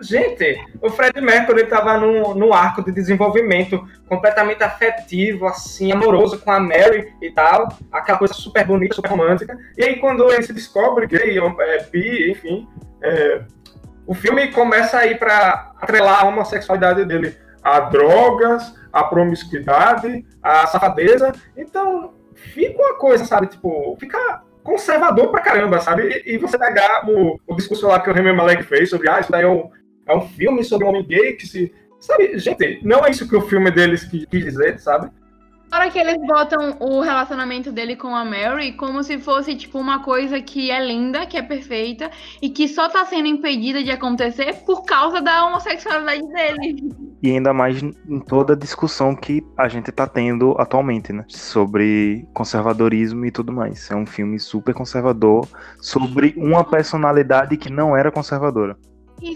Gente, 0.00 0.58
o 0.82 0.90
Fred 0.90 1.20
Mercury 1.20 1.62
estava 1.62 1.96
num, 1.98 2.34
num 2.34 2.52
arco 2.52 2.82
de 2.82 2.90
desenvolvimento 2.90 3.86
completamente 4.08 4.62
afetivo, 4.62 5.46
assim, 5.46 5.92
amoroso 5.92 6.38
com 6.40 6.50
a 6.50 6.58
Mary 6.58 7.12
e 7.22 7.30
tal, 7.30 7.68
aquela 7.92 8.18
coisa 8.18 8.34
super 8.34 8.66
bonita, 8.66 8.94
super 8.94 9.10
romântica. 9.10 9.56
E 9.76 9.84
aí, 9.84 9.96
quando 9.96 10.30
ele 10.32 10.42
se 10.42 10.52
descobre 10.52 11.06
gay, 11.06 11.38
é, 11.38 11.84
bi, 11.84 12.30
enfim, 12.30 12.68
é, 13.02 13.42
o 14.06 14.14
filme 14.14 14.48
começa 14.48 14.98
a 14.98 15.06
ir 15.06 15.18
para 15.18 15.72
atrelar 15.80 16.22
a 16.22 16.28
homossexualidade 16.28 17.04
dele 17.04 17.36
a 17.62 17.80
drogas, 17.80 18.74
a 18.92 19.04
promiscuidade, 19.04 20.24
a 20.42 20.66
safadeza. 20.66 21.32
Então, 21.56 22.12
fica 22.34 22.76
uma 22.76 22.96
coisa, 22.96 23.24
sabe, 23.24 23.46
tipo, 23.46 23.96
fica 23.98 24.42
conservador 24.64 25.30
pra 25.30 25.42
caramba, 25.42 25.78
sabe? 25.78 26.22
E, 26.26 26.34
e 26.34 26.38
você 26.38 26.58
pegar 26.58 27.08
o, 27.08 27.38
o 27.46 27.54
discurso 27.54 27.86
lá 27.86 28.00
que 28.00 28.10
o 28.10 28.12
Remy 28.12 28.32
Malek 28.32 28.64
fez 28.64 28.90
sobre, 28.90 29.08
ah, 29.08 29.20
isso 29.20 29.30
daí 29.30 29.44
é 29.44 29.48
um, 29.48 29.70
é 30.08 30.16
um 30.16 30.22
filme 30.22 30.64
sobre 30.64 30.86
um 30.86 30.88
homem 30.88 31.04
gay 31.06 31.34
que 31.34 31.46
se. 31.46 31.72
Sabe, 32.00 32.36
gente, 32.38 32.80
não 32.82 33.04
é 33.04 33.10
isso 33.10 33.28
que 33.28 33.36
o 33.36 33.42
filme 33.42 33.70
deles 33.70 34.04
quis 34.04 34.26
dizer, 34.28 34.78
sabe? 34.80 35.10
Hora 35.72 35.90
que 35.90 35.98
eles 35.98 36.16
botam 36.26 36.76
o 36.78 37.00
relacionamento 37.00 37.72
dele 37.72 37.96
com 37.96 38.14
a 38.14 38.24
Mary 38.24 38.72
como 38.72 39.02
se 39.02 39.18
fosse, 39.18 39.56
tipo, 39.56 39.78
uma 39.78 40.04
coisa 40.04 40.40
que 40.40 40.70
é 40.70 40.84
linda, 40.84 41.26
que 41.26 41.36
é 41.36 41.42
perfeita, 41.42 42.10
e 42.40 42.48
que 42.48 42.68
só 42.68 42.88
tá 42.88 43.04
sendo 43.04 43.26
impedida 43.26 43.82
de 43.82 43.90
acontecer 43.90 44.54
por 44.64 44.84
causa 44.84 45.20
da 45.20 45.46
homossexualidade 45.46 46.26
dele. 46.32 46.88
E 47.22 47.30
ainda 47.30 47.52
mais 47.52 47.82
em 47.82 48.20
toda 48.20 48.52
a 48.52 48.56
discussão 48.56 49.16
que 49.16 49.42
a 49.56 49.66
gente 49.66 49.90
tá 49.90 50.06
tendo 50.06 50.54
atualmente, 50.58 51.12
né? 51.12 51.24
Sobre 51.28 52.26
conservadorismo 52.32 53.24
e 53.24 53.30
tudo 53.30 53.52
mais. 53.52 53.90
É 53.90 53.96
um 53.96 54.06
filme 54.06 54.38
super 54.38 54.74
conservador 54.74 55.48
sobre 55.80 56.34
uma 56.36 56.62
personalidade 56.62 57.56
que 57.56 57.70
não 57.70 57.96
era 57.96 58.12
conservadora. 58.12 58.76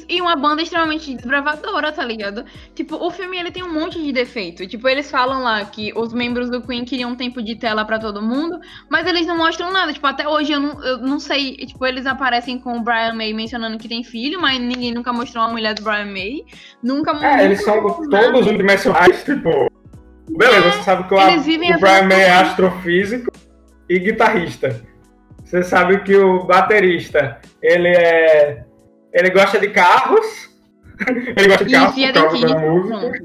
E 0.09 0.21
uma 0.21 0.37
banda 0.37 0.61
extremamente 0.61 1.15
desbravadora, 1.15 1.91
tá 1.91 2.05
ligado? 2.05 2.45
Tipo, 2.75 2.97
o 2.97 3.11
filme 3.11 3.39
ele 3.39 3.51
tem 3.51 3.63
um 3.63 3.73
monte 3.73 4.03
de 4.03 4.13
defeito. 4.13 4.67
Tipo, 4.67 4.89
eles 4.89 5.11
falam 5.11 5.43
lá 5.43 5.65
que 5.65 5.93
os 5.97 6.13
membros 6.13 6.51
do 6.51 6.61
Queen 6.61 6.85
queriam 6.85 7.15
tempo 7.15 7.43
de 7.43 7.57
tela 7.57 7.85
para 7.85 7.99
todo 7.99 8.21
mundo, 8.21 8.59
mas 8.91 9.07
eles 9.07 9.27
não 9.27 9.39
mostram 9.39 9.73
nada. 9.73 9.93
Tipo, 9.93 10.07
até 10.07 10.29
hoje 10.29 10.53
eu 10.53 10.61
não, 10.61 10.85
eu 10.85 10.99
não 10.99 11.19
sei. 11.19 11.57
Tipo, 11.57 11.87
eles 11.87 12.07
aparecem 12.07 12.59
com 12.59 12.77
o 12.77 12.81
Brian 12.83 13.15
May 13.15 13.33
mencionando 13.33 13.79
que 13.79 13.89
tem 13.89 14.05
filho, 14.05 14.41
mas 14.41 14.61
ninguém 14.61 14.93
nunca 14.93 15.13
mostrou 15.13 15.45
a 15.45 15.49
mulher 15.49 15.75
do 15.75 15.83
Brian 15.83 16.07
May. 16.07 16.45
Nunca 16.83 17.13
mostrou. 17.13 17.33
É, 17.33 17.45
eles 17.45 17.65
são 17.65 17.83
todos 17.83 18.47
unidimensionais, 18.47 19.25
tipo. 19.25 19.69
Beleza, 20.31 20.67
é, 20.67 20.71
você 20.73 20.83
sabe 20.83 21.09
que 21.09 21.15
o, 21.15 21.19
o 21.19 21.81
Brian 21.81 22.03
May 22.03 22.23
é 22.23 22.33
astrofísico 22.33 23.33
e 23.89 23.99
guitarrista. 23.99 24.85
Você 25.45 25.63
sabe 25.63 26.03
que 26.03 26.15
o 26.15 26.45
baterista, 26.45 27.41
ele 27.63 27.89
é 27.89 28.68
ele 29.13 29.31
gosta 29.31 29.59
de 29.59 29.69
carros. 29.71 30.51
ele 31.37 31.49
gosta 31.49 31.65
de 31.65 31.73
carros 31.73 31.95
por 31.95 32.13
causa 32.13 32.47
da 32.47 32.59
música. 32.59 33.25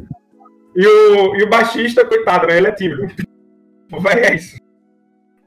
E 0.75 0.87
o, 0.87 1.35
e 1.35 1.43
o 1.43 1.49
baixista, 1.49 2.05
coitado, 2.05 2.47
né? 2.47 2.57
Ele 2.57 2.67
é 2.67 2.71
tímido. 2.71 3.07
Vai, 3.99 4.19
é 4.19 4.35
isso. 4.35 4.57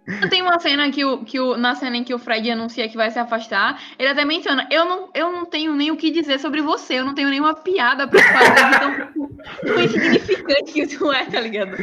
Tem 0.30 0.40
uma 0.40 0.59
cena 0.61 0.90
que, 0.90 1.04
o, 1.04 1.24
que 1.24 1.40
o, 1.40 1.57
na 1.57 1.74
cena 1.74 1.96
em 1.96 2.04
que 2.04 2.14
o 2.14 2.18
Fred 2.18 2.48
anuncia 2.50 2.88
que 2.88 2.96
vai 2.96 3.11
se 3.11 3.18
afastar, 3.18 3.82
ele 3.98 4.09
até 4.09 4.24
menciona: 4.24 4.66
eu 4.70 4.84
não, 4.84 5.11
eu 5.12 5.32
não 5.32 5.44
tenho 5.44 5.74
nem 5.74 5.90
o 5.90 5.96
que 5.96 6.11
dizer 6.11 6.38
sobre 6.38 6.62
você, 6.62 6.94
eu 6.94 7.04
não 7.04 7.14
tenho 7.14 7.28
nenhuma 7.28 7.54
piada 7.54 8.07
pra 8.07 8.22
fazer, 8.22 8.76
então 8.76 9.26
insignificante 9.82 10.72
que 10.72 10.86
tu 10.86 11.12
é, 11.12 11.24
tá 11.24 11.40
ligado? 11.40 11.76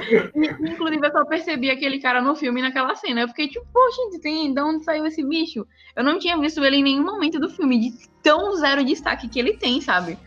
Inclusive, 0.62 1.06
eu 1.06 1.12
só 1.12 1.26
percebi 1.26 1.70
aquele 1.70 2.00
cara 2.00 2.22
no 2.22 2.36
filme 2.36 2.62
naquela 2.62 2.96
cena. 2.96 3.22
Eu 3.22 3.28
fiquei 3.28 3.50
tipo, 3.50 3.66
poxa, 3.74 4.20
tem, 4.22 4.54
de 4.54 4.62
onde 4.62 4.86
saiu 4.86 5.06
esse 5.06 5.24
bicho? 5.24 5.68
Eu 5.96 6.04
não 6.04 6.18
tinha 6.18 6.38
visto 6.38 6.64
ele 6.64 6.78
em 6.78 6.84
nenhum 6.84 7.04
momento 7.04 7.40
do 7.40 7.50
filme, 7.50 7.80
de 7.80 8.10
tão 8.22 8.56
zero 8.56 8.86
destaque 8.86 9.28
que 9.28 9.40
ele 9.40 9.58
tem, 9.58 9.82
sabe? 9.82 10.18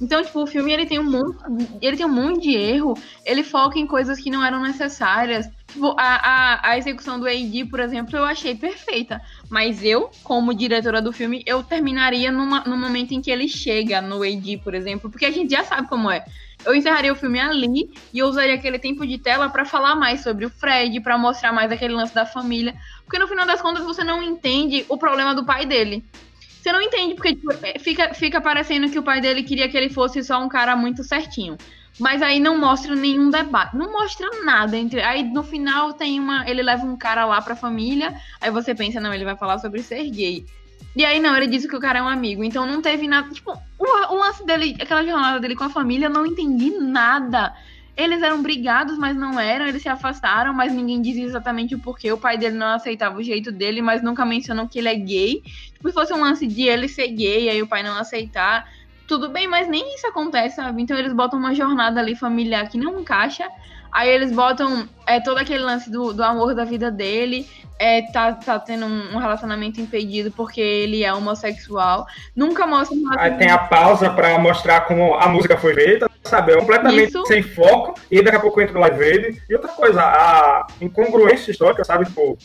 Então, 0.00 0.22
tipo, 0.22 0.42
o 0.42 0.46
filme 0.46 0.72
ele 0.72 0.84
tem 0.84 0.98
um 0.98 1.10
monte, 1.10 1.38
ele 1.80 1.96
tem 1.96 2.04
um 2.04 2.12
monte 2.12 2.42
de 2.42 2.54
erro, 2.54 2.94
ele 3.24 3.42
foca 3.42 3.78
em 3.78 3.86
coisas 3.86 4.20
que 4.20 4.30
não 4.30 4.44
eram 4.44 4.60
necessárias. 4.60 5.48
A, 5.96 6.60
a, 6.60 6.70
a 6.70 6.78
execução 6.78 7.18
do 7.18 7.26
AD, 7.26 7.66
por 7.66 7.80
exemplo, 7.80 8.16
eu 8.16 8.24
achei 8.24 8.54
perfeita. 8.54 9.20
Mas 9.48 9.82
eu, 9.82 10.10
como 10.22 10.54
diretora 10.54 11.00
do 11.00 11.12
filme, 11.12 11.42
eu 11.46 11.62
terminaria 11.62 12.30
numa, 12.32 12.60
no 12.60 12.76
momento 12.76 13.12
em 13.12 13.20
que 13.20 13.30
ele 13.30 13.48
chega 13.48 14.00
no 14.00 14.22
AD, 14.22 14.58
por 14.64 14.74
exemplo, 14.74 15.10
porque 15.10 15.26
a 15.26 15.30
gente 15.30 15.50
já 15.50 15.64
sabe 15.64 15.88
como 15.88 16.10
é. 16.10 16.24
Eu 16.64 16.74
encerraria 16.74 17.12
o 17.12 17.16
filme 17.16 17.38
ali 17.38 17.90
e 18.12 18.18
eu 18.18 18.26
usaria 18.26 18.54
aquele 18.54 18.78
tempo 18.78 19.06
de 19.06 19.18
tela 19.18 19.48
para 19.48 19.64
falar 19.64 19.94
mais 19.94 20.22
sobre 20.22 20.44
o 20.44 20.50
Fred, 20.50 21.00
para 21.00 21.16
mostrar 21.16 21.52
mais 21.52 21.70
aquele 21.70 21.94
lance 21.94 22.14
da 22.14 22.26
família. 22.26 22.74
Porque 23.04 23.18
no 23.18 23.28
final 23.28 23.46
das 23.46 23.62
contas 23.62 23.84
você 23.84 24.02
não 24.02 24.22
entende 24.22 24.84
o 24.88 24.98
problema 24.98 25.34
do 25.34 25.44
pai 25.44 25.64
dele. 25.64 26.04
Você 26.60 26.72
não 26.72 26.82
entende, 26.82 27.14
porque 27.14 27.34
tipo, 27.36 27.52
é, 27.62 27.78
fica, 27.78 28.12
fica 28.12 28.40
parecendo 28.40 28.90
que 28.90 28.98
o 28.98 29.02
pai 29.02 29.20
dele 29.20 29.44
queria 29.44 29.68
que 29.68 29.76
ele 29.76 29.88
fosse 29.88 30.24
só 30.24 30.42
um 30.42 30.48
cara 30.48 30.74
muito 30.74 31.04
certinho. 31.04 31.56
Mas 31.98 32.20
aí 32.20 32.38
não 32.38 32.58
mostra 32.58 32.94
nenhum 32.94 33.30
debate, 33.30 33.74
não 33.74 33.90
mostra 33.90 34.28
nada 34.44 34.76
entre. 34.76 35.00
Aí 35.00 35.22
no 35.22 35.42
final 35.42 35.94
tem 35.94 36.20
uma. 36.20 36.48
Ele 36.48 36.62
leva 36.62 36.84
um 36.84 36.96
cara 36.96 37.24
lá 37.24 37.40
pra 37.40 37.56
família, 37.56 38.14
aí 38.40 38.50
você 38.50 38.74
pensa, 38.74 39.00
não, 39.00 39.14
ele 39.14 39.24
vai 39.24 39.36
falar 39.36 39.58
sobre 39.58 39.82
ser 39.82 40.08
gay. 40.10 40.44
E 40.94 41.04
aí 41.04 41.20
não, 41.20 41.36
ele 41.36 41.46
disse 41.46 41.68
que 41.68 41.76
o 41.76 41.80
cara 41.80 41.98
é 41.98 42.02
um 42.02 42.08
amigo. 42.08 42.44
Então 42.44 42.66
não 42.66 42.82
teve 42.82 43.06
nada. 43.08 43.32
Tipo, 43.32 43.52
o, 43.78 44.14
o 44.14 44.18
lance 44.18 44.44
dele, 44.44 44.76
aquela 44.80 45.04
jornada 45.04 45.40
dele 45.40 45.56
com 45.56 45.64
a 45.64 45.70
família, 45.70 46.06
eu 46.06 46.10
não 46.10 46.26
entendi 46.26 46.70
nada. 46.70 47.54
eles 47.96 48.22
eram 48.22 48.42
brigados, 48.42 48.98
mas 48.98 49.16
não 49.16 49.40
eram, 49.40 49.66
eles 49.66 49.82
se 49.82 49.88
afastaram, 49.88 50.52
mas 50.52 50.72
ninguém 50.72 51.00
dizia 51.00 51.24
exatamente 51.24 51.74
o 51.74 51.78
porquê. 51.78 52.12
O 52.12 52.18
pai 52.18 52.36
dele 52.36 52.56
não 52.56 52.68
aceitava 52.68 53.18
o 53.18 53.22
jeito 53.22 53.50
dele, 53.50 53.80
mas 53.80 54.02
nunca 54.02 54.24
mencionou 54.24 54.68
que 54.68 54.78
ele 54.78 54.88
é 54.88 54.94
gay. 54.94 55.42
Tipo, 55.72 55.88
se 55.88 55.94
fosse 55.94 56.12
um 56.12 56.20
lance 56.20 56.46
de 56.46 56.62
ele 56.62 56.88
ser 56.88 57.08
gay, 57.08 57.48
aí 57.48 57.62
o 57.62 57.66
pai 57.66 57.82
não 57.82 57.96
aceitar, 57.96 58.66
tudo 59.06 59.28
bem, 59.28 59.46
mas 59.46 59.68
nem 59.68 59.94
isso 59.94 60.06
acontece, 60.06 60.56
sabe? 60.56 60.82
Então 60.82 60.96
eles 60.98 61.12
botam 61.12 61.38
uma 61.38 61.54
jornada 61.54 62.00
ali 62.00 62.14
familiar 62.14 62.68
que 62.68 62.78
não 62.78 63.00
encaixa. 63.00 63.48
Aí 63.92 64.10
eles 64.10 64.30
botam 64.30 64.86
é, 65.06 65.20
todo 65.20 65.38
aquele 65.38 65.62
lance 65.62 65.90
do, 65.90 66.12
do 66.12 66.22
amor 66.22 66.54
da 66.54 66.64
vida 66.64 66.90
dele, 66.90 67.48
é, 67.78 68.02
tá, 68.10 68.32
tá 68.32 68.58
tendo 68.58 68.84
um 68.84 69.18
relacionamento 69.18 69.80
impedido 69.80 70.30
porque 70.30 70.60
ele 70.60 71.04
é 71.04 71.12
homossexual. 71.12 72.06
Nunca 72.34 72.66
mostra 72.66 72.96
um 72.96 73.18
Aí 73.18 73.32
tem 73.38 73.50
a 73.50 73.58
pausa 73.58 74.10
pra 74.10 74.38
mostrar 74.38 74.82
como 74.82 75.14
a 75.14 75.28
música 75.28 75.56
foi 75.56 75.74
feita, 75.74 76.10
sabe? 76.24 76.52
É 76.52 76.58
completamente 76.58 77.08
Isso. 77.08 77.24
sem 77.26 77.42
foco, 77.42 77.98
e 78.10 78.22
daqui 78.22 78.36
a 78.36 78.40
pouco 78.40 78.60
entra 78.60 78.76
o 78.76 78.80
Live 78.80 79.02
Aid. 79.02 79.42
E 79.48 79.54
outra 79.54 79.70
coisa, 79.70 80.02
a 80.02 80.66
incongruência 80.80 81.50
histórica, 81.50 81.84
sabe? 81.84 82.06
Tipo, 82.06 82.36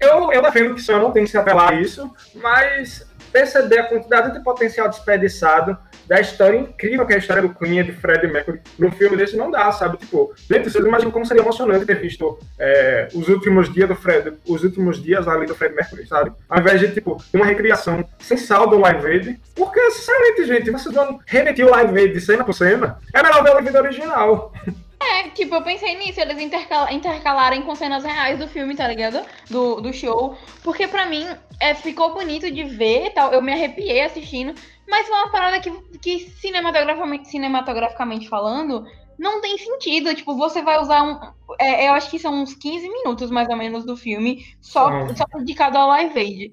eu, 0.00 0.32
eu 0.32 0.42
defendo 0.42 0.74
que 0.74 0.82
só 0.82 0.98
não 0.98 1.10
tem 1.10 1.24
que 1.24 1.30
se 1.30 1.38
apelar 1.38 1.72
a 1.72 1.74
isso, 1.74 2.10
mas 2.34 3.06
perceber 3.32 3.78
a 3.78 3.88
quantidade 3.88 4.32
de 4.32 4.44
potencial 4.44 4.88
desperdiçado 4.88 5.76
da 6.12 6.20
história 6.20 6.58
incrível 6.58 7.06
que 7.06 7.14
é 7.14 7.16
a 7.16 7.18
história 7.18 7.40
do 7.40 7.54
Queen 7.54 7.82
de 7.82 7.92
Freddie 7.92 8.30
Mercury 8.30 8.60
num 8.78 8.92
filme 8.92 9.16
desse 9.16 9.34
não 9.34 9.50
dá, 9.50 9.72
sabe? 9.72 9.96
Tipo, 9.96 10.34
gente, 10.36 10.70
vocês 10.70 10.84
imaginam 10.84 11.10
como 11.10 11.24
seria 11.24 11.40
emocionante 11.40 11.86
ter 11.86 11.98
visto 11.98 12.38
é, 12.58 13.08
os 13.14 13.28
últimos 13.28 13.72
dias 13.72 13.88
do 13.88 13.94
Fred, 13.94 14.34
os 14.46 14.62
últimos 14.62 15.02
dias 15.02 15.26
ali 15.26 15.46
do 15.46 15.54
Freddie 15.54 15.74
Mercury, 15.76 16.06
sabe? 16.06 16.32
Ao 16.50 16.60
invés 16.60 16.80
de, 16.80 16.92
tipo, 16.92 17.16
uma 17.32 17.46
recriação 17.46 18.04
sem 18.18 18.36
sal 18.36 18.68
do 18.68 18.78
Live 18.78 19.06
Aid, 19.06 19.40
porque, 19.54 19.80
sinceramente, 19.92 20.44
gente, 20.44 20.70
vocês 20.70 20.94
vão 20.94 21.18
repetir 21.24 21.64
o 21.64 21.70
Live 21.70 21.98
Aid 21.98 22.20
cena 22.20 22.44
por 22.44 22.52
cena, 22.52 22.98
é 23.14 23.22
melhor 23.22 23.42
ver 23.42 23.56
o 23.56 23.62
vídeo 23.62 23.80
original. 23.80 24.52
É, 25.02 25.28
tipo, 25.30 25.54
eu 25.54 25.62
pensei 25.62 25.96
nisso, 25.96 26.20
eles 26.20 26.38
intercal 26.40 26.90
intercalarem 26.92 27.62
com 27.62 27.74
cenas 27.74 28.04
reais 28.04 28.38
do 28.38 28.46
filme, 28.48 28.76
tá 28.76 28.86
ligado? 28.86 29.24
Do, 29.50 29.80
do 29.80 29.92
show. 29.92 30.36
Porque 30.62 30.86
pra 30.86 31.06
mim 31.06 31.26
é, 31.60 31.74
ficou 31.74 32.14
bonito 32.14 32.50
de 32.50 32.62
ver 32.64 33.10
tal. 33.12 33.32
Eu 33.32 33.42
me 33.42 33.52
arrepiei 33.52 34.02
assistindo. 34.02 34.54
Mas 34.88 35.06
foi 35.08 35.16
uma 35.16 35.30
parada 35.30 35.60
que, 35.60 35.70
que 35.98 36.30
cinematograficamente, 36.40 37.28
cinematograficamente 37.28 38.28
falando, 38.28 38.84
não 39.18 39.40
tem 39.40 39.56
sentido. 39.58 40.14
Tipo, 40.14 40.36
você 40.36 40.62
vai 40.62 40.80
usar 40.80 41.02
um. 41.02 41.18
É, 41.58 41.88
eu 41.88 41.94
acho 41.94 42.10
que 42.10 42.18
são 42.18 42.34
uns 42.42 42.54
15 42.54 42.88
minutos 42.88 43.30
mais 43.30 43.48
ou 43.48 43.56
menos 43.56 43.84
do 43.84 43.96
filme, 43.96 44.44
só, 44.60 44.88
Hum. 44.88 45.16
só 45.16 45.24
dedicado 45.38 45.78
ao 45.78 45.88
Live 45.88 46.18
Aid. 46.18 46.52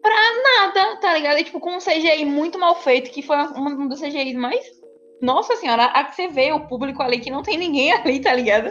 Pra 0.00 0.14
nada, 0.42 0.96
tá 1.00 1.14
ligado? 1.14 1.38
E, 1.38 1.44
tipo, 1.44 1.60
com 1.60 1.76
um 1.76 1.80
CGI 1.80 2.24
muito 2.24 2.58
mal 2.58 2.74
feito, 2.76 3.10
que 3.10 3.20
foi 3.20 3.36
um 3.36 3.88
dos 3.88 4.00
CGIs 4.00 4.34
mais 4.34 4.64
nossa 5.20 5.56
senhora, 5.56 5.84
a 5.86 6.04
que 6.04 6.14
você 6.14 6.28
vê 6.28 6.52
o 6.52 6.66
público 6.66 7.02
ali 7.02 7.18
que 7.18 7.30
não 7.30 7.42
tem 7.42 7.58
ninguém 7.58 7.92
ali, 7.94 8.20
tá 8.20 8.34
ligado? 8.34 8.70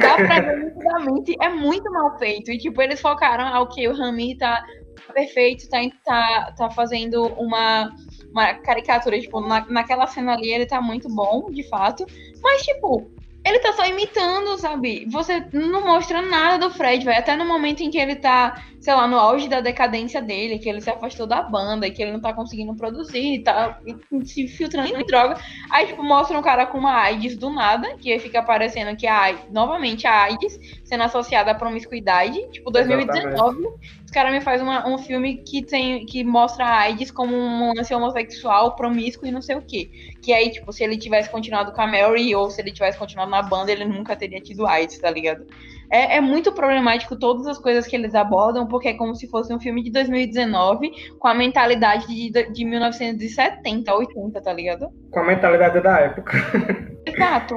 Dá 0.00 0.16
pra 0.16 0.40
ver 0.40 0.64
nitidamente, 0.64 1.36
é 1.40 1.48
muito 1.48 1.90
mal 1.92 2.18
feito. 2.18 2.50
E 2.50 2.58
tipo, 2.58 2.80
eles 2.80 3.00
focaram, 3.00 3.44
ah, 3.44 3.60
ok, 3.60 3.88
o 3.88 3.96
Rami 3.96 4.36
tá 4.36 4.64
perfeito, 5.12 5.68
tá, 5.68 5.78
tá, 6.04 6.52
tá 6.56 6.70
fazendo 6.70 7.26
uma, 7.34 7.90
uma 8.30 8.54
caricatura, 8.54 9.18
tipo, 9.18 9.40
na, 9.40 9.64
naquela 9.68 10.06
cena 10.06 10.34
ali 10.34 10.52
ele 10.52 10.66
tá 10.66 10.80
muito 10.80 11.08
bom, 11.08 11.50
de 11.50 11.68
fato. 11.68 12.04
Mas, 12.42 12.62
tipo, 12.62 13.10
ele 13.44 13.58
tá 13.60 13.72
só 13.72 13.86
imitando, 13.86 14.58
sabe? 14.58 15.06
Você 15.10 15.46
não 15.52 15.84
mostra 15.84 16.20
nada 16.22 16.68
do 16.68 16.74
Fred, 16.74 17.04
velho. 17.04 17.18
Até 17.18 17.36
no 17.36 17.46
momento 17.46 17.80
em 17.82 17.90
que 17.90 17.98
ele 17.98 18.16
tá, 18.16 18.62
sei 18.80 18.94
lá, 18.94 19.06
no 19.08 19.18
auge 19.18 19.48
da 19.48 19.60
decadência 19.60 20.22
dele, 20.22 20.58
que 20.58 20.68
ele 20.68 20.80
se 20.80 20.88
afastou 20.88 21.26
da 21.26 21.42
banda, 21.42 21.90
que 21.90 22.02
ele 22.02 22.12
não 22.12 22.20
tá 22.20 22.32
conseguindo 22.32 22.74
produzir, 22.74 23.42
tá 23.42 23.78
se 24.24 24.46
filtrando 24.46 24.96
em 24.96 25.04
droga. 25.04 25.36
Aí, 25.70 25.86
tipo, 25.86 26.02
mostra 26.02 26.38
um 26.38 26.42
cara 26.42 26.64
com 26.66 26.78
uma 26.78 26.94
AIDS 26.94 27.36
do 27.36 27.50
nada, 27.50 27.96
que 27.96 28.12
aí 28.12 28.18
fica 28.18 28.38
aparecendo 28.38 28.96
que 28.96 29.06
a 29.06 29.18
AIDS, 29.20 29.50
novamente 29.50 30.06
a 30.06 30.22
AIDS, 30.22 30.58
sendo 30.84 31.02
associada 31.02 31.50
à 31.50 31.54
promiscuidade. 31.54 32.40
Tipo, 32.50 32.70
2019, 32.70 33.66
os 34.04 34.10
caras 34.10 34.32
me 34.32 34.40
fazem 34.40 34.66
uma- 34.66 34.88
um 34.88 34.96
filme 34.96 35.38
que 35.38 35.62
tem 35.62 36.06
que 36.06 36.22
mostra 36.24 36.64
a 36.64 36.78
AIDS 36.80 37.10
como 37.10 37.34
um 37.36 37.72
lance 37.76 37.92
homossexual, 37.92 38.74
promíscuo 38.76 39.26
e 39.26 39.30
não 39.30 39.42
sei 39.42 39.56
o 39.56 39.62
quê. 39.62 39.90
Que 40.22 40.32
aí, 40.32 40.50
tipo, 40.50 40.72
se 40.72 40.82
ele 40.84 40.96
tivesse 40.96 41.28
continuado 41.30 41.72
com 41.72 41.82
a 41.82 41.86
Mary 41.86 42.34
ou 42.34 42.50
se 42.50 42.60
ele 42.60 42.72
tivesse 42.72 42.98
continuado 42.98 43.30
na 43.30 43.42
banda, 43.42 43.72
ele 43.72 43.84
nunca 43.84 44.14
teria 44.16 44.40
tido 44.40 44.66
AIDS, 44.66 44.98
tá 44.98 45.10
ligado? 45.10 45.44
É, 45.90 46.16
é 46.16 46.20
muito 46.20 46.52
problemático 46.52 47.16
todas 47.16 47.46
as 47.46 47.58
coisas 47.58 47.86
que 47.86 47.96
eles 47.96 48.14
abordam, 48.14 48.66
porque 48.66 48.88
é 48.88 48.94
como 48.94 49.14
se 49.14 49.28
fosse 49.28 49.52
um 49.54 49.60
filme 49.60 49.82
de 49.82 49.90
2019 49.90 50.90
com 51.18 51.28
a 51.28 51.34
mentalidade 51.34 52.06
de, 52.06 52.30
de 52.52 52.64
1970, 52.64 53.94
80, 53.94 54.40
tá 54.40 54.52
ligado? 54.52 54.88
Com 55.10 55.20
a 55.20 55.24
mentalidade 55.24 55.80
da 55.80 55.98
época. 56.00 56.36
Exato. 57.06 57.56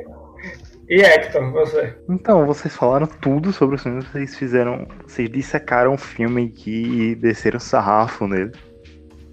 E 0.89 1.01
Hector, 1.01 1.51
você? 1.51 1.95
Então, 2.09 2.45
vocês 2.45 2.75
falaram 2.75 3.07
tudo 3.07 3.53
sobre 3.53 3.75
o 3.75 3.79
filme, 3.79 4.01
vocês 4.01 4.37
fizeram. 4.37 4.85
Vocês 5.07 5.29
dissecaram 5.29 5.93
o 5.93 5.97
filme 5.97 6.51
aqui 6.53 6.83
e 6.83 7.15
desceram 7.15 7.59
sarrafo 7.59 8.27
nele. 8.27 8.51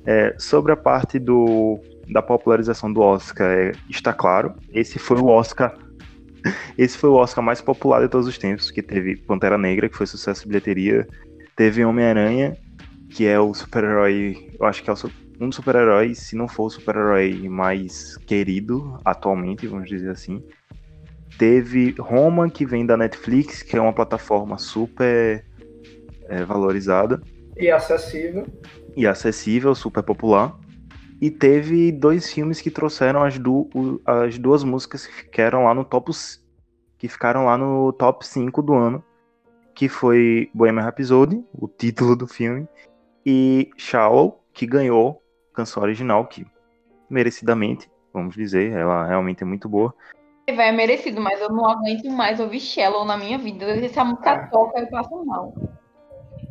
É, 0.06 0.34
sobre 0.38 0.72
a 0.72 0.76
parte 0.76 1.18
do, 1.18 1.80
da 2.08 2.22
popularização 2.22 2.92
do 2.92 3.00
Oscar, 3.00 3.50
é, 3.50 3.72
está 3.90 4.12
claro, 4.12 4.54
esse 4.72 4.98
foi 4.98 5.18
o 5.18 5.26
Oscar. 5.26 5.74
Esse 6.76 6.96
foi 6.96 7.10
o 7.10 7.14
Oscar 7.14 7.42
mais 7.42 7.60
popular 7.60 8.00
de 8.00 8.08
todos 8.08 8.26
os 8.26 8.38
tempos, 8.38 8.70
que 8.70 8.82
teve 8.82 9.16
Pantera 9.16 9.58
Negra, 9.58 9.88
que 9.88 9.96
foi 9.96 10.06
sucesso 10.06 10.42
de 10.42 10.48
bilheteria, 10.48 11.06
teve 11.56 11.84
Homem-Aranha, 11.84 12.56
que 13.10 13.26
é 13.26 13.38
o 13.40 13.52
super-herói, 13.54 14.50
eu 14.58 14.66
acho 14.66 14.82
que 14.82 14.90
é 14.90 14.94
um 15.40 15.48
dos 15.48 15.56
super-heróis, 15.56 16.18
se 16.18 16.36
não 16.36 16.46
for 16.46 16.64
o 16.64 16.70
super-herói 16.70 17.48
mais 17.48 18.16
querido 18.18 19.00
atualmente, 19.04 19.66
vamos 19.66 19.88
dizer 19.88 20.10
assim. 20.10 20.42
Teve 21.38 21.94
Roma, 21.98 22.50
que 22.50 22.66
vem 22.66 22.84
da 22.84 22.96
Netflix, 22.96 23.62
que 23.62 23.76
é 23.76 23.80
uma 23.80 23.92
plataforma 23.92 24.58
super 24.58 25.44
é, 26.28 26.44
valorizada 26.44 27.20
E 27.56 27.70
acessível. 27.70 28.46
e 28.96 29.06
acessível, 29.06 29.74
super 29.74 30.02
popular. 30.02 30.58
E 31.20 31.30
teve 31.30 31.90
dois 31.90 32.32
filmes 32.32 32.60
que 32.60 32.70
trouxeram 32.70 33.22
as, 33.24 33.38
du 33.38 33.68
as 34.06 34.38
duas 34.38 34.62
músicas 34.62 35.06
que 35.06 35.12
ficaram 35.12 35.64
lá 35.64 35.74
no 35.74 35.84
top 35.84 36.12
que 36.96 37.08
ficaram 37.08 37.44
lá 37.46 37.56
no 37.56 37.92
top 37.92 38.26
5 38.26 38.60
do 38.60 38.74
ano, 38.74 39.04
que 39.74 39.88
foi 39.88 40.50
Bohemian 40.52 40.82
Rhapsody, 40.82 41.44
o 41.54 41.68
título 41.68 42.16
do 42.16 42.26
filme, 42.26 42.68
e 43.24 43.70
Shallow, 43.76 44.42
que 44.52 44.66
ganhou 44.66 45.22
canção 45.54 45.82
original, 45.82 46.26
que 46.26 46.44
merecidamente, 47.08 47.88
vamos 48.12 48.34
dizer, 48.34 48.72
ela 48.72 49.06
realmente 49.06 49.42
é 49.42 49.46
muito 49.46 49.68
boa. 49.68 49.94
Vai, 50.54 50.68
é 50.68 50.72
merecido, 50.72 51.20
mas 51.20 51.40
eu 51.40 51.50
não 51.50 51.68
aguento 51.68 52.10
mais 52.10 52.40
ouvir 52.40 52.60
Shallow 52.60 53.04
na 53.04 53.16
minha 53.16 53.38
vida. 53.38 53.88
Se 53.88 53.98
a 53.98 54.04
música 54.04 54.48
toca, 54.50 54.80
eu 54.80 54.88
passo 54.88 55.24
mal. 55.24 55.54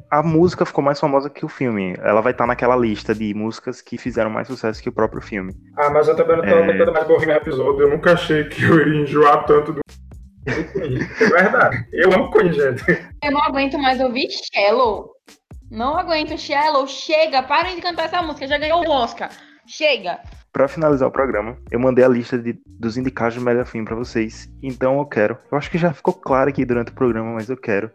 A 0.10 0.24
música 0.24 0.66
ficou 0.66 0.84
mais 0.84 1.00
famosa 1.00 1.30
que 1.30 1.44
o 1.46 1.50
filme. 1.50 1.96
Ela 2.00 2.22
vai 2.22 2.32
estar 2.32 2.48
naquela 2.48 2.76
lista 2.78 3.14
de 3.14 3.34
músicas 3.34 3.82
que 3.82 3.98
fizeram 3.98 4.30
mais 4.30 4.48
sucesso 4.48 4.82
que 4.82 4.88
o 4.90 4.94
próprio 4.94 5.22
filme. 5.22 5.54
Ah, 5.78 5.90
mas 5.90 6.08
eu 6.08 6.16
também 6.16 6.38
não 6.38 6.44
tô 6.44 6.50
É. 6.50 6.64
aguentando 6.64 6.94
mais 6.94 7.08
Bohemian 7.08 7.36
episódio. 7.36 7.82
Eu 7.82 7.90
nunca 7.90 8.14
achei 8.14 8.46
que 8.46 8.64
eu 8.64 8.80
iria 8.80 9.02
enjoar 9.02 9.46
tanto 9.46 9.74
do. 9.74 9.82
É 10.48 11.26
verdade. 11.30 11.86
Eu 11.92 12.12
amo 12.14 12.32
Queen, 12.32 12.54
gente. 12.54 12.84
Eu 13.24 13.32
não 13.32 13.44
aguento 13.44 13.78
mais 13.78 14.00
ouvir 14.00 14.28
Shallow. 14.54 15.12
Não 15.70 15.98
aguento 15.98 16.38
Shallow. 16.38 16.88
Chega, 16.88 17.44
parem 17.44 17.76
de 17.76 17.82
cantar 17.82 18.06
essa 18.06 18.22
música. 18.22 18.48
Já 18.48 18.58
ganhou 18.58 18.86
o 18.86 18.90
Oscar. 18.90 19.30
Chega. 19.66 20.20
Pra 20.54 20.70
finalizar 20.70 21.08
o 21.08 21.12
programa, 21.12 21.58
eu 21.70 21.80
mandei 21.80 22.04
a 22.04 22.08
lista 22.08 22.38
de- 22.40 22.58
dos 22.66 22.98
indicados 22.98 23.36
do 23.36 23.42
melhor 23.42 23.66
filme 23.66 23.86
pra 23.86 23.96
vocês. 23.96 24.50
Então 24.64 24.98
eu 25.00 25.06
quero. 25.06 25.38
Eu 25.52 25.58
acho 25.58 25.70
que 25.70 25.78
já 25.78 25.92
ficou 25.94 26.14
claro 26.14 26.50
aqui 26.50 26.64
durante 26.64 26.92
o 26.92 26.96
programa, 26.96 27.34
mas 27.34 27.50
eu 27.50 27.58
quero 27.58 27.92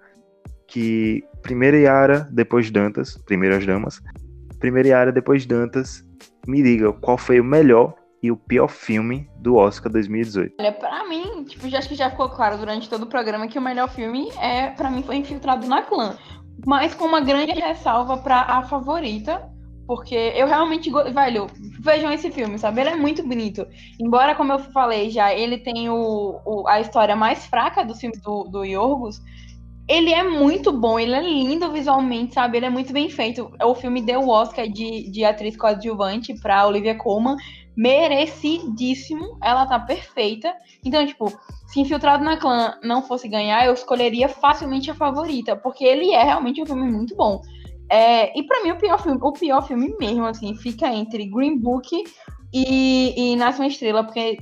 que 0.73 1.23
primeiro 1.43 1.77
Yara, 1.77 2.27
depois 2.33 2.71
Dantas, 2.71 3.19
primeiro 3.27 3.57
as 3.57 3.67
damas. 3.67 4.01
Primeiro 4.59 4.89
Yara, 4.89 5.13
depois 5.13 5.45
Dantas, 5.45 6.03
me 6.47 6.63
diga 6.63 6.93
qual 6.95 7.19
foi 7.19 7.39
o 7.41 7.45
melhor 7.45 7.95
e 8.23 8.31
o 8.31 8.37
pior 8.37 8.69
filme 8.69 9.29
do 9.39 9.57
Oscar 9.57 9.93
2018. 9.93 10.55
Olha, 10.59 10.73
pra 10.73 11.07
mim, 11.09 11.45
tipo, 11.45 11.69
já 11.69 11.79
acho 11.79 11.89
que 11.89 11.95
já 11.95 12.09
ficou 12.09 12.29
claro 12.31 12.57
durante 12.57 12.89
todo 12.89 13.03
o 13.03 13.07
programa 13.07 13.49
que 13.49 13.59
o 13.59 13.63
melhor 13.63 13.91
filme 13.91 14.31
é, 14.41 14.69
para 14.71 14.91
mim, 14.91 15.03
foi 15.03 15.17
Infiltrado 15.17 15.67
na 15.67 15.83
Clã. 15.83 16.17
Mas 16.65 16.95
com 16.95 17.05
uma 17.05 17.21
grande 17.21 17.53
ressalva 17.53 18.17
pra 18.19 18.43
a 18.43 18.63
favorita, 18.63 19.51
porque 19.87 20.15
eu 20.15 20.47
realmente, 20.47 20.91
velho, 21.13 21.49
vejam 21.81 22.13
esse 22.13 22.31
filme, 22.31 22.57
sabe? 22.59 22.81
Ele 22.81 22.91
é 22.91 22.97
muito 22.97 23.27
bonito. 23.27 23.67
Embora, 24.01 24.35
como 24.37 24.53
eu 24.53 24.59
falei 24.61 25.11
já, 25.11 25.35
ele 25.35 25.59
tem 25.59 25.91
o, 25.91 26.41
o- 26.47 26.69
a 26.69 26.81
história 26.81 27.17
mais 27.17 27.45
fraca 27.47 27.85
dos 27.85 27.99
filmes 27.99 28.21
do, 28.23 28.45
do 28.45 28.65
Yorgos, 28.65 29.21
ele 29.89 30.13
é 30.13 30.23
muito 30.23 30.73
bom, 30.73 30.99
ele 30.99 31.15
é 31.15 31.21
lindo 31.21 31.71
visualmente, 31.73 32.35
sabe? 32.35 32.57
Ele 32.57 32.67
é 32.67 32.71
muito 32.71 32.93
bem 32.93 33.09
feito. 33.11 33.51
O 33.63 33.75
filme 33.75 34.01
deu 34.01 34.21
o 34.21 34.31
Oscar 34.31 34.69
de, 34.69 35.11
de 35.11 35.25
atriz 35.25 35.57
coadjuvante 35.57 36.35
pra 36.41 36.67
Olivia 36.67 36.95
Colman, 36.95 37.37
merecidíssimo. 37.77 39.39
Ela 39.43 39.67
tá 39.67 39.79
perfeita. 39.81 40.55
Então, 40.85 41.05
tipo, 41.07 41.33
se 41.67 41.81
Infiltrado 41.81 42.23
na 42.23 42.37
Clã 42.37 42.79
não 42.83 43.03
fosse 43.03 43.29
ganhar, 43.29 43.67
eu 43.67 43.75
escolheria 43.75 44.29
facilmente 44.29 44.91
a 44.91 44.95
favorita, 44.95 45.57
porque 45.57 45.85
ele 45.85 46.13
é 46.13 46.23
realmente 46.23 46.63
um 46.63 46.67
filme 46.67 46.91
muito 46.91 47.17
bom. 47.17 47.43
É, 47.91 48.39
e 48.39 48.43
pra 48.45 48.63
mim, 48.63 48.71
o 48.71 48.79
pior 48.79 49.03
filme, 49.03 49.19
o 49.21 49.33
pior 49.33 49.67
filme 49.67 49.95
mesmo, 49.99 50.25
assim, 50.25 50.55
fica 50.55 50.89
entre 50.89 51.27
Green 51.27 51.59
Book 51.59 52.05
e, 52.53 53.15
e 53.17 53.37
Nasce 53.37 53.61
uma 53.61 53.67
Estrela, 53.67 54.05
porque 54.05 54.39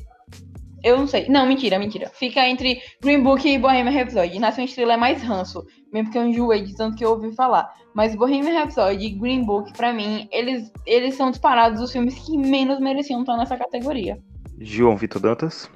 Eu 0.82 0.98
não 0.98 1.06
sei. 1.06 1.28
Não, 1.28 1.46
mentira, 1.46 1.78
mentira. 1.78 2.10
Fica 2.14 2.46
entre 2.48 2.80
Green 3.02 3.22
Book 3.22 3.46
e 3.46 3.58
Bohemian 3.58 3.92
Rhapsody. 3.92 4.38
Nasce 4.38 4.60
uma 4.60 4.64
Estrela 4.64 4.94
é 4.94 4.96
mais 4.96 5.22
ranço. 5.22 5.64
Mesmo 5.92 6.06
porque 6.06 6.18
eu 6.18 6.26
enjoei 6.26 6.62
de 6.62 6.74
tanto 6.76 6.96
que 6.96 7.04
eu 7.04 7.10
ouvi 7.10 7.34
falar. 7.34 7.72
Mas 7.94 8.14
Bohemian 8.14 8.60
Rhapsody 8.60 9.06
e 9.06 9.10
Green 9.10 9.44
Book, 9.44 9.72
pra 9.72 9.92
mim, 9.92 10.28
eles, 10.30 10.72
eles 10.86 11.14
são 11.14 11.30
disparados 11.30 11.80
os 11.80 11.92
filmes 11.92 12.14
que 12.14 12.36
menos 12.36 12.80
mereciam 12.80 13.20
estar 13.20 13.36
nessa 13.36 13.56
categoria. 13.56 14.18
João 14.60 14.96
Vitor 14.96 15.20
Dantas? 15.20 15.70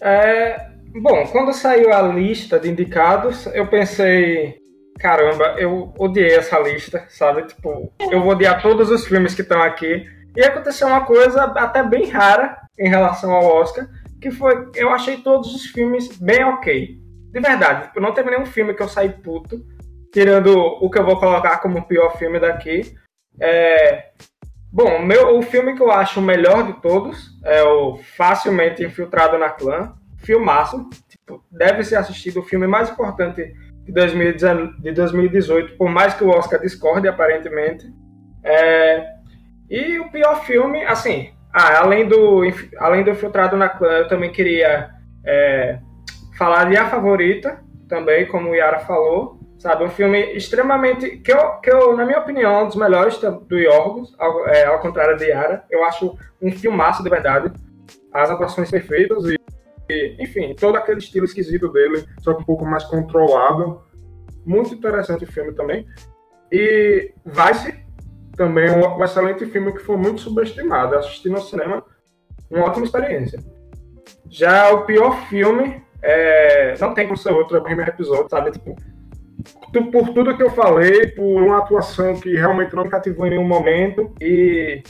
É, 0.00 0.70
bom, 1.00 1.26
quando 1.28 1.52
saiu 1.52 1.92
a 1.92 2.02
lista 2.02 2.58
de 2.58 2.68
indicados, 2.68 3.46
eu 3.46 3.66
pensei, 3.68 4.58
caramba, 4.98 5.54
eu 5.58 5.92
odiei 5.98 6.34
essa 6.34 6.58
lista, 6.58 7.06
sabe? 7.08 7.46
Tipo, 7.46 7.92
eu 8.10 8.20
vou 8.20 8.32
odiar 8.32 8.60
todos 8.60 8.90
os 8.90 9.06
filmes 9.06 9.34
que 9.34 9.42
estão 9.42 9.62
aqui. 9.62 10.06
E 10.36 10.42
aconteceu 10.42 10.88
uma 10.88 11.04
coisa 11.04 11.44
até 11.44 11.82
bem 11.82 12.08
rara 12.08 12.56
em 12.78 12.88
relação 12.88 13.32
ao 13.32 13.44
Oscar, 13.44 13.88
que 14.22 14.30
foi, 14.30 14.70
eu 14.74 14.88
achei 14.88 15.18
todos 15.18 15.54
os 15.54 15.66
filmes 15.66 16.16
bem 16.16 16.44
ok. 16.44 16.98
De 17.30 17.40
verdade, 17.40 17.88
tipo, 17.88 18.00
não 18.00 18.14
teve 18.14 18.30
nenhum 18.30 18.46
filme 18.46 18.72
que 18.72 18.82
eu 18.82 18.88
saí 18.88 19.10
puto, 19.10 19.62
tirando 20.12 20.56
o 20.56 20.88
que 20.88 20.98
eu 20.98 21.04
vou 21.04 21.18
colocar 21.18 21.58
como 21.58 21.78
o 21.78 21.86
pior 21.86 22.16
filme 22.16 22.38
daqui. 22.38 22.94
É, 23.40 24.12
Bom, 24.74 25.00
meu, 25.00 25.36
o 25.36 25.42
filme 25.42 25.74
que 25.74 25.82
eu 25.82 25.90
acho 25.90 26.18
o 26.18 26.22
melhor 26.22 26.64
de 26.64 26.80
todos 26.80 27.38
é 27.44 27.62
o 27.62 27.98
Facilmente 28.16 28.82
Infiltrado 28.82 29.36
na 29.36 29.50
Clã. 29.50 29.92
Filmaço. 30.16 30.88
Tipo, 31.06 31.44
deve 31.52 31.84
ser 31.84 31.96
assistido 31.96 32.40
o 32.40 32.42
filme 32.42 32.66
mais 32.66 32.88
importante 32.88 33.54
de, 33.84 33.92
2019, 33.92 34.80
de 34.80 34.92
2018, 34.92 35.76
por 35.76 35.90
mais 35.90 36.14
que 36.14 36.24
o 36.24 36.30
Oscar 36.30 36.58
discorde, 36.58 37.06
aparentemente. 37.06 37.86
É, 38.42 39.04
e 39.68 39.98
o 39.98 40.10
pior 40.10 40.42
filme, 40.42 40.82
assim, 40.84 41.34
ah, 41.52 41.80
além, 41.80 42.08
do, 42.08 42.42
além 42.78 43.04
do 43.04 43.10
Infiltrado 43.10 43.56
na 43.56 43.68
Clã, 43.68 43.98
eu 43.98 44.08
também 44.08 44.32
queria 44.32 44.90
é, 45.24 45.78
falar 46.38 46.64
de 46.64 46.76
A 46.76 46.88
Favorita, 46.88 47.60
também, 47.88 48.26
como 48.26 48.50
o 48.50 48.54
Yara 48.54 48.80
falou. 48.80 49.38
Sabe, 49.58 49.84
um 49.84 49.90
filme 49.90 50.18
extremamente. 50.34 51.18
Que 51.18 51.32
eu, 51.32 51.50
que 51.60 51.70
eu 51.70 51.96
na 51.96 52.04
minha 52.04 52.18
opinião, 52.18 52.52
é 52.52 52.62
um 52.64 52.66
dos 52.66 52.74
melhores 52.74 53.18
do 53.18 53.58
Yorgos, 53.58 54.12
ao, 54.18 54.48
é, 54.48 54.64
ao 54.64 54.80
contrário 54.80 55.16
de 55.16 55.26
Yara. 55.26 55.64
Eu 55.70 55.84
acho 55.84 56.18
um 56.40 56.50
filmaço 56.50 57.02
de 57.02 57.10
verdade. 57.10 57.52
As 58.12 58.30
atuações 58.30 58.70
perfeitas 58.70 59.24
e, 59.26 59.38
e, 59.88 60.16
enfim, 60.18 60.54
todo 60.58 60.76
aquele 60.76 60.98
estilo 60.98 61.26
esquisito 61.26 61.68
dele, 61.68 62.04
só 62.20 62.34
que 62.34 62.42
um 62.42 62.44
pouco 62.44 62.64
mais 62.64 62.82
controlado. 62.84 63.82
Muito 64.44 64.74
interessante 64.74 65.24
o 65.24 65.30
filme 65.30 65.52
também. 65.52 65.86
E 66.50 67.12
Vice, 67.24 67.81
também 68.42 68.68
um, 68.68 68.98
um 68.98 69.04
excelente 69.04 69.46
filme 69.46 69.72
que 69.72 69.78
foi 69.78 69.96
muito 69.96 70.20
subestimado. 70.20 70.96
Assisti 70.96 71.28
no 71.28 71.40
cinema, 71.40 71.84
uma 72.50 72.66
ótima 72.66 72.84
experiência. 72.84 73.38
Já 74.28 74.72
o 74.72 74.84
pior 74.84 75.16
filme, 75.28 75.80
é, 76.02 76.74
não 76.80 76.92
tem 76.92 77.06
como 77.06 77.16
ser 77.16 77.30
outro, 77.30 77.56
é 77.56 77.60
o 77.60 77.62
primeiro 77.62 77.92
episódio, 77.92 78.28
sabe? 78.28 78.50
Tipo, 78.50 78.74
por 79.92 80.08
tudo 80.08 80.36
que 80.36 80.42
eu 80.42 80.50
falei, 80.50 81.06
por 81.06 81.40
uma 81.40 81.58
atuação 81.58 82.18
que 82.18 82.34
realmente 82.34 82.74
não 82.74 82.88
cativou 82.88 83.26
em 83.26 83.30
nenhum 83.30 83.46
momento 83.46 84.12
e 84.20 84.82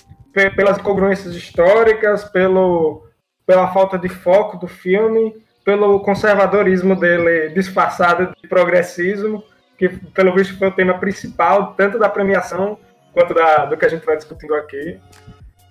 pelas 0.57 0.79
incongruências 0.79 1.35
históricas, 1.35 2.25
pelo, 2.25 3.07
pela 3.47 3.69
falta 3.69 3.99
de 3.99 4.09
foco 4.09 4.57
do 4.57 4.67
filme, 4.67 5.35
pelo 5.63 6.01
conservadorismo 6.01 6.97
dele 6.97 7.51
disfarçado 7.51 8.35
de 8.41 8.49
progressismo, 8.49 9.45
que 9.77 9.91
pelo 9.91 10.35
visto 10.35 10.59
foi 10.59 10.69
o 10.69 10.73
tema 10.73 10.95
principal, 10.95 11.75
tanto 11.75 11.99
da 11.99 12.09
premiação 12.09 12.79
quanto 13.13 13.35
da, 13.35 13.67
do 13.67 13.77
que 13.77 13.85
a 13.85 13.89
gente 13.89 14.05
vai 14.05 14.17
discutindo 14.17 14.55
aqui. 14.55 14.99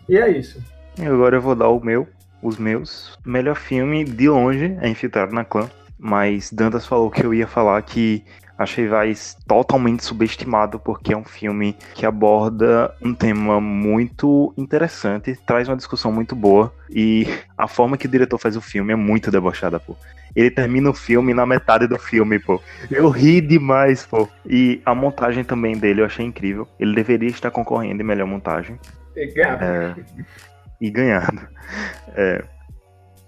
E 0.07 0.17
é 0.17 0.29
isso. 0.29 0.63
E 0.99 1.05
agora 1.05 1.37
eu 1.37 1.41
vou 1.41 1.55
dar 1.55 1.69
o 1.69 1.79
meu, 1.79 2.07
os 2.41 2.57
meus. 2.57 3.17
Melhor 3.25 3.55
filme, 3.55 4.03
de 4.03 4.29
longe, 4.29 4.77
é 4.81 4.89
Infiltrado 4.89 5.33
na 5.33 5.45
Clã. 5.45 5.69
Mas 5.97 6.51
Dantas 6.51 6.85
falou 6.85 7.11
que 7.11 7.23
eu 7.23 7.33
ia 7.33 7.47
falar 7.47 7.81
que 7.83 8.25
Achei 8.61 8.87
Vice 8.87 9.35
totalmente 9.47 10.03
subestimado 10.03 10.79
porque 10.79 11.13
é 11.13 11.17
um 11.17 11.23
filme 11.23 11.75
que 11.95 12.05
aborda 12.05 12.93
um 13.01 13.13
tema 13.13 13.59
muito 13.59 14.53
interessante, 14.55 15.35
traz 15.47 15.67
uma 15.67 15.75
discussão 15.75 16.11
muito 16.11 16.35
boa 16.35 16.71
e 16.89 17.25
a 17.57 17.67
forma 17.67 17.97
que 17.97 18.05
o 18.05 18.09
diretor 18.09 18.37
faz 18.37 18.55
o 18.55 18.61
filme 18.61 18.93
é 18.93 18.95
muito 18.95 19.31
debochada, 19.31 19.79
pô. 19.79 19.95
Ele 20.35 20.49
termina 20.49 20.89
o 20.89 20.93
filme 20.93 21.33
na 21.33 21.45
metade 21.45 21.87
do 21.87 21.97
filme, 21.97 22.39
pô. 22.39 22.61
Eu 22.89 23.09
ri 23.09 23.41
demais, 23.41 24.05
pô. 24.05 24.27
E 24.45 24.81
a 24.85 24.95
montagem 24.95 25.43
também 25.43 25.77
dele 25.77 26.01
eu 26.01 26.05
achei 26.05 26.25
incrível. 26.25 26.67
Ele 26.79 26.95
deveria 26.95 27.29
estar 27.29 27.51
concorrendo 27.51 28.01
em 28.01 28.05
melhor 28.05 28.27
montagem. 28.27 28.79
E 29.15 29.27
ganhado. 29.27 29.63
É, 29.63 29.95
e 30.79 30.89
ganhado. 30.89 31.41
É, 32.15 32.43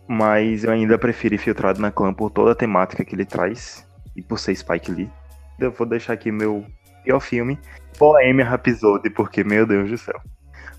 mas 0.08 0.64
eu 0.64 0.72
ainda 0.72 0.98
prefiro 0.98 1.38
Filtrado 1.38 1.82
na 1.82 1.92
Clã 1.92 2.14
por 2.14 2.30
toda 2.30 2.52
a 2.52 2.56
temática 2.56 3.04
que 3.04 3.16
ele 3.16 3.26
traz 3.26 3.86
e 4.16 4.22
por 4.22 4.40
ser 4.40 4.56
Spike 4.56 4.92
Lee 4.92 5.10
eu 5.60 5.72
vou 5.72 5.88
deixar 5.88 6.14
aqui 6.14 6.32
meu 6.32 6.66
pior 7.04 7.20
filme, 7.20 7.60
Bohemian 7.98 8.46
Rhapsody, 8.46 9.10
porque, 9.10 9.44
meu 9.44 9.66
Deus 9.66 9.90
do 9.90 9.98
céu. 9.98 10.20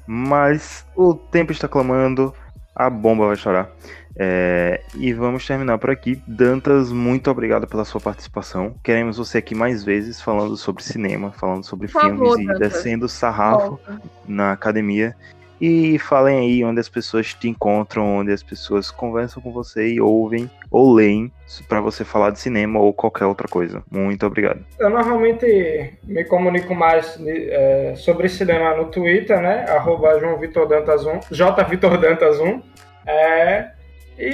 Mas 0.06 0.86
o 0.94 1.14
tempo 1.14 1.52
está 1.52 1.68
clamando, 1.68 2.34
a 2.74 2.90
bomba 2.90 3.26
vai 3.26 3.36
chorar. 3.36 3.70
É, 4.16 4.80
e 4.96 5.12
vamos 5.12 5.46
terminar 5.46 5.78
por 5.78 5.90
aqui. 5.90 6.22
Dantas, 6.26 6.92
muito 6.92 7.30
obrigado 7.30 7.66
pela 7.66 7.84
sua 7.84 8.00
participação. 8.00 8.74
Queremos 8.82 9.18
você 9.18 9.38
aqui 9.38 9.54
mais 9.54 9.84
vezes 9.84 10.20
falando 10.20 10.56
sobre 10.56 10.82
cinema, 10.82 11.32
falando 11.32 11.64
sobre 11.64 11.88
por 11.88 12.00
filmes 12.00 12.18
favor, 12.20 12.40
e 12.40 12.46
Dantas. 12.46 12.58
descendo 12.60 13.08
sarrafo 13.08 13.68
Volta. 13.70 14.00
na 14.26 14.52
academia. 14.52 15.16
E 15.60 15.98
falem 16.00 16.38
aí 16.38 16.64
onde 16.64 16.80
as 16.80 16.88
pessoas 16.88 17.32
te 17.32 17.48
encontram, 17.48 18.16
onde 18.16 18.32
as 18.32 18.42
pessoas 18.42 18.90
conversam 18.90 19.42
com 19.42 19.52
você 19.52 19.86
e 19.86 20.00
ouvem 20.00 20.50
ou 20.70 20.92
leem 20.92 21.32
para 21.68 21.80
você 21.80 22.04
falar 22.04 22.30
de 22.30 22.40
cinema 22.40 22.80
ou 22.80 22.92
qualquer 22.92 23.24
outra 23.24 23.46
coisa. 23.48 23.82
Muito 23.90 24.26
obrigado. 24.26 24.64
Eu 24.78 24.90
normalmente 24.90 25.96
me 26.04 26.24
comunico 26.24 26.74
mais 26.74 27.18
é, 27.24 27.94
sobre 27.96 28.28
cinema 28.28 28.76
no 28.76 28.86
Twitter, 28.86 29.40
né? 29.40 29.64
Arroba 29.70 30.18
João 30.18 30.38
Vitor 30.38 30.66
Dantas 30.66 31.06
1, 31.06 31.20
J 31.30 31.64
Vitor 31.64 31.98
Dantas 31.98 32.40
1. 32.40 32.60
É, 33.06 33.70
e 34.18 34.28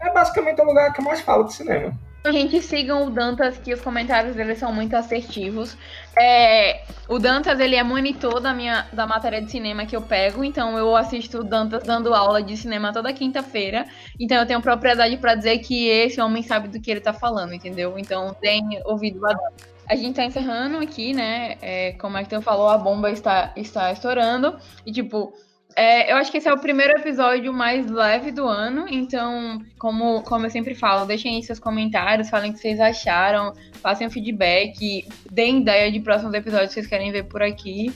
é 0.00 0.12
basicamente 0.12 0.60
o 0.60 0.64
lugar 0.64 0.92
que 0.92 1.00
eu 1.00 1.04
mais 1.04 1.20
falo 1.20 1.44
de 1.44 1.54
cinema. 1.54 1.92
Gente, 2.26 2.60
sigam 2.60 3.06
o 3.06 3.10
Dantas, 3.10 3.56
que 3.58 3.72
os 3.72 3.80
comentários 3.80 4.34
dele 4.34 4.54
são 4.54 4.72
muito 4.72 4.94
assertivos. 4.94 5.76
É, 6.18 6.82
o 7.08 7.18
Dantas, 7.18 7.58
ele 7.60 7.76
é 7.76 7.82
monitor 7.82 8.40
da 8.40 8.52
minha 8.52 8.86
da 8.92 9.06
matéria 9.06 9.40
de 9.40 9.50
cinema 9.50 9.86
que 9.86 9.96
eu 9.96 10.02
pego, 10.02 10.44
então 10.44 10.76
eu 10.76 10.94
assisto 10.96 11.38
o 11.38 11.44
Dantas 11.44 11.84
dando 11.84 12.12
aula 12.12 12.42
de 12.42 12.56
cinema 12.56 12.92
toda 12.92 13.12
quinta-feira. 13.12 13.86
Então 14.18 14.36
eu 14.36 14.46
tenho 14.46 14.60
propriedade 14.60 15.16
para 15.16 15.36
dizer 15.36 15.58
que 15.58 15.88
esse 15.88 16.20
homem 16.20 16.42
sabe 16.42 16.68
do 16.68 16.80
que 16.80 16.90
ele 16.90 17.00
tá 17.00 17.12
falando, 17.12 17.54
entendeu? 17.54 17.98
Então 17.98 18.34
tem 18.34 18.80
ouvido 18.84 19.24
a 19.24 19.34
a 19.88 19.96
gente 19.96 20.16
tá 20.16 20.24
encerrando 20.24 20.78
aqui, 20.78 21.14
né? 21.14 21.56
É, 21.62 21.92
como 21.92 22.18
é 22.18 22.22
que 22.22 22.28
tu 22.28 22.42
falou, 22.42 22.68
a 22.68 22.76
bomba 22.76 23.10
está, 23.10 23.52
está 23.56 23.90
estourando. 23.90 24.58
E, 24.84 24.92
tipo, 24.92 25.32
é, 25.76 26.10
eu 26.12 26.16
acho 26.16 26.30
que 26.30 26.38
esse 26.38 26.48
é 26.48 26.52
o 26.52 26.58
primeiro 26.58 26.98
episódio 26.98 27.52
mais 27.52 27.88
leve 27.88 28.32
do 28.32 28.46
ano, 28.46 28.86
então, 28.88 29.62
como, 29.78 30.22
como 30.22 30.46
eu 30.46 30.50
sempre 30.50 30.74
falo, 30.74 31.06
deixem 31.06 31.36
aí 31.36 31.42
seus 31.42 31.58
comentários, 31.58 32.28
falem 32.28 32.50
o 32.50 32.54
que 32.54 32.60
vocês 32.60 32.80
acharam, 32.80 33.52
passem 33.80 34.06
um 34.06 34.10
feedback, 34.10 35.06
deem 35.30 35.60
ideia 35.60 35.90
de 35.92 36.00
próximos 36.00 36.34
episódios 36.34 36.70
que 36.70 36.74
vocês 36.74 36.86
querem 36.86 37.12
ver 37.12 37.24
por 37.24 37.42
aqui. 37.42 37.92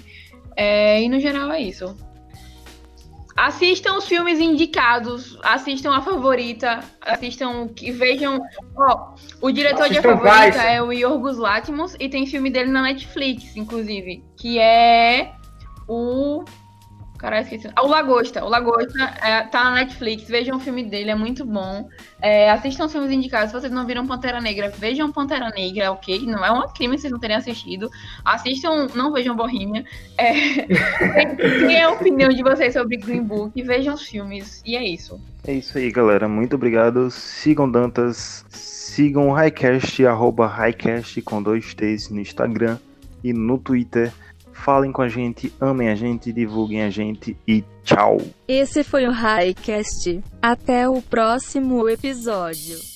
É, 0.56 1.02
e 1.02 1.08
no 1.08 1.18
geral 1.18 1.50
é 1.50 1.60
isso. 1.60 1.96
Assistam 3.36 3.94
os 3.94 4.06
filmes 4.06 4.38
indicados, 4.38 5.38
assistam 5.42 5.96
a 5.96 6.02
favorita, 6.02 6.80
assistam 7.00 7.66
que 7.66 7.90
vejam. 7.90 8.40
Ó, 8.76 9.14
o 9.40 9.50
diretor 9.50 9.84
assistam 9.84 10.02
de 10.02 10.08
a 10.08 10.16
favorita 10.16 10.58
Vice. 10.58 10.66
é 10.66 10.82
o 10.82 10.92
Yorgos 10.92 11.38
Lanthimos 11.38 11.96
e 11.98 12.08
tem 12.08 12.26
filme 12.26 12.50
dele 12.50 12.70
na 12.70 12.82
Netflix, 12.82 13.56
inclusive, 13.56 14.22
que 14.36 14.58
é 14.58 15.32
o 15.88 16.44
Esqueci. 17.40 17.70
Ah, 17.74 17.82
o 17.82 17.88
Lagosta. 17.88 18.44
O 18.44 18.48
Lagosta 18.48 19.02
é, 19.22 19.42
tá 19.42 19.64
na 19.64 19.74
Netflix. 19.76 20.28
Vejam 20.28 20.56
o 20.56 20.60
filme 20.60 20.84
dele, 20.84 21.10
é 21.10 21.14
muito 21.14 21.44
bom. 21.44 21.88
É, 22.20 22.50
assistam 22.50 22.86
os 22.86 22.92
filmes 22.92 23.10
indicados. 23.10 23.50
Se 23.50 23.60
vocês 23.60 23.72
não 23.72 23.86
viram 23.86 24.06
Pantera 24.06 24.40
Negra, 24.40 24.70
vejam 24.70 25.12
Pantera 25.12 25.50
Negra, 25.50 25.92
ok? 25.92 26.26
Não 26.26 26.44
é 26.44 26.50
um 26.50 26.66
crime 26.68 26.98
vocês 26.98 27.12
não 27.12 27.20
terem 27.20 27.36
assistido. 27.36 27.88
Assistam, 28.24 28.88
não 28.94 29.12
vejam 29.12 29.36
Bohemia. 29.36 29.84
É, 30.18 30.32
é 31.72 31.82
a 31.82 31.90
opinião 31.90 32.30
de 32.30 32.42
vocês 32.42 32.72
sobre 32.72 32.96
Green 32.96 33.22
Book? 33.22 33.60
Vejam 33.62 33.94
os 33.94 34.02
filmes. 34.02 34.62
E 34.64 34.76
é 34.76 34.84
isso. 34.84 35.20
É 35.46 35.52
isso 35.52 35.78
aí, 35.78 35.90
galera. 35.90 36.28
Muito 36.28 36.56
obrigado. 36.56 37.10
Sigam 37.10 37.70
Dantas. 37.70 38.44
Sigam 38.48 39.28
o 39.28 39.32
Highcast, 39.32 40.04
arroba 40.04 40.46
Highcast 40.46 41.22
com 41.22 41.42
dois 41.42 41.72
T's 41.72 42.10
no 42.10 42.20
Instagram 42.20 42.78
e 43.24 43.32
no 43.32 43.58
Twitter. 43.58 44.12
Falem 44.62 44.92
com 44.92 45.02
a 45.02 45.08
gente, 45.08 45.52
amem 45.60 45.88
a 45.88 45.94
gente, 45.96 46.32
divulguem 46.32 46.82
a 46.82 46.90
gente 46.90 47.36
e 47.48 47.64
tchau. 47.82 48.18
Esse 48.46 48.84
foi 48.84 49.06
o 49.08 49.10
Highcast. 49.10 50.22
Até 50.40 50.88
o 50.88 51.02
próximo 51.02 51.88
episódio. 51.88 52.91